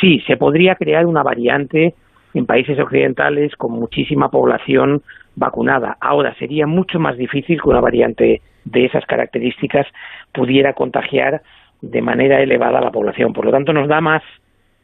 Sí, 0.00 0.20
se 0.26 0.36
podría 0.36 0.74
crear 0.74 1.06
una 1.06 1.22
variante 1.22 1.94
en 2.38 2.46
países 2.46 2.78
occidentales 2.78 3.54
con 3.56 3.72
muchísima 3.72 4.30
población 4.30 5.02
vacunada. 5.34 5.96
Ahora 6.00 6.34
sería 6.36 6.66
mucho 6.66 7.00
más 7.00 7.16
difícil 7.16 7.60
que 7.60 7.68
una 7.68 7.80
variante 7.80 8.42
de 8.64 8.84
esas 8.84 9.04
características 9.06 9.86
pudiera 10.32 10.72
contagiar 10.72 11.42
de 11.80 12.00
manera 12.00 12.40
elevada 12.40 12.78
a 12.78 12.82
la 12.82 12.92
población. 12.92 13.32
Por 13.32 13.44
lo 13.44 13.50
tanto, 13.50 13.72
nos 13.72 13.88
da 13.88 14.00
más, 14.00 14.22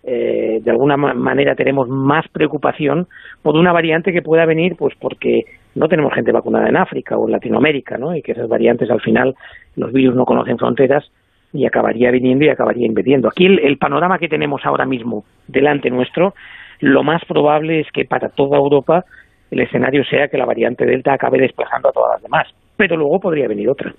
eh, 0.02 0.60
de 0.62 0.70
alguna 0.70 0.96
manera 0.96 1.54
tenemos 1.54 1.88
más 1.88 2.26
preocupación 2.28 3.06
por 3.42 3.56
una 3.56 3.72
variante 3.72 4.12
que 4.12 4.22
pueda 4.22 4.46
venir, 4.46 4.74
pues 4.76 4.94
porque 5.00 5.44
no 5.76 5.88
tenemos 5.88 6.12
gente 6.12 6.32
vacunada 6.32 6.68
en 6.68 6.76
África 6.76 7.16
o 7.16 7.26
en 7.26 7.32
Latinoamérica, 7.32 7.98
¿no? 7.98 8.16
Y 8.16 8.22
que 8.22 8.32
esas 8.32 8.48
variantes 8.48 8.90
al 8.90 9.00
final 9.00 9.34
los 9.76 9.92
virus 9.92 10.16
no 10.16 10.24
conocen 10.24 10.58
fronteras 10.58 11.08
y 11.52 11.66
acabaría 11.66 12.10
viniendo 12.10 12.44
y 12.44 12.48
acabaría 12.48 12.86
invadiendo. 12.86 13.28
Aquí 13.28 13.46
el, 13.46 13.60
el 13.60 13.78
panorama 13.78 14.18
que 14.18 14.28
tenemos 14.28 14.66
ahora 14.66 14.86
mismo 14.86 15.24
delante 15.46 15.88
nuestro 15.88 16.34
lo 16.80 17.02
más 17.02 17.22
probable 17.26 17.80
es 17.80 17.86
que 17.92 18.04
para 18.04 18.28
toda 18.28 18.58
Europa 18.58 19.04
el 19.50 19.60
escenario 19.60 20.02
sea 20.04 20.28
que 20.28 20.38
la 20.38 20.46
variante 20.46 20.84
Delta 20.84 21.14
acabe 21.14 21.38
desplazando 21.38 21.88
a 21.88 21.92
todas 21.92 22.14
las 22.14 22.22
demás. 22.22 22.48
Pero 22.76 22.96
luego 22.96 23.20
podría 23.20 23.46
venir 23.46 23.68
otra. 23.70 23.92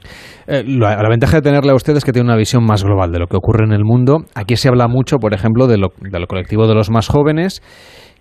Eh, 0.47 0.63
la, 0.67 1.01
la, 1.01 1.09
ventaja 1.09 1.37
de 1.37 1.43
tenerle 1.43 1.71
a 1.71 1.75
usted 1.75 1.95
es 1.95 2.03
que 2.03 2.11
tiene 2.11 2.27
una 2.27 2.35
visión 2.35 2.65
más 2.65 2.83
global 2.83 3.09
de 3.11 3.19
lo 3.19 3.27
que 3.27 3.37
ocurre 3.37 3.63
en 3.63 3.71
el 3.71 3.85
mundo. 3.85 4.25
Aquí 4.35 4.57
se 4.57 4.67
habla 4.67 4.89
mucho, 4.89 5.17
por 5.17 5.33
ejemplo, 5.33 5.67
de 5.67 5.77
lo, 5.77 5.93
de 6.01 6.19
lo 6.19 6.27
colectivo 6.27 6.67
de 6.67 6.75
los 6.75 6.89
más 6.89 7.07
jóvenes 7.07 7.61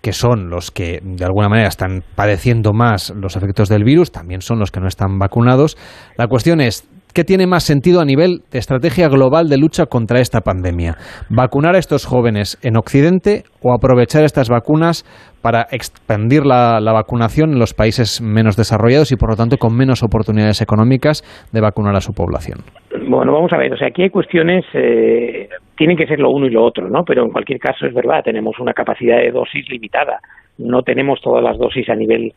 que 0.01 0.13
son 0.13 0.51
los 0.51 0.69
que 0.69 0.99
de 1.01 1.25
alguna 1.25 1.49
manera 1.49 1.67
están 1.67 2.03
padeciendo 2.13 2.73
más 2.73 3.11
los 3.19 3.35
efectos 3.35 3.69
del 3.69 3.83
virus, 3.83 4.11
también 4.11 4.41
son 4.41 4.59
los 4.59 4.69
que 4.69 4.79
no 4.79 4.87
están 4.87 5.17
vacunados. 5.17 5.77
La 6.15 6.27
cuestión 6.27 6.61
es, 6.61 6.87
¿Qué 7.15 7.23
tiene 7.23 7.47
más 7.47 7.63
sentido 7.63 8.01
a 8.01 8.03
nivel 8.03 8.43
de 8.51 8.59
estrategia 8.59 9.07
global 9.07 9.47
de 9.47 9.57
lucha 9.57 9.85
contra 9.85 10.19
esta 10.19 10.41
pandemia? 10.41 10.95
¿Vacunar 11.29 11.75
a 11.75 11.77
estos 11.77 12.05
jóvenes 12.05 12.59
en 12.61 12.75
Occidente 12.75 13.43
o 13.63 13.71
aprovechar 13.71 14.25
estas 14.25 14.49
vacunas 14.49 15.07
para 15.41 15.61
expandir 15.71 16.45
la, 16.45 16.77
vacunación 16.83 17.53
en 17.53 17.59
los 17.59 17.73
países 17.73 18.21
menos 18.21 18.57
desarrollados 18.57 19.13
y 19.13 19.15
por 19.15 19.29
lo 19.29 19.37
tanto 19.37 19.55
con 19.55 19.77
menos 19.77 20.03
oportunidades 20.03 20.61
económicas 20.61 21.23
de 21.53 21.61
vacunar 21.61 21.95
a 21.95 22.01
su 22.01 22.11
población? 22.11 22.59
Bueno, 23.07 23.31
vamos 23.31 23.53
a 23.53 23.57
ver, 23.59 23.71
o 23.71 23.77
sea, 23.77 23.87
aquí 23.87 24.01
hay 24.01 24.09
cuestiones, 24.09 24.65
eh, 24.73 25.47
tienen 25.77 25.95
que 25.95 26.07
ser 26.07 26.19
lo 26.19 26.31
uno 26.31 26.47
y 26.47 26.51
lo 26.51 26.65
otro, 26.65 26.89
¿no? 26.89 27.05
Pero 27.05 27.23
en 27.23 27.31
cualquier 27.31 27.59
caso 27.59 27.85
es 27.85 27.93
verdad, 27.93 28.23
tenemos 28.25 28.59
una 28.59 28.73
capacidad 28.73 29.19
de 29.21 29.31
dosis 29.31 29.69
limitada, 29.69 30.19
no 30.57 30.81
tenemos 30.81 31.21
todas 31.21 31.41
las 31.41 31.57
dosis 31.57 31.87
a 31.87 31.95
nivel 31.95 32.33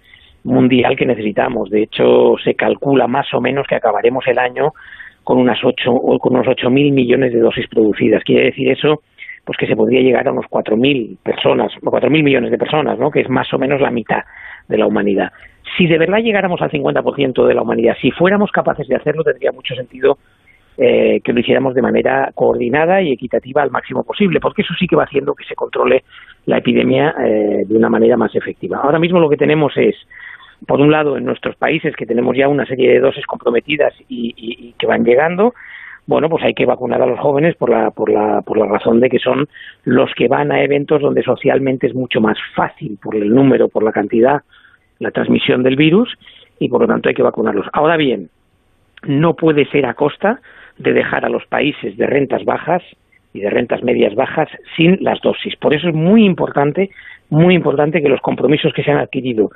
mundial 0.48 0.96
que 0.96 1.06
necesitamos. 1.06 1.70
De 1.70 1.82
hecho, 1.82 2.34
se 2.42 2.54
calcula 2.54 3.06
más 3.06 3.32
o 3.34 3.40
menos 3.40 3.66
que 3.66 3.76
acabaremos 3.76 4.26
el 4.26 4.38
año 4.38 4.72
con 5.22 5.38
unas 5.38 5.62
ocho, 5.62 5.92
con 6.20 6.34
unos 6.34 6.48
ocho 6.48 6.70
mil 6.70 6.92
millones 6.92 7.32
de 7.32 7.40
dosis 7.40 7.68
producidas. 7.68 8.24
Quiere 8.24 8.46
decir 8.46 8.70
eso, 8.70 9.02
pues 9.44 9.58
que 9.58 9.66
se 9.66 9.76
podría 9.76 10.00
llegar 10.00 10.26
a 10.26 10.32
unos 10.32 10.46
cuatro 10.48 10.76
mil 10.76 11.18
personas, 11.22 11.72
o 11.82 11.90
cuatro 11.90 12.10
mil 12.10 12.22
millones 12.22 12.50
de 12.50 12.58
personas, 12.58 12.98
¿no? 12.98 13.10
Que 13.10 13.20
es 13.20 13.28
más 13.28 13.52
o 13.52 13.58
menos 13.58 13.80
la 13.80 13.90
mitad 13.90 14.22
de 14.66 14.78
la 14.78 14.86
humanidad. 14.86 15.30
Si 15.76 15.86
de 15.86 15.98
verdad 15.98 16.18
llegáramos 16.18 16.62
al 16.62 16.70
50% 16.70 17.46
de 17.46 17.54
la 17.54 17.62
humanidad, 17.62 17.96
si 18.00 18.10
fuéramos 18.10 18.50
capaces 18.50 18.88
de 18.88 18.96
hacerlo, 18.96 19.22
tendría 19.22 19.52
mucho 19.52 19.74
sentido 19.74 20.18
eh, 20.78 21.20
que 21.24 21.32
lo 21.32 21.40
hiciéramos 21.40 21.74
de 21.74 21.82
manera 21.82 22.30
coordinada 22.34 23.02
y 23.02 23.12
equitativa 23.12 23.62
al 23.62 23.70
máximo 23.70 24.04
posible, 24.04 24.38
porque 24.40 24.62
eso 24.62 24.74
sí 24.78 24.86
que 24.86 24.96
va 24.96 25.04
haciendo 25.04 25.34
que 25.34 25.44
se 25.44 25.56
controle 25.56 26.04
la 26.46 26.58
epidemia 26.58 27.14
eh, 27.18 27.64
de 27.66 27.76
una 27.76 27.90
manera 27.90 28.16
más 28.16 28.34
efectiva. 28.34 28.78
Ahora 28.82 28.98
mismo 28.98 29.18
lo 29.18 29.28
que 29.28 29.36
tenemos 29.36 29.76
es 29.76 29.96
por 30.66 30.80
un 30.80 30.90
lado, 30.90 31.16
en 31.16 31.24
nuestros 31.24 31.56
países 31.56 31.94
que 31.96 32.06
tenemos 32.06 32.36
ya 32.36 32.48
una 32.48 32.66
serie 32.66 32.92
de 32.92 33.00
dosis 33.00 33.26
comprometidas 33.26 33.94
y, 34.08 34.74
que 34.78 34.86
van 34.86 35.04
llegando, 35.04 35.54
bueno, 36.06 36.28
pues 36.28 36.42
hay 36.44 36.54
que 36.54 36.66
vacunar 36.66 37.02
a 37.02 37.06
los 37.06 37.20
jóvenes 37.20 37.54
por 37.56 37.70
la, 37.70 37.90
por, 37.90 38.10
la, 38.10 38.42
por 38.42 38.58
la 38.58 38.66
razón 38.66 39.00
de 39.00 39.10
que 39.10 39.18
son 39.18 39.48
los 39.84 40.12
que 40.14 40.28
van 40.28 40.50
a 40.52 40.62
eventos 40.62 41.02
donde 41.02 41.22
socialmente 41.22 41.86
es 41.86 41.94
mucho 41.94 42.20
más 42.20 42.38
fácil 42.54 42.98
por 43.02 43.14
el 43.14 43.28
número, 43.28 43.68
por 43.68 43.82
la 43.82 43.92
cantidad, 43.92 44.42
la 44.98 45.10
transmisión 45.10 45.62
del 45.62 45.76
virus 45.76 46.16
y 46.58 46.68
por 46.68 46.80
lo 46.80 46.86
tanto 46.86 47.08
hay 47.08 47.14
que 47.14 47.22
vacunarlos. 47.22 47.66
Ahora 47.72 47.96
bien, 47.96 48.30
no 49.02 49.34
puede 49.34 49.66
ser 49.66 49.86
a 49.86 49.94
costa 49.94 50.40
de 50.78 50.92
dejar 50.92 51.24
a 51.24 51.28
los 51.28 51.44
países 51.46 51.96
de 51.96 52.06
rentas 52.06 52.44
bajas 52.44 52.82
y 53.32 53.40
de 53.40 53.50
rentas 53.50 53.82
medias 53.82 54.14
bajas 54.14 54.48
sin 54.76 54.98
las 55.00 55.20
dosis. 55.20 55.56
Por 55.56 55.74
eso 55.74 55.88
es 55.88 55.94
muy 55.94 56.24
importante 56.24 56.90
muy 57.30 57.54
importante 57.54 58.02
que 58.02 58.08
los 58.08 58.20
compromisos 58.20 58.72
que 58.72 58.82
se 58.82 58.90
han 58.90 58.98
adquirido 58.98 59.50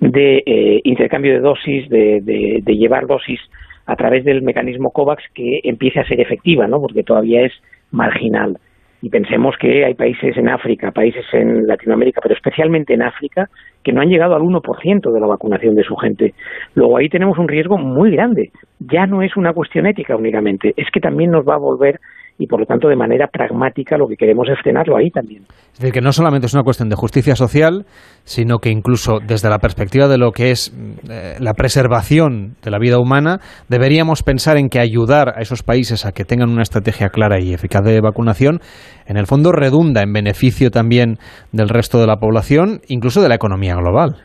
de 0.00 0.42
eh, 0.44 0.80
intercambio 0.84 1.32
de 1.32 1.40
dosis, 1.40 1.88
de, 1.88 2.62
llevar 2.66 3.06
dosis 3.06 3.40
a 3.86 3.96
través 3.96 4.24
del 4.24 4.42
mecanismo 4.42 4.90
COVAX, 4.90 5.22
que 5.34 5.60
empiece 5.64 6.00
a 6.00 6.06
ser 6.06 6.20
efectiva, 6.20 6.66
¿no? 6.66 6.80
porque 6.80 7.02
todavía 7.02 7.42
es 7.42 7.52
marginal. 7.90 8.58
Y 9.02 9.10
pensemos 9.10 9.54
que 9.58 9.84
hay 9.84 9.94
países 9.94 10.36
en 10.36 10.48
África, 10.48 10.90
países 10.90 11.24
en 11.32 11.66
Latinoamérica, 11.66 12.20
pero 12.22 12.34
especialmente 12.34 12.94
en 12.94 13.02
África, 13.02 13.48
que 13.84 13.92
no 13.92 14.00
han 14.00 14.08
llegado 14.08 14.34
al 14.34 14.42
1% 14.42 15.12
de 15.12 15.20
la 15.20 15.26
vacunación 15.26 15.74
de 15.74 15.84
su 15.84 15.94
gente. 15.96 16.34
Luego 16.74 16.96
ahí 16.96 17.08
tenemos 17.08 17.38
un 17.38 17.46
riesgo 17.46 17.78
muy 17.78 18.10
grande. 18.10 18.50
Ya 18.80 19.06
no 19.06 19.22
es 19.22 19.36
una 19.36 19.52
cuestión 19.52 19.86
ética 19.86 20.16
únicamente, 20.16 20.74
es 20.76 20.90
que 20.90 21.00
también 21.00 21.30
nos 21.30 21.46
va 21.46 21.54
a 21.54 21.58
volver 21.58 22.00
y 22.38 22.46
por 22.46 22.60
lo 22.60 22.66
tanto 22.66 22.88
de 22.88 22.96
manera 22.96 23.28
pragmática 23.28 23.96
lo 23.96 24.06
que 24.06 24.16
queremos 24.16 24.48
es 24.48 24.58
frenarlo 24.62 24.96
ahí 24.96 25.10
también. 25.10 25.42
Es 25.72 25.80
decir, 25.80 25.92
que 25.92 26.00
no 26.00 26.12
solamente 26.12 26.46
es 26.46 26.54
una 26.54 26.62
cuestión 26.62 26.88
de 26.88 26.96
justicia 26.96 27.34
social, 27.34 27.84
sino 28.24 28.58
que 28.58 28.70
incluso 28.70 29.18
desde 29.26 29.48
la 29.48 29.58
perspectiva 29.58 30.08
de 30.08 30.18
lo 30.18 30.32
que 30.32 30.50
es 30.50 30.72
eh, 31.10 31.36
la 31.40 31.54
preservación 31.54 32.54
de 32.62 32.70
la 32.70 32.78
vida 32.78 32.98
humana, 32.98 33.38
deberíamos 33.68 34.22
pensar 34.22 34.56
en 34.56 34.68
que 34.68 34.80
ayudar 34.80 35.30
a 35.36 35.40
esos 35.40 35.62
países 35.62 36.04
a 36.06 36.12
que 36.12 36.24
tengan 36.24 36.50
una 36.50 36.62
estrategia 36.62 37.08
clara 37.08 37.40
y 37.40 37.52
eficaz 37.52 37.84
de 37.84 38.00
vacunación, 38.00 38.60
en 39.06 39.16
el 39.16 39.26
fondo 39.26 39.52
redunda 39.52 40.02
en 40.02 40.12
beneficio 40.12 40.70
también 40.70 41.16
del 41.52 41.68
resto 41.68 41.98
de 42.00 42.06
la 42.06 42.16
población, 42.16 42.80
incluso 42.88 43.22
de 43.22 43.28
la 43.28 43.36
economía 43.36 43.74
global. 43.76 44.16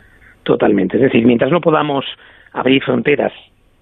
Totalmente. 0.43 0.97
Es 0.97 1.03
decir, 1.03 1.25
mientras 1.25 1.51
no 1.51 1.61
podamos 1.61 2.03
abrir 2.53 2.81
fronteras 2.83 3.31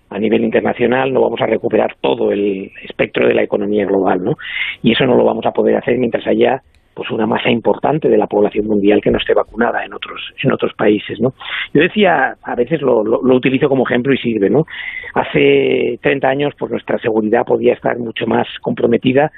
a 0.09 0.19
nivel 0.19 0.43
internacional 0.43 1.13
no 1.13 1.21
vamos 1.21 1.41
a 1.41 1.45
recuperar 1.45 1.95
todo 2.01 2.31
el 2.31 2.71
espectro 2.83 3.27
de 3.27 3.33
la 3.33 3.43
economía 3.43 3.85
global, 3.85 4.23
¿no? 4.23 4.33
Y 4.81 4.93
eso 4.93 5.05
no 5.05 5.15
lo 5.15 5.23
vamos 5.23 5.45
a 5.45 5.51
poder 5.51 5.75
hacer 5.75 5.97
mientras 5.97 6.25
haya 6.27 6.61
pues 6.93 7.11
una 7.11 7.25
masa 7.25 7.49
importante 7.49 8.09
de 8.09 8.17
la 8.17 8.27
población 8.27 8.67
mundial 8.67 8.99
que 9.01 9.09
no 9.09 9.19
esté 9.19 9.33
vacunada 9.33 9.85
en 9.85 9.93
otros 9.93 10.19
en 10.43 10.51
otros 10.51 10.73
países, 10.73 11.19
¿no? 11.21 11.33
Yo 11.73 11.81
decía, 11.81 12.35
a 12.43 12.55
veces 12.55 12.81
lo, 12.81 13.01
utilizo 13.35 13.69
como 13.69 13.85
ejemplo 13.87 14.13
y 14.13 14.17
sirve, 14.17 14.49
¿no? 14.49 14.65
Hace 15.13 15.97
30 16.01 16.27
años 16.27 16.53
pues 16.57 16.71
nuestra 16.71 16.97
seguridad 16.99 17.45
podía 17.45 17.73
estar 17.73 17.97
mucho 17.97 18.27
más 18.27 18.47
comprometida 18.61 19.31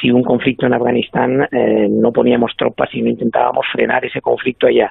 si 0.00 0.10
un 0.10 0.22
conflicto 0.22 0.66
en 0.66 0.72
Afganistán 0.72 1.48
eh, 1.52 1.86
no 1.90 2.12
poníamos 2.12 2.52
tropas 2.56 2.88
y 2.94 3.02
no 3.02 3.10
intentábamos 3.10 3.66
frenar 3.70 4.04
ese 4.06 4.22
conflicto 4.22 4.66
allá 4.66 4.90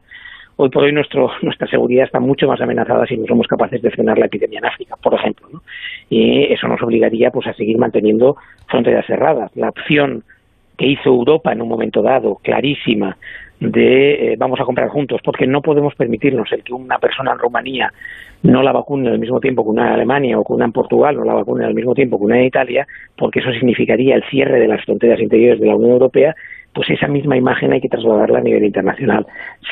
hoy 0.57 0.69
por 0.69 0.84
hoy 0.84 0.91
nuestro, 0.91 1.32
nuestra 1.41 1.68
seguridad 1.68 2.06
está 2.06 2.19
mucho 2.19 2.48
más 2.48 2.61
amenazada 2.61 3.06
si 3.06 3.18
no 3.18 3.26
somos 3.28 3.48
capaces 3.48 3.82
de 3.82 3.91
frenar 3.91 4.18
la 4.18 4.26
epidemia 4.26 4.60
en 4.60 4.65
África, 4.65 4.95
por 5.02 5.14
ejemplo. 5.14 5.48
¿no? 5.52 5.61
Y 6.10 6.52
eso 6.52 6.68
nos 6.68 6.82
obligaría 6.82 7.32
pues, 7.32 7.48
a 7.48 7.53
seguir 7.53 7.78
manteniendo 7.78 8.38
fronteras 8.68 9.06
cerradas. 9.06 9.52
La 9.56 9.69
opción 9.69 10.23
que 10.78 10.88
hizo 10.88 11.10
Europa 11.10 11.52
en 11.52 11.61
un 11.61 11.69
momento 11.69 12.02
dado, 12.02 12.36
clarísima, 12.41 13.18
de 13.62 14.34
eh, 14.34 14.36
vamos 14.38 14.60
a 14.60 14.66
comprar 14.66 14.90
juntos, 14.90 15.22
porque 15.24 15.46
no 15.46 15.62
podemos 15.62 15.94
permitirnos 15.96 16.52
el 16.52 16.64
que 16.64 16.74
una 16.74 16.98
persona 16.98 17.32
en 17.32 17.40
Rumanía 17.40 17.94
no 18.44 18.64
la 18.64 18.72
vacune 18.72 19.10
al 19.10 19.20
mismo 19.20 19.40
tiempo 19.40 19.64
que 19.64 19.70
una 19.70 19.88
en 19.88 19.94
Alemania 19.94 20.40
o 20.40 20.44
que 20.44 20.54
una 20.54 20.66
en 20.66 20.72
Portugal 20.72 21.16
no 21.16 21.24
la 21.24 21.36
vacune 21.36 21.64
al 21.64 21.76
mismo 21.76 21.94
tiempo 21.94 22.18
que 22.18 22.26
una 22.26 22.40
en 22.40 22.46
Italia, 22.46 22.88
porque 23.16 23.40
eso 23.40 23.52
significaría 23.52 24.16
el 24.16 24.24
cierre 24.30 24.60
de 24.60 24.68
las 24.68 24.84
fronteras 24.84 25.20
interiores 25.20 25.62
de 25.62 25.68
la 25.68 25.76
Unión 25.76 25.92
Europea 25.92 26.36
pues 26.74 26.90
esa 26.90 27.08
misma 27.08 27.38
imagen 27.38 27.74
hay 27.74 27.82
que 27.82 27.90
trasladarla 27.90 28.40
a 28.40 28.44
nivel 28.44 28.64
internacional. 28.64 29.26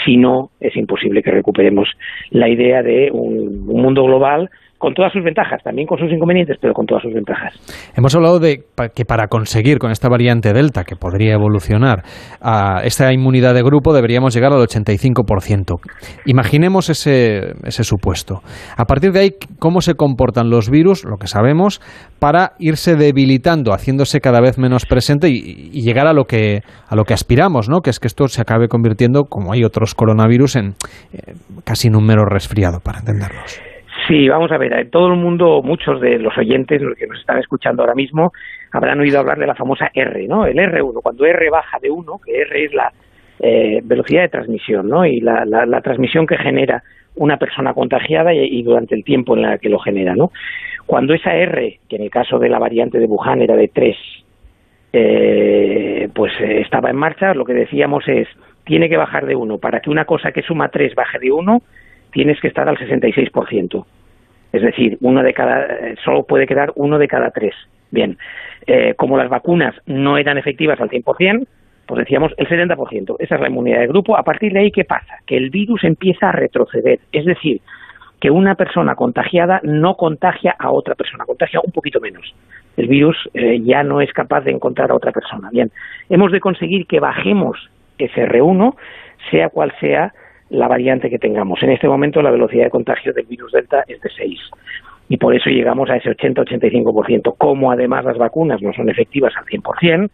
Si 0.03 0.17
no, 0.17 0.51
es 0.59 0.75
imposible 0.75 1.23
que 1.23 1.31
recuperemos 1.31 1.87
la 2.31 2.49
idea 2.49 2.83
de 2.83 3.09
un, 3.11 3.65
mundo 3.65 4.03
global 4.03 4.49
con 4.79 4.93
todas 4.93 5.11
sus 5.11 5.23
ventajas, 5.23 5.61
también 5.61 5.85
con 5.85 5.99
sus 5.99 6.11
inconvenientes, 6.11 6.57
pero 6.59 6.73
con 6.73 6.85
todas 6.85 7.03
sus 7.03 7.13
ventajas. 7.13 7.53
Hemos 7.95 8.15
hablado 8.15 8.39
de 8.39 8.63
que 8.95 9.05
para 9.05 9.27
conseguir 9.27 9.77
con 9.77 9.91
esta 9.91 10.07
variante 10.09 10.53
Delta, 10.53 10.85
que 10.85 10.95
podría 10.95 11.33
evolucionar, 11.33 12.03
a 12.41 12.81
esta 12.83 13.11
inmunidad 13.13 13.53
de 13.53 13.61
grupo 13.61 13.93
deberíamos 13.93 14.33
llegar 14.33 14.53
al 14.53 14.59
85%. 14.59 15.79
Imaginemos 16.25 16.89
ese, 16.89 17.55
ese 17.65 17.83
supuesto. 17.83 18.41
A 18.77 18.85
partir 18.85 19.11
de 19.11 19.19
ahí, 19.19 19.29
¿cómo 19.59 19.81
se 19.81 19.95
comportan 19.95 20.49
los 20.49 20.69
virus, 20.69 21.03
lo 21.03 21.17
que 21.17 21.27
sabemos, 21.27 21.81
para 22.19 22.53
irse 22.57 22.95
debilitando, 22.95 23.73
haciéndose 23.73 24.21
cada 24.21 24.39
vez 24.39 24.57
menos 24.57 24.85
presente 24.85 25.27
y, 25.29 25.69
llegar 25.81 26.07
a 26.07 26.13
lo 26.13 26.25
que 26.25 26.61
a 26.87 26.95
lo 26.95 27.03
que 27.03 27.13
aspiramos, 27.13 27.69
¿no? 27.69 27.81
Que 27.81 27.89
es 27.89 27.99
que 27.99 28.07
esto 28.07 28.27
se 28.27 28.41
acabe 28.41 28.67
convirtiendo, 28.67 29.25
como 29.25 29.53
hay 29.53 29.63
otros 29.63 29.95
coronavirus, 29.95 30.55
en 30.55 30.65
eh, 31.13 31.33
casi 31.63 31.89
un 31.89 32.05
mero 32.05 32.25
resfriado, 32.25 32.79
para 32.79 32.99
entenderlos. 32.99 33.68
Sí, 34.09 34.27
vamos 34.27 34.51
a 34.51 34.57
ver, 34.57 34.73
eh, 34.73 34.85
todo 34.85 35.09
el 35.09 35.19
mundo, 35.19 35.61
muchos 35.61 36.01
de 36.01 36.17
los 36.17 36.35
oyentes, 36.35 36.81
los 36.81 36.97
que 36.97 37.05
nos 37.05 37.19
están 37.19 37.37
escuchando 37.37 37.83
ahora 37.83 37.93
mismo, 37.93 38.33
habrán 38.71 38.99
oído 38.99 39.19
hablar 39.19 39.37
de 39.37 39.45
la 39.45 39.53
famosa 39.53 39.91
R, 39.93 40.27
¿no? 40.27 40.47
El 40.47 40.57
R1, 40.57 40.99
cuando 41.03 41.27
R 41.27 41.47
baja 41.51 41.77
de 41.79 41.91
1, 41.91 42.19
que 42.25 42.41
R 42.41 42.65
es 42.65 42.73
la 42.73 42.91
eh, 43.39 43.81
velocidad 43.83 44.23
de 44.23 44.29
transmisión, 44.29 44.89
¿no? 44.89 45.05
Y 45.05 45.19
la, 45.19 45.45
la, 45.45 45.81
transmisión 45.81 46.25
que 46.25 46.39
genera 46.39 46.81
una 47.17 47.37
persona 47.37 47.75
contagiada 47.75 48.33
y, 48.33 48.63
durante 48.63 48.95
el 48.95 49.03
tiempo 49.03 49.35
en 49.35 49.43
la 49.43 49.59
que 49.59 49.69
lo 49.69 49.77
genera, 49.77 50.15
¿no? 50.15 50.31
Cuando 50.87 51.13
esa 51.13 51.35
R, 51.35 51.79
que 51.87 51.97
en 51.97 52.01
el 52.01 52.09
caso 52.09 52.39
de 52.39 52.49
la 52.49 52.57
variante 52.57 52.97
de 52.97 53.05
Wuhan 53.05 53.43
era 53.43 53.55
de 53.55 53.67
3, 53.67 53.95
eh, 54.91 56.09
pues 56.15 56.33
estaba 56.41 56.89
en 56.89 56.95
marcha, 56.95 57.35
lo 57.35 57.45
que 57.45 57.53
decíamos 57.53 58.07
es, 58.07 58.27
tiene 58.63 58.89
que 58.89 58.97
bajar 58.97 59.27
de 59.27 59.35
1. 59.35 59.59
Para 59.59 59.81
que 59.81 59.91
una 59.91 60.05
cosa 60.05 60.31
que 60.31 60.41
suma 60.41 60.69
3 60.69 60.95
baje 60.95 61.19
de 61.19 61.31
1, 61.31 61.61
tienes 62.11 62.41
que 62.41 62.47
estar 62.47 62.67
al 62.67 62.77
66%. 62.77 63.85
Es 64.51 64.61
decir, 64.61 64.97
uno 65.01 65.21
de 65.23 65.33
cada, 65.33 65.67
solo 66.03 66.23
puede 66.23 66.47
quedar 66.47 66.71
uno 66.75 66.97
de 66.97 67.07
cada 67.07 67.31
tres. 67.31 67.53
Bien, 67.91 68.17
eh, 68.67 68.93
como 68.95 69.17
las 69.17 69.29
vacunas 69.29 69.75
no 69.85 70.17
eran 70.17 70.37
efectivas 70.37 70.79
al 70.79 70.89
100%, 70.89 71.47
pues 71.85 71.99
decíamos 71.99 72.33
el 72.37 72.47
70%. 72.47 73.15
Esa 73.19 73.35
es 73.35 73.41
la 73.41 73.49
inmunidad 73.49 73.79
de 73.79 73.87
grupo. 73.87 74.15
A 74.15 74.23
partir 74.23 74.53
de 74.53 74.59
ahí, 74.59 74.71
¿qué 74.71 74.85
pasa? 74.85 75.15
Que 75.25 75.37
el 75.37 75.49
virus 75.49 75.83
empieza 75.83 76.29
a 76.29 76.31
retroceder. 76.31 76.99
Es 77.11 77.25
decir, 77.25 77.61
que 78.19 78.29
una 78.29 78.55
persona 78.55 78.95
contagiada 78.95 79.59
no 79.63 79.95
contagia 79.95 80.55
a 80.59 80.71
otra 80.71 80.95
persona, 80.95 81.25
contagia 81.25 81.61
un 81.63 81.71
poquito 81.71 81.99
menos. 81.99 82.35
El 82.77 82.87
virus 82.87 83.17
eh, 83.33 83.59
ya 83.61 83.83
no 83.83 84.01
es 84.01 84.11
capaz 84.13 84.41
de 84.41 84.51
encontrar 84.51 84.91
a 84.91 84.95
otra 84.95 85.11
persona. 85.11 85.49
Bien, 85.51 85.71
hemos 86.09 86.31
de 86.31 86.39
conseguir 86.39 86.85
que 86.85 86.99
bajemos 86.99 87.57
ese 87.97 88.27
R1, 88.27 88.75
sea 89.31 89.49
cual 89.49 89.73
sea 89.79 90.13
la 90.49 90.67
variante 90.67 91.09
que 91.09 91.19
tengamos. 91.19 91.61
En 91.63 91.71
este 91.71 91.87
momento 91.87 92.21
la 92.21 92.31
velocidad 92.31 92.65
de 92.65 92.69
contagio 92.69 93.13
del 93.13 93.25
virus 93.25 93.51
Delta 93.51 93.83
es 93.87 94.01
de 94.01 94.09
6 94.09 94.39
y 95.09 95.17
por 95.17 95.35
eso 95.35 95.49
llegamos 95.49 95.89
a 95.89 95.97
ese 95.97 96.11
80-85%. 96.11 97.35
Como 97.37 97.71
además 97.71 98.05
las 98.05 98.17
vacunas 98.17 98.61
no 98.61 98.71
son 98.73 98.89
efectivas 98.89 99.33
al 99.37 99.45
100%, 99.45 100.09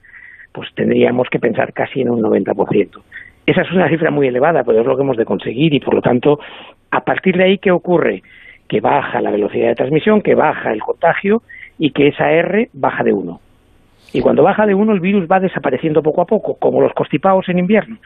pues 0.53 0.69
tendríamos 0.73 1.27
que 1.29 1.39
pensar 1.39 1.73
casi 1.73 2.01
en 2.01 2.09
un 2.09 2.21
90%. 2.21 3.01
Esa 3.45 3.61
es 3.61 3.71
una 3.71 3.89
cifra 3.89 4.09
muy 4.09 4.27
elevada, 4.27 4.63
pero 4.63 4.81
es 4.81 4.87
lo 4.87 4.95
que 4.95 5.03
hemos 5.03 5.17
de 5.17 5.25
conseguir 5.25 5.73
y 5.73 5.79
por 5.79 5.93
lo 5.93 6.01
tanto, 6.01 6.39
a 6.91 7.01
partir 7.01 7.37
de 7.37 7.43
ahí, 7.43 7.57
¿qué 7.57 7.71
ocurre? 7.71 8.23
Que 8.67 8.79
baja 8.79 9.21
la 9.21 9.31
velocidad 9.31 9.67
de 9.67 9.75
transmisión, 9.75 10.21
que 10.21 10.33
baja 10.33 10.71
el 10.71 10.81
contagio 10.81 11.43
y 11.77 11.91
que 11.91 12.07
esa 12.07 12.31
R 12.31 12.69
baja 12.73 13.03
de 13.03 13.13
1. 13.13 13.39
Y 14.13 14.21
cuando 14.21 14.43
baja 14.43 14.65
de 14.65 14.73
1 14.73 14.93
el 14.93 14.99
virus 14.99 15.27
va 15.29 15.39
desapareciendo 15.39 16.01
poco 16.01 16.21
a 16.21 16.25
poco, 16.25 16.55
como 16.57 16.81
los 16.81 16.93
constipados 16.93 17.49
en 17.49 17.59
invierno. 17.59 17.97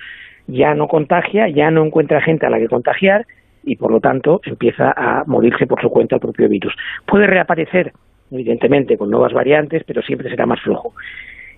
Ya 0.52 0.74
no 0.74 0.88
contagia, 0.88 1.48
ya 1.48 1.70
no 1.72 1.86
encuentra 1.86 2.22
gente 2.22 2.46
a 2.46 2.50
la 2.50 2.58
que 2.58 2.68
contagiar 2.68 3.26
y 3.64 3.76
por 3.76 3.92
lo 3.92 4.00
tanto 4.00 4.42
empieza 4.44 4.92
a 4.96 5.24
morirse 5.26 5.68
por 5.68 5.82
su 5.82 5.90
cuenta 5.90 6.16
el 6.16 6.22
propio 6.22 6.50
virus. 6.50 6.74
Puede 7.06 7.28
reaparecer, 7.28 7.94
evidentemente, 8.32 8.98
con 8.98 9.12
nuevas 9.12 9.34
variantes, 9.34 9.84
pero 9.86 10.02
siempre 10.02 10.30
será 10.30 10.46
más 10.46 10.60
flojo. 10.62 10.94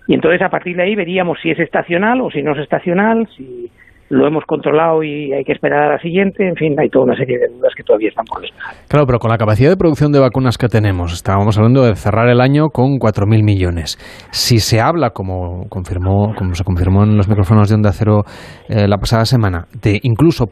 Y 0.06 0.14
entonces 0.14 0.42
a 0.42 0.50
partir 0.50 0.76
de 0.76 0.82
ahí 0.82 0.94
veríamos 0.94 1.38
si 1.40 1.50
es 1.50 1.58
estacional 1.58 2.20
o 2.20 2.30
si 2.30 2.42
no 2.42 2.52
es 2.52 2.58
estacional, 2.58 3.28
si 3.36 3.70
lo 4.12 4.26
hemos 4.26 4.44
controlado 4.44 5.02
y 5.02 5.32
hay 5.32 5.42
que 5.42 5.52
esperar 5.52 5.84
a 5.84 5.92
la 5.94 5.98
siguiente, 5.98 6.46
en 6.46 6.54
fin, 6.54 6.78
hay 6.78 6.90
toda 6.90 7.06
una 7.06 7.16
serie 7.16 7.38
de 7.38 7.48
dudas 7.48 7.72
que 7.74 7.82
todavía 7.82 8.10
están 8.10 8.26
por 8.26 8.42
despejar. 8.42 8.74
Claro, 8.86 9.06
pero 9.06 9.18
con 9.18 9.30
la 9.30 9.38
capacidad 9.38 9.70
de 9.70 9.76
producción 9.78 10.12
de 10.12 10.20
vacunas 10.20 10.58
que 10.58 10.68
tenemos, 10.68 11.14
estábamos 11.14 11.56
hablando 11.56 11.82
de 11.82 11.94
cerrar 11.94 12.28
el 12.28 12.42
año 12.42 12.68
con 12.68 12.98
4.000 12.98 13.42
millones. 13.42 13.96
Si 14.30 14.58
se 14.58 14.82
habla, 14.82 15.10
como 15.10 15.64
confirmó, 15.70 16.34
como 16.36 16.52
se 16.52 16.62
confirmó 16.62 17.04
en 17.04 17.16
los 17.16 17.26
micrófonos 17.26 17.70
de 17.70 17.74
Onda 17.74 17.92
Cero 17.92 18.24
eh, 18.68 18.86
la 18.86 18.98
pasada 18.98 19.24
semana, 19.24 19.64
de 19.80 19.98
incluso 20.02 20.44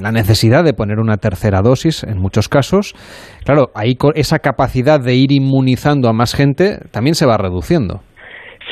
la 0.00 0.10
necesidad 0.10 0.64
de 0.64 0.74
poner 0.74 0.98
una 0.98 1.16
tercera 1.18 1.62
dosis 1.62 2.02
en 2.02 2.18
muchos 2.18 2.48
casos, 2.48 2.94
claro, 3.44 3.70
ahí 3.76 3.96
esa 4.16 4.40
capacidad 4.40 4.98
de 4.98 5.14
ir 5.14 5.30
inmunizando 5.30 6.08
a 6.08 6.12
más 6.12 6.34
gente 6.34 6.78
también 6.90 7.14
se 7.14 7.24
va 7.24 7.36
reduciendo. 7.36 8.00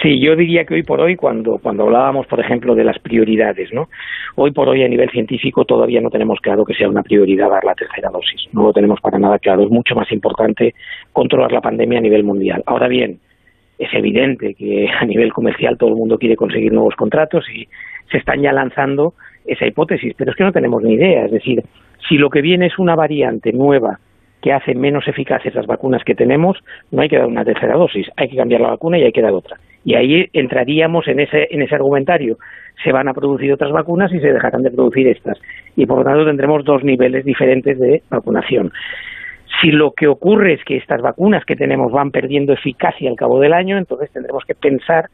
Sí, 0.02 0.20
yo 0.20 0.36
diría 0.36 0.64
que 0.64 0.74
hoy 0.74 0.82
por 0.84 1.00
hoy, 1.00 1.16
cuando, 1.16 1.58
cuando 1.58 1.84
hablábamos, 1.84 2.26
por 2.26 2.38
ejemplo, 2.38 2.74
de 2.76 2.84
las 2.84 2.98
prioridades, 3.00 3.72
¿no? 3.72 3.88
Hoy 4.36 4.52
por 4.52 4.68
hoy, 4.68 4.84
a 4.84 4.88
nivel 4.88 5.10
científico, 5.10 5.64
todavía 5.64 6.00
no 6.00 6.10
tenemos 6.10 6.38
claro 6.40 6.64
que 6.64 6.74
sea 6.74 6.88
una 6.88 7.02
prioridad 7.02 7.50
dar 7.50 7.64
la 7.64 7.74
tercera 7.74 8.08
dosis. 8.10 8.46
No 8.52 8.62
lo 8.62 8.72
tenemos 8.72 9.00
para 9.00 9.18
nada 9.18 9.38
claro. 9.40 9.62
Es 9.62 9.70
mucho 9.70 9.96
más 9.96 10.10
importante 10.12 10.74
controlar 11.12 11.50
la 11.50 11.60
pandemia 11.60 11.98
a 11.98 12.02
nivel 12.02 12.22
mundial. 12.22 12.62
Ahora 12.66 12.86
bien, 12.86 13.18
es 13.78 13.92
evidente 13.92 14.54
que 14.54 14.88
a 14.88 15.04
nivel 15.04 15.32
comercial 15.32 15.76
todo 15.76 15.90
el 15.90 15.96
mundo 15.96 16.18
quiere 16.18 16.36
conseguir 16.36 16.72
nuevos 16.72 16.94
contratos 16.94 17.44
y 17.52 17.66
se 18.10 18.18
están 18.18 18.40
ya 18.40 18.52
lanzando 18.52 19.14
esa 19.46 19.66
hipótesis, 19.66 20.14
pero 20.16 20.30
es 20.30 20.36
que 20.36 20.44
no 20.44 20.52
tenemos 20.52 20.82
ni 20.82 20.94
idea. 20.94 21.24
Es 21.24 21.32
decir, 21.32 21.64
si 22.08 22.18
lo 22.18 22.30
que 22.30 22.42
viene 22.42 22.66
es 22.66 22.78
una 22.78 22.94
variante 22.94 23.52
nueva 23.52 23.98
que 24.40 24.52
hace 24.52 24.74
menos 24.74 25.08
eficaces 25.08 25.54
las 25.56 25.66
vacunas 25.66 26.04
que 26.04 26.14
tenemos, 26.14 26.56
no 26.92 27.02
hay 27.02 27.08
que 27.08 27.18
dar 27.18 27.26
una 27.26 27.44
tercera 27.44 27.74
dosis, 27.74 28.08
hay 28.16 28.28
que 28.28 28.36
cambiar 28.36 28.60
la 28.60 28.70
vacuna 28.70 28.98
y 28.98 29.02
hay 29.02 29.12
que 29.12 29.22
dar 29.22 29.32
otra. 29.32 29.56
Y 29.84 29.94
ahí 29.94 30.28
entraríamos 30.32 31.08
en 31.08 31.20
ese, 31.20 31.48
en 31.50 31.62
ese 31.62 31.74
argumentario. 31.74 32.38
Se 32.82 32.92
van 32.92 33.08
a 33.08 33.14
producir 33.14 33.52
otras 33.52 33.72
vacunas 33.72 34.12
y 34.12 34.20
se 34.20 34.32
dejarán 34.32 34.62
de 34.62 34.70
producir 34.70 35.08
estas. 35.08 35.38
Y 35.76 35.86
por 35.86 35.98
lo 35.98 36.04
tanto 36.04 36.26
tendremos 36.26 36.64
dos 36.64 36.84
niveles 36.84 37.24
diferentes 37.24 37.78
de 37.78 38.02
vacunación. 38.10 38.72
Si 39.60 39.70
lo 39.70 39.92
que 39.92 40.06
ocurre 40.06 40.54
es 40.54 40.64
que 40.64 40.76
estas 40.76 41.00
vacunas 41.00 41.44
que 41.44 41.56
tenemos 41.56 41.90
van 41.90 42.10
perdiendo 42.10 42.52
eficacia 42.52 43.10
al 43.10 43.16
cabo 43.16 43.40
del 43.40 43.52
año, 43.52 43.76
entonces 43.76 44.10
tendremos 44.12 44.44
que 44.44 44.54
pensar 44.54 45.06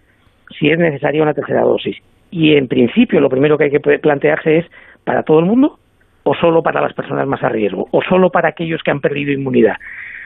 si 0.59 0.71
es 0.71 0.79
necesaria 0.79 1.23
una 1.23 1.35
tercera 1.35 1.63
dosis. 1.63 1.97
Y 2.31 2.57
en 2.57 2.69
principio 2.69 3.21
lo 3.21 3.31
primero 3.31 3.57
que 3.57 3.65
hay 3.65 3.71
que 3.71 3.81
plantearse 3.81 4.59
es 4.59 4.67
para 5.05 5.23
todo 5.23 5.39
el 5.39 5.47
mundo 5.47 5.79
o 6.25 6.35
solo 6.35 6.63
para 6.63 6.81
las 6.81 6.95
personas 6.95 7.27
más 7.27 7.43
a 7.43 7.49
riesgo 7.49 7.87
o 7.91 8.03
solo 8.03 8.31
para 8.31 8.49
aquellos 8.49 8.83
que 8.83 8.91
han 8.91 9.01
perdido 9.01 9.33
inmunidad. 9.33 9.77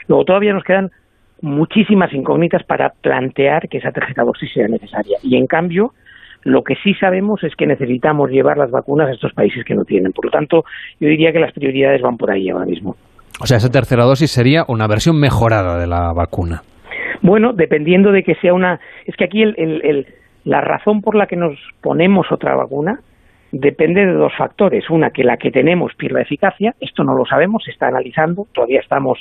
Luego 0.07 0.25
todavía 0.25 0.53
nos 0.53 0.65
quedan 0.65 0.91
muchísimas 1.43 2.13
incógnitas 2.13 2.63
para 2.65 2.91
plantear 2.91 3.69
que 3.69 3.79
esa 3.79 3.93
tercera 3.93 4.25
dosis 4.25 4.53
sea 4.53 4.69
necesaria. 4.69 5.19
Y 5.23 5.37
en 5.37 5.47
cambio, 5.47 5.93
lo 6.45 6.63
que 6.63 6.75
sí 6.83 6.95
sabemos 6.95 7.43
es 7.45 7.55
que 7.57 7.67
necesitamos 7.67 8.31
llevar 8.31 8.57
las 8.57 8.71
vacunas 8.71 9.09
a 9.09 9.13
estos 9.13 9.33
países 9.33 9.65
que 9.65 9.75
no 9.75 9.85
tienen. 9.85 10.13
Por 10.13 10.27
lo 10.27 10.31
tanto, 10.31 10.65
yo 11.01 11.09
diría 11.09 11.33
que 11.33 11.41
las 11.41 11.53
prioridades 11.53 12.03
van 12.03 12.17
por 12.17 12.31
ahí 12.31 12.49
ahora 12.49 12.67
mismo. 12.67 12.97
O 13.41 13.47
sea, 13.47 13.59
esa 13.59 13.71
tercera 13.71 14.05
dosis 14.05 14.31
sería 14.31 14.65
una 14.69 14.87
versión 14.89 15.19
mejorada 15.21 15.79
de 15.79 15.87
la 15.87 16.13
vacuna. 16.13 16.63
Bueno, 17.23 17.53
dependiendo 17.53 18.13
de 18.13 18.23
que 18.23 18.35
sea 18.37 18.55
una... 18.55 18.81
Es 19.07 19.17
que 19.17 19.25
aquí 19.25 19.45
la 20.45 20.61
razón 20.61 21.03
por 21.03 21.15
la 21.15 21.27
que 21.27 21.37
nos 21.37 21.57
ponemos 21.81 22.27
otra 22.33 22.55
vacuna 22.57 23.01
depende 23.53 24.05
de 24.05 24.13
dos 24.13 24.33
factores. 24.37 24.89
Una, 24.91 25.11
que 25.11 25.25
la 25.25 25.37
que 25.37 25.51
tenemos 25.51 25.95
pierda 25.95 26.21
eficacia. 26.21 26.75
Esto 26.81 27.05
no 27.05 27.15
lo 27.15 27.25
sabemos, 27.25 27.63
se 27.65 27.71
está 27.71 27.89
analizando. 27.89 28.47
Todavía 28.53 28.81
estamos 28.81 29.19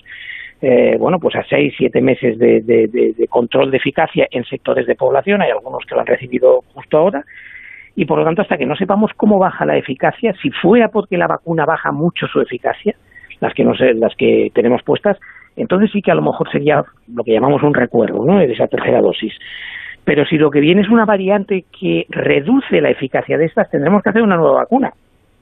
eh, 0.61 0.95
bueno, 0.97 1.19
pues 1.19 1.35
a 1.35 1.43
seis, 1.43 1.73
siete 1.77 2.01
meses 2.01 2.37
de, 2.39 2.61
de, 2.61 3.27
control 3.29 3.69
de 3.69 3.77
eficacia 3.77 4.27
en 4.31 4.43
sectores 4.43 4.87
de 4.87 4.95
población, 4.95 5.41
hay 5.41 5.51
algunos 5.51 5.83
que 5.85 5.93
lo 5.93 6.01
han 6.01 6.07
recibido 6.07 6.61
justo 6.73 6.97
ahora, 6.97 7.23
y 7.95 8.05
por 8.05 8.19
lo 8.19 8.25
tanto, 8.25 8.41
hasta 8.41 8.57
que 8.57 8.65
no 8.65 8.75
sepamos 8.75 9.11
cómo 9.15 9.39
baja 9.39 9.65
la 9.65 9.77
eficacia, 9.77 10.33
si 10.41 10.49
fuera 10.51 10.89
porque 10.89 11.17
la 11.17 11.27
vacuna 11.27 11.65
baja 11.65 11.91
mucho 11.91 12.27
su 12.27 12.41
eficacia, 12.41 12.95
las 13.39 13.53
que, 13.53 13.63
no 13.63 13.75
sé, 13.75 13.93
las 13.93 14.15
que 14.15 14.49
tenemos 14.53 14.81
puestas, 14.83 15.17
entonces 15.55 15.89
sí 15.91 16.01
que 16.01 16.11
a 16.11 16.15
lo 16.15 16.21
mejor 16.21 16.49
sería 16.51 16.83
lo 17.13 17.23
que 17.23 17.33
llamamos 17.33 17.63
un 17.63 17.73
recuerdo 17.73 18.23
¿no? 18.23 18.37
de 18.37 18.51
esa 18.51 18.67
tercera 18.67 19.01
dosis. 19.01 19.33
Pero 20.05 20.25
si 20.25 20.37
lo 20.37 20.49
que 20.51 20.59
viene 20.59 20.81
es 20.81 20.89
una 20.89 21.05
variante 21.05 21.65
que 21.77 22.05
reduce 22.09 22.79
la 22.81 22.89
eficacia 22.89 23.37
de 23.37 23.45
estas, 23.45 23.69
tendremos 23.69 24.01
que 24.01 24.09
hacer 24.09 24.21
una 24.21 24.37
nueva 24.37 24.59
vacuna. 24.59 24.93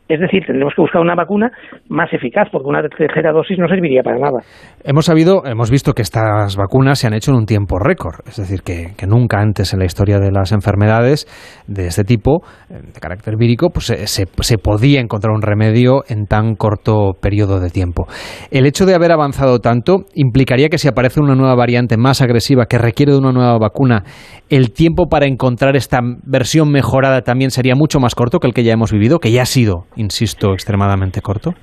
Es 0.07 0.19
decir, 0.19 0.43
tendremos 0.45 0.73
que 0.75 0.81
buscar 0.83 1.01
una 1.01 1.15
vacuna 1.15 1.51
más 1.89 2.13
eficaz, 2.13 2.47
porque 2.51 2.67
una 2.67 2.81
tercera 2.83 3.31
dosis 3.31 3.57
no 3.57 3.67
serviría 3.67 4.03
para 4.03 4.19
nada. 4.19 4.39
Hemos 4.83 5.05
sabido, 5.05 5.43
hemos 5.45 5.71
visto 5.71 5.93
que 5.93 6.03
estas 6.03 6.55
vacunas 6.55 6.99
se 6.99 7.07
han 7.07 7.15
hecho 7.15 7.31
en 7.31 7.37
un 7.37 7.45
tiempo 7.47 7.79
récord, 7.79 8.19
es 8.27 8.37
decir, 8.37 8.61
que, 8.61 8.93
nunca 9.07 9.39
antes 9.39 9.73
en 9.73 9.79
la 9.79 9.85
historia 9.85 10.19
de 10.19 10.31
las 10.31 10.51
enfermedades 10.51 11.25
de 11.67 11.87
este 11.87 12.03
tipo, 12.03 12.43
eh, 12.69 12.81
de 12.93 12.99
carácter 12.99 13.35
vírico, 13.37 13.69
pues 13.69 13.85
se, 13.85 14.05
se, 14.05 14.57
podía 14.57 14.99
encontrar 14.99 15.33
un 15.33 15.41
remedio 15.41 16.03
en 16.07 16.25
tan 16.25 16.55
corto 16.55 17.13
periodo 17.19 17.59
de 17.59 17.69
tiempo. 17.69 18.05
El 18.51 18.67
hecho 18.67 18.85
de 18.85 18.93
haber 18.93 19.11
avanzado 19.11 19.59
tanto 19.59 20.05
implicaría 20.13 20.69
que 20.69 20.77
si 20.77 20.87
aparece 20.87 21.19
una 21.19 21.35
nueva 21.35 21.55
variante 21.55 21.97
más 21.97 22.21
agresiva 22.21 22.65
que 22.65 22.77
requiere 22.77 23.11
de 23.11 23.19
una 23.19 23.31
nueva 23.31 23.57
vacuna, 23.57 24.03
el 24.49 24.71
tiempo 24.71 25.07
para 25.07 25.25
encontrar 25.25 25.75
esta 25.75 25.99
versión 26.23 26.71
mejorada 26.71 27.21
también 27.21 27.49
sería 27.49 27.73
mucho 27.75 27.99
más 27.99 28.13
corto 28.13 28.39
que 28.39 28.47
el 28.47 28.53
que 28.53 28.63
ya 28.63 28.73
hemos 28.73 28.91
vivido, 28.91 29.19
que 29.19 29.31
ya 29.31 29.43
ha 29.43 29.45
sido 29.45 29.85
insisto, 29.95 30.53
extremadamente 30.53 31.21
corto? 31.21 31.53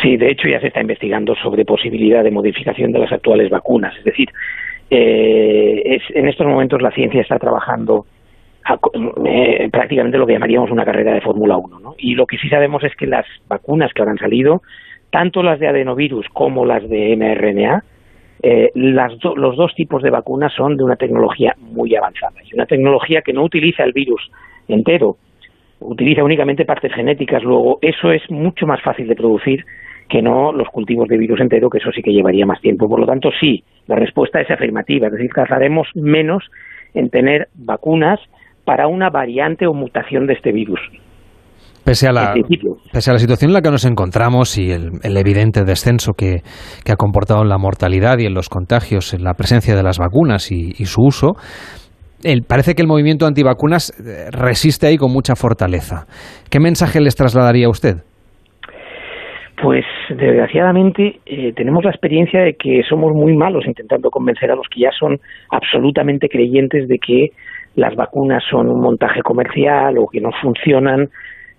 Sí, 0.00 0.16
de 0.16 0.30
hecho 0.30 0.48
ya 0.48 0.60
se 0.60 0.68
está 0.68 0.80
investigando 0.80 1.34
sobre 1.36 1.64
posibilidad 1.64 2.24
de 2.24 2.30
modificación 2.30 2.92
de 2.92 2.98
las 2.98 3.12
actuales 3.12 3.50
vacunas. 3.50 3.96
Es 3.98 4.04
decir, 4.04 4.28
eh, 4.90 5.98
en 6.14 6.28
estos 6.28 6.46
momentos 6.46 6.82
la 6.82 6.90
ciencia 6.90 7.20
está 7.20 7.38
trabajando 7.38 8.06
eh, 9.26 9.68
prácticamente 9.70 10.18
lo 10.18 10.26
que 10.26 10.34
llamaríamos 10.34 10.70
una 10.70 10.84
carrera 10.84 11.14
de 11.14 11.20
Fórmula 11.20 11.56
1. 11.56 11.80
¿no? 11.80 11.94
Y 11.98 12.14
lo 12.14 12.26
que 12.26 12.38
sí 12.38 12.48
sabemos 12.48 12.82
es 12.84 12.94
que 12.96 13.06
las 13.06 13.26
vacunas 13.48 13.92
que 13.92 14.02
ahora 14.02 14.12
han 14.12 14.18
salido, 14.18 14.62
tanto 15.10 15.42
las 15.42 15.58
de 15.60 15.68
adenovirus 15.68 16.26
como 16.32 16.64
las 16.64 16.88
de 16.88 17.16
mRNA, 17.16 17.84
eh, 18.42 18.70
las 18.74 19.12
los 19.36 19.56
dos 19.56 19.72
tipos 19.74 20.02
de 20.02 20.10
vacunas 20.10 20.52
son 20.52 20.76
de 20.76 20.84
una 20.84 20.96
tecnología 20.96 21.54
muy 21.58 21.94
avanzada. 21.94 22.40
Es 22.42 22.52
una 22.52 22.66
tecnología 22.66 23.22
que 23.22 23.32
no 23.32 23.44
utiliza 23.44 23.84
el 23.84 23.92
virus 23.92 24.30
entero, 24.68 25.16
utiliza 25.84 26.24
únicamente 26.24 26.64
partes 26.64 26.92
genéticas, 26.94 27.42
luego 27.42 27.78
eso 27.82 28.12
es 28.12 28.22
mucho 28.30 28.66
más 28.66 28.80
fácil 28.82 29.08
de 29.08 29.14
producir 29.14 29.64
que 30.08 30.22
no 30.22 30.52
los 30.52 30.68
cultivos 30.68 31.08
de 31.08 31.16
virus 31.16 31.40
entero, 31.40 31.70
que 31.70 31.78
eso 31.78 31.90
sí 31.94 32.02
que 32.02 32.12
llevaría 32.12 32.44
más 32.44 32.60
tiempo. 32.60 32.88
Por 32.88 33.00
lo 33.00 33.06
tanto, 33.06 33.30
sí, 33.40 33.64
la 33.86 33.96
respuesta 33.96 34.40
es 34.40 34.50
afirmativa, 34.50 35.06
es 35.06 35.12
decir, 35.14 35.30
tardaremos 35.34 35.88
menos 35.94 36.44
en 36.94 37.08
tener 37.08 37.48
vacunas 37.54 38.20
para 38.64 38.86
una 38.88 39.10
variante 39.10 39.66
o 39.66 39.72
mutación 39.72 40.26
de 40.26 40.34
este 40.34 40.52
virus. 40.52 40.80
Pese 41.84 42.06
a, 42.06 42.12
la, 42.12 42.34
pese 42.92 43.10
a 43.10 43.14
la 43.14 43.18
situación 43.18 43.50
en 43.50 43.54
la 43.54 43.60
que 43.60 43.70
nos 43.70 43.84
encontramos 43.84 44.56
y 44.56 44.70
el, 44.70 45.16
evidente 45.16 45.64
descenso 45.64 46.12
que, 46.12 46.42
ha 46.88 46.96
comportado 46.96 47.42
en 47.42 47.48
la 47.48 47.58
mortalidad 47.58 48.18
y 48.18 48.26
en 48.26 48.34
los 48.34 48.48
contagios 48.48 49.14
en 49.14 49.24
la 49.24 49.34
presencia 49.34 49.74
de 49.74 49.82
las 49.82 49.98
vacunas 49.98 50.52
y 50.52 50.84
su 50.84 51.02
uso, 51.02 51.32
parece 52.46 52.74
que 52.74 52.82
el 52.82 52.88
movimiento 52.88 53.26
antivacunas 53.26 53.90
eh, 53.98 54.30
resiste 54.30 54.86
ahí 54.86 54.96
con 54.96 55.12
mucha 55.12 55.34
fortaleza. 55.34 56.06
¿Qué 56.50 56.60
mensaje 56.60 57.00
les 57.00 57.14
trasladaría 57.14 57.66
a 57.66 57.70
usted? 57.70 57.96
Pues 59.62 59.84
desgraciadamente 60.08 61.20
eh, 61.24 61.52
tenemos 61.54 61.84
la 61.84 61.90
experiencia 61.90 62.40
de 62.40 62.54
que 62.54 62.82
somos 62.88 63.12
muy 63.14 63.36
malos 63.36 63.64
intentando 63.64 64.10
convencer 64.10 64.50
a 64.50 64.56
los 64.56 64.66
que 64.68 64.80
ya 64.80 64.90
son 64.90 65.20
absolutamente 65.50 66.28
creyentes 66.28 66.88
de 66.88 66.98
que 66.98 67.28
las 67.76 67.94
vacunas 67.94 68.42
son 68.50 68.68
un 68.68 68.80
montaje 68.80 69.22
comercial 69.22 69.98
o 69.98 70.06
que 70.08 70.20
no 70.20 70.30
funcionan. 70.42 71.08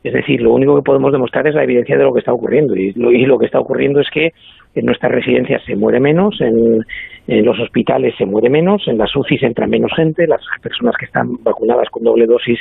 Es 0.04 0.14
decir, 0.14 0.42
lo 0.42 0.54
único 0.54 0.76
que 0.76 0.82
podemos 0.82 1.12
demostrar 1.14 1.48
es 1.48 1.56
la 1.56 1.64
evidencia 1.64 1.98
de 1.98 2.04
lo 2.04 2.14
que 2.14 2.20
está 2.20 2.34
ocurriendo. 2.34 2.76
Y 2.76 2.92
lo, 2.94 3.38
que 3.38 3.46
está 3.46 3.60
ocurriendo 3.60 4.02
es 4.02 4.10
que 4.10 4.34
en 4.76 4.86
nuestras 4.86 5.12
residencias 5.12 5.64
se 5.66 5.76
muere 5.76 6.00
menos, 6.02 6.42
en, 6.42 6.84
en 7.28 7.46
los 7.46 7.58
hospitales 7.60 8.14
se 8.18 8.26
muere 8.26 8.50
menos, 8.50 8.86
en 8.88 8.98
las 8.98 9.16
UCIs 9.16 9.44
entra 9.44 9.66
menos 9.66 9.92
gente, 9.96 10.28
las 10.28 10.42
personas 10.62 10.96
que 10.98 11.06
están 11.06 11.42
vacunadas 11.44 11.90
con 11.90 12.04
doble 12.04 12.26
dosis, 12.26 12.60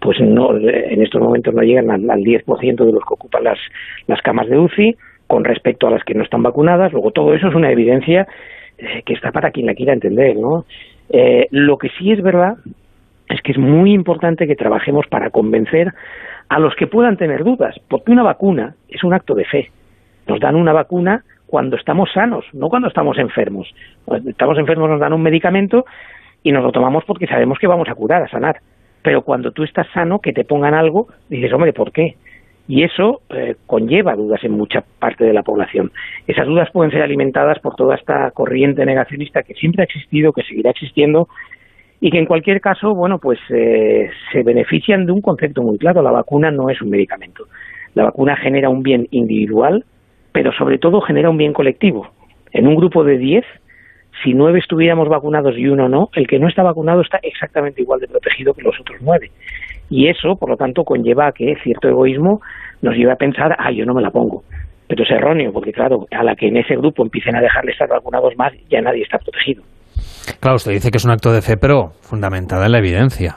pues 0.00 0.20
no, 0.20 0.56
en 0.56 1.02
estos 1.02 1.20
momentos 1.20 1.52
no 1.52 1.62
llegan 1.62 1.90
al, 1.90 2.20
10% 2.20 2.84
de 2.84 2.92
los 2.92 3.02
que 3.04 3.14
ocupan 3.14 3.42
las, 3.42 3.58
las 4.06 4.22
camas 4.22 4.48
de 4.48 4.58
UCI 4.58 4.96
con 5.26 5.42
respecto 5.42 5.88
a 5.88 5.90
las 5.90 6.04
que 6.04 6.14
no 6.14 6.22
están 6.22 6.42
vacunadas. 6.42 6.92
Luego, 6.92 7.10
todo 7.10 7.34
eso 7.34 7.48
es 7.48 7.54
una 7.56 7.72
evidencia 7.72 8.28
eh, 8.78 9.02
que 9.04 9.14
está 9.14 9.32
para 9.32 9.50
quien 9.50 9.66
la 9.66 9.74
quiera 9.74 9.92
entender, 9.92 10.36
¿no? 10.36 10.64
Eh, 11.10 11.48
lo 11.50 11.76
que 11.76 11.88
sí 11.98 12.12
es 12.12 12.22
verdad 12.22 12.54
es 13.28 13.40
que 13.42 13.52
es 13.52 13.58
muy 13.58 13.92
importante 13.92 14.46
que 14.46 14.54
trabajemos 14.54 15.06
para 15.08 15.30
convencer 15.30 15.92
a 16.48 16.58
los 16.58 16.74
que 16.76 16.86
puedan 16.86 17.16
tener 17.16 17.44
dudas, 17.44 17.74
porque 17.88 18.12
una 18.12 18.22
vacuna 18.22 18.74
es 18.88 19.02
un 19.04 19.14
acto 19.14 19.34
de 19.34 19.44
fe. 19.44 19.70
Nos 20.26 20.40
dan 20.40 20.56
una 20.56 20.72
vacuna 20.72 21.24
cuando 21.46 21.76
estamos 21.76 22.10
sanos, 22.12 22.44
no 22.52 22.68
cuando 22.68 22.88
estamos 22.88 23.18
enfermos. 23.18 23.72
Cuando 24.04 24.30
estamos 24.30 24.58
enfermos 24.58 24.88
nos 24.88 25.00
dan 25.00 25.12
un 25.12 25.22
medicamento 25.22 25.84
y 26.42 26.52
nos 26.52 26.62
lo 26.62 26.72
tomamos 26.72 27.04
porque 27.04 27.26
sabemos 27.26 27.58
que 27.58 27.66
vamos 27.66 27.88
a 27.88 27.94
curar, 27.94 28.22
a 28.22 28.28
sanar. 28.28 28.60
Pero 29.02 29.22
cuando 29.22 29.52
tú 29.52 29.64
estás 29.64 29.86
sano, 29.92 30.20
que 30.20 30.32
te 30.32 30.44
pongan 30.44 30.74
algo, 30.74 31.08
dices, 31.28 31.52
hombre, 31.52 31.72
¿por 31.72 31.92
qué? 31.92 32.16
Y 32.66 32.82
eso 32.82 33.20
eh, 33.28 33.56
conlleva 33.66 34.14
dudas 34.14 34.42
en 34.42 34.52
mucha 34.52 34.82
parte 34.98 35.24
de 35.24 35.34
la 35.34 35.42
población. 35.42 35.92
Esas 36.26 36.46
dudas 36.46 36.70
pueden 36.72 36.90
ser 36.90 37.02
alimentadas 37.02 37.58
por 37.58 37.76
toda 37.76 37.94
esta 37.94 38.30
corriente 38.30 38.86
negacionista 38.86 39.42
que 39.42 39.54
siempre 39.54 39.82
ha 39.82 39.84
existido, 39.84 40.32
que 40.32 40.42
seguirá 40.42 40.70
existiendo 40.70 41.28
y 42.00 42.10
que 42.10 42.18
en 42.18 42.26
cualquier 42.26 42.60
caso, 42.60 42.94
bueno, 42.94 43.18
pues 43.18 43.38
eh, 43.50 44.10
se 44.32 44.42
benefician 44.42 45.06
de 45.06 45.12
un 45.12 45.20
concepto 45.20 45.62
muy 45.62 45.78
claro. 45.78 46.02
La 46.02 46.10
vacuna 46.10 46.50
no 46.50 46.68
es 46.68 46.80
un 46.82 46.90
medicamento. 46.90 47.44
La 47.94 48.04
vacuna 48.04 48.36
genera 48.36 48.68
un 48.68 48.82
bien 48.82 49.06
individual, 49.10 49.84
pero 50.32 50.52
sobre 50.52 50.78
todo 50.78 51.00
genera 51.00 51.30
un 51.30 51.38
bien 51.38 51.52
colectivo. 51.52 52.08
En 52.52 52.66
un 52.66 52.76
grupo 52.76 53.04
de 53.04 53.18
10, 53.18 53.44
si 54.22 54.32
nueve 54.32 54.58
estuviéramos 54.58 55.08
vacunados 55.08 55.56
y 55.56 55.66
uno 55.66 55.88
no, 55.88 56.08
el 56.14 56.26
que 56.26 56.38
no 56.38 56.48
está 56.48 56.62
vacunado 56.62 57.00
está 57.00 57.18
exactamente 57.22 57.82
igual 57.82 58.00
de 58.00 58.08
protegido 58.08 58.54
que 58.54 58.62
los 58.62 58.78
otros 58.78 58.98
nueve. 59.00 59.30
Y 59.90 60.08
eso, 60.08 60.36
por 60.36 60.50
lo 60.50 60.56
tanto, 60.56 60.84
conlleva 60.84 61.28
a 61.28 61.32
que 61.32 61.56
cierto 61.62 61.88
egoísmo 61.88 62.40
nos 62.82 62.94
lleve 62.96 63.12
a 63.12 63.16
pensar, 63.16 63.54
ah, 63.58 63.70
yo 63.70 63.84
no 63.84 63.94
me 63.94 64.02
la 64.02 64.10
pongo. 64.10 64.44
Pero 64.86 65.04
es 65.04 65.10
erróneo, 65.10 65.52
porque 65.52 65.72
claro, 65.72 66.06
a 66.10 66.22
la 66.22 66.36
que 66.36 66.48
en 66.48 66.56
ese 66.56 66.76
grupo 66.76 67.02
empiecen 67.02 67.36
a 67.36 67.40
dejarle 67.40 67.72
estar 67.72 67.88
vacunados 67.88 68.36
más, 68.36 68.52
ya 68.68 68.80
nadie 68.80 69.02
está 69.02 69.18
protegido. 69.18 69.62
Claro, 70.40 70.56
usted 70.56 70.72
dice 70.72 70.90
que 70.90 70.98
es 70.98 71.04
un 71.04 71.10
acto 71.10 71.32
de 71.32 71.42
fe, 71.42 71.56
pero 71.56 71.92
fundamentada 72.00 72.66
en 72.66 72.72
la 72.72 72.78
evidencia. 72.78 73.36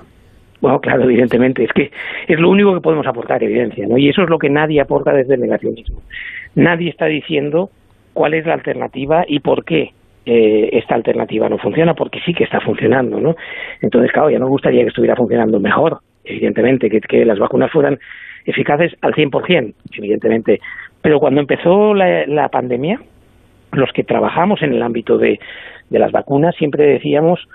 Bueno, 0.62 0.80
claro, 0.80 1.04
evidentemente, 1.04 1.64
es 1.64 1.72
que 1.72 1.92
es 2.28 2.40
lo 2.40 2.50
único 2.50 2.74
que 2.74 2.82
podemos 2.82 3.06
aportar, 3.06 3.44
evidencia, 3.44 3.86
¿no? 3.88 3.98
Y 3.98 4.10
eso 4.10 4.24
es 4.24 4.30
lo 4.30 4.40
que 4.40 4.50
nadie 4.50 4.82
aporta 4.82 5.14
desde 5.14 5.36
el 5.36 5.42
negacionismo. 5.42 6.02
Nadie 6.56 6.90
está 6.90 7.06
diciendo 7.06 7.70
cuál 8.14 8.34
es 8.34 8.46
la 8.46 8.54
alternativa 8.54 9.24
y 9.28 9.40
por 9.40 9.64
qué 9.64 9.92
eh, 10.26 10.70
esta 10.74 10.96
alternativa 10.96 11.48
no 11.48 11.60
funciona, 11.60 11.94
porque 11.94 12.20
sí 12.26 12.34
que 12.34 12.44
está 12.44 12.60
funcionando, 12.60 13.20
¿no? 13.20 13.36
Entonces, 13.82 14.12
claro, 14.12 14.32
ya 14.32 14.40
nos 14.40 14.50
gustaría 14.50 14.82
que 14.82 14.90
estuviera 14.90 15.16
funcionando 15.16 15.60
mejor, 15.60 16.00
evidentemente, 16.24 16.90
que, 16.90 17.02
que 17.02 17.24
las 17.24 17.38
vacunas 17.38 17.72
fueran 17.72 18.00
eficaces 18.48 18.94
al 19.02 19.14
100%, 19.14 19.74
evidentemente. 19.98 20.60
Pero 21.02 21.20
cuando 21.20 21.42
empezó 21.42 21.94
la, 21.94 22.50
pandemia, 22.50 23.00
los 23.74 23.92
que 23.94 24.04
trabajamos 24.04 24.62
en 24.64 24.74
el 24.74 24.82
ámbito 24.82 25.18
de, 25.18 25.40
de 25.90 26.00
las 26.00 26.12
vacunas 26.12 26.56
siempre 26.56 26.86
decíamos, 26.86 27.48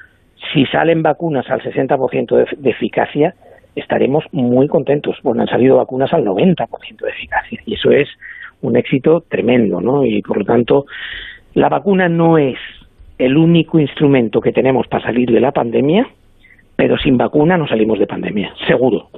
si 0.52 0.66
salen 0.66 1.02
vacunas 1.02 1.48
al 1.50 1.60
60% 1.60 2.36
de, 2.36 2.46
de 2.56 2.70
eficacia, 2.70 3.34
estaremos 3.76 4.24
muy 4.32 4.68
contentos. 4.68 5.16
Bueno, 5.22 5.42
han 5.42 5.48
salido 5.48 5.76
vacunas 5.76 6.12
al 6.12 6.24
90% 6.24 6.66
de 7.00 7.10
eficacia 7.10 7.60
y 7.66 7.74
eso 7.74 7.90
es 7.90 8.08
un 8.60 8.76
éxito 8.76 9.24
tremendo, 9.28 9.80
¿no? 9.80 10.04
Y 10.04 10.22
por 10.22 10.38
lo 10.38 10.44
tanto, 10.44 10.86
la 11.54 11.68
vacuna 11.68 12.08
no 12.08 12.38
es 12.38 12.56
el 13.18 13.36
único 13.36 13.78
instrumento 13.78 14.40
que 14.40 14.52
tenemos 14.52 14.86
para 14.88 15.04
salir 15.04 15.30
de 15.30 15.40
la 15.40 15.52
pandemia, 15.52 16.08
pero 16.76 16.96
sin 16.98 17.16
vacuna 17.16 17.56
no 17.56 17.68
salimos 17.68 17.98
de 17.98 18.06
pandemia, 18.06 18.54
seguro. 18.66 19.08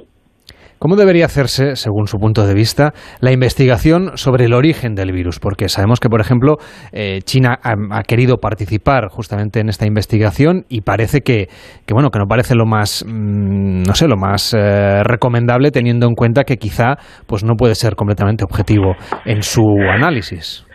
¿Cómo 0.85 0.97
debería 0.97 1.25
hacerse, 1.25 1.75
según 1.75 2.05
su 2.05 2.19
punto 2.19 2.45
de 2.45 2.53
vista, 2.53 2.93
la 3.19 3.31
investigación 3.31 4.17
sobre 4.17 4.45
el 4.45 4.53
origen 4.53 4.93
del 4.93 5.11
virus? 5.11 5.39
Porque 5.39 5.67
sabemos 5.67 5.99
que, 5.99 6.09
por 6.09 6.21
ejemplo, 6.21 6.57
eh, 6.93 7.21
China 7.23 7.57
ha, 7.63 8.03
querido 8.03 8.37
participar 8.37 9.07
justamente 9.09 9.59
en 9.59 9.69
esta 9.69 9.87
investigación 9.87 10.65
y 10.69 10.81
parece 10.81 11.21
que, 11.21 11.47
bueno, 11.91 12.11
que 12.11 12.19
no 12.19 12.27
parece 12.27 12.53
lo 12.53 12.67
más, 12.67 13.03
mm, 13.03 13.81
no 13.81 13.95
sé, 13.95 14.07
lo 14.07 14.15
más 14.15 14.53
eh, 14.53 15.01
recomendable 15.03 15.71
teniendo 15.71 16.05
en 16.05 16.13
cuenta 16.13 16.43
que 16.43 16.57
quizá, 16.57 16.97
pues 17.25 17.43
no 17.43 17.55
puede 17.55 17.73
ser 17.73 17.95
completamente 17.95 18.43
objetivo 18.43 18.93
en 19.25 19.41
su 19.41 19.65
análisis. 19.89 20.67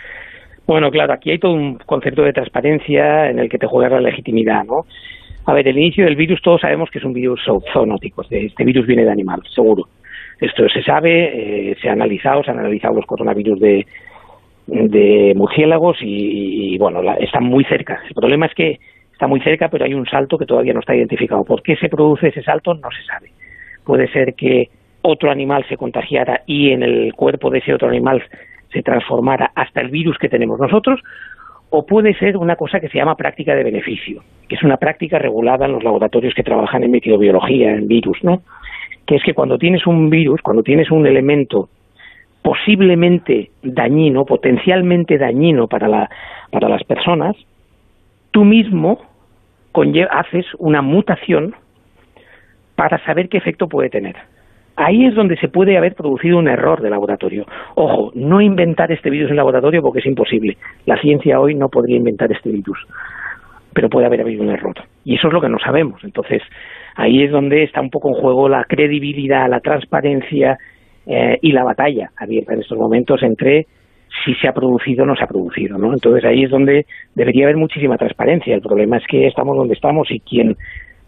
Bueno, 0.66 0.90
claro, 0.90 1.12
aquí 1.14 1.30
hay 1.30 1.38
todo 1.38 1.52
un 1.52 1.78
concepto 1.86 2.22
de 2.22 2.32
transparencia 2.32 3.30
en 3.30 3.38
el 3.38 3.48
que 3.48 3.58
te 3.58 3.68
juega 3.68 4.00
la 4.00 4.10
legitimidad, 4.10 4.64
¿no? 4.64 4.90
A 5.46 5.54
ver, 5.54 5.68
el 5.68 5.78
inicio 5.78 6.04
del 6.04 6.16
virus 6.16 6.42
todos 6.42 6.60
sabemos 6.60 6.90
que 6.90 6.98
es 6.98 7.04
un 7.04 7.12
virus 7.12 7.40
zoonótico. 7.72 8.22
Este 8.28 8.64
virus 8.64 8.88
viene 8.88 9.04
de 9.04 9.12
animal, 9.12 9.40
seguro. 9.54 9.84
Esto 10.40 10.68
se 10.68 10.82
sabe, 10.82 11.70
eh, 11.70 11.76
se 11.80 11.88
ha 11.88 11.92
analizado, 11.92 12.42
se 12.42 12.50
han 12.50 12.58
analizado 12.58 12.94
los 12.94 13.06
coronavirus 13.06 13.60
de, 13.60 13.86
de 14.66 15.34
murciélagos 15.36 15.98
y, 16.00 16.78
bueno, 16.78 17.00
están 17.18 17.44
muy 17.44 17.64
cerca. 17.64 18.00
El 18.08 18.14
problema 18.14 18.46
es 18.46 18.54
que 18.54 18.78
está 19.12 19.26
muy 19.26 19.40
cerca, 19.40 19.68
pero 19.68 19.84
hay 19.84 19.94
un 19.94 20.06
salto 20.06 20.38
que 20.38 20.46
todavía 20.46 20.72
no 20.72 20.80
está 20.80 20.94
identificado. 20.94 21.44
¿Por 21.44 21.62
qué 21.62 21.76
se 21.76 21.88
produce 21.88 22.28
ese 22.28 22.42
salto? 22.42 22.74
No 22.74 22.88
se 22.90 23.04
sabe. 23.04 23.30
Puede 23.84 24.08
ser 24.08 24.34
que 24.34 24.68
otro 25.02 25.30
animal 25.30 25.64
se 25.68 25.76
contagiara 25.76 26.42
y 26.46 26.70
en 26.70 26.82
el 26.82 27.12
cuerpo 27.14 27.50
de 27.50 27.58
ese 27.58 27.74
otro 27.74 27.88
animal 27.88 28.22
se 28.72 28.82
transformara 28.82 29.50
hasta 29.54 29.80
el 29.80 29.90
virus 29.90 30.16
que 30.18 30.28
tenemos 30.28 30.58
nosotros, 30.60 31.00
o 31.70 31.86
puede 31.86 32.14
ser 32.14 32.36
una 32.36 32.56
cosa 32.56 32.80
que 32.80 32.88
se 32.88 32.98
llama 32.98 33.14
práctica 33.14 33.54
de 33.54 33.64
beneficio, 33.64 34.22
que 34.48 34.56
es 34.56 34.62
una 34.62 34.76
práctica 34.76 35.18
regulada 35.18 35.66
en 35.66 35.72
los 35.72 35.84
laboratorios 35.84 36.34
que 36.34 36.42
trabajan 36.42 36.82
en 36.84 36.90
microbiología, 36.90 37.70
en 37.70 37.86
virus, 37.86 38.18
¿no? 38.22 38.42
Que 39.10 39.16
es 39.16 39.24
que 39.24 39.34
cuando 39.34 39.58
tienes 39.58 39.88
un 39.88 40.08
virus, 40.08 40.40
cuando 40.40 40.62
tienes 40.62 40.88
un 40.92 41.04
elemento 41.04 41.68
posiblemente 42.42 43.50
dañino, 43.60 44.24
potencialmente 44.24 45.18
dañino 45.18 45.66
para, 45.66 45.88
la, 45.88 46.08
para 46.52 46.68
las 46.68 46.84
personas, 46.84 47.34
tú 48.30 48.44
mismo 48.44 49.00
haces 50.12 50.46
una 50.58 50.80
mutación 50.80 51.56
para 52.76 53.04
saber 53.04 53.28
qué 53.28 53.38
efecto 53.38 53.66
puede 53.66 53.90
tener. 53.90 54.14
Ahí 54.76 55.04
es 55.04 55.16
donde 55.16 55.36
se 55.38 55.48
puede 55.48 55.76
haber 55.76 55.96
producido 55.96 56.38
un 56.38 56.46
error 56.46 56.80
de 56.80 56.90
laboratorio. 56.90 57.46
Ojo, 57.74 58.12
no 58.14 58.40
inventar 58.40 58.92
este 58.92 59.10
virus 59.10 59.30
en 59.30 59.38
laboratorio 59.38 59.82
porque 59.82 59.98
es 59.98 60.06
imposible. 60.06 60.56
La 60.86 61.00
ciencia 61.00 61.40
hoy 61.40 61.56
no 61.56 61.68
podría 61.68 61.96
inventar 61.96 62.30
este 62.30 62.50
virus, 62.50 62.78
pero 63.72 63.88
puede 63.88 64.06
haber 64.06 64.20
habido 64.20 64.44
un 64.44 64.50
error. 64.50 64.76
Y 65.04 65.16
eso 65.16 65.26
es 65.26 65.32
lo 65.32 65.40
que 65.40 65.48
no 65.48 65.58
sabemos. 65.58 66.04
Entonces, 66.04 66.42
ahí 66.94 67.22
es 67.22 67.30
donde 67.30 67.62
está 67.62 67.80
un 67.80 67.90
poco 67.90 68.08
en 68.08 68.14
juego 68.14 68.48
la 68.48 68.64
credibilidad, 68.64 69.48
la 69.48 69.60
transparencia 69.60 70.58
eh, 71.06 71.38
y 71.42 71.52
la 71.52 71.64
batalla 71.64 72.10
abierta 72.16 72.54
en 72.54 72.60
estos 72.60 72.78
momentos 72.78 73.22
entre 73.22 73.66
si 74.24 74.34
se 74.34 74.48
ha 74.48 74.52
producido 74.52 75.04
o 75.04 75.06
no 75.06 75.16
se 75.16 75.24
ha 75.24 75.28
producido, 75.28 75.78
¿no? 75.78 75.92
Entonces 75.92 76.24
ahí 76.24 76.44
es 76.44 76.50
donde 76.50 76.86
debería 77.14 77.44
haber 77.44 77.56
muchísima 77.56 77.96
transparencia. 77.96 78.54
El 78.54 78.60
problema 78.60 78.96
es 78.98 79.06
que 79.06 79.26
estamos 79.26 79.56
donde 79.56 79.74
estamos 79.74 80.10
y 80.10 80.20
quien 80.20 80.56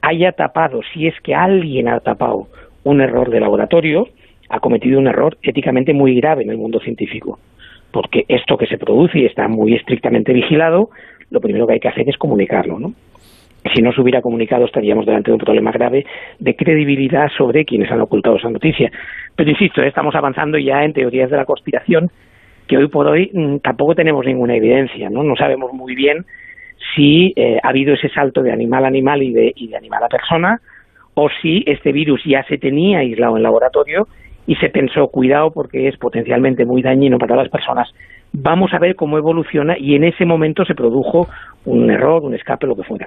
haya 0.00 0.32
tapado, 0.32 0.80
si 0.92 1.06
es 1.06 1.14
que 1.22 1.34
alguien 1.34 1.88
ha 1.88 2.00
tapado 2.00 2.48
un 2.84 3.00
error 3.00 3.30
de 3.30 3.40
laboratorio, 3.40 4.08
ha 4.48 4.60
cometido 4.60 4.98
un 4.98 5.06
error 5.06 5.36
éticamente 5.42 5.92
muy 5.92 6.14
grave 6.14 6.42
en 6.42 6.50
el 6.50 6.58
mundo 6.58 6.80
científico. 6.80 7.38
Porque 7.90 8.24
esto 8.28 8.56
que 8.56 8.66
se 8.66 8.78
produce 8.78 9.20
y 9.20 9.26
está 9.26 9.48
muy 9.48 9.74
estrictamente 9.74 10.32
vigilado, 10.32 10.90
lo 11.30 11.40
primero 11.40 11.66
que 11.66 11.74
hay 11.74 11.80
que 11.80 11.88
hacer 11.88 12.08
es 12.08 12.16
comunicarlo, 12.16 12.78
¿no? 12.78 12.92
Si 13.74 13.80
no 13.80 13.92
se 13.92 14.00
hubiera 14.00 14.22
comunicado 14.22 14.64
estaríamos 14.64 15.06
delante 15.06 15.30
de 15.30 15.34
un 15.34 15.40
problema 15.40 15.70
grave 15.70 16.04
de 16.38 16.56
credibilidad 16.56 17.28
sobre 17.36 17.64
quienes 17.64 17.90
han 17.90 18.00
ocultado 18.00 18.36
esa 18.36 18.50
noticia. 18.50 18.90
Pero 19.36 19.50
insisto, 19.50 19.82
estamos 19.82 20.14
avanzando 20.14 20.58
ya 20.58 20.84
en 20.84 20.92
teorías 20.92 21.30
de 21.30 21.36
la 21.36 21.44
conspiración 21.44 22.10
que 22.66 22.76
hoy 22.76 22.88
por 22.88 23.06
hoy 23.06 23.30
mm, 23.32 23.58
tampoco 23.58 23.94
tenemos 23.94 24.24
ninguna 24.26 24.56
evidencia, 24.56 25.10
¿no? 25.10 25.22
No 25.22 25.36
sabemos 25.36 25.72
muy 25.72 25.94
bien 25.94 26.24
si 26.94 27.32
eh, 27.36 27.58
ha 27.62 27.68
habido 27.68 27.94
ese 27.94 28.08
salto 28.08 28.42
de 28.42 28.52
animal 28.52 28.84
a 28.84 28.88
animal 28.88 29.22
y 29.22 29.32
de, 29.32 29.52
y 29.54 29.68
de 29.68 29.76
animal 29.76 30.04
a 30.04 30.08
persona, 30.08 30.60
o 31.14 31.28
si 31.40 31.62
este 31.66 31.92
virus 31.92 32.22
ya 32.24 32.42
se 32.44 32.58
tenía 32.58 33.00
aislado 33.00 33.36
en 33.36 33.42
laboratorio 33.42 34.08
y 34.46 34.56
se 34.56 34.68
pensó, 34.68 35.08
cuidado 35.08 35.50
porque 35.50 35.88
es 35.88 35.96
potencialmente 35.98 36.64
muy 36.64 36.82
dañino 36.82 37.18
para 37.18 37.36
las 37.36 37.48
personas, 37.48 37.88
vamos 38.32 38.72
a 38.72 38.78
ver 38.78 38.96
cómo 38.96 39.18
evoluciona 39.18 39.74
y 39.78 39.94
en 39.94 40.04
ese 40.04 40.24
momento 40.24 40.64
se 40.64 40.74
produjo 40.74 41.28
un 41.64 41.90
error, 41.90 42.24
un 42.24 42.34
escape, 42.34 42.66
lo 42.66 42.74
que 42.74 42.82
fuera. 42.82 43.06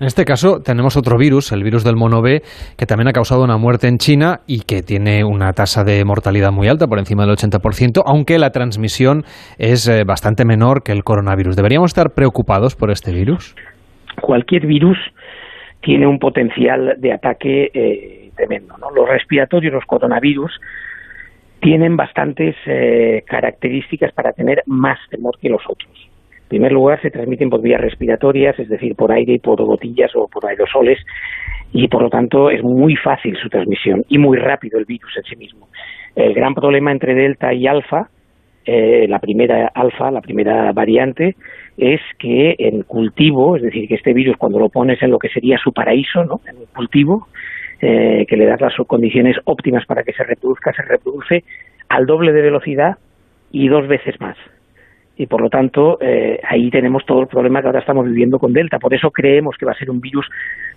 En 0.00 0.06
este 0.06 0.24
caso 0.24 0.60
tenemos 0.64 0.96
otro 0.96 1.16
virus, 1.18 1.52
el 1.52 1.62
virus 1.62 1.84
del 1.84 1.96
mono 1.96 2.22
B, 2.22 2.42
que 2.76 2.86
también 2.86 3.08
ha 3.08 3.12
causado 3.12 3.44
una 3.44 3.56
muerte 3.58 3.88
en 3.88 3.98
China 3.98 4.40
y 4.46 4.60
que 4.60 4.82
tiene 4.82 5.24
una 5.24 5.52
tasa 5.52 5.84
de 5.84 6.04
mortalidad 6.04 6.52
muy 6.52 6.68
alta, 6.68 6.86
por 6.86 6.98
encima 6.98 7.24
del 7.24 7.36
80%, 7.36 8.02
aunque 8.06 8.38
la 8.38 8.50
transmisión 8.50 9.22
es 9.58 9.88
eh, 9.88 10.04
bastante 10.04 10.44
menor 10.44 10.82
que 10.82 10.92
el 10.92 11.04
coronavirus. 11.04 11.56
¿Deberíamos 11.56 11.90
estar 11.90 12.10
preocupados 12.14 12.76
por 12.76 12.90
este 12.90 13.12
virus? 13.12 13.54
Cualquier 14.20 14.66
virus 14.66 14.98
tiene 15.80 16.06
un 16.06 16.18
potencial 16.18 16.94
de 16.98 17.12
ataque 17.12 17.70
eh, 17.74 18.23
tremendo. 18.34 18.76
¿no? 18.78 18.90
Los 18.90 19.08
respiratorios, 19.08 19.72
los 19.72 19.84
coronavirus, 19.84 20.52
tienen 21.60 21.96
bastantes 21.96 22.54
eh, 22.66 23.22
características 23.26 24.12
para 24.12 24.32
tener 24.32 24.62
más 24.66 24.98
temor 25.10 25.38
que 25.40 25.48
los 25.48 25.62
otros. 25.66 26.10
En 26.42 26.48
primer 26.48 26.72
lugar, 26.72 27.00
se 27.00 27.10
transmiten 27.10 27.48
por 27.48 27.62
vías 27.62 27.80
respiratorias, 27.80 28.58
es 28.58 28.68
decir, 28.68 28.94
por 28.94 29.10
aire 29.10 29.32
y 29.32 29.38
por 29.38 29.62
gotillas 29.64 30.14
o 30.14 30.28
por 30.28 30.46
aerosoles, 30.46 30.98
y 31.72 31.88
por 31.88 32.02
lo 32.02 32.10
tanto 32.10 32.50
es 32.50 32.62
muy 32.62 32.96
fácil 32.96 33.36
su 33.36 33.48
transmisión 33.48 34.04
y 34.08 34.18
muy 34.18 34.38
rápido 34.38 34.78
el 34.78 34.84
virus 34.84 35.16
en 35.16 35.24
sí 35.24 35.36
mismo. 35.36 35.68
El 36.14 36.32
gran 36.34 36.54
problema 36.54 36.92
entre 36.92 37.14
delta 37.14 37.52
y 37.52 37.66
alfa, 37.66 38.08
eh, 38.66 39.06
la 39.08 39.18
primera 39.18 39.70
alfa, 39.74 40.10
la 40.10 40.20
primera 40.20 40.70
variante, 40.72 41.34
es 41.76 42.00
que 42.18 42.54
en 42.58 42.82
cultivo, 42.82 43.56
es 43.56 43.62
decir, 43.62 43.88
que 43.88 43.96
este 43.96 44.12
virus 44.12 44.36
cuando 44.36 44.58
lo 44.58 44.68
pones 44.68 45.02
en 45.02 45.10
lo 45.10 45.18
que 45.18 45.28
sería 45.28 45.58
su 45.58 45.72
paraíso, 45.72 46.24
¿no? 46.24 46.40
en 46.46 46.58
un 46.58 46.66
cultivo, 46.66 47.26
eh, 47.86 48.24
que 48.26 48.38
le 48.38 48.46
das 48.46 48.62
las 48.62 48.72
condiciones 48.86 49.36
óptimas 49.44 49.84
para 49.84 50.02
que 50.04 50.14
se 50.14 50.24
reproduzca, 50.24 50.72
se 50.72 50.80
reproduce 50.80 51.44
al 51.90 52.06
doble 52.06 52.32
de 52.32 52.40
velocidad 52.40 52.96
y 53.52 53.68
dos 53.68 53.86
veces 53.86 54.18
más. 54.22 54.38
Y 55.18 55.26
por 55.26 55.42
lo 55.42 55.50
tanto, 55.50 55.98
eh, 56.00 56.40
ahí 56.48 56.70
tenemos 56.70 57.04
todo 57.04 57.20
el 57.20 57.26
problema 57.26 57.60
que 57.60 57.66
ahora 57.66 57.80
estamos 57.80 58.06
viviendo 58.06 58.38
con 58.38 58.54
Delta. 58.54 58.78
Por 58.78 58.94
eso 58.94 59.10
creemos 59.10 59.56
que 59.58 59.66
va 59.66 59.72
a 59.72 59.78
ser 59.78 59.90
un 59.90 60.00
virus 60.00 60.26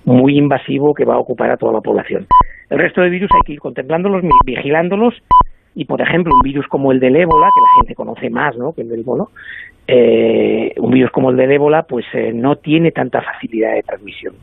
muy 0.03 0.37
invasivo 0.37 0.93
que 0.93 1.05
va 1.05 1.15
a 1.15 1.19
ocupar 1.19 1.49
a 1.49 1.55
toda 1.55 1.71
la 1.71 1.79
población. 1.79 2.25
El 2.69 2.77
resto 2.77 2.99
de 2.99 3.09
virus 3.09 3.29
hay 3.33 3.45
que 3.45 3.53
ir 3.53 3.59
contemplándolos, 3.61 4.21
vigilándolos 4.45 5.13
y, 5.75 5.85
por 5.85 6.01
ejemplo, 6.01 6.33
un 6.35 6.43
virus 6.43 6.67
como 6.67 6.91
el 6.91 6.99
del 6.99 7.15
ébola, 7.15 7.47
que 7.55 7.61
la 7.61 7.79
gente 7.79 7.95
conoce 7.95 8.29
más 8.29 8.57
¿no? 8.57 8.73
que 8.73 8.81
el 8.81 8.89
del 8.89 9.05
mono, 9.05 9.29
eh, 9.87 10.73
un 10.77 10.91
virus 10.91 11.11
como 11.11 11.31
el 11.31 11.37
del 11.37 11.53
ébola, 11.53 11.83
pues 11.83 12.05
eh, 12.13 12.33
no 12.33 12.57
tiene 12.57 12.91
tanta 12.91 13.21
facilidad 13.21 13.75
de 13.75 13.83
transmisión 13.83 14.33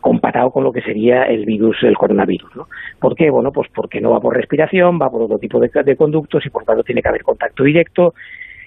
comparado 0.00 0.50
con 0.50 0.64
lo 0.64 0.72
que 0.72 0.80
sería 0.82 1.24
el 1.24 1.44
virus, 1.44 1.76
el 1.82 1.96
coronavirus. 1.96 2.56
¿no? 2.56 2.66
¿Por 3.00 3.14
qué? 3.14 3.30
Bueno, 3.30 3.50
pues 3.52 3.68
porque 3.74 4.00
no 4.00 4.10
va 4.10 4.20
por 4.20 4.36
respiración, 4.36 4.98
va 5.00 5.10
por 5.10 5.22
otro 5.22 5.38
tipo 5.38 5.60
de, 5.60 5.96
conductos 5.96 6.44
y 6.46 6.50
por 6.50 6.64
tanto 6.64 6.82
tiene 6.82 7.02
que 7.02 7.08
haber 7.08 7.22
contacto 7.22 7.64
directo 7.64 8.14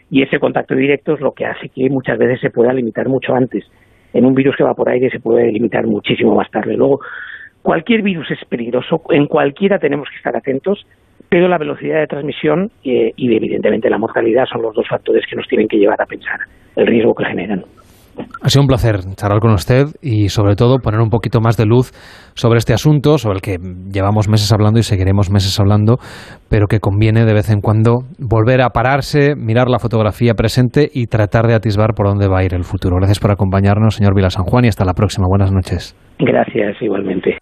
y 0.10 0.22
ese 0.24 0.40
contacto 0.40 0.76
directo 0.76 1.14
es 1.14 1.22
lo 1.22 1.32
que 1.32 1.46
hace 1.46 1.70
que 1.70 1.90
muchas 1.90 2.18
veces 2.18 2.40
se 2.42 2.50
pueda 2.50 2.74
limitar 2.74 3.08
mucho 3.08 3.34
antes. 3.34 3.66
En 4.14 4.26
un 4.26 4.34
virus 4.34 4.56
que 4.58 4.64
va 4.64 4.74
por 4.74 4.90
aire 4.90 5.10
se 5.10 5.20
puede 5.20 5.52
limitar 5.52 5.86
muchísimo 5.88 6.36
más 6.36 6.52
tarde. 6.52 6.76
Luego, 6.76 7.00
cualquier 7.62 8.02
virus 8.02 8.30
es 8.32 8.44
peligroso, 8.50 9.02
en 9.10 9.28
cualquiera 9.28 9.80
tenemos 9.80 10.10
que 10.10 10.18
estar 10.18 10.36
atentos, 10.36 10.86
pero 11.30 11.48
la 11.48 11.58
velocidad 11.58 12.00
de 12.00 12.08
transmisión 12.08 12.72
eh, 12.84 13.14
y 13.16 13.34
evidentemente 13.34 13.90
la 13.90 13.98
mortalidad 13.98 14.46
son 14.52 14.64
los 14.64 14.76
dos 14.76 14.86
factores 14.90 15.26
que 15.30 15.38
nos 15.38 15.48
tienen 15.48 15.70
que 15.70 15.78
llevar 15.78 16.02
a 16.02 16.06
pensar 16.06 16.42
el 16.76 16.88
riesgo 16.88 17.16
que 17.16 17.24
generan. 17.24 17.64
Ha 18.44 18.50
sido 18.50 18.64
un 18.64 18.68
placer 18.68 19.02
charlar 19.16 19.40
con 19.40 19.52
usted 19.54 19.86
y 20.02 20.30
sobre 20.30 20.56
todo 20.56 20.80
poner 20.80 21.00
un 21.00 21.10
poquito 21.10 21.42
más 21.42 21.58
de 21.58 21.66
luz 21.66 21.92
sobre 22.34 22.58
este 22.58 22.74
asunto, 22.74 23.20
sobre 23.20 23.36
el 23.36 23.42
que 23.42 23.58
llevamos 23.92 24.28
meses 24.28 24.52
hablando 24.52 24.80
y 24.80 24.84
seguiremos 24.84 25.30
meses 25.30 25.60
hablando, 25.60 26.00
pero 26.50 26.66
que 26.68 26.80
conviene 26.80 27.26
de 27.26 27.34
vez 27.34 27.52
en 27.52 27.62
cuando 27.62 28.00
volver 28.18 28.62
a 28.62 28.70
pararse, 28.70 29.36
mirar 29.36 29.70
la 29.70 29.78
fotografía 29.78 30.34
presente 30.34 30.90
y 30.92 31.06
tratar 31.06 31.46
de 31.46 31.54
atisbar 31.54 31.94
por 31.94 32.08
dónde 32.08 32.28
va 32.28 32.40
a 32.40 32.44
ir 32.44 32.56
el 32.56 32.64
futuro. 32.64 32.96
Gracias 32.98 33.20
por 33.20 33.32
acompañarnos, 33.32 33.96
señor 33.96 34.16
Vila 34.16 34.32
San 34.32 34.46
Juan, 34.46 34.66
y 34.66 34.70
hasta 34.70 34.86
la 34.86 34.94
próxima. 34.94 35.28
Buenas 35.28 35.52
noches. 35.52 35.96
Gracias, 36.18 36.82
igualmente. 36.82 37.38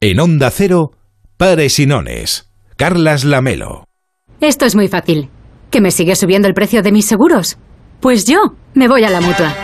En 0.00 0.18
Onda 0.18 0.50
Cero, 0.50 0.90
Pares 1.36 1.78
y 1.78 1.86
Nones. 1.86 2.50
Carlas 2.76 3.24
Lamelo. 3.24 3.84
Esto 4.40 4.64
es 4.64 4.74
muy 4.74 4.88
fácil. 4.88 5.28
¿Que 5.70 5.80
me 5.80 5.90
sigue 5.90 6.16
subiendo 6.16 6.48
el 6.48 6.54
precio 6.54 6.82
de 6.82 6.90
mis 6.90 7.06
seguros? 7.06 7.58
Pues 8.00 8.26
yo 8.26 8.38
me 8.74 8.88
voy 8.88 9.04
a 9.04 9.10
la 9.10 9.20
mutua. 9.20 9.54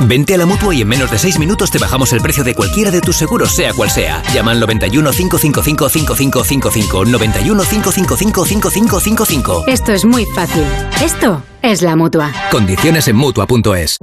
Vente 0.00 0.34
a 0.34 0.38
la 0.38 0.46
mutua 0.46 0.74
y 0.74 0.82
en 0.82 0.88
menos 0.88 1.10
de 1.10 1.18
6 1.18 1.38
minutos 1.38 1.70
te 1.70 1.78
bajamos 1.78 2.12
el 2.12 2.20
precio 2.20 2.44
de 2.44 2.54
cualquiera 2.54 2.90
de 2.90 3.00
tus 3.00 3.16
seguros, 3.16 3.54
sea 3.54 3.72
cual 3.72 3.90
sea. 3.90 4.22
Llama 4.32 4.50
al 4.52 4.60
91 4.60 5.10
555 5.10 5.88
5555. 5.88 7.04
91 7.04 7.62
555 7.62 8.44
5555. 8.44 9.64
Esto 9.68 9.92
es 9.92 10.04
muy 10.04 10.26
fácil. 10.26 10.64
Esto 11.02 11.42
es 11.62 11.82
la 11.82 11.96
mutua. 11.96 12.32
Condiciones 12.50 13.08
en 13.08 13.16
mutua.es. 13.16 13.98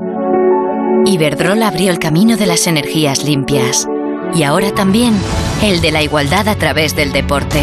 Iberdrola 1.06 1.68
abrió 1.68 1.92
el 1.92 2.00
camino 2.00 2.38
de 2.38 2.46
las 2.46 2.68
energías 2.68 3.24
limpias. 3.24 3.88
Y 4.34 4.44
ahora 4.44 4.74
también 4.74 5.14
el 5.62 5.82
de 5.82 5.92
la 5.92 6.02
igualdad 6.02 6.48
a 6.48 6.56
través 6.56 6.96
del 6.96 7.12
deporte. 7.12 7.62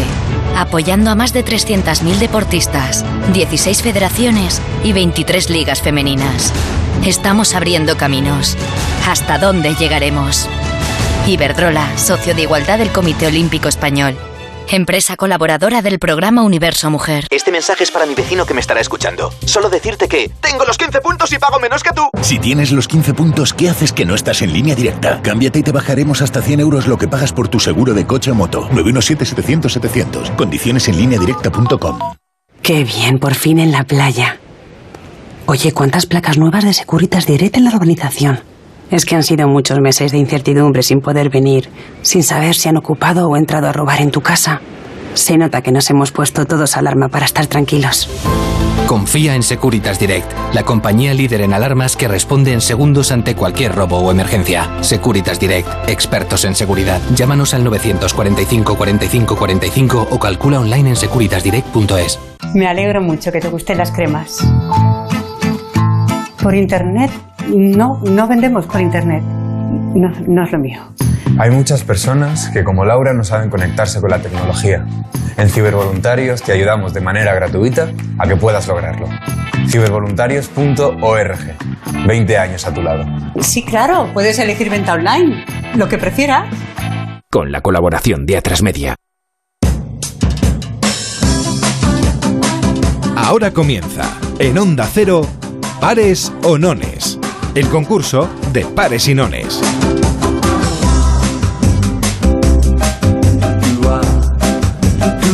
Apoyando 0.56 1.10
a 1.10 1.14
más 1.14 1.32
de 1.32 1.44
300.000 1.44 2.18
deportistas, 2.18 3.04
16 3.32 3.82
federaciones 3.82 4.60
y 4.82 4.92
23 4.92 5.50
ligas 5.50 5.82
femeninas. 5.82 6.52
Estamos 7.04 7.54
abriendo 7.54 7.96
caminos. 7.96 8.56
¿Hasta 9.06 9.38
dónde 9.38 9.74
llegaremos? 9.74 10.48
Iberdrola, 11.26 11.96
socio 11.96 12.34
de 12.34 12.42
igualdad 12.42 12.78
del 12.78 12.90
Comité 12.90 13.26
Olímpico 13.26 13.68
Español. 13.68 14.16
Empresa 14.70 15.16
colaboradora 15.16 15.80
del 15.80 15.98
programa 15.98 16.42
Universo 16.42 16.90
Mujer. 16.90 17.26
Este 17.30 17.50
mensaje 17.50 17.84
es 17.84 17.90
para 17.90 18.04
mi 18.04 18.14
vecino 18.14 18.44
que 18.44 18.52
me 18.52 18.60
estará 18.60 18.80
escuchando. 18.80 19.32
Solo 19.46 19.70
decirte 19.70 20.08
que 20.08 20.30
tengo 20.42 20.66
los 20.66 20.76
15 20.76 21.00
puntos 21.00 21.32
y 21.32 21.38
pago 21.38 21.58
menos 21.58 21.82
que 21.82 21.92
tú. 21.92 22.10
Si 22.20 22.38
tienes 22.38 22.72
los 22.72 22.86
15 22.86 23.14
puntos, 23.14 23.54
¿qué 23.54 23.70
haces 23.70 23.94
que 23.94 24.04
no 24.04 24.14
estás 24.14 24.42
en 24.42 24.52
línea 24.52 24.74
directa? 24.74 25.22
Cámbiate 25.22 25.60
y 25.60 25.62
te 25.62 25.72
bajaremos 25.72 26.20
hasta 26.20 26.42
100 26.42 26.60
euros 26.60 26.86
lo 26.86 26.98
que 26.98 27.08
pagas 27.08 27.32
por 27.32 27.48
tu 27.48 27.60
seguro 27.60 27.94
de 27.94 28.06
coche 28.06 28.30
o 28.30 28.34
moto. 28.34 28.68
917-700-700. 28.70 30.36
Condiciones 30.36 30.86
en 30.88 30.98
línea 30.98 31.18
directa.com. 31.18 31.98
Qué 32.60 32.84
bien, 32.84 33.18
por 33.18 33.34
fin 33.34 33.60
en 33.60 33.72
la 33.72 33.84
playa. 33.84 34.38
Oye, 35.50 35.72
¿cuántas 35.72 36.04
placas 36.04 36.36
nuevas 36.36 36.62
de 36.62 36.74
Securitas 36.74 37.24
Direct 37.24 37.56
en 37.56 37.64
la 37.64 37.70
urbanización? 37.70 38.40
Es 38.90 39.06
que 39.06 39.14
han 39.14 39.22
sido 39.22 39.48
muchos 39.48 39.80
meses 39.80 40.12
de 40.12 40.18
incertidumbre 40.18 40.82
sin 40.82 41.00
poder 41.00 41.30
venir, 41.30 41.70
sin 42.02 42.22
saber 42.22 42.54
si 42.54 42.68
han 42.68 42.76
ocupado 42.76 43.26
o 43.26 43.34
entrado 43.34 43.66
a 43.66 43.72
robar 43.72 44.02
en 44.02 44.10
tu 44.10 44.20
casa. 44.20 44.60
Se 45.14 45.38
nota 45.38 45.62
que 45.62 45.72
nos 45.72 45.88
hemos 45.88 46.12
puesto 46.12 46.44
todos 46.44 46.76
alarma 46.76 47.08
para 47.08 47.24
estar 47.24 47.46
tranquilos. 47.46 48.10
Confía 48.86 49.34
en 49.34 49.42
Securitas 49.42 49.98
Direct, 49.98 50.30
la 50.52 50.64
compañía 50.64 51.14
líder 51.14 51.40
en 51.40 51.54
alarmas 51.54 51.96
que 51.96 52.08
responde 52.08 52.52
en 52.52 52.60
segundos 52.60 53.10
ante 53.10 53.34
cualquier 53.34 53.74
robo 53.74 54.00
o 54.00 54.10
emergencia. 54.10 54.68
Securitas 54.82 55.40
Direct, 55.40 55.88
expertos 55.88 56.44
en 56.44 56.56
seguridad. 56.56 57.00
Llámanos 57.14 57.54
al 57.54 57.64
945 57.64 58.76
45 58.76 59.34
45 59.34 60.08
o 60.10 60.18
calcula 60.18 60.60
online 60.60 60.90
en 60.90 60.96
securitasdirect.es. 60.96 62.18
Me 62.54 62.66
alegro 62.66 63.00
mucho 63.00 63.32
que 63.32 63.40
te 63.40 63.48
gusten 63.48 63.78
las 63.78 63.90
cremas. 63.92 64.46
Por 66.42 66.54
internet 66.54 67.10
no, 67.48 68.00
no 68.04 68.28
vendemos 68.28 68.66
por 68.66 68.80
internet. 68.80 69.22
No, 69.22 70.12
no 70.26 70.44
es 70.44 70.52
lo 70.52 70.58
mío. 70.58 70.80
Hay 71.38 71.50
muchas 71.50 71.84
personas 71.84 72.48
que, 72.50 72.64
como 72.64 72.84
Laura, 72.84 73.12
no 73.12 73.24
saben 73.24 73.50
conectarse 73.50 74.00
con 74.00 74.10
la 74.10 74.18
tecnología. 74.20 74.86
En 75.36 75.48
Cibervoluntarios 75.48 76.42
te 76.42 76.52
ayudamos 76.52 76.94
de 76.94 77.00
manera 77.00 77.34
gratuita 77.34 77.90
a 78.18 78.26
que 78.26 78.36
puedas 78.36 78.66
lograrlo. 78.66 79.08
Cibervoluntarios.org. 79.68 81.38
20 82.06 82.38
años 82.38 82.66
a 82.66 82.74
tu 82.74 82.82
lado. 82.82 83.04
Sí, 83.40 83.64
claro, 83.64 84.08
puedes 84.12 84.38
elegir 84.38 84.70
venta 84.70 84.94
online, 84.94 85.44
lo 85.76 85.88
que 85.88 85.98
prefieras. 85.98 86.46
Con 87.30 87.52
la 87.52 87.60
colaboración 87.60 88.24
de 88.26 88.36
Atrasmedia. 88.36 88.96
Ahora 93.16 93.50
comienza, 93.50 94.18
en 94.38 94.56
Onda 94.56 94.88
Cero, 94.90 95.26
Pares 95.80 96.32
o 96.42 96.58
Nones. 96.58 97.20
El 97.54 97.68
concurso 97.68 98.28
de 98.52 98.64
pares 98.64 99.06
y 99.06 99.14
nones. 99.14 99.60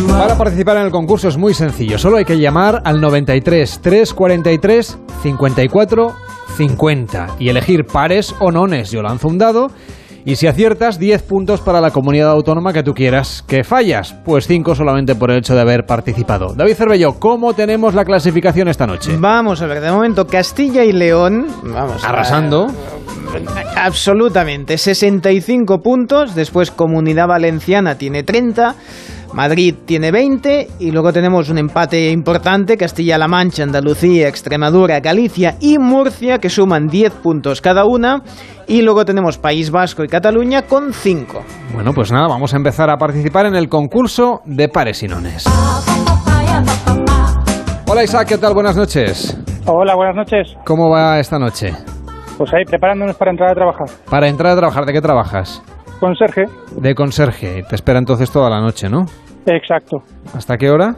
Para 0.06 0.36
participar 0.36 0.76
en 0.76 0.82
el 0.84 0.90
concurso 0.90 1.28
es 1.28 1.38
muy 1.38 1.54
sencillo. 1.54 1.98
Solo 1.98 2.18
hay 2.18 2.26
que 2.26 2.38
llamar 2.38 2.82
al 2.84 3.00
93 3.00 3.80
343 3.80 4.98
54 5.22 6.12
50 6.58 7.36
y 7.38 7.48
elegir 7.48 7.86
pares 7.86 8.34
o 8.38 8.52
nones. 8.52 8.90
Yo 8.90 9.02
lanzo 9.02 9.28
un 9.28 9.38
dado 9.38 9.70
y 10.24 10.36
si 10.36 10.46
aciertas, 10.46 10.98
10 10.98 11.22
puntos 11.22 11.60
para 11.60 11.80
la 11.80 11.90
comunidad 11.90 12.30
autónoma 12.30 12.72
que 12.72 12.82
tú 12.82 12.94
quieras. 12.94 13.44
¿Que 13.46 13.62
fallas? 13.62 14.14
Pues 14.24 14.46
5 14.46 14.74
solamente 14.74 15.14
por 15.14 15.30
el 15.30 15.38
hecho 15.38 15.54
de 15.54 15.60
haber 15.60 15.84
participado. 15.84 16.54
David 16.54 16.74
Cervello, 16.74 17.14
¿cómo 17.18 17.52
tenemos 17.52 17.94
la 17.94 18.04
clasificación 18.04 18.68
esta 18.68 18.86
noche? 18.86 19.16
Vamos 19.18 19.60
a 19.60 19.66
ver, 19.66 19.80
de 19.80 19.90
momento 19.90 20.26
Castilla 20.26 20.84
y 20.84 20.92
León, 20.92 21.46
vamos. 21.62 22.04
Arrasando. 22.04 22.68
A, 23.74 23.84
absolutamente, 23.86 24.78
65 24.78 25.80
puntos. 25.80 26.34
Después 26.34 26.70
Comunidad 26.70 27.26
Valenciana 27.26 27.96
tiene 27.96 28.22
30. 28.22 28.74
Madrid 29.34 29.74
tiene 29.84 30.12
20 30.12 30.68
y 30.78 30.92
luego 30.92 31.12
tenemos 31.12 31.50
un 31.50 31.58
empate 31.58 32.10
importante, 32.10 32.76
Castilla-La 32.76 33.26
Mancha, 33.26 33.64
Andalucía, 33.64 34.28
Extremadura, 34.28 35.00
Galicia 35.00 35.56
y 35.60 35.76
Murcia, 35.76 36.38
que 36.38 36.48
suman 36.48 36.86
10 36.86 37.14
puntos 37.14 37.60
cada 37.60 37.84
una. 37.84 38.22
Y 38.68 38.82
luego 38.82 39.04
tenemos 39.04 39.36
País 39.36 39.72
Vasco 39.72 40.04
y 40.04 40.08
Cataluña 40.08 40.62
con 40.62 40.92
5. 40.92 41.42
Bueno, 41.74 41.92
pues 41.92 42.12
nada, 42.12 42.28
vamos 42.28 42.54
a 42.54 42.56
empezar 42.56 42.88
a 42.90 42.96
participar 42.96 43.46
en 43.46 43.56
el 43.56 43.68
concurso 43.68 44.40
de 44.44 44.68
pares 44.68 45.02
y 45.02 45.08
nones. 45.08 45.44
Hola 47.88 48.04
Isaac, 48.04 48.28
¿qué 48.28 48.38
tal? 48.38 48.54
Buenas 48.54 48.76
noches. 48.76 49.36
Hola, 49.66 49.96
buenas 49.96 50.14
noches. 50.14 50.56
¿Cómo 50.64 50.88
va 50.90 51.18
esta 51.18 51.40
noche? 51.40 51.72
Pues 52.38 52.54
ahí, 52.54 52.64
preparándonos 52.64 53.16
para 53.16 53.32
entrar 53.32 53.50
a 53.50 53.54
trabajar. 53.54 53.88
Para 54.08 54.28
entrar 54.28 54.52
a 54.52 54.56
trabajar, 54.56 54.86
¿de 54.86 54.92
qué 54.92 55.00
trabajas? 55.00 55.60
Conserje. 55.98 56.44
De 56.76 56.94
conserje. 56.94 57.62
Te 57.68 57.74
espera 57.74 57.98
entonces 57.98 58.30
toda 58.30 58.50
la 58.50 58.60
noche, 58.60 58.88
¿no? 58.88 59.06
Exacto. 59.46 59.98
¿Hasta 60.34 60.56
qué 60.56 60.70
hora? 60.70 60.96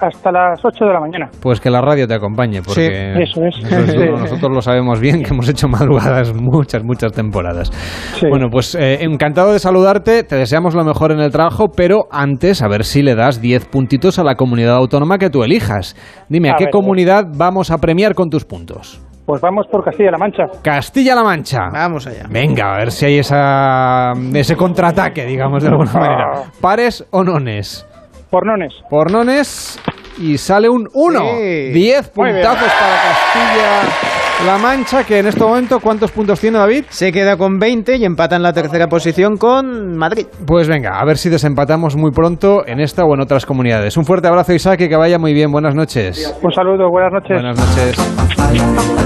Hasta 0.00 0.32
las 0.32 0.64
8 0.64 0.86
de 0.86 0.92
la 0.94 1.00
mañana. 1.00 1.30
Pues 1.42 1.60
que 1.60 1.68
la 1.68 1.82
radio 1.82 2.08
te 2.08 2.14
acompañe, 2.14 2.62
porque 2.62 2.88
sí, 2.88 3.22
eso 3.22 3.44
es. 3.44 4.10
nosotros 4.10 4.50
lo 4.50 4.62
sabemos 4.62 4.98
bien, 4.98 5.22
que 5.22 5.34
hemos 5.34 5.46
hecho 5.46 5.68
madrugadas 5.68 6.32
muchas, 6.34 6.82
muchas 6.82 7.12
temporadas. 7.12 7.70
Sí. 8.18 8.26
Bueno, 8.26 8.48
pues 8.50 8.74
eh, 8.74 9.02
encantado 9.02 9.52
de 9.52 9.58
saludarte, 9.58 10.22
te 10.22 10.36
deseamos 10.36 10.74
lo 10.74 10.84
mejor 10.84 11.12
en 11.12 11.20
el 11.20 11.30
trabajo, 11.30 11.66
pero 11.76 12.06
antes 12.10 12.62
a 12.62 12.68
ver 12.68 12.84
si 12.84 13.02
le 13.02 13.14
das 13.14 13.42
10 13.42 13.66
puntitos 13.66 14.18
a 14.18 14.24
la 14.24 14.36
comunidad 14.36 14.76
autónoma 14.76 15.18
que 15.18 15.28
tú 15.28 15.42
elijas. 15.42 15.94
Dime, 16.30 16.48
¿a, 16.48 16.54
¿a 16.54 16.56
qué 16.56 16.64
ver, 16.64 16.72
comunidad 16.72 17.24
vamos 17.36 17.70
a 17.70 17.76
premiar 17.76 18.14
con 18.14 18.30
tus 18.30 18.46
puntos? 18.46 19.02
Pues 19.30 19.42
vamos 19.42 19.68
por 19.70 19.84
Castilla-La 19.84 20.18
Mancha. 20.18 20.42
Castilla-La 20.60 21.22
Mancha. 21.22 21.68
Vamos 21.72 22.04
allá. 22.04 22.24
Venga, 22.28 22.74
a 22.74 22.78
ver 22.78 22.90
si 22.90 23.06
hay 23.06 23.18
esa, 23.20 24.12
ese 24.34 24.56
contraataque, 24.56 25.24
digamos, 25.24 25.62
de 25.62 25.68
alguna 25.68 25.92
manera. 25.92 26.42
¿Pares 26.60 27.06
o 27.12 27.22
nones? 27.22 27.86
Por 28.28 28.44
nones. 28.44 28.72
Por 28.90 29.12
nones 29.12 29.78
y 30.18 30.36
sale 30.36 30.68
un 30.68 30.88
1. 30.92 31.20
Sí. 31.20 31.70
10 31.70 32.12
Muy 32.16 32.32
bien. 32.32 32.42
puntazos 32.42 32.72
para 32.72 34.09
Castilla-La 34.40 34.58
Mancha, 34.58 35.04
que 35.04 35.18
en 35.18 35.26
este 35.26 35.40
momento, 35.44 35.80
¿cuántos 35.80 36.10
puntos 36.12 36.40
tiene 36.40 36.58
David? 36.58 36.84
Se 36.88 37.12
queda 37.12 37.36
con 37.36 37.58
20 37.58 37.96
y 37.96 38.04
empata 38.04 38.36
en 38.36 38.42
la 38.42 38.52
tercera 38.52 38.86
posición 38.86 39.36
con 39.36 39.96
Madrid. 39.96 40.26
Pues 40.46 40.66
venga, 40.66 40.98
a 40.98 41.04
ver 41.04 41.18
si 41.18 41.28
desempatamos 41.28 41.94
muy 41.96 42.10
pronto 42.10 42.66
en 42.66 42.80
esta 42.80 43.04
o 43.04 43.14
en 43.14 43.20
otras 43.20 43.44
comunidades. 43.44 43.96
Un 43.96 44.04
fuerte 44.06 44.28
abrazo, 44.28 44.54
Isaac, 44.54 44.80
y 44.80 44.88
que 44.88 44.96
vaya 44.96 45.18
muy 45.18 45.34
bien. 45.34 45.52
Buenas 45.52 45.74
noches. 45.74 46.38
Un 46.42 46.52
saludo, 46.52 46.88
buenas 46.88 47.12
noches. 47.12 47.30
Buenas 47.30 47.58
noches. 47.58 49.00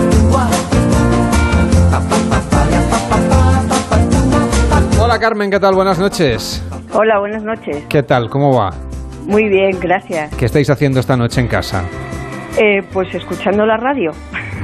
Hola 5.00 5.18
Carmen, 5.18 5.50
¿qué 5.50 5.58
tal? 5.58 5.74
Buenas 5.74 5.98
noches. 5.98 6.64
Hola, 6.92 7.18
buenas 7.18 7.42
noches. 7.42 7.84
¿Qué 7.88 8.02
tal? 8.04 8.28
¿Cómo 8.30 8.56
va? 8.56 8.70
Muy 9.26 9.48
bien, 9.48 9.80
gracias. 9.80 10.32
¿Qué 10.36 10.44
estáis 10.44 10.70
haciendo 10.70 11.00
esta 11.00 11.16
noche 11.16 11.40
en 11.40 11.48
casa? 11.48 11.82
Eh, 12.56 12.82
pues 12.92 13.12
escuchando 13.14 13.66
la 13.66 13.76
radio. 13.76 14.12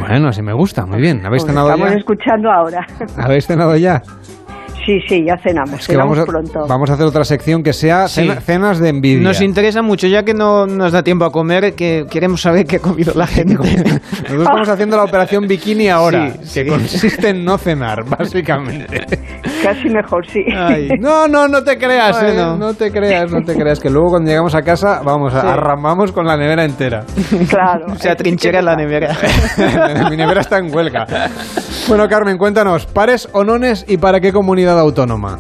Bueno, 0.01 0.29
así 0.29 0.43
me 0.43 0.53
gusta, 0.53 0.87
muy 0.87 1.01
bien. 1.01 1.25
¿Habéis 1.25 1.45
cenado 1.45 1.69
estamos 1.71 1.91
ya? 1.93 1.97
escuchando 1.99 2.51
ahora. 2.51 2.87
¿Habéis 3.17 3.47
cenado 3.47 3.77
ya? 3.77 4.03
Sí, 4.91 4.99
sí, 5.09 5.25
ya 5.25 5.37
cenamos. 5.37 5.79
Es 5.81 5.87
que 5.87 5.93
cenamos 5.93 6.19
vamos 6.19 6.29
a, 6.29 6.33
pronto. 6.33 6.67
vamos 6.69 6.91
a 6.91 6.95
hacer 6.95 7.07
otra 7.07 7.23
sección 7.25 7.63
que 7.63 7.73
sea 7.73 8.09
Sí. 8.09 8.23
cena- 8.23 8.41
cenas 8.41 8.81
de 8.81 8.89
envidia. 8.89 9.23
Nos 9.23 9.41
interesa 9.41 9.83
mucho, 9.83 10.09
ya 10.09 10.25
que 10.25 10.35
no 10.35 10.67
nos 10.67 10.91
da 10.91 11.05
tiempo 11.05 11.25
a 11.25 11.31
comer, 11.31 11.75
que 11.75 12.07
queremos 12.11 12.43
saber 12.43 12.67
qué 12.67 12.77
ha 12.77 12.81
comido 12.81 13.13
la 13.15 13.29
gente. 13.29 13.55
Nosotros 13.55 14.43
estamos 14.43 14.69
haciendo 14.69 14.97
la 14.97 15.05
operación 15.05 15.47
bikini 15.47 15.89
ahora, 15.89 16.33
Sí, 16.43 16.65
que 16.65 16.71
consiste 16.71 17.29
en 17.29 17.45
no 17.45 17.57
cenar, 17.57 18.03
básicamente. 18.05 19.07
Casi 19.63 19.89
mejor, 19.91 20.27
sí. 20.27 20.45
No, 20.99 21.29
no, 21.29 21.47
no 21.47 21.63
te 21.63 21.79
creas, 21.79 22.21
¿eh? 22.23 22.27
Bueno. 22.35 22.57
No 22.57 22.75
te 22.75 22.91
creas, 22.91 23.31
no 23.31 23.43
te 23.43 23.55
creas. 23.55 23.79
Que 23.79 23.91
luego 23.91 24.09
cuando 24.11 24.29
llegamos 24.31 24.55
a 24.57 24.63
casa, 24.63 25.03
vamos, 25.05 25.33
a- 25.35 25.43
Sí. 25.43 25.47
arramamos 25.47 26.11
con 26.11 26.27
la 26.27 26.37
nevera 26.37 26.65
entera. 26.65 27.05
Claro. 27.49 27.95
Se 27.99 28.11
atrinchera 28.11 28.61
la 28.61 28.75
nevera. 28.75 29.17
Mi 30.11 30.17
nevera 30.17 30.41
está 30.41 30.59
en 30.59 30.75
huelga. 30.75 31.07
Bueno, 31.89 32.09
Carmen, 32.09 32.39
cuéntanos, 32.39 32.87
¿pares 32.87 33.29
o 33.33 33.45
nones 33.45 33.85
y 33.87 33.99
para 33.99 34.21
qué 34.21 34.33
comunidad 34.33 34.80
autónoma? 34.81 35.39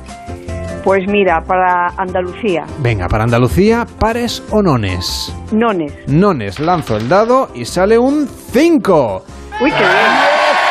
Pues 0.85 1.07
mira, 1.07 1.43
para 1.43 1.89
Andalucía, 1.99 2.65
Venga, 2.79 3.07
para 3.07 3.25
Andalucía, 3.25 3.87
¿pares 3.99 4.43
o 4.51 4.63
nones? 4.63 5.35
nones. 5.53 5.93
Nones, 6.07 6.59
lanzo 6.59 6.97
el 6.97 7.07
dado 7.09 7.51
y 7.55 7.67
sale 7.67 7.99
un 7.99 8.27
5. 8.27 9.25
Uy, 9.61 9.71
qué 9.71 9.77
bien. 9.77 10.31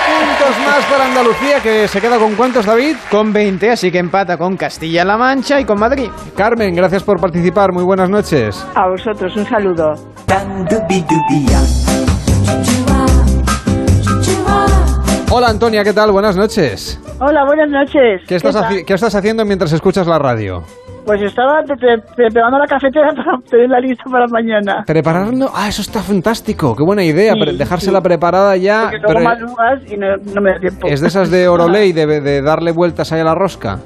Puntos 0.09 0.65
más 0.65 0.83
para 0.85 1.05
Andalucía, 1.05 1.59
que 1.61 1.87
se 1.87 2.01
queda 2.01 2.17
con 2.17 2.33
cuántos, 2.35 2.65
David? 2.65 2.95
Con 3.11 3.31
20, 3.31 3.69
así 3.69 3.91
que 3.91 3.99
empata 3.99 4.35
con 4.37 4.57
Castilla-La 4.57 5.15
Mancha 5.15 5.59
y 5.61 5.65
con 5.65 5.79
Madrid. 5.79 6.09
Carmen, 6.35 6.73
gracias 6.73 7.03
por 7.03 7.19
participar. 7.21 7.71
Muy 7.71 7.83
buenas 7.83 8.09
noches. 8.09 8.65
A 8.73 8.87
vosotros, 8.89 9.35
un 9.37 9.45
saludo. 9.45 9.93
Hola, 15.31 15.49
Antonia, 15.49 15.83
¿qué 15.83 15.93
tal? 15.93 16.11
Buenas 16.11 16.35
noches. 16.35 16.99
Hola, 17.19 17.45
buenas 17.45 17.69
noches. 17.69 18.21
¿Qué 18.27 18.35
estás, 18.35 18.55
qué 18.85 18.93
estás 18.93 19.13
haciendo 19.13 19.45
mientras 19.45 19.71
escuchas 19.71 20.07
la 20.07 20.17
radio? 20.17 20.63
Pues 21.05 21.21
estaba 21.21 21.61
pre- 21.63 21.75
pre- 21.77 22.01
preparando 22.15 22.57
la 22.57 22.65
cafetera 22.67 23.13
para 23.15 23.37
tener 23.49 23.69
la 23.69 23.79
lista 23.79 24.03
para 24.11 24.27
mañana. 24.27 24.83
Prepararlo. 24.85 25.51
Ah, 25.53 25.67
eso 25.69 25.81
está 25.83 26.01
fantástico. 26.01 26.75
Qué 26.75 26.83
buena 26.83 27.03
idea. 27.03 27.33
Sí, 27.33 27.57
dejársela 27.57 27.99
sí. 27.99 28.03
preparada 28.03 28.55
ya. 28.57 28.81
Porque 28.83 28.97
luego 28.97 29.13
pero 29.13 29.23
madrugas 29.23 29.91
y 29.91 29.97
no, 29.97 30.17
no 30.17 30.41
me 30.41 30.53
da 30.53 30.59
tiempo. 30.59 30.87
es 30.87 31.01
de 31.01 31.07
esas 31.07 31.29
de 31.29 31.47
Oroley, 31.47 31.91
de, 31.93 32.21
de 32.21 32.41
darle 32.41 32.71
vueltas 32.71 33.11
ahí 33.11 33.21
a 33.21 33.25
la 33.25 33.35
rosca. 33.35 33.79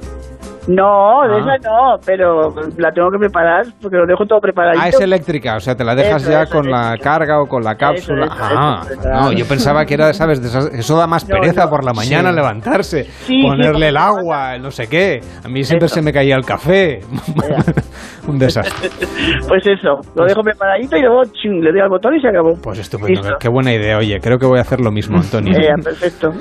No, 0.68 1.22
de 1.28 1.34
Ah. 1.36 1.38
esa 1.56 1.68
no, 1.68 1.96
pero 2.06 2.48
la 2.78 2.90
tengo 2.92 3.10
que 3.10 3.18
preparar 3.18 3.66
porque 3.82 3.96
lo 3.98 4.06
dejo 4.06 4.24
todo 4.26 4.40
preparadito. 4.40 4.82
Ah, 4.82 4.88
es 4.88 5.00
eléctrica, 5.00 5.56
o 5.56 5.60
sea, 5.60 5.74
te 5.74 5.84
la 5.84 5.94
dejas 5.94 6.22
Eso, 6.22 6.30
ya 6.32 6.42
eso, 6.44 6.52
con 6.56 6.70
la 6.70 6.96
carga 6.98 7.40
o 7.42 7.46
con 7.46 7.62
la 7.62 7.74
cápsula. 7.74 8.28
ah, 8.30 8.82
no, 9.04 9.32
yo 9.32 9.44
pensaba 9.46 9.84
que 9.84 9.94
era, 9.94 10.12
¿sabes? 10.14 10.40
De 10.40 10.78
eso 10.78 10.96
da 10.96 11.06
más 11.06 11.24
pereza 11.24 11.64
no. 11.64 11.70
por 11.70 11.84
la 11.84 11.92
mañana 11.92 12.30
Sí. 12.30 12.36
levantarse, 12.36 13.04
Sí, 13.04 13.42
ponerle 13.42 13.78
sí, 13.86 13.88
el 13.90 13.96
agua, 13.96 14.54
el 14.56 14.62
no 14.62 14.70
sé 14.70 14.88
qué. 14.88 15.20
A 15.44 15.48
mí 15.48 15.62
siempre 15.64 15.88
se 15.88 16.00
me 16.00 16.12
caía 16.12 16.36
el 16.36 16.44
café. 16.44 17.00
Un 18.26 18.38
desastre. 18.38 18.88
Pues 19.46 19.66
eso, 19.66 20.00
lo 20.14 20.24
dejo 20.24 20.40
preparadito 20.42 20.96
y 20.96 21.02
luego 21.02 21.24
ching, 21.24 21.60
le 21.62 21.72
doy 21.72 21.80
al 21.80 21.90
botón 21.90 22.14
y 22.14 22.20
se 22.22 22.28
acabó. 22.28 22.54
Pues 22.62 22.78
estupendo, 22.78 23.20
qué- 23.20 23.28
qué 23.38 23.48
buena 23.50 23.72
idea. 23.74 23.98
Oye, 23.98 24.18
creo 24.18 24.38
que 24.38 24.46
voy 24.46 24.58
a 24.58 24.62
hacer 24.62 24.80
lo 24.80 24.90
mismo, 24.90 25.18
Antonia. 25.18 25.52
Eh, 25.58 25.74
perfecto. 25.82 26.32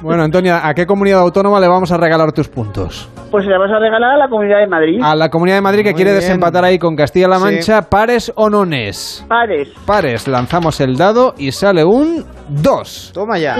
Bueno, 0.00 0.22
Antonia, 0.22 0.60
¿a 0.66 0.74
qué 0.74 0.86
comunidad 0.86 1.20
autónoma 1.20 1.58
le 1.58 1.66
vamos 1.66 1.90
a 1.90 1.96
regalar 1.96 2.30
tus 2.32 2.48
puntos? 2.48 3.10
Pues 3.32 3.47
se 3.48 3.52
la 3.52 3.58
vas 3.58 3.70
a 3.72 3.78
regalar 3.78 4.10
a 4.14 4.16
la 4.18 4.28
Comunidad 4.28 4.58
de 4.60 4.66
Madrid. 4.66 5.00
A 5.02 5.14
la 5.16 5.28
Comunidad 5.30 5.56
de 5.56 5.62
Madrid 5.62 5.82
que 5.82 5.90
Muy 5.90 5.94
quiere 5.96 6.10
bien. 6.12 6.20
desempatar 6.20 6.64
ahí 6.64 6.78
con 6.78 6.94
Castilla-La 6.94 7.38
Sí. 7.38 7.44
Mancha, 7.44 7.82
pares 7.82 8.30
o 8.36 8.50
nones. 8.50 9.24
Pares. 9.28 9.68
Pares, 9.86 10.28
lanzamos 10.28 10.80
el 10.80 10.96
dado 10.96 11.34
y 11.38 11.50
sale 11.52 11.84
un 11.84 12.24
2. 12.48 13.12
Toma 13.14 13.38
ya. 13.38 13.56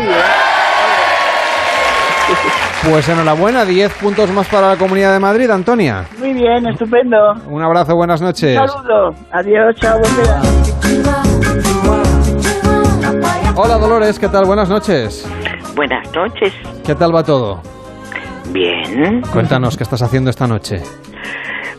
Pues 2.90 3.08
enhorabuena, 3.08 3.64
10 3.64 3.92
puntos 3.94 4.30
más 4.30 4.46
para 4.48 4.68
la 4.68 4.76
Comunidad 4.76 5.12
de 5.14 5.20
Madrid, 5.20 5.50
Antonia. 5.50 6.04
Muy 6.18 6.34
bien, 6.34 6.66
estupendo. 6.68 7.16
Un 7.48 7.62
abrazo, 7.62 7.96
buenas 7.96 8.20
noches. 8.20 8.58
Un 8.60 8.68
saludo. 8.68 9.10
Adiós, 9.32 9.74
chao. 9.76 9.98
Hola 13.56 13.78
Dolores, 13.78 14.18
¿qué 14.18 14.28
tal? 14.28 14.44
Buenas 14.44 14.68
noches. 14.68 15.26
Buenas 15.74 16.06
noches. 16.14 16.52
¿Qué 16.84 16.94
tal 16.94 17.14
va 17.14 17.22
todo? 17.24 17.60
Bien. 18.52 19.22
Cuéntanos, 19.32 19.76
¿qué 19.76 19.82
estás 19.84 20.02
haciendo 20.02 20.30
esta 20.30 20.46
noche? 20.46 20.76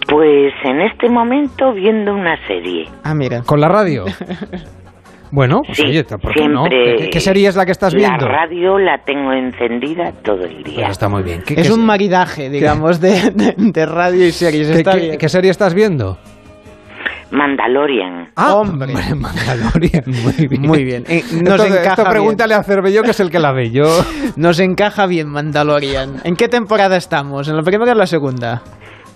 Pues 0.07 0.53
en 0.63 0.81
este 0.81 1.09
momento 1.09 1.73
viendo 1.73 2.13
una 2.13 2.35
serie. 2.47 2.87
Ah, 3.03 3.13
mira. 3.13 3.41
¿Con 3.43 3.59
la 3.59 3.67
radio? 3.67 4.05
Bueno, 5.31 5.61
pues 5.63 5.77
Sí, 5.77 5.83
oye, 5.85 6.03
¿por 6.05 6.33
qué 6.33 6.47
no? 6.47 6.65
siempre 6.65 6.95
¿Qué, 6.97 7.09
qué 7.11 7.19
serie 7.19 7.47
es 7.47 7.55
la 7.55 7.63
que 7.63 7.71
estás 7.71 7.93
viendo? 7.93 8.25
La 8.25 8.31
radio 8.47 8.79
la 8.79 8.97
tengo 9.05 9.31
encendida 9.31 10.11
todo 10.23 10.43
el 10.43 10.63
día. 10.63 10.77
Pues 10.77 10.89
está 10.89 11.07
muy 11.07 11.21
bien. 11.21 11.43
¿Qué, 11.45 11.53
Es 11.53 11.67
qué- 11.67 11.73
un 11.75 11.85
maridaje, 11.85 12.49
digamos, 12.49 12.99
de, 12.99 13.29
de- 13.35 13.53
de 13.55 13.85
radio 13.85 14.25
y 14.25 14.31
series. 14.31 14.71
qué- 14.71 14.77
Está 14.79 14.93
qué- 14.93 14.99
bien. 15.01 15.17
qué 15.19 15.29
serie 15.29 15.51
estás 15.51 15.75
viendo? 15.75 16.17
Mandalorian. 17.31 18.29
Ah, 18.35 18.55
hombre, 18.55 18.93
Mandalorian, 19.15 20.03
muy 20.23 20.47
bien. 20.47 20.61
Muy 20.61 20.83
bien. 20.83 21.03
Eh, 21.07 21.23
nos 21.43 21.59
Esto- 21.59 21.65
encaja 21.65 21.89
esto 21.89 22.01
bien. 22.03 22.11
pregúntale 22.11 22.53
a 22.55 22.63
Cervello, 22.63 23.03
que 23.03 23.11
es 23.11 23.19
el 23.19 23.29
que 23.29 23.39
la 23.39 23.51
ve. 23.51 23.71
Yo... 23.71 23.85
Nos 24.35 24.59
encaja 24.59 25.05
bien 25.05 25.27
Mandalorian. 25.29 26.21
¿En 26.23 26.35
qué 26.35 26.47
temporada 26.47 26.97
estamos? 26.97 27.47
¿En 27.47 27.55
la 27.57 27.63
primera 27.63 27.91
o 27.91 27.93
en 27.93 27.97
la 27.99 28.07
segunda? 28.07 28.61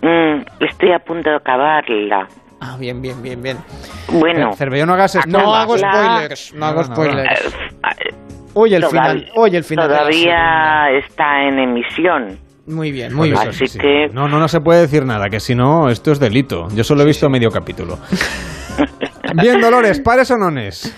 Mm, 0.02 0.42
estoy 0.60 0.92
a 0.92 1.00
punto 1.00 1.30
de 1.30 1.36
acabarla. 1.38 2.28
Ah, 2.60 2.76
bien, 2.80 3.02
bien, 3.02 3.22
bien, 3.22 3.42
bien. 3.42 3.58
Bueno. 4.12 4.54
Cervello, 4.54 4.86
no 4.86 4.94
hagas 4.94 5.18
No 5.28 5.54
hago 5.56 5.78
spoilers. 5.78 6.54
No 6.56 6.66
hago 6.66 6.82
No, 6.84 6.88
no, 6.88 6.90
no. 6.90 6.96
spoilers. 6.96 7.46
Eh, 7.46 8.16
Oye, 8.56 8.76
el 8.76 8.82
Todavía- 8.84 9.02
final. 9.12 9.32
Oye, 9.36 9.58
el 9.58 9.64
final. 9.64 9.88
Todavía 9.90 10.90
está 10.92 11.44
en 11.48 11.60
emisión. 11.60 12.38
Muy 12.66 12.92
bien, 12.92 13.14
muy 13.14 13.30
bien. 13.32 13.50
Así 13.50 13.66
que- 13.78 14.08
No, 14.14 14.28
no, 14.28 14.40
no 14.40 14.48
se 14.48 14.62
puede 14.62 14.82
decir 14.82 15.06
nada, 15.06 15.30
que 15.30 15.40
si 15.40 15.54
no, 15.56 15.90
esto 15.90 16.12
es 16.12 16.20
delito. 16.20 16.68
Yo 16.74 16.84
solo 16.84 17.02
he 17.04 17.06
visto 17.06 17.30
medio 17.30 17.50
capítulo. 17.52 18.00
Bien, 19.42 19.60
Dolores, 19.60 20.00
¿pares 20.00 20.30
o 20.32 20.38
nones? 20.38 20.96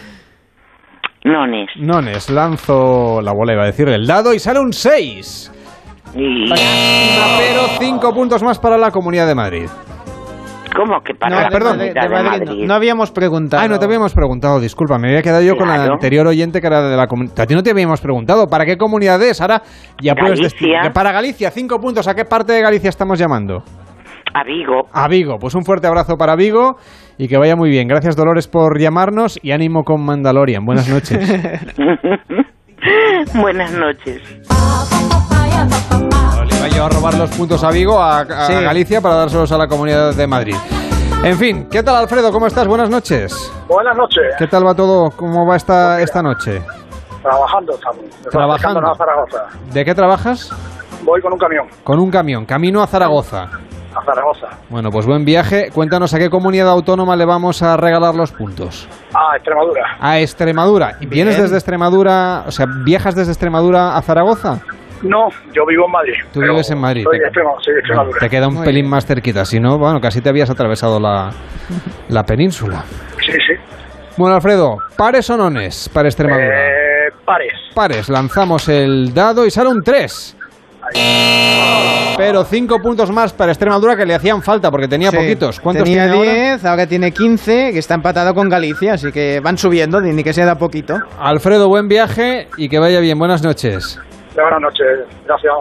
Nones. 1.23 1.69
Nones, 1.77 2.29
lanzo 2.29 3.21
la 3.21 3.31
bola, 3.33 3.53
iba 3.53 3.63
a 3.63 3.67
decir, 3.67 3.87
el 3.89 4.05
dado 4.05 4.33
y 4.33 4.39
sale 4.39 4.59
un 4.59 4.73
6. 4.73 5.51
Y... 6.13 6.49
Pero 6.51 7.61
5 7.79 8.13
puntos 8.13 8.43
más 8.43 8.59
para 8.59 8.77
la 8.77 8.91
Comunidad 8.91 9.25
de 9.25 9.35
Madrid. 9.35 9.69
¿Cómo 10.75 10.99
que 11.01 11.13
para 11.13 11.35
No, 11.35 11.41
la 11.43 11.49
perdón, 11.49 11.77
Madrid- 11.77 11.93
Comunidad 11.93 12.01
de 12.01 12.07
de 12.09 12.23
Madrid 12.23 12.39
no. 12.45 12.51
Madrid? 12.51 12.67
No 12.67 12.73
habíamos 12.73 13.11
preguntado. 13.11 13.63
Ah, 13.63 13.67
no 13.67 13.79
te 13.79 13.85
habíamos 13.85 14.13
preguntado, 14.13 14.59
disculpa, 14.59 14.97
me 14.97 15.07
había 15.09 15.21
quedado 15.21 15.41
yo 15.41 15.55
con 15.55 15.67
la 15.67 15.83
anterior 15.85 16.27
oyente 16.27 16.59
que 16.59 16.67
era 16.67 16.81
de 16.81 16.97
la 16.97 17.07
comunidad. 17.07 17.39
A 17.39 17.45
ti 17.45 17.53
no 17.55 17.63
te 17.63 17.71
habíamos 17.71 18.01
preguntado, 18.01 18.47
¿para 18.47 18.65
qué 18.65 18.75
comunidad 18.77 19.21
es? 19.23 19.39
Ahora 19.41 19.61
ya 20.01 20.13
puedes 20.15 20.39
decir. 20.41 20.73
Para 20.93 21.11
Galicia, 21.11 21.49
5 21.51 21.79
puntos. 21.79 22.07
¿A 22.07 22.13
qué 22.15 22.25
parte 22.25 22.53
de 22.53 22.61
Galicia 22.61 22.89
estamos 22.89 23.17
llamando? 23.19 23.63
A 24.33 24.43
Vigo. 24.43 24.87
A 24.91 25.07
Vigo, 25.07 25.37
pues 25.39 25.55
un 25.55 25.63
fuerte 25.63 25.87
abrazo 25.87 26.17
para 26.17 26.35
Vigo 26.35 26.75
y 27.17 27.27
que 27.29 27.37
vaya 27.37 27.55
muy 27.55 27.69
bien. 27.69 27.87
Gracias 27.87 28.17
Dolores 28.17 28.47
por 28.49 28.77
llamarnos 28.79 29.39
y 29.41 29.51
ánimo 29.51 29.83
con 29.83 30.03
Mandalorian. 30.03 30.65
Buenas 30.65 30.89
noches. 30.89 31.17
Buenas 33.33 33.71
noches. 33.73 34.21
Yo 36.73 36.85
a 36.85 36.89
robar 36.89 37.13
los 37.13 37.29
puntos 37.31 37.63
a 37.63 37.69
Vigo, 37.71 37.99
a, 38.01 38.19
a 38.21 38.47
Sí. 38.47 38.53
Galicia 38.53 38.99
para 39.01 39.15
dárselos 39.15 39.51
a 39.51 39.57
la 39.57 39.67
Comunidad 39.67 40.13
de 40.13 40.27
Madrid. 40.27 40.55
En 41.23 41.37
fin, 41.37 41.67
¿qué 41.71 41.81
tal 41.83 41.95
Alfredo? 41.95 42.31
¿Cómo 42.31 42.47
estás? 42.47 42.67
Buenas 42.67 42.89
noches. 42.89 43.51
Buenas 43.67 43.95
noches. 43.95 44.35
¿Qué 44.37 44.47
tal 44.47 44.65
va 44.65 44.73
todo? 44.75 45.09
¿Cómo 45.11 45.45
va 45.47 45.55
esta, 45.55 46.01
esta 46.01 46.21
noche? 46.21 46.61
Trabajando 47.21 47.73
estamos. 47.73 48.03
Trabajando. 48.29 48.79
A 48.91 48.95
Zaragoza. 48.95 49.45
¿De 49.71 49.85
qué 49.85 49.95
trabajas? 49.95 50.51
Voy 51.03 51.21
con 51.21 51.33
un 51.33 51.39
camión 51.39 51.65
Con 51.83 51.99
un 51.99 52.09
camión, 52.11 52.45
camino 52.45 52.81
a 52.83 52.87
Zaragoza. 52.87 53.43
a 53.43 54.03
Zaragoza. 54.05 54.47
Bueno, 54.69 54.89
pues 54.91 55.05
buen 55.05 55.23
viaje. 55.23 55.69
Cuéntanos 55.73 56.13
a 56.13 56.19
qué 56.19 56.29
comunidad 56.29 56.69
autónoma 56.69 57.15
le 57.15 57.25
vamos 57.25 57.61
a 57.63 57.77
regalar 57.77 58.15
los 58.15 58.31
puntos. 58.31 58.87
A 59.13 59.31
a 59.33 59.35
Extremadura. 59.37 59.83
A 59.99 60.19
Extremadura. 60.19 60.97
¿Y 60.99 61.05
vienes 61.05 61.39
desde 61.41 61.55
Extremadura, 61.55 62.43
o 62.47 62.51
sea, 62.51 62.65
viajas 62.83 63.15
desde 63.15 63.31
Extremadura 63.31 63.95
a 63.95 64.01
Zaragoza? 64.01 64.59
No, 65.07 65.27
yo 65.53 65.65
vivo 65.65 65.85
en 65.85 65.91
Madrid. 65.91 66.13
Tú 66.33 66.41
vives 66.41 66.69
en 66.71 66.79
Madrid. 66.79 67.03
Soy 67.03 67.17
Te- 67.17 67.21
de 67.21 67.27
Extremadura, 67.27 67.63
soy 67.63 67.73
de 67.73 67.79
Extremadura. 67.79 68.19
Te 68.19 68.29
queda 68.29 68.47
un 68.47 68.53
Muy 68.55 68.65
pelín 68.65 68.83
bien. 68.85 68.89
más 68.91 69.05
cerquita. 69.05 69.45
Si 69.45 69.59
no, 69.59 69.77
bueno, 69.77 69.99
casi 70.01 70.21
te 70.21 70.29
habías 70.29 70.49
atravesado 70.49 70.99
la, 70.99 71.31
la 72.09 72.23
península. 72.23 72.83
Sí, 73.25 73.31
sí. 73.33 73.53
Bueno, 74.17 74.35
Alfredo, 74.35 74.77
¿pares 74.97 75.29
o 75.29 75.37
nones 75.37 75.89
para 75.93 76.07
Extremadura? 76.07 76.47
Eh, 76.47 77.09
pares. 77.25 77.53
Pares, 77.73 78.09
lanzamos 78.09 78.67
el 78.69 79.13
dado 79.13 79.45
y 79.45 79.51
sale 79.51 79.69
un 79.69 79.83
3. 79.83 80.37
Pero 82.17 82.45
5 82.45 82.79
puntos 82.81 83.11
más 83.11 83.33
para 83.33 83.51
Extremadura 83.51 83.97
que 83.97 84.05
le 84.05 84.15
hacían 84.15 84.41
falta 84.41 84.71
porque 84.71 84.87
tenía 84.87 85.11
Sí, 85.11 85.17
poquitos. 85.17 85.59
¿Cuántos 85.59 85.83
Tenía 85.83 86.03
tiene 86.09 86.17
ahora? 86.17 86.31
10, 86.51 86.65
ahora? 86.65 86.87
tiene 86.87 87.11
15, 87.11 87.71
que 87.73 87.79
está 87.79 87.95
empatado 87.95 88.33
con 88.33 88.47
Galicia, 88.47 88.93
así 88.93 89.11
que 89.11 89.41
van 89.41 89.57
subiendo, 89.57 89.99
ni 89.99 90.23
que 90.23 90.31
sea 90.31 90.45
de 90.45 90.51
a 90.51 90.55
poquito. 90.55 90.97
Alfredo, 91.19 91.67
buen 91.67 91.89
viaje 91.89 92.47
y 92.57 92.69
que 92.69 92.79
vaya 92.79 93.01
bien. 93.01 93.19
Buenas 93.19 93.43
noches. 93.43 93.99
Buenas 94.35 94.61
noches. 94.61 94.99
Gracias. 95.25 95.53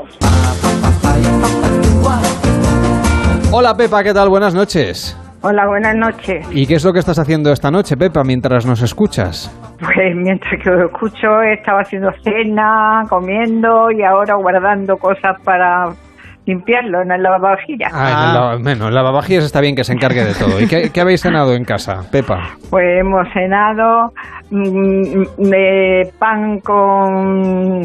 Hola 3.53 3.77
Pepa, 3.77 4.03
¿qué 4.03 4.13
tal? 4.13 4.29
Buenas 4.29 4.55
noches. 4.55 5.17
Hola, 5.43 5.67
buenas 5.67 5.95
noches. 5.95 6.47
¿Y 6.51 6.67
qué 6.67 6.77
es 6.77 6.85
lo 6.85 6.93
que 6.93 6.99
estás 6.99 7.19
haciendo 7.19 7.53
esta 7.53 7.71
noche, 7.71 7.97
Pepa, 7.97 8.25
mientras 8.25 8.65
nos 8.65 8.81
escuchas? 8.81 9.55
Pues 9.79 10.17
mientras 10.17 10.61
que 10.63 10.71
os 10.71 10.85
escucho, 10.87 11.43
estaba 11.43 11.83
haciendo 11.83 12.11
cena, 12.23 13.05
comiendo 13.11 13.91
y 13.91 14.03
ahora 14.03 14.37
guardando 14.37 14.97
cosas 14.97 15.39
para 15.45 15.93
limpiarlo 16.47 17.03
en 17.03 17.11
el 17.13 17.23
lavavajillas. 17.23 17.91
Ah, 17.95 18.11
en 18.11 18.29
el 18.29 18.35
lava- 18.35 18.57
bueno, 18.63 18.89
el 18.89 18.95
lavavajillas 18.95 19.45
está 19.45 19.61
bien 19.61 19.75
que 19.75 19.85
se 19.85 19.93
encargue 19.95 20.25
de 20.25 20.35
todo. 20.35 20.61
¿Y 20.61 20.67
qué, 20.67 20.91
qué 20.91 21.01
habéis 21.01 21.23
cenado 21.23 21.55
en 21.55 21.65
casa, 21.65 22.03
Pepa? 22.11 22.51
Pues 22.71 23.01
hemos 23.01 23.27
cenado 23.33 24.13
mm, 24.51 25.23
de 25.39 26.13
pan 26.19 26.61
con 26.61 27.83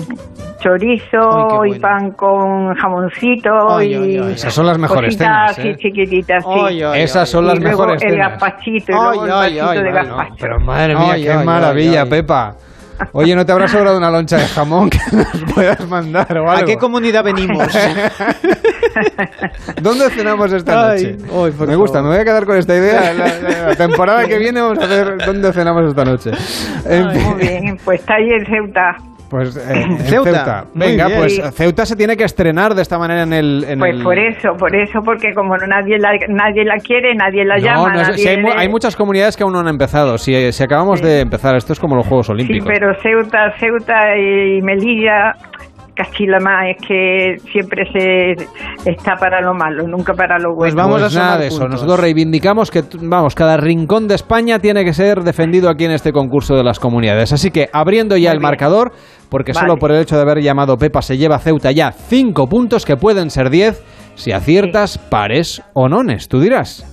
chorizo 0.59 1.65
y 1.65 1.79
pan 1.79 2.11
con 2.11 2.75
jamoncito 2.75 3.77
Ay, 3.77 3.91
y 3.91 3.95
ay, 3.95 4.17
ay. 4.27 4.33
Esas 4.33 4.53
son 4.53 4.65
las 4.65 4.77
mejores 4.77 5.17
cenas, 5.17 5.57
¿eh? 5.57 5.61
así 5.61 5.75
chiquititas, 5.77 6.43
sí. 6.43 6.49
Ay, 6.65 6.83
ay, 6.83 7.01
Esas 7.03 7.29
son 7.29 7.45
Y 7.45 7.47
las 7.47 7.59
luego 7.59 7.77
mejores 7.85 8.03
el 8.03 8.09
cenas. 8.11 8.31
gazpachito 8.31 8.91
y 8.91 8.95
Ay, 8.95 9.01
luego 9.01 9.23
el 9.25 9.31
ay, 9.31 9.37
vasito 9.57 9.69
ay, 9.69 9.79
de 9.83 9.87
ay, 9.87 9.93
gazpacho. 9.95 10.35
Pero 10.39 10.59
madre 10.59 10.95
mía, 10.95 11.13
Ay, 11.13 11.23
qué 11.23 11.31
ay, 11.31 11.45
maravilla, 11.45 11.91
ay, 11.91 11.97
ay. 12.03 12.09
Pepa. 12.09 12.55
Oye, 13.13 13.35
¿no 13.35 13.45
te 13.45 13.51
habrá 13.51 13.67
sobrado 13.67 13.97
una 13.97 14.09
loncha 14.11 14.37
de 14.37 14.45
jamón 14.47 14.89
que 14.89 14.99
nos 15.11 15.53
puedas 15.53 15.87
mandar 15.87 16.37
o 16.37 16.49
algo? 16.49 16.63
¿A 16.63 16.65
qué 16.65 16.77
comunidad 16.77 17.23
venimos? 17.23 17.67
¿Dónde 19.81 20.09
cenamos 20.09 20.51
esta 20.51 20.91
Ay, 20.91 21.17
noche? 21.17 21.65
me 21.67 21.75
gusta, 21.75 22.01
me 22.01 22.09
voy 22.09 22.17
a 22.17 22.23
quedar 22.25 22.45
con 22.45 22.57
esta 22.57 22.75
idea. 22.75 23.13
La, 23.13 23.27
la- 23.27 23.67
la 23.69 23.75
temporada 23.75 24.25
que 24.27 24.37
viene 24.37 24.61
vamos 24.61 24.79
a 24.79 24.87
ver 24.87 25.17
dónde 25.25 25.51
cenamos 25.53 25.89
esta 25.89 26.05
noche. 26.05 26.31
En 26.85 27.11
fin, 27.11 27.23
Muy 27.23 27.35
bien, 27.39 27.77
pues 27.83 27.99
está 28.01 28.15
ahí 28.15 28.29
en 28.29 28.45
Ceuta. 28.45 28.97
Pues 29.29 29.55
eh, 29.55 29.61
en 29.73 29.97
Ceuta. 29.99 30.31
Ceuta. 30.33 30.65
Venga, 30.73 31.05
bien. 31.07 31.19
pues 31.19 31.35
Sí. 31.35 31.41
Ceuta 31.53 31.85
se 31.85 31.95
tiene 31.95 32.17
que 32.17 32.23
estrenar 32.23 32.73
de 32.75 32.81
esta 32.81 32.97
manera 32.97 33.23
en 33.23 33.33
el... 33.33 33.63
en 33.67 33.79
Pues 33.79 33.95
el- 33.95 34.03
por 34.03 34.17
eso, 34.17 34.53
por 34.57 34.75
eso, 34.75 34.99
porque 35.03 35.33
como 35.33 35.55
no- 35.57 35.67
nadie 35.67 35.97
la, 35.99 36.11
nadie 36.27 36.65
la 36.65 36.77
quiere, 36.77 37.13
nadie 37.15 37.45
la 37.45 37.57
No, 37.57 37.63
llama, 37.63 37.93
no 37.93 38.01
es- 38.01 38.07
nadie 38.09 38.23
si 38.23 38.27
hay, 38.27 38.41
le- 38.41 38.53
hay 38.53 38.67
muchas 38.69 38.95
comunidades 38.95 39.37
que 39.37 39.43
aún 39.43 39.53
no 39.53 39.59
han 39.59 39.67
empezado. 39.67 40.17
Si, 40.17 40.51
si 40.51 40.63
acabamos 40.63 41.01
de 41.01 41.19
empezar, 41.21 41.55
esto 41.55 41.73
es 41.73 41.79
como 41.79 41.95
los 41.95 42.07
Juegos 42.07 42.25
Sí, 42.27 42.31
Olímpicos. 42.33 42.67
pero 42.71 42.93
Ceuta, 43.01 43.53
Ceuta 43.59 44.17
y 44.17 44.61
Melilla, 44.61 45.35
Cachilama 45.99 46.69
es 46.69 46.77
que 46.87 47.35
siempre 47.51 47.83
se 47.91 48.89
está 48.89 49.15
para 49.15 49.41
lo 49.41 49.53
malo, 49.53 49.85
nunca 49.85 50.13
para 50.13 50.39
lo 50.39 50.55
bueno. 50.55 50.87
Pues 50.87 51.13
nada 51.13 51.37
de 51.37 51.47
eso. 51.47 51.67
Nosotros 51.67 51.99
reivindicamos 51.99 52.71
que, 52.71 52.83
vamos, 53.01 53.35
cada 53.35 53.57
rincón 53.57 54.07
de 54.07 54.15
España 54.15 54.59
tiene 54.59 54.85
que 54.85 54.93
ser 54.93 55.23
defendido 55.23 55.69
aquí 55.69 55.83
en 55.83 55.91
este 55.91 56.13
concurso 56.13 56.55
de 56.55 56.63
las 56.63 56.79
comunidades. 56.79 57.33
Así 57.33 57.51
que 57.51 57.67
abriendo 57.73 58.15
ya 58.15 58.31
el 58.31 58.39
marcador, 58.39 58.93
porque 59.29 59.51
Vale. 59.51 59.67
solo 59.67 59.77
por 59.77 59.91
el 59.91 60.01
hecho 60.01 60.15
de 60.15 60.21
haber 60.21 60.41
llamado 60.41 60.77
Pepa 60.77 61.01
se 61.01 61.17
lleva 61.17 61.37
Ceuta 61.39 61.71
ya 61.73 61.91
cinco 61.91 62.47
puntos 62.47 62.85
que 62.85 62.95
pueden 62.95 63.29
ser 63.29 63.49
10 63.49 63.83
si 64.15 64.31
aciertas 64.31 64.97
pares 64.97 65.61
o 65.73 65.89
nones. 65.89 66.29
Tú 66.29 66.39
dirás. 66.39 66.85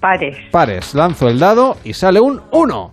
Pares. 0.00 0.36
Pares. 0.52 0.94
Lanzo 0.94 1.28
el 1.28 1.40
dado 1.40 1.76
y 1.82 1.94
sale 1.94 2.20
un 2.20 2.40
1. 2.52 2.90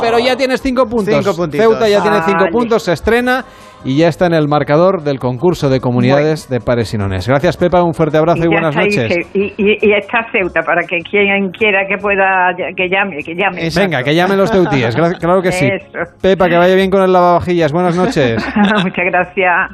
Pero 0.00 0.18
ya 0.18 0.36
tienes 0.36 0.62
cinco 0.62 0.86
puntos. 0.86 1.14
Cinco 1.14 1.36
puntitos. 1.36 1.66
Ceuta 1.66 1.88
ya 1.88 2.02
tiene 2.02 2.22
cinco 2.22 2.46
puntos, 2.50 2.82
se 2.84 2.92
estrena 2.92 3.44
y 3.84 3.96
ya 3.96 4.08
está 4.08 4.26
en 4.26 4.34
el 4.34 4.48
marcador 4.48 5.02
del 5.02 5.18
concurso 5.18 5.68
de 5.68 5.80
comunidades 5.80 6.48
de 6.48 6.60
pares 6.60 6.92
y 6.94 6.98
nones. 6.98 7.28
Gracias, 7.28 7.56
Pepa. 7.56 7.82
Un 7.82 7.94
fuerte 7.94 8.18
abrazo 8.18 8.44
y, 8.44 8.48
buenas 8.48 8.76
ahí, 8.76 8.86
noches. 8.88 9.26
Y, 9.34 9.40
y- 9.56 9.78
y 9.82 9.92
está 9.92 10.26
Ceuta 10.32 10.62
para 10.62 10.82
que 10.82 10.98
quien 10.98 11.50
quiera 11.50 11.86
que 11.86 11.96
pueda 11.98 12.52
que 12.76 12.88
llame, 12.88 13.18
que 13.24 13.34
llame. 13.34 13.68
Venga, 13.74 14.02
que 14.02 14.14
llamen 14.14 14.38
los 14.38 14.50
teutíes. 14.50 14.94
Claro 14.94 15.42
que 15.42 15.52
sí. 15.52 15.66
Eso. 15.66 16.10
Pepa, 16.20 16.48
que 16.48 16.56
vaya 16.56 16.74
bien 16.74 16.90
con 16.90 17.02
el 17.02 17.12
lavavajillas. 17.12 17.72
Buenas 17.72 17.96
noches. 17.96 18.42
Muchas 18.56 19.04
gracias. 19.10 19.70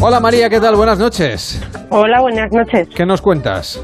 Hola 0.00 0.20
María, 0.20 0.48
¿qué 0.50 0.60
tal? 0.60 0.76
Buenas 0.76 0.98
noches. 0.98 1.62
Hola, 1.90 2.20
buenas 2.20 2.50
noches. 2.52 2.88
¿Qué 2.94 3.06
nos 3.06 3.22
cuentas? 3.22 3.82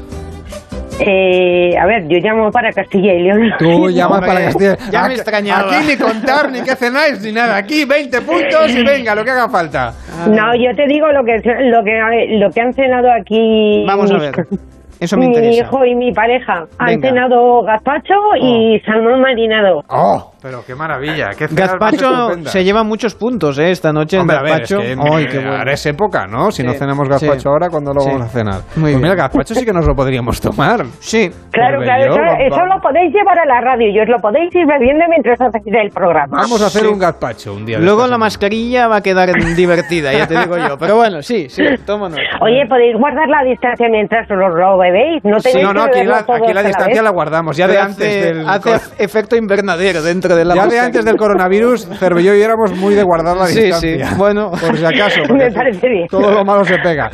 Eh, 0.99 1.75
a 1.77 1.85
ver, 1.85 2.07
yo 2.07 2.17
llamo 2.19 2.51
para 2.51 2.71
Castilla 2.71 3.13
y 3.13 3.23
León. 3.23 3.51
Tú 3.59 3.89
llamas 3.93 4.21
para 4.21 4.45
Castilla. 4.45 4.77
Ya 4.91 4.99
me 5.01 5.05
Aquí- 5.07 5.15
extrañaba. 5.15 5.75
Aquí 5.77 5.87
ni 5.87 5.97
contar, 5.97 6.51
ni 6.51 6.61
qué 6.61 6.75
cenáis, 6.75 7.21
ni 7.21 7.31
nada. 7.31 7.57
Aquí 7.57 7.85
20 7.85 8.21
puntos 8.21 8.69
y 8.69 8.83
venga, 8.83 9.15
lo 9.15 9.23
que 9.23 9.31
haga 9.31 9.49
falta. 9.49 9.93
No, 10.29 10.55
yo 10.55 10.75
te 10.75 10.85
digo 10.87 11.07
lo 11.11 11.23
que 11.23 11.37
lo 11.37 11.83
que 11.83 12.37
lo 12.37 12.49
que 12.51 12.61
han 12.61 12.73
cenado 12.73 13.11
aquí. 13.11 13.83
Vamos 13.87 14.11
a 14.11 14.13
mis- 14.15 14.21
ver. 14.31 14.45
Eso 14.99 15.17
me 15.17 15.27
mi 15.27 15.33
interesa. 15.35 15.61
hijo 15.63 15.85
y 15.85 15.95
mi 15.95 16.13
pareja 16.13 16.65
han 16.77 16.85
Venga. 16.87 17.09
cenado 17.09 17.63
gazpacho 17.63 18.13
y 18.39 18.79
salmón 18.85 19.19
marinado. 19.21 19.83
¡Oh! 19.89 20.32
Pero 20.43 20.61
qué 20.67 20.75
maravilla. 20.75 21.29
Qué 21.37 21.47
Gazpacho 21.49 22.33
se 22.43 22.63
lleva 22.65 22.83
muchos 22.83 23.15
puntos 23.15 23.57
¿eh? 23.59 23.71
esta 23.71 23.93
noche. 23.93 24.19
Hombre, 24.19 24.35
en 24.35 24.39
a 24.41 24.43
ver, 24.43 24.61
es 24.63 24.69
gazpacho. 24.71 24.81
que 24.81 25.15
Ay, 25.15 25.25
qué 25.27 25.37
bueno. 25.37 25.55
ahora 25.57 25.71
es 25.71 25.85
época, 25.85 26.25
¿no? 26.27 26.51
Si 26.51 26.63
no 26.63 26.73
Sí, 26.73 26.79
cenamos 26.79 27.07
gazpacho 27.07 27.39
sí. 27.39 27.47
ahora, 27.47 27.69
¿cuándo 27.69 27.93
lo 27.93 28.01
Sí. 28.01 28.09
vamos 28.09 28.25
a 28.25 28.29
cenar? 28.29 28.61
Muy 28.75 28.91
pues 28.91 29.01
mira, 29.01 29.15
gazpacho 29.15 29.55
sí 29.55 29.65
que 29.65 29.71
nos 29.71 29.87
lo 29.87 29.95
podríamos 29.95 30.41
tomar. 30.41 30.83
Sí. 30.99 31.31
Claro, 31.51 31.77
Pues 31.77 31.87
claro, 31.87 32.05
yo, 32.05 32.11
eso, 32.11 32.21
va- 32.21 32.37
eso 32.45 32.65
lo 32.75 32.81
podéis 32.81 33.13
llevar 33.13 33.39
a 33.39 33.45
la 33.45 33.61
radio 33.61 33.87
y 33.89 33.99
os 34.01 34.09
lo 34.09 34.17
podéis 34.17 34.53
ir 34.53 34.65
bebiendo 34.67 35.05
mientras 35.09 35.39
hacéis 35.39 35.65
el 35.81 35.89
programa. 35.91 36.37
Vamos 36.41 36.61
a 36.61 36.65
hacer 36.67 36.87
un 36.87 36.99
gazpacho 36.99 37.53
un 37.53 37.65
día. 37.65 37.79
de 37.79 37.85
Luego 37.85 38.05
la 38.07 38.17
mascarilla 38.17 38.87
va 38.89 38.97
a 38.97 39.01
quedar 39.01 39.29
divertida, 39.55 40.11
ya 40.11 40.27
te 40.27 40.37
digo 40.39 40.57
yo. 40.57 40.77
Pero 40.77 40.97
bueno, 40.97 41.21
sí, 41.21 41.47
sí, 41.47 41.63
tómanos. 41.85 42.19
Oye, 42.41 42.65
podéis 42.67 42.97
guardar 42.97 43.29
la 43.29 43.43
distancia 43.49 43.87
mientras 43.89 44.29
os 44.29 44.37
lo 44.37 44.77
bebéis. 44.77 45.23
No 45.23 45.39
Sí, 45.39 45.51
tenéis 45.51 45.67
no, 45.67 45.73
no, 45.73 45.85
que 45.89 45.99
aquí 45.99 46.07
la, 46.07 46.17
aquí 46.17 46.47
la 46.47 46.53
la 46.53 46.63
distancia 46.63 46.95
vez. 47.01 47.03
la 47.03 47.11
guardamos, 47.11 47.55
ya 47.55 47.67
de 47.67 47.73
Pero 47.75 47.85
antes 47.85 48.07
hace, 48.07 48.33
del... 48.33 48.49
hace 48.49 49.03
efecto 49.03 49.35
invernadero 49.37 50.01
dentro 50.01 50.32
de 50.35 50.45
la 50.45 50.55
Ya 50.55 50.67
de 50.67 50.79
antes 50.79 51.05
del 51.05 51.17
coronavirus, 51.17 51.87
Cervelló 51.99 52.33
y 52.33 52.39
yo 52.39 52.45
éramos 52.45 52.71
muy 52.75 52.93
de 52.95 53.03
guardar 53.03 53.37
la 53.37 53.47
Sí, 53.47 53.61
distancia. 53.61 54.07
sí, 54.09 54.15
bueno. 54.17 54.51
Por 54.51 54.77
si 54.77 54.85
acaso. 54.85 55.21
Me 55.33 55.51
parece 55.51 55.89
bien. 55.89 56.07
Todo 56.07 56.31
lo 56.31 56.43
malo 56.45 56.63
se 56.65 56.77
pega. 56.79 57.09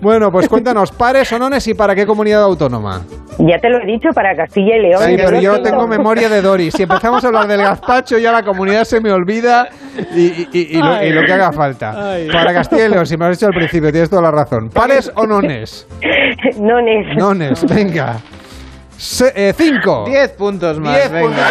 Bueno, 0.00 0.30
pues 0.30 0.48
cuéntanos, 0.48 0.92
pares 0.92 1.32
o 1.32 1.38
nones 1.38 1.66
y 1.68 1.74
para 1.74 1.94
qué 1.94 2.06
comunidad 2.06 2.42
autónoma. 2.42 3.02
Ya 3.38 3.58
te 3.58 3.70
lo 3.70 3.78
he 3.80 3.86
dicho 3.86 4.10
para 4.14 4.36
Castilla 4.36 4.76
y 4.76 4.82
León. 4.82 5.02
Sí, 5.04 5.14
pero 5.16 5.40
yo 5.40 5.62
tengo 5.62 5.86
memoria 5.88 6.28
de 6.28 6.42
Doris. 6.42 6.74
Si 6.74 6.82
empezamos 6.82 7.24
a 7.24 7.28
hablar 7.28 7.46
del 7.48 7.62
gazpacho, 7.62 8.18
ya 8.18 8.30
la 8.30 8.42
comunidad 8.42 8.84
se 8.84 9.00
me 9.00 9.10
olvida 9.10 9.68
y, 10.14 10.20
y- 10.26 10.48
y- 10.52 10.78
y 10.78 10.82
lo, 10.82 11.02
y 11.02 11.10
lo 11.10 11.24
que 11.24 11.32
haga 11.32 11.50
falta. 11.52 12.12
Ay. 12.12 12.28
Para 12.30 12.52
Castilla 12.52 12.86
y 12.86 12.88
León, 12.90 13.06
si 13.06 13.16
me 13.16 13.24
lo 13.24 13.30
has 13.30 13.38
dicho 13.38 13.46
al 13.46 13.54
principio, 13.54 13.90
tienes 13.90 14.10
toda 14.10 14.20
la 14.22 14.30
razón. 14.30 14.68
¿Pares 14.68 15.10
o 15.14 15.26
nones? 15.26 15.86
Nones. 16.58 17.16
Nones, 17.16 17.64
venga. 17.74 18.16
Se- 18.98 19.32
eh, 19.34 19.54
cinco. 19.56 20.04
Diez 20.06 20.30
puntos 20.32 20.78
más. 20.78 20.94
Diez 20.94 21.10
venga. 21.10 21.26
puntos 21.28 21.44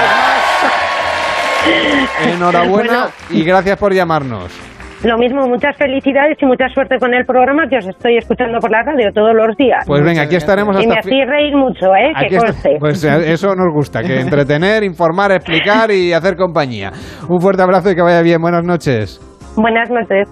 Enhorabuena 2.33 3.07
y 3.29 3.43
gracias 3.43 3.77
por 3.77 3.93
llamarnos. 3.93 4.71
Lo 5.03 5.17
mismo, 5.17 5.47
muchas 5.47 5.75
felicidades 5.77 6.37
y 6.39 6.45
mucha 6.45 6.69
suerte 6.69 6.97
con 6.99 7.11
el 7.13 7.25
programa 7.25 7.67
que 7.67 7.77
os 7.77 7.87
estoy 7.87 8.17
escuchando 8.17 8.59
por 8.59 8.69
la 8.69 8.83
radio 8.83 9.11
todos 9.11 9.33
los 9.33 9.57
días. 9.57 9.83
Pues 9.87 10.03
venga, 10.03 10.21
aquí 10.21 10.35
estaremos 10.35 10.75
y 10.75 10.85
me 10.85 10.93
hasta... 10.93 11.09
hacéis 11.09 11.25
reír 11.27 11.55
mucho, 11.55 11.87
¿eh? 11.95 12.13
Aquí 12.15 12.29
que 12.29 12.37
conste. 12.37 12.77
Pues 12.79 13.03
eh, 13.03 13.31
eso 13.33 13.55
nos 13.55 13.73
gusta, 13.73 14.03
que 14.03 14.19
entretener, 14.21 14.83
informar, 14.83 15.31
explicar 15.31 15.89
y 15.89 16.13
hacer 16.13 16.35
compañía. 16.35 16.91
Un 17.27 17.41
fuerte 17.41 17.63
abrazo 17.63 17.89
y 17.89 17.95
que 17.95 18.01
vaya 18.03 18.21
bien. 18.21 18.39
Buenas 18.41 18.63
noches. 18.63 19.19
Buenas 19.55 19.89
noches. 19.89 20.29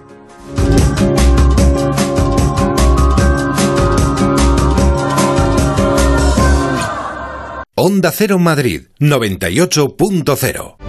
Onda 7.76 8.12
Cero 8.12 8.38
Madrid 8.38 8.82
98.0. 9.00 10.89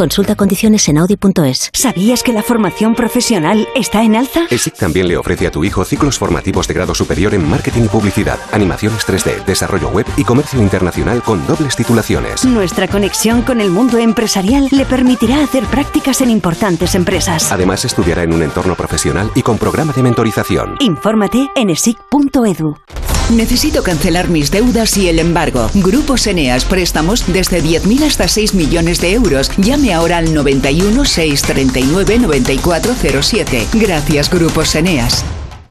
Consulta 0.00 0.34
condiciones 0.34 0.88
en 0.88 0.96
audi.es. 0.96 1.68
¿Sabías 1.74 2.22
que 2.22 2.32
la 2.32 2.42
formación 2.42 2.94
profesional 2.94 3.68
está 3.76 4.02
en 4.02 4.16
alza? 4.16 4.46
ESIC 4.48 4.76
también 4.76 5.06
le 5.06 5.18
ofrece 5.18 5.46
a 5.46 5.50
tu 5.50 5.62
hijo 5.62 5.84
ciclos 5.84 6.16
formativos 6.18 6.66
de 6.66 6.72
grado 6.72 6.94
superior 6.94 7.34
en 7.34 7.46
marketing 7.46 7.82
y 7.82 7.88
publicidad, 7.88 8.38
animaciones 8.50 9.06
3D, 9.06 9.44
desarrollo 9.44 9.90
web 9.90 10.06
y 10.16 10.24
comercio 10.24 10.58
internacional 10.58 11.22
con 11.22 11.46
dobles 11.46 11.76
titulaciones. 11.76 12.46
Nuestra 12.46 12.88
conexión 12.88 13.42
con 13.42 13.60
el 13.60 13.68
mundo 13.68 13.98
empresarial 13.98 14.68
le 14.70 14.86
permitirá 14.86 15.44
hacer 15.44 15.66
prácticas 15.66 16.22
en 16.22 16.30
importantes 16.30 16.94
empresas. 16.94 17.52
Además, 17.52 17.84
estudiará 17.84 18.22
en 18.22 18.32
un 18.32 18.42
entorno 18.42 18.76
profesional 18.76 19.30
y 19.34 19.42
con 19.42 19.58
programa 19.58 19.92
de 19.92 20.02
mentorización. 20.02 20.76
Infórmate 20.80 21.50
en 21.54 21.68
esic.edu. 21.68 22.74
Necesito 23.30 23.84
cancelar 23.84 24.28
mis 24.28 24.50
deudas 24.50 24.96
y 24.96 25.08
el 25.08 25.20
embargo. 25.20 25.70
Grupos 25.74 26.26
Eneas, 26.26 26.64
préstamos 26.64 27.32
desde 27.32 27.62
10.000 27.62 28.02
hasta 28.02 28.26
6 28.26 28.54
millones 28.54 29.00
de 29.00 29.12
euros. 29.12 29.52
Llame 29.56 29.89
ahora 29.92 30.18
al 30.18 30.32
91 30.32 31.04
639 31.04 32.18
9407. 32.18 33.66
Gracias, 33.74 34.30
Grupos 34.30 34.74
Eneas. 34.74 35.24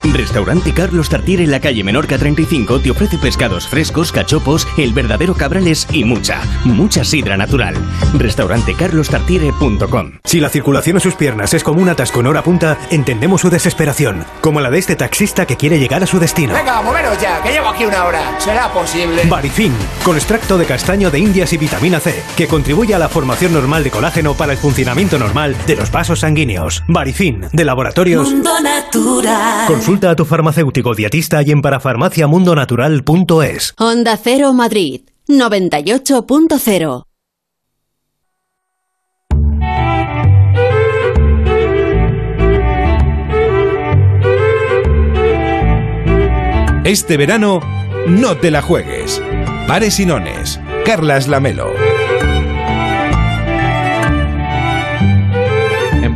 Restaurante 0.03 0.73
Carlos 0.73 1.09
Tartiere 1.09 1.43
en 1.43 1.51
la 1.51 1.59
calle 1.59 1.83
Menorca 1.83 2.17
35 2.17 2.79
te 2.79 2.89
ofrece 2.91 3.17
pescados 3.17 3.67
frescos, 3.67 4.13
cachopos, 4.13 4.67
el 4.77 4.93
verdadero 4.93 5.35
cabrales 5.35 5.87
y 5.91 6.05
mucha, 6.05 6.41
mucha 6.63 7.03
sidra 7.03 7.35
natural. 7.37 7.75
Restaurantecarlostartiere.com 8.17 10.11
Si 10.23 10.39
la 10.39 10.47
circulación 10.49 10.97
a 10.97 11.01
sus 11.01 11.15
piernas 11.15 11.53
es 11.53 11.63
como 11.63 11.81
un 11.81 11.89
atasco 11.89 12.21
en 12.21 12.27
hora 12.27 12.43
punta, 12.43 12.77
entendemos 12.89 13.41
su 13.41 13.49
desesperación, 13.49 14.23
como 14.41 14.61
la 14.61 14.71
de 14.71 14.79
este 14.79 14.95
taxista 14.95 15.45
que 15.45 15.57
quiere 15.57 15.79
llegar 15.79 16.01
a 16.01 16.07
su 16.07 16.17
destino. 16.19 16.53
Venga, 16.53 16.81
moveros 16.81 17.21
ya, 17.21 17.43
que 17.43 17.51
llevo 17.51 17.67
aquí 17.67 17.85
una 17.85 18.05
hora. 18.05 18.39
¿Será 18.39 18.71
posible? 18.71 19.23
Barifin, 19.25 19.73
con 20.03 20.15
extracto 20.15 20.57
de 20.57 20.65
castaño 20.65 21.11
de 21.11 21.19
indias 21.19 21.51
y 21.53 21.57
vitamina 21.57 21.99
C, 21.99 22.23
que 22.37 22.47
contribuye 22.47 22.95
a 22.95 22.99
la 22.99 23.09
formación 23.09 23.51
normal 23.53 23.83
de 23.83 23.91
colágeno 23.91 24.33
para 24.33 24.53
el 24.53 24.57
funcionamiento 24.57 25.19
normal 25.19 25.57
de 25.67 25.75
los 25.75 25.91
vasos 25.91 26.21
sanguíneos. 26.21 26.83
Barifin, 26.87 27.47
de 27.51 27.65
laboratorios. 27.65 28.31
Mundo 28.31 28.59
Natural. 28.61 29.67
Consulta 29.89 30.11
a 30.11 30.15
tu 30.15 30.23
farmacéutico 30.23 30.93
dietista 30.93 31.41
y 31.41 31.49
en 31.49 31.63
parafarmaciamundonatural.es. 31.63 33.73
Onda 33.79 34.19
Cero 34.23 34.53
Madrid 34.53 35.01
98.0 35.27 37.05
Este 46.85 47.17
verano, 47.17 47.61
no 48.05 48.37
te 48.37 48.51
la 48.51 48.61
juegues. 48.61 49.19
Pares 49.65 49.99
y 49.99 50.05
nones. 50.05 50.59
Carlas 50.85 51.27
Lamelo. 51.27 51.73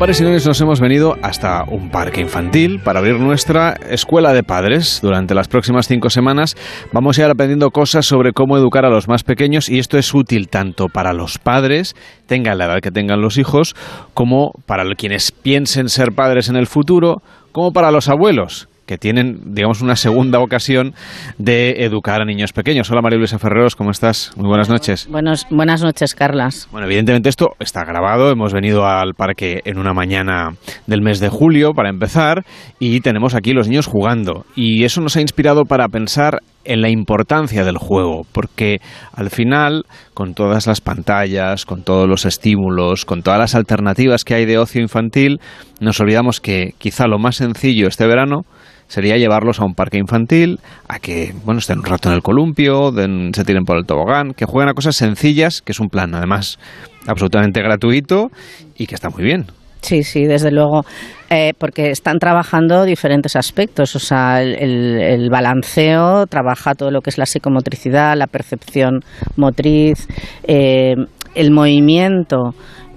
En 0.04 0.08
Pares 0.08 0.20
y 0.20 0.26
Nones 0.26 0.46
nos 0.46 0.60
hemos 0.60 0.82
venido 0.82 1.16
hasta 1.22 1.64
un 1.64 1.90
parque 1.90 2.20
infantil 2.20 2.82
para 2.84 3.00
abrir 3.00 3.22
nuestra 3.22 3.72
escuela 3.90 4.34
de 4.34 4.44
padres. 4.44 5.00
Durante 5.02 5.34
las 5.34 5.48
próximas 5.48 5.88
cinco 5.88 6.10
semanas 6.10 6.58
vamos 6.92 7.18
a 7.18 7.22
ir 7.22 7.30
aprendiendo 7.30 7.72
cosas 7.72 8.06
sobre 8.06 8.34
cómo 8.34 8.58
educar 8.58 8.84
a 8.84 8.90
los 8.90 9.08
más 9.08 9.24
pequeños 9.24 9.70
y 9.70 9.80
esto 9.80 9.98
es 9.98 10.14
útil 10.14 10.50
tanto 10.50 10.90
para 10.90 11.14
los 11.14 11.38
padres, 11.38 11.96
tengan 12.26 12.58
la 12.58 12.66
edad 12.66 12.82
que 12.82 12.92
tengan 12.92 13.22
los 13.22 13.38
hijos, 13.38 13.76
como 14.14 14.52
para 14.66 14.84
quienes 14.96 15.32
piensen 15.32 15.88
ser 15.88 16.12
padres 16.12 16.50
en 16.50 16.58
el 16.58 16.68
futuro, 16.68 17.22
como 17.54 17.72
para 17.72 17.90
los 17.90 18.10
abuelos 18.10 18.68
que 18.86 18.98
tienen, 18.98 19.54
digamos, 19.54 19.82
una 19.82 19.96
segunda 19.96 20.40
ocasión 20.40 20.94
de 21.38 21.86
educar 21.86 22.22
a 22.22 22.26
niños 22.26 22.54
pequeños. 22.54 22.90
Hola 22.92 23.02
María 23.02 23.18
Luisa 23.18 23.40
Ferreros, 23.40 23.76
¿cómo 23.76 23.92
estás? 23.92 24.32
Muy 24.36 24.48
buenas 24.48 24.70
noches. 24.70 25.08
Buenos, 25.10 25.48
buenas 25.50 25.82
noches, 25.82 26.16
Carlas. 26.16 26.68
Bueno, 26.72 26.88
evidentemente 26.88 27.30
esto 27.30 27.52
está 27.60 27.84
grabado. 27.86 28.32
Hemos 28.32 28.54
venido 28.54 28.86
al 28.86 29.14
parque 29.14 29.62
en 29.66 29.78
una 29.78 29.94
mañana 29.94 30.56
del 30.88 31.02
mes 31.02 31.20
de 31.20 31.30
julio 31.30 31.72
para 31.74 31.90
empezar 31.90 32.44
y 32.80 33.02
tenemos 33.02 33.36
aquí 33.36 33.54
los 33.54 33.68
niños 33.68 33.88
jugando. 33.88 34.46
Y 34.56 34.84
eso 34.84 35.02
nos 35.02 35.16
ha 35.16 35.22
inspirado 35.22 35.64
para 35.64 35.88
pensar 35.88 36.40
en 36.66 36.82
la 36.82 36.90
importancia 36.90 37.64
del 37.66 37.78
juego, 37.78 38.26
porque 38.32 38.80
al 39.14 39.30
final, 39.30 39.84
con 40.14 40.34
todas 40.34 40.68
las 40.68 40.82
pantallas, 40.82 41.66
con 41.66 41.84
todos 41.84 42.08
los 42.08 42.26
estímulos, 42.26 43.06
con 43.06 43.22
todas 43.22 43.40
las 43.40 43.56
alternativas 43.56 44.24
que 44.24 44.36
hay 44.36 44.46
de 44.46 44.58
ocio 44.58 44.82
infantil, 44.82 45.40
nos 45.80 46.00
olvidamos 46.00 46.40
que 46.40 46.74
quizá 46.78 47.08
lo 47.08 47.20
más 47.20 47.36
sencillo 47.36 47.88
este 47.88 48.08
verano 48.08 48.46
sería 48.94 49.18
llevarlos 49.18 49.60
a 49.60 49.65
un 49.65 49.74
parque 49.74 49.98
infantil, 49.98 50.60
a 50.88 50.99
que 50.99 51.34
bueno 51.44 51.57
estén 51.57 51.80
un 51.80 51.86
rato 51.86 52.10
en 52.10 52.15
el 52.15 52.22
columpio, 52.22 52.91
se 52.91 53.44
tiren 53.44 53.64
por 53.64 53.78
el 53.78 53.88
tobogán, 53.88 54.34
que 54.34 54.45
jueguen 54.45 54.70
a 54.70 54.76
cosas 54.76 54.95
sencillas, 54.95 55.64
que 55.64 55.72
es 55.72 55.80
un 55.80 55.90
plan 55.90 56.14
además 56.14 56.60
absolutamente 57.07 57.60
gratuito 57.64 58.28
y 58.78 58.86
que 58.86 58.94
está 58.94 59.10
muy 59.10 59.24
bien. 59.24 59.48
Sí, 59.82 60.03
sí, 60.03 60.26
desde 60.26 60.52
luego, 60.52 60.86
eh, 61.32 61.53
porque 61.57 61.90
están 61.90 62.20
trabajando 62.20 62.86
diferentes 62.86 63.36
aspectos, 63.36 63.95
o 63.95 63.99
sea, 63.99 64.44
el, 64.44 65.28
balanceo 65.32 66.28
trabaja 66.28 66.76
todo 66.76 66.91
lo 66.91 67.02
que 67.02 67.10
es 67.10 67.18
la 67.18 67.26
psicomotricidad, 67.26 68.15
la 68.15 68.28
percepción 68.28 68.99
motriz, 69.38 70.07
eh, 70.44 70.94
el 71.34 71.52
movimiento 71.52 72.53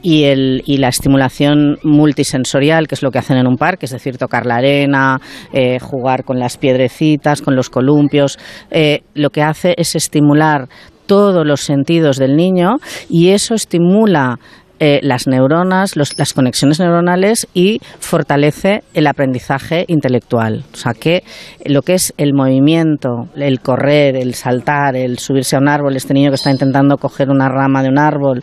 y, 0.06 0.22
el, 0.22 0.62
y 0.66 0.76
la 0.76 0.86
estimulación 0.86 1.78
multisensorial, 1.82 2.86
que 2.86 2.94
es 2.94 3.02
lo 3.02 3.10
que 3.10 3.18
hacen 3.18 3.38
en 3.38 3.48
un 3.48 3.56
parque, 3.56 3.86
es 3.86 3.90
decir, 3.90 4.18
tocar 4.18 4.46
la 4.46 4.58
arena, 4.58 5.20
eh, 5.52 5.80
jugar 5.80 6.22
con 6.22 6.38
las 6.38 6.58
piedrecitas, 6.58 7.42
con 7.42 7.56
los 7.56 7.70
columpios, 7.70 8.38
eh, 8.70 9.00
lo 9.14 9.30
que 9.30 9.42
hace 9.42 9.74
es 9.76 9.96
estimular 9.96 10.68
todos 11.06 11.44
los 11.44 11.62
sentidos 11.62 12.18
del 12.18 12.36
niño 12.36 12.76
y 13.10 13.30
eso 13.30 13.54
estimula 13.54 14.38
eh, 14.78 15.00
las 15.02 15.26
neuronas, 15.26 15.96
los, 15.96 16.18
las 16.18 16.32
conexiones 16.32 16.80
neuronales 16.80 17.46
y 17.54 17.80
fortalece 17.98 18.82
el 18.94 19.06
aprendizaje 19.06 19.84
intelectual. 19.88 20.64
O 20.72 20.76
sea 20.76 20.92
que 20.92 21.22
lo 21.64 21.82
que 21.82 21.94
es 21.94 22.12
el 22.18 22.34
movimiento, 22.34 23.28
el 23.36 23.60
correr, 23.60 24.16
el 24.16 24.34
saltar, 24.34 24.96
el 24.96 25.18
subirse 25.18 25.56
a 25.56 25.60
un 25.60 25.68
árbol, 25.68 25.96
este 25.96 26.14
niño 26.14 26.30
que 26.30 26.36
está 26.36 26.50
intentando 26.50 26.96
coger 26.96 27.30
una 27.30 27.48
rama 27.48 27.82
de 27.82 27.88
un 27.88 27.98
árbol, 27.98 28.42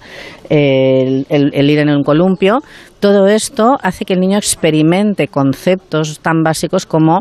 el, 0.49 1.25
el 1.29 1.69
ir 1.69 1.79
en 1.79 1.89
un 1.89 2.03
columpio, 2.03 2.59
todo 3.03 3.27
esto 3.27 3.77
hace 3.83 4.05
que 4.05 4.13
el 4.13 4.21
niño 4.21 4.37
experimente 4.37 5.27
conceptos 5.27 6.21
tan 6.21 6.41
básicos 6.41 6.85
como 6.85 7.19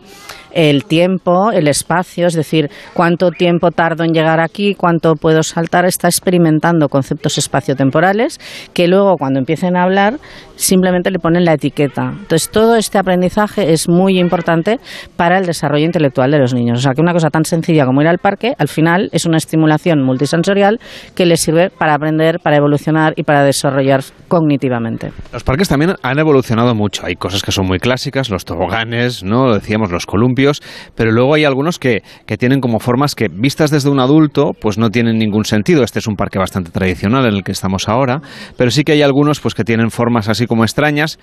el 0.52 0.84
tiempo, 0.84 1.50
el 1.50 1.66
espacio, 1.66 2.28
es 2.28 2.34
decir, 2.34 2.70
cuánto 2.94 3.32
tiempo 3.32 3.72
tardo 3.72 4.04
en 4.04 4.12
llegar 4.12 4.38
aquí, 4.38 4.76
cuánto 4.76 5.14
puedo 5.16 5.42
saltar, 5.42 5.84
está 5.84 6.06
experimentando 6.06 6.88
conceptos 6.88 7.36
espaciotemporales 7.38 8.38
que 8.72 8.86
luego 8.86 9.16
cuando 9.18 9.40
empiecen 9.40 9.76
a 9.76 9.82
hablar 9.82 10.18
simplemente 10.54 11.10
le 11.10 11.18
ponen 11.18 11.44
la 11.44 11.54
etiqueta. 11.54 12.12
Entonces, 12.12 12.48
todo 12.50 12.76
este 12.76 12.98
aprendizaje 12.98 13.72
es 13.72 13.88
muy 13.88 14.20
importante 14.20 14.78
para 15.16 15.38
el 15.38 15.46
desarrollo 15.46 15.86
intelectual 15.86 16.30
de 16.30 16.38
los 16.38 16.54
niños. 16.54 16.78
O 16.78 16.82
sea, 16.82 16.92
que 16.92 17.00
una 17.00 17.12
cosa 17.12 17.30
tan 17.30 17.44
sencilla 17.44 17.84
como 17.84 18.02
ir 18.02 18.06
al 18.06 18.18
parque, 18.18 18.54
al 18.58 18.68
final 18.68 19.08
es 19.12 19.26
una 19.26 19.38
estimulación 19.38 20.02
multisensorial 20.04 20.78
que 21.16 21.26
les 21.26 21.40
sirve 21.40 21.70
para 21.70 21.94
aprender, 21.94 22.38
para 22.38 22.56
evolucionar 22.56 23.14
y 23.16 23.24
para 23.24 23.42
desarrollar 23.42 24.02
cognitivamente. 24.28 25.10
Los 25.32 25.42
parques 25.42 25.68
también 25.72 25.96
han 26.02 26.18
evolucionado 26.18 26.74
mucho. 26.74 27.06
Hay 27.06 27.14
cosas 27.16 27.42
que 27.42 27.50
son 27.50 27.66
muy 27.66 27.78
clásicas, 27.78 28.28
los 28.28 28.44
toboganes, 28.44 29.24
¿no? 29.24 29.46
Lo 29.46 29.54
decíamos, 29.54 29.90
los 29.90 30.04
columpios, 30.04 30.60
pero 30.94 31.12
luego 31.12 31.32
hay 31.32 31.46
algunos 31.46 31.78
que, 31.78 32.02
que 32.26 32.36
tienen 32.36 32.60
como 32.60 32.78
formas 32.78 33.14
que, 33.14 33.28
vistas 33.32 33.70
desde 33.70 33.88
un 33.88 33.98
adulto, 33.98 34.50
pues 34.60 34.76
no 34.76 34.90
tienen 34.90 35.16
ningún 35.16 35.46
sentido. 35.46 35.82
Este 35.82 36.00
es 36.00 36.06
un 36.06 36.16
parque 36.16 36.38
bastante 36.38 36.70
tradicional 36.72 37.24
en 37.24 37.36
el 37.36 37.42
que 37.42 37.52
estamos 37.52 37.88
ahora, 37.88 38.20
pero 38.58 38.70
sí 38.70 38.84
que 38.84 38.92
hay 38.92 39.00
algunos 39.00 39.40
pues 39.40 39.54
que 39.54 39.64
tienen 39.64 39.90
formas 39.90 40.28
así 40.28 40.46
como 40.46 40.62
extrañas, 40.62 41.18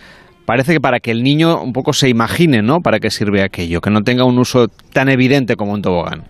parece 0.47 0.73
que 0.73 0.79
para 0.79 0.99
que 0.99 1.11
el 1.11 1.21
niño 1.21 1.61
un 1.61 1.71
poco 1.71 1.93
se 1.93 2.09
imagine, 2.09 2.63
¿no? 2.63 2.79
Para 2.79 2.97
qué 2.97 3.11
sirve 3.11 3.43
aquello, 3.43 3.81
que 3.81 3.91
no 3.91 4.01
tenga 4.01 4.25
un 4.25 4.39
uso 4.39 4.65
tan 4.93 5.09
evidente 5.09 5.57
como 5.57 5.73
un 5.73 5.83
tobogán. 5.83 6.23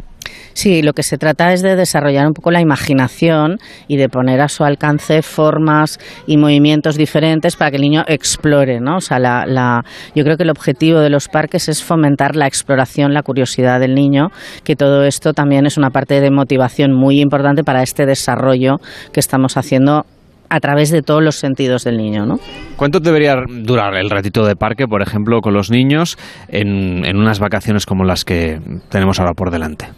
Sí, 0.54 0.82
lo 0.82 0.94
que 0.94 1.04
se 1.04 1.18
trata 1.18 1.54
es 1.54 1.62
de 1.62 1.76
desarrollar 1.76 2.28
un 2.28 2.34
poco 2.34 2.52
la 2.52 2.62
imaginación 2.62 3.58
y 3.88 3.98
de 3.98 4.10
poner 4.10 4.42
a 4.42 4.48
su 4.50 4.64
alcance 4.64 5.22
formas 5.22 6.00
y 6.28 6.38
movimientos 6.38 6.98
diferentes 6.98 7.56
para 7.56 7.72
que 7.72 7.78
el 7.78 7.84
niño 7.84 8.04
explore, 8.08 8.80
¿no? 8.80 8.98
O 8.98 9.02
sea, 9.02 9.20
la, 9.20 9.46
la, 9.46 9.84
yo 10.16 10.24
creo 10.24 10.38
que 10.38 10.44
el 10.44 10.50
objetivo 10.50 11.00
de 11.00 11.10
los 11.10 11.28
parques 11.28 11.70
es 11.70 11.84
fomentar 11.84 12.36
la 12.36 12.48
exploración, 12.48 13.14
la 13.14 13.24
curiosidad 13.24 13.80
del 13.80 13.96
niño, 13.96 14.30
que 14.64 14.76
todo 14.76 15.04
esto 15.04 15.34
también 15.34 15.66
es 15.66 15.78
una 15.78 15.90
parte 15.90 16.20
de 16.22 16.32
motivación 16.32 16.94
muy 16.94 17.22
importante 17.22 17.64
para 17.64 17.84
este 17.84 18.06
desarrollo 18.06 18.78
que 19.14 19.20
estamos 19.20 19.58
haciendo 19.58 20.06
a 20.50 20.60
través 20.60 20.90
de 20.90 21.02
todos 21.02 21.24
los 21.24 21.36
sentidos 21.36 21.84
del 21.84 21.98
niño, 21.98 22.26
¿no? 22.26 22.40
¿Cuánto 22.76 23.00
debería 23.00 23.36
durar 23.48 23.96
el 23.96 24.10
ratito 24.10 24.46
de 24.46 24.56
parque, 24.56 24.88
por 24.88 25.02
ejemplo, 25.02 25.42
con 25.42 25.54
los 25.54 25.70
niños 25.70 26.18
en, 26.48 27.06
en 27.06 27.18
unas 27.18 27.40
vacaciones 27.40 27.86
como 27.86 28.04
las 28.04 28.26
que 28.26 28.60
tenemos 28.90 29.20
ahora 29.20 29.34
por 29.34 29.52
delante? 29.52 29.90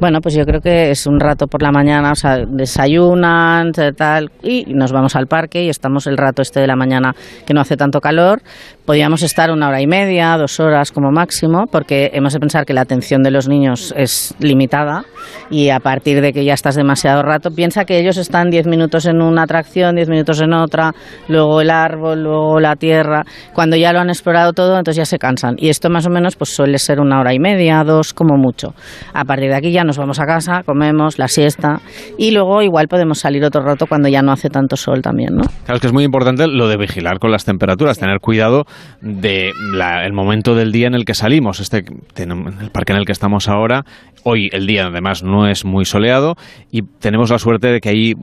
Bueno, 0.00 0.20
pues 0.20 0.34
yo 0.34 0.44
creo 0.44 0.60
que 0.60 0.90
es 0.90 1.06
un 1.06 1.20
rato 1.20 1.46
por 1.46 1.62
la 1.62 1.70
mañana, 1.70 2.12
o 2.12 2.14
sea, 2.14 2.38
desayunan, 2.46 3.72
tal, 3.96 4.30
y 4.42 4.64
nos 4.74 4.92
vamos 4.92 5.16
al 5.16 5.26
parque 5.26 5.64
y 5.64 5.68
estamos 5.68 6.06
el 6.06 6.16
rato 6.16 6.42
este 6.42 6.60
de 6.60 6.66
la 6.66 6.76
mañana 6.76 7.14
que 7.46 7.54
no 7.54 7.60
hace 7.60 7.76
tanto 7.76 8.00
calor. 8.00 8.42
Podríamos 8.84 9.22
estar 9.22 9.52
una 9.52 9.68
hora 9.68 9.80
y 9.80 9.86
media, 9.86 10.36
dos 10.36 10.58
horas 10.58 10.90
como 10.90 11.12
máximo, 11.12 11.66
porque 11.70 12.10
hemos 12.14 12.32
de 12.32 12.40
pensar 12.40 12.66
que 12.66 12.74
la 12.74 12.80
atención 12.80 13.22
de 13.22 13.30
los 13.30 13.48
niños 13.48 13.94
es 13.96 14.34
limitada 14.40 15.04
y 15.50 15.68
a 15.68 15.78
partir 15.78 16.20
de 16.20 16.32
que 16.32 16.44
ya 16.44 16.54
estás 16.54 16.74
demasiado 16.74 17.22
rato, 17.22 17.50
piensa 17.50 17.84
que 17.84 18.00
ellos 18.00 18.16
están 18.16 18.50
diez 18.50 18.66
minutos 18.66 19.06
en 19.06 19.22
una 19.22 19.44
atracción, 19.44 19.94
diez 19.94 20.08
minutos 20.08 20.40
en 20.40 20.52
otra, 20.52 20.92
luego 21.28 21.60
el 21.60 21.70
árbol, 21.70 22.24
luego 22.24 22.58
la 22.58 22.74
tierra. 22.74 23.24
Cuando 23.54 23.76
ya 23.76 23.92
lo 23.92 24.00
han 24.00 24.08
explorado 24.10 24.52
todo, 24.52 24.76
entonces 24.76 24.96
ya 24.96 25.04
se 25.04 25.18
cansan. 25.18 25.54
Y 25.58 25.68
esto 25.68 25.88
más 25.88 26.06
o 26.06 26.10
menos 26.10 26.34
pues 26.34 26.50
suele 26.50 26.78
ser 26.78 26.98
una 26.98 27.20
hora 27.20 27.32
y 27.32 27.38
media, 27.38 27.84
dos 27.84 28.12
como 28.12 28.36
mucho. 28.36 28.74
A 29.14 29.24
partir 29.24 29.50
de 29.50 29.56
aquí 29.62 29.70
ya 29.72 29.84
nos 29.84 29.96
vamos 29.96 30.18
a 30.18 30.26
casa, 30.26 30.62
comemos 30.64 31.18
la 31.18 31.28
siesta 31.28 31.80
y 32.18 32.32
luego 32.32 32.62
igual 32.62 32.88
podemos 32.88 33.20
salir 33.20 33.44
otro 33.44 33.62
rato 33.62 33.86
cuando 33.86 34.08
ya 34.08 34.20
no 34.22 34.32
hace 34.32 34.48
tanto 34.50 34.76
sol 34.76 35.02
también, 35.02 35.36
¿no? 35.36 35.42
Claro, 35.64 35.76
es 35.76 35.80
que 35.80 35.86
es 35.86 35.92
muy 35.92 36.02
importante 36.04 36.48
lo 36.48 36.66
de 36.68 36.76
vigilar 36.76 37.18
con 37.20 37.30
las 37.30 37.44
temperaturas, 37.44 37.98
tener 37.98 38.18
cuidado 38.18 38.64
de 39.00 39.52
la- 39.72 40.04
el 40.04 40.12
momento 40.12 40.54
del 40.56 40.72
día 40.72 40.88
en 40.88 40.94
el 40.94 41.04
que 41.04 41.14
salimos. 41.14 41.60
Este, 41.60 41.84
el 42.16 42.70
parque 42.72 42.92
en 42.92 42.98
el 42.98 43.04
que 43.06 43.12
estamos 43.12 43.48
ahora, 43.48 43.84
hoy 44.24 44.48
el 44.52 44.66
día 44.66 44.86
además 44.86 45.22
no 45.22 45.46
es 45.48 45.64
muy 45.64 45.84
soleado 45.84 46.34
y 46.70 46.82
tenemos 46.82 47.30
la 47.30 47.38
suerte 47.38 47.68
de 47.68 47.80
que 47.80 47.88
hay 47.90 48.14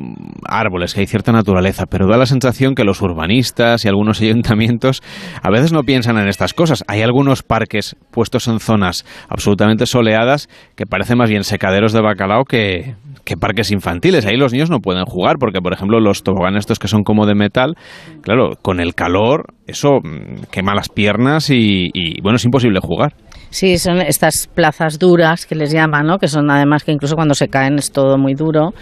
árboles, 0.45 0.93
que 0.93 1.01
hay 1.01 1.07
cierta 1.07 1.31
naturaleza, 1.31 1.85
pero 1.89 2.07
da 2.07 2.17
la 2.17 2.25
sensación 2.25 2.75
que 2.75 2.83
los 2.83 3.01
urbanistas 3.01 3.85
y 3.85 3.87
algunos 3.87 4.19
ayuntamientos 4.21 5.01
a 5.41 5.49
veces 5.49 5.71
no 5.71 5.83
piensan 5.83 6.17
en 6.17 6.27
estas 6.27 6.53
cosas. 6.53 6.83
Hay 6.87 7.01
algunos 7.01 7.43
parques 7.43 7.95
puestos 8.11 8.47
en 8.47 8.59
zonas 8.59 9.05
absolutamente 9.29 9.85
soleadas 9.85 10.49
que 10.75 10.85
parecen 10.85 11.17
más 11.17 11.28
bien 11.29 11.43
secaderos 11.43 11.93
de 11.93 12.01
bacalao 12.01 12.43
que, 12.43 12.95
que 13.23 13.37
parques 13.37 13.71
infantiles. 13.71 14.25
Ahí 14.25 14.37
los 14.37 14.51
niños 14.51 14.69
no 14.69 14.79
pueden 14.79 15.05
jugar 15.05 15.37
porque, 15.39 15.61
por 15.61 15.73
ejemplo, 15.73 15.99
los 15.99 16.23
toboganes 16.23 16.61
estos 16.61 16.79
que 16.79 16.87
son 16.87 17.03
como 17.03 17.25
de 17.25 17.35
metal, 17.35 17.75
claro, 18.21 18.57
con 18.61 18.79
el 18.79 18.95
calor 18.95 19.53
eso 19.67 19.99
mm, 20.03 20.47
quema 20.51 20.73
las 20.73 20.89
piernas 20.89 21.49
y, 21.49 21.89
y, 21.93 22.21
bueno, 22.21 22.37
es 22.37 22.45
imposible 22.45 22.79
jugar. 22.81 23.13
Sí, 23.51 23.79
son 23.79 23.99
estas 24.01 24.47
plazas 24.47 24.99
duras 24.99 25.45
que 25.45 25.55
les 25.55 25.71
llaman, 25.71 26.05
¿no? 26.05 26.19
Que 26.19 26.27
son 26.27 26.51
además 26.51 26.83
que 26.83 26.91
incluso 26.91 27.15
cuando 27.15 27.33
se 27.33 27.47
caen 27.47 27.79
es 27.79 27.91
todo 27.91 28.17
muy 28.17 28.35
duro, 28.35 28.73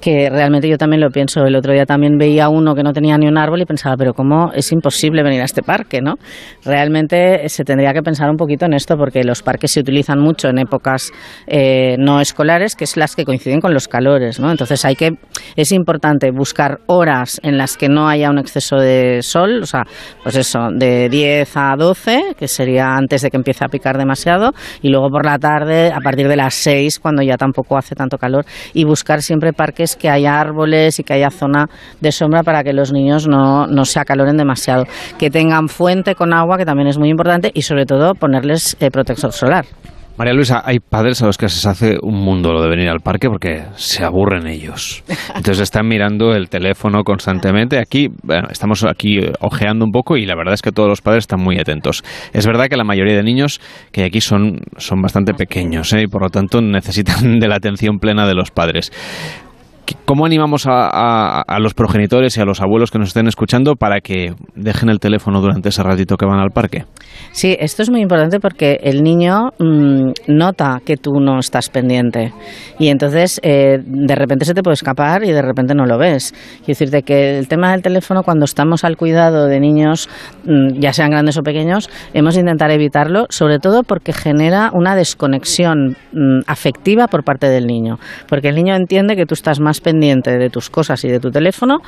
que 0.00 0.30
realmente 0.30 0.68
yo 0.68 0.78
también 0.78 1.02
lo 1.02 1.10
pienso. 1.10 1.44
El 1.44 1.56
otro 1.56 1.72
día 1.72 1.84
también 1.84 2.16
veía 2.16 2.48
uno 2.48 2.74
que 2.74 2.82
no 2.82 2.92
tenía 2.92 3.18
ni 3.18 3.26
un 3.26 3.36
árbol 3.36 3.60
y 3.60 3.66
pensaba, 3.66 3.96
pero 3.96 4.14
cómo 4.14 4.50
es 4.52 4.72
imposible 4.72 5.22
venir 5.22 5.42
a 5.42 5.44
este 5.44 5.62
parque, 5.62 6.00
¿no? 6.00 6.14
Realmente 6.64 7.48
se 7.48 7.64
tendría 7.64 7.92
que 7.92 8.02
pensar 8.02 8.30
un 8.30 8.36
poquito 8.36 8.64
en 8.64 8.72
esto 8.72 8.96
porque 8.96 9.24
los 9.24 9.42
parques 9.42 9.72
se 9.72 9.80
utilizan 9.80 10.20
mucho 10.20 10.48
en 10.48 10.58
épocas 10.58 11.10
eh, 11.46 11.96
no 11.98 12.20
escolares, 12.20 12.76
que 12.76 12.84
es 12.84 12.96
las 12.96 13.14
que 13.16 13.24
coinciden 13.24 13.60
con 13.60 13.74
los 13.74 13.88
calores, 13.88 14.40
¿no? 14.40 14.50
Entonces 14.50 14.84
hay 14.84 14.96
que 14.96 15.12
es 15.56 15.72
importante 15.72 16.30
buscar 16.30 16.80
horas 16.86 17.40
en 17.42 17.58
las 17.58 17.76
que 17.76 17.88
no 17.88 18.08
haya 18.08 18.30
un 18.30 18.38
exceso 18.38 18.76
de 18.76 19.20
sol, 19.22 19.62
o 19.62 19.66
sea, 19.66 19.82
pues 20.22 20.36
eso, 20.36 20.68
de 20.74 21.08
10 21.08 21.56
a 21.56 21.74
12, 21.76 22.34
que 22.38 22.48
sería 22.48 22.94
antes 22.94 23.22
de 23.22 23.30
que 23.30 23.36
empiece 23.36 23.64
a 23.64 23.68
picar 23.68 23.98
demasiado, 24.14 24.52
y 24.80 24.90
luego 24.90 25.08
por 25.10 25.26
la 25.26 25.38
tarde, 25.38 25.92
a 25.92 25.98
partir 26.00 26.28
de 26.28 26.36
las 26.36 26.54
6, 26.54 27.00
cuando 27.00 27.22
ya 27.22 27.36
tampoco 27.36 27.76
hace 27.76 27.94
tanto 27.94 28.16
calor, 28.16 28.44
y 28.72 28.84
buscar 28.84 29.22
siempre 29.22 29.52
parques 29.52 29.96
que 29.96 30.08
haya 30.08 30.40
árboles 30.40 31.00
y 31.00 31.02
que 31.02 31.14
haya 31.14 31.30
zona 31.30 31.66
de 32.00 32.12
sombra 32.12 32.42
para 32.42 32.62
que 32.62 32.72
los 32.72 32.92
niños 32.92 33.26
no, 33.26 33.66
no 33.66 33.84
se 33.84 33.98
acaloren 33.98 34.36
demasiado, 34.36 34.84
que 35.18 35.30
tengan 35.30 35.68
fuente 35.68 36.14
con 36.14 36.32
agua, 36.32 36.56
que 36.56 36.64
también 36.64 36.88
es 36.88 36.98
muy 36.98 37.08
importante, 37.08 37.50
y 37.52 37.62
sobre 37.62 37.86
todo 37.86 38.14
ponerles 38.14 38.76
eh, 38.80 38.90
protector 38.90 39.32
solar. 39.32 39.64
María 40.16 40.32
Luisa, 40.32 40.62
hay 40.64 40.78
padres 40.78 41.20
a 41.22 41.26
los 41.26 41.36
que 41.36 41.48
se 41.48 41.68
hace 41.68 41.98
un 42.00 42.14
mundo 42.14 42.52
lo 42.52 42.62
de 42.62 42.68
venir 42.68 42.88
al 42.88 43.00
parque 43.00 43.28
porque 43.28 43.64
se 43.74 44.04
aburren 44.04 44.46
ellos. 44.46 45.02
Entonces 45.34 45.58
están 45.58 45.88
mirando 45.88 46.34
el 46.34 46.48
teléfono 46.48 47.02
constantemente. 47.02 47.80
Aquí, 47.80 48.10
estamos 48.48 48.84
aquí 48.84 49.18
eh, 49.18 49.32
ojeando 49.40 49.84
un 49.84 49.90
poco 49.90 50.16
y 50.16 50.24
la 50.24 50.36
verdad 50.36 50.54
es 50.54 50.62
que 50.62 50.70
todos 50.70 50.88
los 50.88 51.00
padres 51.00 51.24
están 51.24 51.40
muy 51.40 51.58
atentos. 51.58 52.04
Es 52.32 52.46
verdad 52.46 52.68
que 52.68 52.76
la 52.76 52.84
mayoría 52.84 53.16
de 53.16 53.24
niños 53.24 53.60
que 53.90 54.02
hay 54.02 54.06
aquí 54.06 54.20
son, 54.20 54.60
son 54.76 55.02
bastante 55.02 55.34
pequeños 55.34 55.92
¿eh? 55.92 56.02
y 56.02 56.06
por 56.06 56.22
lo 56.22 56.30
tanto 56.30 56.60
necesitan 56.60 57.38
de 57.40 57.48
la 57.48 57.56
atención 57.56 57.98
plena 57.98 58.24
de 58.28 58.34
los 58.34 58.52
padres. 58.52 58.92
¿Cómo 60.04 60.26
animamos 60.26 60.66
a, 60.66 60.88
a, 60.88 61.42
a, 61.42 61.58
los 61.60 61.74
progenitores 61.74 62.36
y 62.36 62.40
a 62.40 62.44
los 62.44 62.60
abuelos 62.60 62.90
que 62.90 62.98
nos 62.98 63.08
estén 63.08 63.26
escuchando 63.26 63.74
para 63.74 64.00
que 64.00 64.34
dejen 64.54 64.90
el 64.90 64.98
teléfono 64.98 65.40
durante 65.40 65.70
ese 65.70 65.82
ratito 65.82 66.16
que 66.16 66.26
van 66.26 66.40
al 66.40 66.50
parque? 66.50 66.84
Sí, 67.32 67.56
esto 67.58 67.82
es 67.82 67.90
muy 67.90 68.00
importante 68.02 68.38
porque 68.38 68.78
el 68.82 69.02
niño 69.02 69.50
mmm, 69.58 70.12
nota 70.28 70.80
que 70.84 70.96
tú 70.96 71.20
no 71.20 71.38
estás 71.38 71.68
pendiente 71.68 72.32
y 72.78 72.88
entonces 72.88 73.40
eh, 73.42 73.78
de 73.84 74.14
repente 74.14 74.44
se 74.44 74.54
te 74.54 74.62
puede 74.62 74.74
escapar 74.74 75.24
y 75.24 75.32
de 75.32 75.42
repente 75.42 75.74
no 75.74 75.86
lo 75.86 75.98
ves. 75.98 76.32
Quiero 76.32 76.66
decirte 76.68 77.02
que 77.02 77.38
el 77.38 77.48
tema 77.48 77.72
del 77.72 77.82
teléfono 77.82 78.22
cuando 78.22 78.44
estamos 78.44 78.84
al 78.84 78.96
cuidado 78.96 79.46
de 79.46 79.60
niños, 79.60 80.08
mmm, 80.44 80.78
ya 80.78 80.92
sean 80.92 81.10
grandes 81.10 81.38
o 81.38 81.42
pequeños, 81.42 81.88
hemos 82.12 82.34
de 82.34 82.40
intentar 82.40 82.70
evitarlo, 82.70 83.26
sobre 83.30 83.58
todo 83.58 83.82
porque 83.82 84.12
genera 84.12 84.70
una 84.72 84.96
desconexión 84.96 85.96
mmm, 86.12 86.40
afectiva 86.46 87.08
por 87.08 87.24
parte 87.24 87.48
del 87.48 87.66
niño, 87.66 87.98
porque 88.28 88.48
el 88.48 88.56
niño 88.56 88.74
entiende 88.74 89.16
que 89.16 89.26
tú 89.26 89.34
estás 89.34 89.60
más 89.60 89.73
pendiente 89.80 90.38
de 90.38 90.50
tus 90.50 90.70
cosas 90.70 91.04
y 91.04 91.08
de 91.08 91.20
tu 91.20 91.30
teléfono 91.30 91.78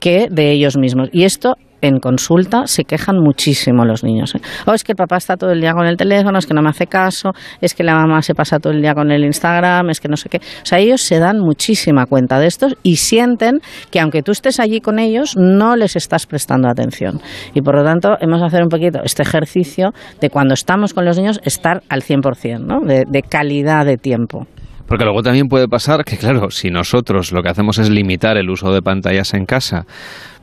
que 0.00 0.28
de 0.30 0.50
ellos 0.50 0.76
mismos. 0.76 1.08
Y 1.12 1.24
esto 1.24 1.56
en 1.82 1.98
consulta 1.98 2.66
se 2.66 2.84
quejan 2.84 3.16
muchísimo 3.18 3.84
los 3.84 4.02
niños. 4.02 4.34
¿eh? 4.34 4.40
Oh, 4.66 4.72
es 4.72 4.84
que 4.84 4.92
el 4.92 4.96
papá 4.96 5.16
está 5.16 5.36
todo 5.36 5.50
el 5.50 5.60
día 5.60 5.72
con 5.74 5.86
el 5.86 5.96
teléfono, 5.96 6.38
es 6.38 6.46
que 6.46 6.54
no 6.54 6.62
me 6.62 6.70
hace 6.70 6.86
caso, 6.86 7.32
es 7.60 7.74
que 7.74 7.82
la 7.82 7.96
mamá 7.96 8.22
se 8.22 8.34
pasa 8.34 8.58
todo 8.58 8.72
el 8.72 8.80
día 8.80 8.94
con 8.94 9.10
el 9.10 9.24
Instagram, 9.24 9.90
es 9.90 10.00
que 10.00 10.08
no 10.08 10.16
sé 10.16 10.28
qué. 10.28 10.38
O 10.38 10.64
sea, 10.64 10.78
ellos 10.78 11.02
se 11.02 11.18
dan 11.18 11.40
muchísima 11.40 12.06
cuenta 12.06 12.38
de 12.38 12.46
esto 12.46 12.68
y 12.82 12.96
sienten 12.96 13.58
que 13.90 14.00
aunque 14.00 14.22
tú 14.22 14.32
estés 14.32 14.60
allí 14.60 14.80
con 14.80 14.98
ellos, 14.98 15.36
no 15.36 15.76
les 15.76 15.96
estás 15.96 16.26
prestando 16.26 16.68
atención. 16.68 17.20
Y 17.52 17.60
por 17.60 17.76
lo 17.76 17.84
tanto, 17.84 18.16
hemos 18.20 18.40
de 18.40 18.46
hacer 18.46 18.62
un 18.62 18.68
poquito 18.68 19.00
este 19.02 19.22
ejercicio 19.22 19.90
de 20.20 20.30
cuando 20.30 20.54
estamos 20.54 20.94
con 20.94 21.04
los 21.04 21.18
niños, 21.18 21.40
estar 21.42 21.82
al 21.88 22.02
100%, 22.02 22.60
¿no? 22.60 22.80
de, 22.80 23.04
de 23.08 23.22
calidad 23.22 23.84
de 23.84 23.96
tiempo. 23.96 24.46
Porque 24.92 25.06
luego 25.06 25.22
también 25.22 25.48
puede 25.48 25.68
pasar 25.68 26.04
que, 26.04 26.18
claro, 26.18 26.50
si 26.50 26.68
nosotros 26.68 27.32
lo 27.32 27.42
que 27.42 27.48
hacemos 27.48 27.78
es 27.78 27.88
limitar 27.88 28.36
el 28.36 28.50
uso 28.50 28.74
de 28.74 28.82
pantallas 28.82 29.32
en 29.32 29.46
casa, 29.46 29.86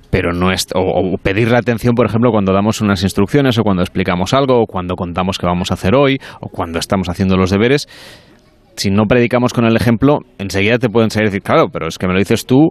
pero 0.10 0.34
no 0.34 0.52
es, 0.52 0.66
o, 0.74 1.18
pedir 1.22 1.52
la 1.52 1.60
atención, 1.60 1.94
por 1.94 2.08
ejemplo, 2.08 2.32
cuando 2.32 2.52
damos 2.52 2.82
unas 2.82 3.04
instrucciones 3.04 3.60
o 3.60 3.62
cuando 3.62 3.84
explicamos 3.84 4.34
algo 4.34 4.60
o 4.60 4.66
cuando 4.66 4.96
contamos 4.96 5.38
qué 5.38 5.46
vamos 5.46 5.70
a 5.70 5.76
hacer 5.76 5.94
hoy 5.94 6.18
o 6.42 6.50
cuando 6.50 6.80
estamos 6.80 7.10
haciendo 7.10 7.38
los 7.38 7.52
deberes. 7.52 7.88
Si 8.76 8.90
no 8.90 9.04
predicamos 9.04 9.54
con 9.54 9.66
el 9.66 9.76
ejemplo, 9.76 10.22
enseguida 10.40 10.80
te 10.80 10.90
pueden 10.90 11.12
salir 11.12 11.30
decir, 11.30 11.44
claro, 11.44 11.68
pero 11.72 11.88
es 11.88 12.00
que 12.00 12.08
me 12.08 12.14
lo 12.14 12.18
dices 12.18 12.48
tú, 12.48 12.70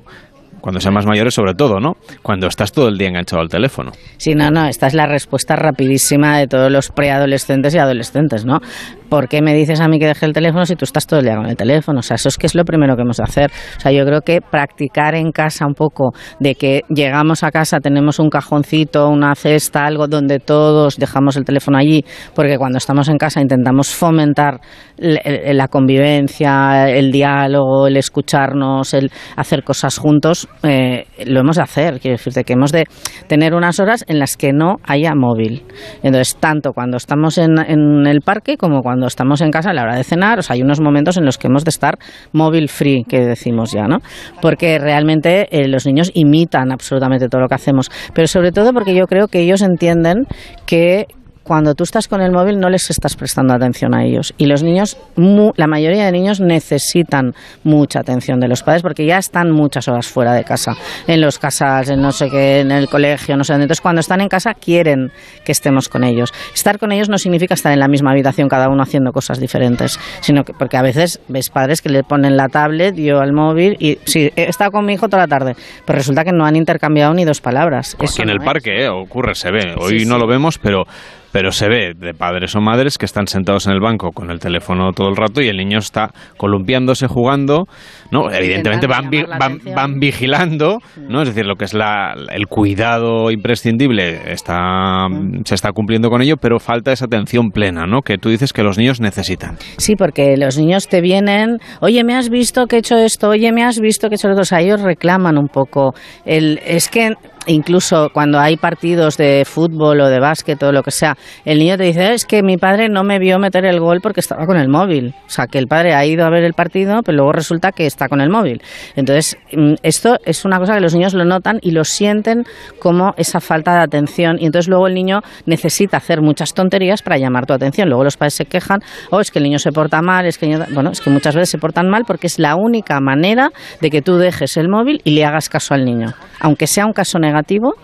cuando 0.60 0.80
sean 0.80 0.94
más 0.94 1.06
mayores 1.06 1.34
sobre 1.34 1.54
todo, 1.54 1.80
¿no? 1.80 1.92
Cuando 2.22 2.46
estás 2.46 2.72
todo 2.72 2.88
el 2.88 2.98
día 2.98 3.08
enganchado 3.08 3.40
al 3.40 3.48
teléfono. 3.48 3.92
Sí, 4.16 4.34
no, 4.34 4.50
no, 4.50 4.66
esta 4.66 4.86
es 4.86 4.94
la 4.94 5.06
respuesta 5.06 5.56
rapidísima 5.56 6.38
de 6.38 6.46
todos 6.46 6.70
los 6.70 6.90
preadolescentes 6.90 7.74
y 7.74 7.78
adolescentes, 7.78 8.44
¿no? 8.44 8.58
¿Por 9.08 9.28
qué 9.28 9.40
me 9.40 9.54
dices 9.54 9.80
a 9.80 9.88
mí 9.88 9.98
que 9.98 10.06
deje 10.06 10.26
el 10.26 10.32
teléfono 10.32 10.66
si 10.66 10.76
tú 10.76 10.84
estás 10.84 11.06
todo 11.06 11.20
el 11.20 11.26
día 11.26 11.36
con 11.36 11.46
el 11.46 11.56
teléfono? 11.56 12.00
O 12.00 12.02
sea, 12.02 12.16
eso 12.16 12.28
es 12.28 12.36
que 12.36 12.46
es 12.46 12.54
lo 12.54 12.64
primero 12.64 12.94
que 12.94 13.02
hemos 13.02 13.16
de 13.16 13.24
hacer. 13.24 13.50
O 13.76 13.80
sea, 13.80 13.90
yo 13.90 14.04
creo 14.04 14.20
que 14.20 14.40
practicar 14.40 15.14
en 15.14 15.32
casa 15.32 15.66
un 15.66 15.74
poco 15.74 16.12
de 16.40 16.54
que 16.54 16.82
llegamos 16.88 17.42
a 17.42 17.50
casa, 17.50 17.80
tenemos 17.80 18.18
un 18.18 18.28
cajoncito, 18.28 19.08
una 19.08 19.34
cesta, 19.34 19.86
algo 19.86 20.08
donde 20.08 20.40
todos 20.40 20.96
dejamos 20.96 21.36
el 21.36 21.44
teléfono 21.44 21.78
allí, 21.78 22.04
porque 22.34 22.58
cuando 22.58 22.78
estamos 22.78 23.08
en 23.08 23.16
casa 23.16 23.40
intentamos 23.40 23.88
fomentar 23.94 24.60
la 24.98 25.68
convivencia, 25.68 26.90
el 26.90 27.10
diálogo, 27.10 27.86
el 27.86 27.96
escucharnos, 27.96 28.92
el 28.92 29.10
hacer 29.36 29.62
cosas 29.64 29.96
juntos, 29.96 30.48
eh, 30.62 31.06
lo 31.26 31.40
hemos 31.40 31.56
de 31.56 31.62
hacer. 31.62 32.00
Quiero 32.00 32.16
decirte 32.16 32.44
que 32.44 32.52
hemos 32.54 32.72
de 32.72 32.84
tener 33.26 33.54
unas 33.54 33.80
horas 33.80 34.04
en 34.08 34.18
las 34.18 34.36
que 34.36 34.52
no 34.52 34.76
haya 34.84 35.14
móvil. 35.14 35.64
Entonces, 36.02 36.36
tanto 36.36 36.72
cuando 36.72 36.96
estamos 36.98 37.38
en, 37.38 37.58
en 37.58 38.06
el 38.06 38.20
parque 38.20 38.56
como 38.56 38.82
cuando 38.82 38.97
cuando 38.98 39.06
estamos 39.06 39.40
en 39.42 39.52
casa 39.52 39.70
a 39.70 39.74
la 39.74 39.82
hora 39.82 39.94
de 39.94 40.02
cenar, 40.02 40.40
hay 40.48 40.60
unos 40.60 40.80
momentos 40.80 41.16
en 41.18 41.24
los 41.24 41.38
que 41.38 41.46
hemos 41.46 41.64
de 41.64 41.68
estar 41.68 41.98
móvil 42.32 42.68
free, 42.68 43.04
que 43.08 43.20
decimos 43.20 43.70
ya, 43.70 43.86
¿no? 43.86 43.98
Porque 44.42 44.76
realmente 44.80 45.46
eh, 45.52 45.68
los 45.68 45.86
niños 45.86 46.10
imitan 46.14 46.72
absolutamente 46.72 47.28
todo 47.28 47.42
lo 47.42 47.48
que 47.48 47.54
hacemos, 47.54 47.92
pero 48.12 48.26
sobre 48.26 48.50
todo 48.50 48.72
porque 48.72 48.96
yo 48.96 49.06
creo 49.06 49.28
que 49.28 49.38
ellos 49.38 49.62
entienden 49.62 50.24
que 50.66 51.06
cuando 51.48 51.74
tú 51.74 51.82
estás 51.82 52.08
con 52.08 52.20
el 52.20 52.30
móvil 52.30 52.60
no 52.60 52.68
les 52.68 52.90
estás 52.90 53.16
prestando 53.16 53.54
atención 53.54 53.94
a 53.94 54.04
ellos. 54.04 54.34
Y 54.36 54.44
los 54.44 54.62
niños, 54.62 54.98
mu, 55.16 55.52
la 55.56 55.66
mayoría 55.66 56.04
de 56.04 56.12
niños 56.12 56.40
necesitan 56.40 57.32
mucha 57.64 58.00
atención 58.00 58.38
de 58.38 58.48
los 58.48 58.62
padres 58.62 58.82
porque 58.82 59.06
ya 59.06 59.16
están 59.16 59.50
muchas 59.50 59.88
horas 59.88 60.06
fuera 60.06 60.34
de 60.34 60.44
casa, 60.44 60.76
en 61.06 61.22
los 61.22 61.38
casas, 61.38 61.88
en 61.88 62.02
no 62.02 62.12
sé 62.12 62.28
qué, 62.28 62.60
en 62.60 62.70
el 62.70 62.86
colegio, 62.88 63.34
no 63.38 63.44
sé 63.44 63.54
dónde. 63.54 63.64
Entonces, 63.64 63.80
cuando 63.80 64.00
están 64.00 64.20
en 64.20 64.28
casa 64.28 64.52
quieren 64.52 65.10
que 65.42 65.52
estemos 65.52 65.88
con 65.88 66.04
ellos. 66.04 66.34
Estar 66.54 66.78
con 66.78 66.92
ellos 66.92 67.08
no 67.08 67.16
significa 67.16 67.54
estar 67.54 67.72
en 67.72 67.80
la 67.80 67.88
misma 67.88 68.10
habitación 68.10 68.50
cada 68.50 68.68
uno 68.68 68.82
haciendo 68.82 69.12
cosas 69.12 69.40
diferentes, 69.40 69.98
sino 70.20 70.44
que 70.44 70.52
porque 70.52 70.76
a 70.76 70.82
veces 70.82 71.18
ves 71.28 71.48
padres 71.48 71.80
que 71.80 71.88
le 71.88 72.02
ponen 72.02 72.36
la 72.36 72.48
tablet, 72.48 72.94
yo 72.94 73.20
al 73.20 73.32
móvil 73.32 73.78
y 73.80 73.98
sí, 74.04 74.30
he 74.36 74.50
estado 74.50 74.70
con 74.70 74.84
mi 74.84 74.92
hijo 74.92 75.08
toda 75.08 75.22
la 75.22 75.28
tarde, 75.28 75.56
pero 75.86 75.96
resulta 75.98 76.24
que 76.24 76.32
no 76.32 76.44
han 76.44 76.56
intercambiado 76.56 77.14
ni 77.14 77.24
dos 77.24 77.40
palabras. 77.40 77.96
Aquí 77.98 78.20
en 78.20 78.28
el 78.28 78.40
parque 78.40 78.84
eh, 78.84 78.88
ocurre, 78.90 79.34
se 79.34 79.50
ve. 79.50 79.74
Hoy 79.78 80.00
sí, 80.00 80.04
no 80.04 80.16
sí. 80.16 80.20
lo 80.20 80.26
vemos, 80.26 80.58
pero 80.58 80.84
pero 81.32 81.52
se 81.52 81.68
ve 81.68 81.92
de 81.94 82.14
padres 82.14 82.54
o 82.56 82.60
madres 82.60 82.98
que 82.98 83.06
están 83.06 83.26
sentados 83.26 83.66
en 83.66 83.72
el 83.72 83.80
banco 83.80 84.12
con 84.12 84.30
el 84.30 84.38
teléfono 84.38 84.92
todo 84.92 85.08
el 85.08 85.16
rato 85.16 85.40
y 85.40 85.48
el 85.48 85.56
niño 85.56 85.78
está 85.78 86.10
columpiándose, 86.36 87.06
jugando, 87.06 87.66
¿no? 88.10 88.30
Evidentemente 88.30 88.86
van, 88.86 89.10
vi- 89.10 89.24
van, 89.24 89.58
van 89.74 89.98
vigilando, 90.00 90.78
¿no? 91.08 91.22
Es 91.22 91.28
decir, 91.28 91.46
lo 91.46 91.56
que 91.56 91.64
es 91.64 91.74
la, 91.74 92.14
el 92.32 92.46
cuidado 92.46 93.30
imprescindible 93.30 94.32
está, 94.32 95.06
se 95.44 95.54
está 95.54 95.72
cumpliendo 95.72 96.10
con 96.10 96.22
ello, 96.22 96.36
pero 96.36 96.58
falta 96.58 96.92
esa 96.92 97.06
atención 97.06 97.50
plena, 97.50 97.86
¿no? 97.86 98.02
Que 98.02 98.18
tú 98.18 98.28
dices 98.30 98.52
que 98.52 98.62
los 98.62 98.78
niños 98.78 99.00
necesitan. 99.00 99.56
Sí, 99.76 99.94
porque 99.96 100.36
los 100.36 100.58
niños 100.58 100.88
te 100.88 101.00
vienen, 101.00 101.58
oye, 101.80 102.04
me 102.04 102.14
has 102.14 102.28
visto 102.30 102.66
que 102.66 102.76
he 102.76 102.78
hecho 102.80 102.96
esto, 102.96 103.28
oye, 103.30 103.52
me 103.52 103.64
has 103.64 103.80
visto 103.80 104.08
que 104.08 104.14
he 104.14 104.16
hecho 104.16 104.28
lo 104.28 104.34
otro. 104.34 104.42
O 104.42 104.44
sea, 104.44 104.60
ellos 104.60 104.80
reclaman 104.80 105.36
un 105.38 105.48
poco. 105.48 105.94
El, 106.24 106.60
es 106.64 106.88
que 106.88 107.14
incluso 107.46 108.10
cuando 108.12 108.38
hay 108.38 108.56
partidos 108.56 109.16
de 109.16 109.44
fútbol 109.46 110.00
o 110.02 110.08
de 110.08 110.20
básquet 110.20 110.62
o 110.62 110.70
lo 110.72 110.82
que 110.82 110.90
sea, 110.90 111.16
el 111.46 111.58
niño 111.58 111.76
te 111.78 111.84
dice, 111.84 112.12
es 112.12 112.26
que 112.26 112.42
mi 112.42 112.56
padre 112.58 112.88
no 112.90 113.04
me 113.04 113.18
vio 113.18 113.38
meter 113.38 113.64
el 113.64 113.80
gol 113.80 114.00
porque 114.02 114.20
estaba 114.20 114.44
con 114.44 114.58
el 114.58 114.68
móvil. 114.68 115.14
O 115.26 115.30
sea, 115.30 115.46
que 115.46 115.58
el 115.58 115.66
padre 115.66 115.94
ha 115.94 116.04
ido 116.04 116.24
a 116.26 116.30
ver 116.30 116.44
el 116.44 116.52
partido, 116.52 117.00
pero 117.02 117.16
luego 117.16 117.32
resulta 117.32 117.72
que 117.72 117.86
está 117.98 118.08
con 118.08 118.20
el 118.20 118.30
móvil. 118.30 118.62
Entonces, 118.94 119.36
mm, 119.52 119.74
esto 119.82 120.18
es 120.24 120.44
una 120.44 120.58
cosa 120.58 120.74
que 120.74 120.80
los 120.80 120.94
niños 120.94 121.14
lo 121.14 121.24
notan 121.24 121.58
y 121.60 121.72
lo 121.72 121.84
sienten 121.84 122.44
como 122.78 123.12
esa 123.16 123.40
falta 123.40 123.72
de 123.74 123.80
atención. 123.80 124.36
Y 124.38 124.46
entonces 124.46 124.68
luego 124.68 124.86
el 124.86 124.94
niño 124.94 125.20
necesita 125.46 125.96
hacer 125.96 126.22
muchas 126.22 126.54
tonterías 126.54 127.02
para 127.02 127.18
llamar 127.18 127.46
tu 127.46 127.52
atención. 127.52 127.88
Luego 127.88 128.04
los 128.04 128.16
padres 128.16 128.34
se 128.34 128.44
quejan, 128.44 128.80
oh, 129.10 129.20
es 129.20 129.30
que 129.30 129.40
el 129.40 129.44
niño 129.44 129.58
se 129.58 129.72
porta 129.72 130.00
mal, 130.00 130.26
es 130.26 130.38
que 130.38 130.46
el 130.46 130.52
niño-". 130.52 130.66
bueno, 130.72 130.90
es 130.90 131.00
que 131.00 131.10
muchas 131.10 131.34
veces 131.34 131.50
se 131.50 131.58
portan 131.58 131.88
mal 131.88 132.04
porque 132.06 132.28
es 132.28 132.38
la 132.38 132.54
única 132.54 133.00
manera 133.00 133.50
de 133.80 133.90
que 133.90 134.00
tú 134.00 134.16
dejes 134.16 134.56
el 134.56 134.68
móvil 134.68 135.00
y 135.04 135.10
le 135.10 135.24
hagas 135.24 135.48
caso 135.48 135.74
al 135.74 135.84
niño. 135.84 136.14
Aunque 136.40 136.66
sea 136.66 136.86
un 136.86 136.92
caso 136.92 137.18
negativo, 137.18 137.74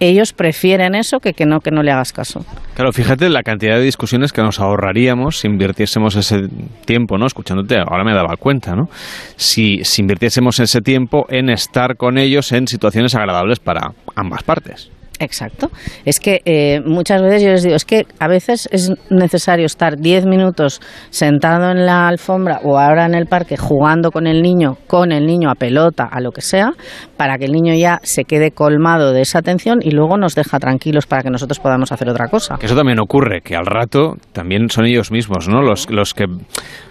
ellos 0.00 0.32
prefieren 0.32 0.94
eso 0.94 1.20
que 1.20 1.32
que 1.32 1.46
no 1.46 1.60
que 1.60 1.70
no 1.70 1.82
le 1.82 1.90
hagas 1.90 2.12
caso. 2.12 2.44
Claro, 2.74 2.92
fíjate 2.92 3.28
la 3.28 3.42
cantidad 3.42 3.76
de 3.76 3.82
discusiones 3.82 4.32
que 4.32 4.42
nos 4.42 4.60
ahorraríamos 4.60 5.40
si 5.40 5.48
invirtiésemos 5.48 6.16
ese 6.16 6.48
tiempo, 6.84 7.18
¿no? 7.18 7.26
Escuchándote, 7.26 7.78
ahora 7.78 8.04
me 8.04 8.14
daba 8.14 8.36
cuenta, 8.36 8.74
¿no? 8.74 8.88
Si, 9.36 9.80
si 9.84 10.02
invirtiésemos 10.02 10.60
ese 10.60 10.80
tiempo 10.80 11.26
en 11.28 11.50
estar 11.50 11.96
con 11.96 12.18
ellos 12.18 12.52
en 12.52 12.66
situaciones 12.68 13.14
agradables 13.14 13.58
para 13.58 13.92
ambas 14.14 14.42
partes. 14.42 14.90
Exacto. 15.18 15.70
Es 16.04 16.20
que 16.20 16.40
eh, 16.44 16.80
muchas 16.84 17.22
veces 17.22 17.42
yo 17.42 17.50
les 17.50 17.62
digo, 17.62 17.74
es 17.74 17.84
que 17.84 18.06
a 18.20 18.28
veces 18.28 18.68
es 18.70 18.92
necesario 19.10 19.66
estar 19.66 19.96
10 19.98 20.26
minutos 20.26 20.80
sentado 21.10 21.70
en 21.70 21.86
la 21.86 22.06
alfombra 22.06 22.60
o 22.62 22.78
ahora 22.78 23.06
en 23.06 23.14
el 23.14 23.26
parque 23.26 23.56
jugando 23.56 24.10
con 24.12 24.26
el 24.26 24.42
niño, 24.42 24.76
con 24.86 25.10
el 25.10 25.26
niño 25.26 25.50
a 25.50 25.54
pelota, 25.54 26.04
a 26.04 26.20
lo 26.20 26.30
que 26.30 26.40
sea, 26.40 26.72
para 27.16 27.36
que 27.36 27.46
el 27.46 27.52
niño 27.52 27.74
ya 27.74 27.98
se 28.02 28.24
quede 28.24 28.52
colmado 28.52 29.12
de 29.12 29.22
esa 29.22 29.40
atención 29.40 29.80
y 29.82 29.90
luego 29.90 30.16
nos 30.16 30.34
deja 30.34 30.58
tranquilos 30.58 31.06
para 31.06 31.22
que 31.22 31.30
nosotros 31.30 31.58
podamos 31.58 31.90
hacer 31.90 32.08
otra 32.08 32.28
cosa. 32.28 32.56
Que 32.58 32.66
eso 32.66 32.76
también 32.76 33.00
ocurre, 33.00 33.40
que 33.40 33.56
al 33.56 33.66
rato 33.66 34.14
también 34.32 34.70
son 34.70 34.86
ellos 34.86 35.10
mismos, 35.10 35.48
¿no? 35.48 35.62
Los, 35.62 35.90
los 35.90 36.14
que, 36.14 36.26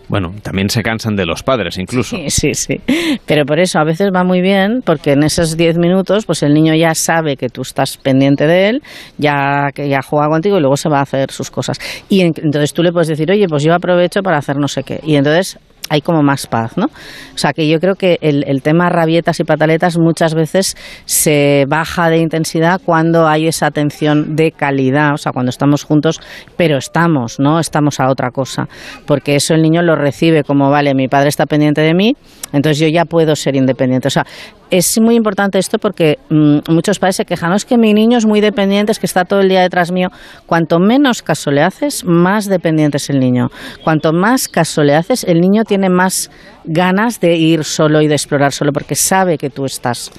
bueno, 0.10 0.34
también 0.44 0.70
se 0.70 0.84
cansan 0.84 1.16
de 1.16 1.26
los 1.26 1.44
padres 1.44 1.78
incluso. 1.78 2.18
Sí, 2.18 2.30
sí, 2.30 2.54
sí. 2.54 2.82
Pero 3.26 3.46
por 3.46 3.60
eso 3.60 3.80
a 3.80 3.86
veces 3.86 4.12
va 4.14 4.24
muy 4.24 4.42
bien, 4.42 4.82
porque 4.86 5.14
en 5.14 5.24
esos 5.24 5.56
10 5.56 5.78
minutos, 5.78 6.26
pues 6.26 6.44
el 6.44 6.54
niño 6.54 6.76
ya 6.76 6.94
sabe 6.94 7.38
que 7.38 7.48
tú 7.48 7.62
estás 7.62 7.98
pendiente 7.98 8.17
de 8.48 8.70
él, 8.70 8.84
ya 9.18 9.70
que 9.74 9.88
ya 9.90 10.02
juega 10.02 10.28
contigo 10.28 10.58
y 10.58 10.62
luego 10.62 10.78
se 10.78 10.90
va 10.90 11.00
a 11.00 11.04
hacer 11.04 11.32
sus 11.32 11.50
cosas. 11.52 11.80
Y 12.10 12.22
en- 12.22 12.34
entonces 12.38 12.74
tú 12.74 12.84
le 12.84 12.92
puedes 12.92 13.08
decir, 13.08 13.30
oye, 13.32 13.48
pues 13.48 13.64
yo 13.64 13.74
aprovecho 13.74 14.22
para 14.22 14.38
hacer 14.38 14.58
no 14.58 14.68
sé 14.68 14.84
qué. 14.84 15.00
Y 15.04 15.16
entonces 15.16 15.60
hay 15.90 16.02
como 16.02 16.22
más 16.22 16.48
paz, 16.48 16.78
¿no? 16.78 16.86
O 16.88 17.38
sea 17.38 17.54
que 17.54 17.68
yo 17.68 17.80
creo 17.80 17.96
que 17.96 18.18
el, 18.22 18.44
el 18.48 18.62
tema 18.62 18.90
rabietas 18.90 19.40
y 19.40 19.44
pataletas 19.44 19.98
muchas 19.98 20.34
veces 20.34 20.76
se 21.06 21.66
baja 21.68 22.10
de 22.10 22.18
intensidad 22.18 22.82
cuando 22.84 23.28
hay 23.28 23.48
esa 23.48 23.68
atención 23.68 24.36
de 24.36 24.52
calidad, 24.52 25.14
o 25.14 25.18
sea, 25.18 25.32
cuando 25.32 25.50
estamos 25.50 25.84
juntos, 25.84 26.20
pero 26.58 26.78
estamos, 26.78 27.40
¿no? 27.40 27.60
Estamos 27.60 28.00
a 28.00 28.10
otra 28.10 28.32
cosa. 28.32 28.68
Porque 29.06 29.36
eso 29.36 29.54
el 29.54 29.62
niño 29.62 29.82
lo 29.82 29.96
recibe 29.96 30.44
como, 30.44 30.70
vale, 30.70 30.94
mi 30.94 31.08
padre 31.08 31.30
está 31.30 31.46
pendiente 31.46 31.82
de 31.82 31.94
mí, 31.94 32.16
entonces 32.52 32.80
yo 32.80 32.88
ya 32.88 33.06
puedo 33.06 33.36
ser 33.36 33.56
independiente. 33.56 34.08
O 34.08 34.12
sea, 34.12 34.26
es 34.70 35.00
muy 35.00 35.16
importante 35.16 35.60
esto 35.60 35.78
porque 35.80 36.18
mm, 36.30 36.60
muchos 36.70 37.00
padres 37.00 37.16
se 37.16 37.26
quejan, 37.26 37.50
no 37.50 37.56
es 37.56 37.66
que 37.66 37.78
mi 37.78 37.94
niño 37.94 38.18
es 38.18 38.26
muy 38.26 38.42
dependiente, 38.42 38.92
es 38.92 39.00
que 39.00 39.06
está 39.06 39.24
todo 39.24 39.40
el 39.40 39.50
día 39.50 39.62
detrás 39.62 39.92
mío. 39.92 40.10
Cuanto 40.46 40.80
menos 40.80 41.22
caso 41.22 41.52
le 41.52 41.62
haces, 41.62 42.04
más 42.06 42.48
dependiente 42.48 42.98
es 42.98 43.10
el 43.10 43.20
niño. 43.20 43.50
Cuanto 43.84 44.12
más 44.12 44.48
caso 44.48 44.84
le 44.84 44.96
haces, 44.96 45.24
el 45.24 45.40
niño 45.40 45.64
tiene 45.68 45.90
más 45.90 46.32
ganas 46.64 47.20
de 47.20 47.36
ir 47.36 47.64
solo 47.64 48.02
y 48.02 48.08
de 48.08 48.16
explorar 48.16 48.52
solo 48.52 48.74
porque 48.74 48.96
sabe 48.96 49.38
que 49.38 49.50
tú 49.50 49.66
estás. 49.66 50.12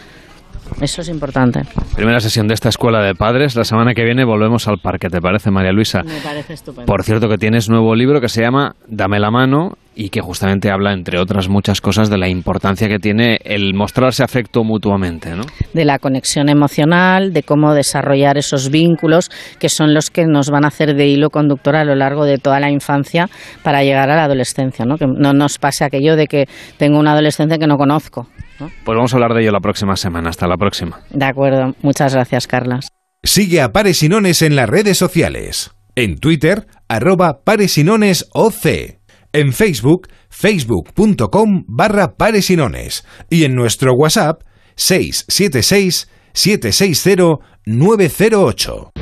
Eso 0.80 1.02
es 1.02 1.08
importante. 1.08 1.62
Primera 1.96 2.20
sesión 2.20 2.48
de 2.48 2.54
esta 2.54 2.68
escuela 2.68 3.02
de 3.02 3.14
padres. 3.14 3.56
La 3.56 3.64
semana 3.64 3.94
que 3.94 4.04
viene 4.04 4.24
volvemos 4.24 4.68
al 4.68 4.78
parque, 4.78 5.08
¿te 5.08 5.20
parece, 5.20 5.50
María 5.50 5.72
Luisa? 5.72 6.02
Me 6.02 6.20
parece 6.20 6.54
estupendo. 6.54 6.86
Por 6.86 7.02
cierto, 7.02 7.28
que 7.28 7.38
tienes 7.38 7.68
nuevo 7.68 7.94
libro 7.94 8.20
que 8.20 8.28
se 8.28 8.42
llama 8.42 8.74
Dame 8.86 9.18
la 9.18 9.30
mano 9.30 9.72
y 9.94 10.10
que 10.10 10.20
justamente 10.20 10.70
habla, 10.70 10.92
entre 10.92 11.18
otras 11.18 11.48
muchas 11.48 11.80
cosas, 11.80 12.08
de 12.08 12.18
la 12.18 12.28
importancia 12.28 12.86
que 12.86 13.00
tiene 13.00 13.38
el 13.42 13.74
mostrarse 13.74 14.22
afecto 14.22 14.62
mutuamente, 14.62 15.34
¿no? 15.34 15.42
de 15.72 15.84
la 15.84 15.98
conexión 15.98 16.48
emocional, 16.48 17.32
de 17.32 17.42
cómo 17.42 17.74
desarrollar 17.74 18.38
esos 18.38 18.70
vínculos 18.70 19.28
que 19.58 19.68
son 19.68 19.94
los 19.94 20.10
que 20.10 20.24
nos 20.26 20.50
van 20.50 20.64
a 20.64 20.68
hacer 20.68 20.94
de 20.94 21.08
hilo 21.08 21.30
conductor 21.30 21.74
a 21.74 21.84
lo 21.84 21.96
largo 21.96 22.24
de 22.24 22.38
toda 22.38 22.60
la 22.60 22.70
infancia 22.70 23.28
para 23.64 23.82
llegar 23.82 24.08
a 24.10 24.16
la 24.16 24.24
adolescencia, 24.24 24.84
¿no? 24.84 24.98
Que 24.98 25.06
no 25.06 25.32
nos 25.32 25.58
pase 25.58 25.84
aquello 25.84 26.14
de 26.14 26.26
que 26.28 26.46
tengo 26.76 27.00
una 27.00 27.12
adolescencia 27.12 27.58
que 27.58 27.66
no 27.66 27.76
conozco. 27.76 28.28
¿No? 28.60 28.70
Pues 28.84 28.96
vamos 28.96 29.12
a 29.12 29.16
hablar 29.16 29.34
de 29.34 29.42
ello 29.42 29.52
la 29.52 29.60
próxima 29.60 29.96
semana. 29.96 30.30
Hasta 30.30 30.46
la 30.46 30.56
próxima. 30.56 31.00
De 31.10 31.24
acuerdo, 31.24 31.74
muchas 31.82 32.14
gracias, 32.14 32.46
Carlas. 32.46 32.88
Sigue 33.22 33.60
a 33.60 33.72
Pares 33.72 34.02
y 34.02 34.08
Nones 34.08 34.42
en 34.42 34.56
las 34.56 34.68
redes 34.68 34.96
sociales. 34.96 35.72
En 35.94 36.18
Twitter, 36.18 36.66
arroba 36.88 37.42
Pares 37.44 37.76
y 37.78 37.84
Nones 37.84 38.28
OC. 38.32 38.98
En 39.32 39.52
Facebook, 39.52 40.08
facebook.com 40.30 41.64
barra 41.66 42.16
Pares 42.16 42.50
y 42.50 42.56
Nones. 42.56 43.04
Y 43.28 43.44
en 43.44 43.54
nuestro 43.54 43.92
WhatsApp, 43.94 44.42
676 44.76 46.08
760 46.32 47.38
908. 47.66 48.92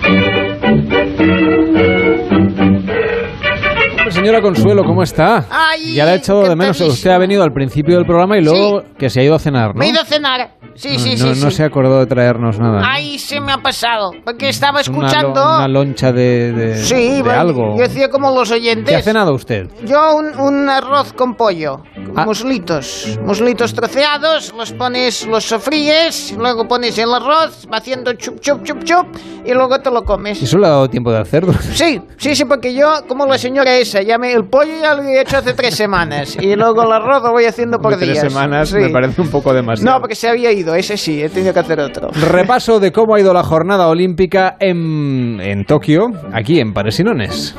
Señora 4.10 4.40
Consuelo, 4.40 4.84
¿cómo 4.84 5.02
está? 5.02 5.44
Ay, 5.50 5.94
ya 5.94 6.04
la 6.04 6.14
he 6.14 6.16
echado 6.18 6.42
de 6.48 6.54
menos. 6.56 6.80
Usted 6.80 7.10
ha 7.10 7.18
venido 7.18 7.42
al 7.42 7.52
principio 7.52 7.96
del 7.96 8.06
programa 8.06 8.38
y 8.38 8.42
luego 8.42 8.82
que 8.98 9.10
se 9.10 9.20
ha 9.20 9.24
ido 9.24 9.34
a 9.34 9.38
cenar, 9.38 9.74
¿no? 9.74 9.78
Me 9.80 9.86
he 9.86 9.88
ido 9.90 10.00
a 10.00 10.04
cenar. 10.04 10.56
Sí, 10.74 10.98
sí, 10.98 11.16
no, 11.16 11.34
sí. 11.34 11.40
no 11.42 11.50
sí. 11.50 11.56
se 11.56 11.64
acordó 11.64 11.98
de 12.00 12.06
traernos 12.06 12.58
nada. 12.58 12.80
¿no? 12.80 12.86
Ay, 12.86 13.18
se 13.18 13.40
me 13.40 13.50
ha 13.52 13.58
pasado. 13.58 14.10
Porque 14.24 14.50
estaba 14.50 14.80
Es 14.82 14.88
una 14.88 14.98
lo- 14.98 15.06
escuchando. 15.06 15.42
Una, 15.56 15.68
loncha 15.68 16.12
de, 16.12 16.52
de, 16.52 16.76
sí, 16.76 16.94
de 17.16 17.22
bueno, 17.22 17.40
algo. 17.40 17.76
Yo 17.76 17.82
decía 17.82 18.10
como 18.10 18.30
los 18.30 18.50
oyentes. 18.50 18.88
¿Qué 18.90 18.96
ha 18.96 19.02
cenado 19.02 19.32
usted? 19.32 19.68
Yo 19.86 20.14
un, 20.16 20.38
un 20.38 20.68
arroz 20.68 21.12
con 21.14 21.34
pollo, 21.34 21.82
Ah. 22.14 22.24
muslitos, 22.24 23.18
muslitos 23.24 23.74
troceados, 23.74 24.54
los 24.56 24.72
pones, 24.72 25.26
los 25.26 25.44
sofríes, 25.44 26.34
luego 26.38 26.66
pones 26.68 26.96
el 26.98 27.12
arroz, 27.12 27.66
va 27.72 27.78
haciendo 27.78 28.12
chup, 28.14 28.40
chup, 28.40 28.62
chup, 28.62 28.84
chup, 28.84 29.06
y 29.44 29.52
luego 29.52 29.78
te 29.80 29.90
lo 29.90 30.02
comes. 30.04 30.40
¿Y 30.40 30.44
eso 30.44 30.56
le 30.58 30.66
ha 30.66 30.70
dado 30.70 30.88
tiempo 30.88 31.10
de 31.12 31.18
hacerlo? 31.20 31.52
Sí, 31.74 32.00
sí, 32.16 32.34
sí, 32.36 32.44
porque 32.46 32.72
yo, 32.74 33.02
como 33.08 33.26
la 33.26 33.36
señora 33.38 33.74
esa, 33.76 33.95
ya 34.02 34.18
me, 34.18 34.32
el 34.32 34.44
pollo 34.48 34.72
ya 34.80 34.94
lo 34.94 35.02
he 35.02 35.20
hecho 35.20 35.38
hace 35.38 35.54
tres 35.54 35.74
semanas, 35.74 36.36
y 36.40 36.54
luego 36.56 36.82
el 36.84 36.92
arroz 36.92 37.22
lo 37.22 37.32
voy 37.32 37.44
haciendo 37.44 37.78
por 37.78 37.96
Tres 37.96 38.12
días. 38.12 38.32
semanas 38.32 38.68
Sí. 38.70 38.76
me 38.78 38.90
parece 38.90 39.20
un 39.22 39.28
poco 39.30 39.52
demasiado. 39.54 39.94
No, 39.94 40.00
porque 40.00 40.14
se 40.14 40.28
había 40.28 40.50
ido, 40.52 40.74
ese 40.74 40.96
sí, 40.96 41.22
he 41.22 41.28
tenido 41.28 41.52
que 41.52 41.60
hacer 41.60 41.80
otro. 41.80 42.08
Repaso 42.30 42.80
de 42.80 42.92
cómo 42.92 43.14
ha 43.14 43.20
ido 43.20 43.32
la 43.32 43.42
jornada 43.42 43.88
olímpica 43.88 44.56
en, 44.60 45.40
en 45.40 45.64
Tokio, 45.64 46.08
aquí 46.32 46.60
en 46.60 46.72
Paresinones. 46.72 47.56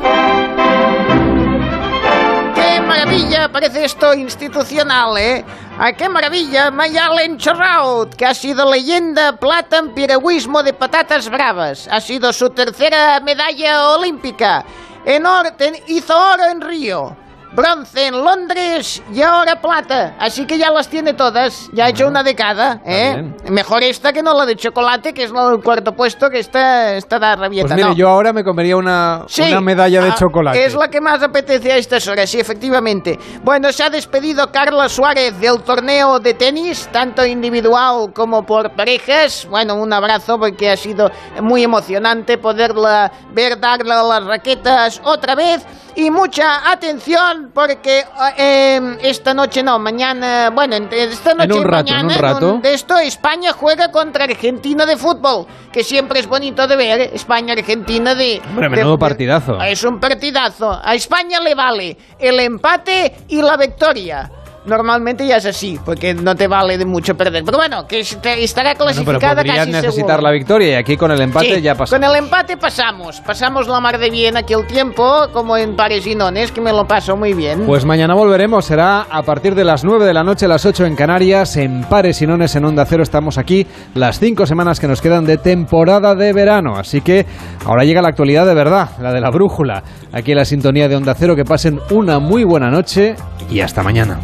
¡Qué 3.18 3.24
maravilla! 3.24 3.52
Parece 3.52 3.84
esto 3.86 4.14
institucional, 4.14 5.18
¿eh? 5.18 5.44
¡Ah, 5.80 5.92
qué 5.94 6.08
maravilla! 6.08 6.70
Mayalen 6.70 7.40
Chorraut, 7.40 8.14
que 8.14 8.28
ha 8.28 8.34
sido 8.36 8.72
leyenda 8.72 9.34
plata 9.38 9.80
en 9.80 9.92
piragüismo 9.96 10.62
de 10.62 10.74
patatas 10.74 11.28
bravas. 11.28 11.88
Ha 11.92 12.00
sido 12.00 12.32
su 12.32 12.52
tercera 12.52 13.20
medalla 13.22 13.90
olímpica. 13.90 14.64
En 15.04 15.26
oro, 15.26 15.52
ten- 15.54 15.78
hizo 15.88 16.16
oro 16.16 16.46
en 16.46 16.62
Río. 16.62 17.18
Bronce 17.54 18.08
en 18.08 18.24
Londres 18.24 19.02
y 19.14 19.22
ahora 19.22 19.60
plata. 19.62 20.16
Así 20.20 20.46
que 20.46 20.58
ya 20.58 20.72
las 20.72 20.88
tiene 20.90 21.14
todas. 21.14 21.70
Ya 21.74 21.86
ha 21.86 21.90
hecho 21.90 22.08
una 22.08 22.24
década, 22.24 22.82
¿eh? 22.86 23.34
Mejor 23.50 23.84
esta 23.84 24.14
que 24.14 24.22
no 24.22 24.34
la 24.34 24.46
de 24.46 24.56
chocolate, 24.56 25.14
que 25.14 25.24
es 25.24 25.32
la 25.32 25.50
del 25.50 25.62
cuarto 25.62 25.94
puesto, 25.94 26.30
que 26.30 26.40
está, 26.40 26.96
está 26.96 27.20
da 27.20 27.36
rabieta. 27.36 27.68
Pues 27.68 27.76
mire, 27.76 27.90
no. 27.90 27.96
yo 27.96 28.10
ahora 28.10 28.34
me 28.34 28.44
comería 28.44 28.76
una, 28.76 29.24
Sí, 29.28 29.44
una 29.44 29.62
medalla 29.62 30.02
de 30.02 30.10
ah, 30.10 30.16
chocolate. 30.18 30.66
Es 30.66 30.76
la 30.76 30.90
que 30.90 31.02
más 31.02 31.24
apetece 31.24 31.72
a 31.72 31.78
estas 31.78 32.08
horas, 32.08 32.30
sí, 32.30 32.40
efectivamente. 32.40 33.18
Bueno, 33.44 33.72
se 33.72 33.84
ha 33.84 33.90
despedido 33.90 34.52
Carla 34.52 34.90
Suárez 34.90 35.40
del 35.40 35.62
torneo 35.62 36.20
de 36.20 36.34
tenis, 36.34 36.90
tanto 36.92 37.26
individual 37.26 38.12
como 38.14 38.44
por 38.44 38.76
parejas. 38.76 39.48
Bueno, 39.50 39.76
un 39.76 39.92
abrazo 39.94 40.38
porque 40.38 40.70
ha 40.70 40.78
sido 40.78 41.10
muy 41.42 41.64
emocionante 41.64 42.38
poderla 42.38 43.12
ver 43.34 43.60
darle 43.60 43.96
las 43.96 44.24
raquetas 44.26 45.02
otra 45.04 45.36
vez. 45.36 45.66
Y 45.96 46.12
mucha 46.12 46.70
atención 46.72 47.37
atención 47.38 47.52
porque 47.54 48.04
eh, 48.38 48.98
esta 49.02 49.34
noche 49.34 49.64
no, 49.64 49.80
mañana, 49.80 50.50
bueno, 50.52 50.76
esta 50.92 51.34
noche 51.34 51.54
un 51.54 51.62
y 51.62 51.64
rato, 51.64 51.90
en 51.92 51.96
mañana 51.98 52.14
un 52.16 52.20
rato. 52.22 52.60
de 52.62 52.74
esto 52.74 52.98
España 52.98 53.52
juega 53.54 53.92
contra 53.92 54.26
Argentina 54.26 54.86
de 54.86 54.98
fútbol, 54.98 55.46
que 55.72 55.84
siempre 55.84 56.20
es 56.20 56.28
bonito 56.28 56.68
de 56.68 56.76
ver, 56.76 57.02
España-Argentina 57.14 58.16
de... 58.16 58.42
Hombre, 58.50 58.70
de- 58.70 58.76
menudo 58.76 58.98
partidazo. 58.98 59.62
es 59.62 59.84
un 59.84 60.00
partidazo. 60.00 60.80
A 60.84 60.96
España 60.96 61.40
le 61.40 61.56
vale 61.56 61.98
el 62.20 62.40
empate 62.40 63.14
y 63.28 63.42
la 63.42 63.58
victoria. 63.58 64.32
Normalmente 64.68 65.26
ya 65.26 65.38
es 65.38 65.46
así, 65.46 65.80
porque 65.84 66.14
no 66.14 66.36
te 66.36 66.48
vale 66.48 66.78
de 66.78 66.86
mucho 66.86 67.16
perder. 67.16 67.44
Pero 67.46 67.58
bueno, 67.58 67.86
que 67.88 68.02
est- 68.02 68.24
estará 68.26 68.74
Bueno, 68.78 68.92
pero 69.06 69.20
clasificada 69.20 69.36
podrías 69.36 69.58
casi 69.58 69.72
necesitar 69.72 69.94
seguro. 70.08 70.22
la 70.22 70.32
victoria 70.32 70.70
y 70.72 70.74
aquí 70.76 70.98
con 70.98 71.12
el 71.12 71.22
empate 71.22 71.56
Sí, 71.56 71.62
ya 71.62 71.76
pasa. 71.76 71.96
Con 71.96 72.04
el 72.04 72.16
empate 72.16 72.58
pasamos. 72.58 73.22
Pasamos 73.22 73.68
la 73.68 73.80
mar 73.80 73.98
de 73.98 74.10
bien 74.10 74.36
aquí 74.38 74.54
el 74.54 74.68
tiempo, 74.68 75.28
como 75.32 75.56
en 75.58 75.76
Pares 75.76 76.06
y 76.06 76.16
Nones, 76.16 76.52
que 76.52 76.60
me 76.62 76.72
lo 76.74 76.86
paso 76.86 77.16
muy 77.16 77.34
bien. 77.34 77.66
Pues 77.66 77.86
mañana 77.86 78.14
volveremos, 78.14 78.66
será 78.66 79.04
a 79.10 79.24
partir 79.24 79.56
de 79.56 79.64
las 79.64 79.84
9 79.86 80.06
de 80.06 80.14
la 80.14 80.24
noche, 80.24 80.48
las 80.48 80.66
8 80.66 80.86
en 80.86 80.96
Canarias, 80.96 81.56
en 81.58 81.84
Pares 81.86 82.22
y 82.22 82.28
Nones 82.28 82.56
en 82.56 82.66
Onda 82.66 82.86
Cero. 82.86 83.04
Estamos 83.04 83.38
aquí 83.38 83.66
las 83.96 84.20
5 84.20 84.46
semanas 84.46 84.80
que 84.80 84.88
nos 84.88 85.02
quedan 85.02 85.26
de 85.26 85.38
temporada 85.38 86.14
de 86.16 86.34
verano. 86.34 86.76
Así 86.78 87.02
que 87.02 87.26
ahora 87.66 87.84
llega 87.86 88.02
la 88.02 88.10
actualidad 88.10 88.46
de 88.46 88.54
verdad, 88.54 88.90
la 89.02 89.14
de 89.14 89.22
la 89.22 89.30
brújula. 89.30 89.82
Aquí 90.12 90.32
en 90.32 90.38
la 90.38 90.46
sintonía 90.46 90.88
de 90.90 90.96
Onda 90.96 91.14
Cero, 91.16 91.36
que 91.36 91.46
pasen 91.46 91.80
una 91.92 92.20
muy 92.20 92.44
buena 92.44 92.70
noche 92.70 93.16
y 93.50 93.62
hasta 93.62 93.82
mañana. 93.84 94.20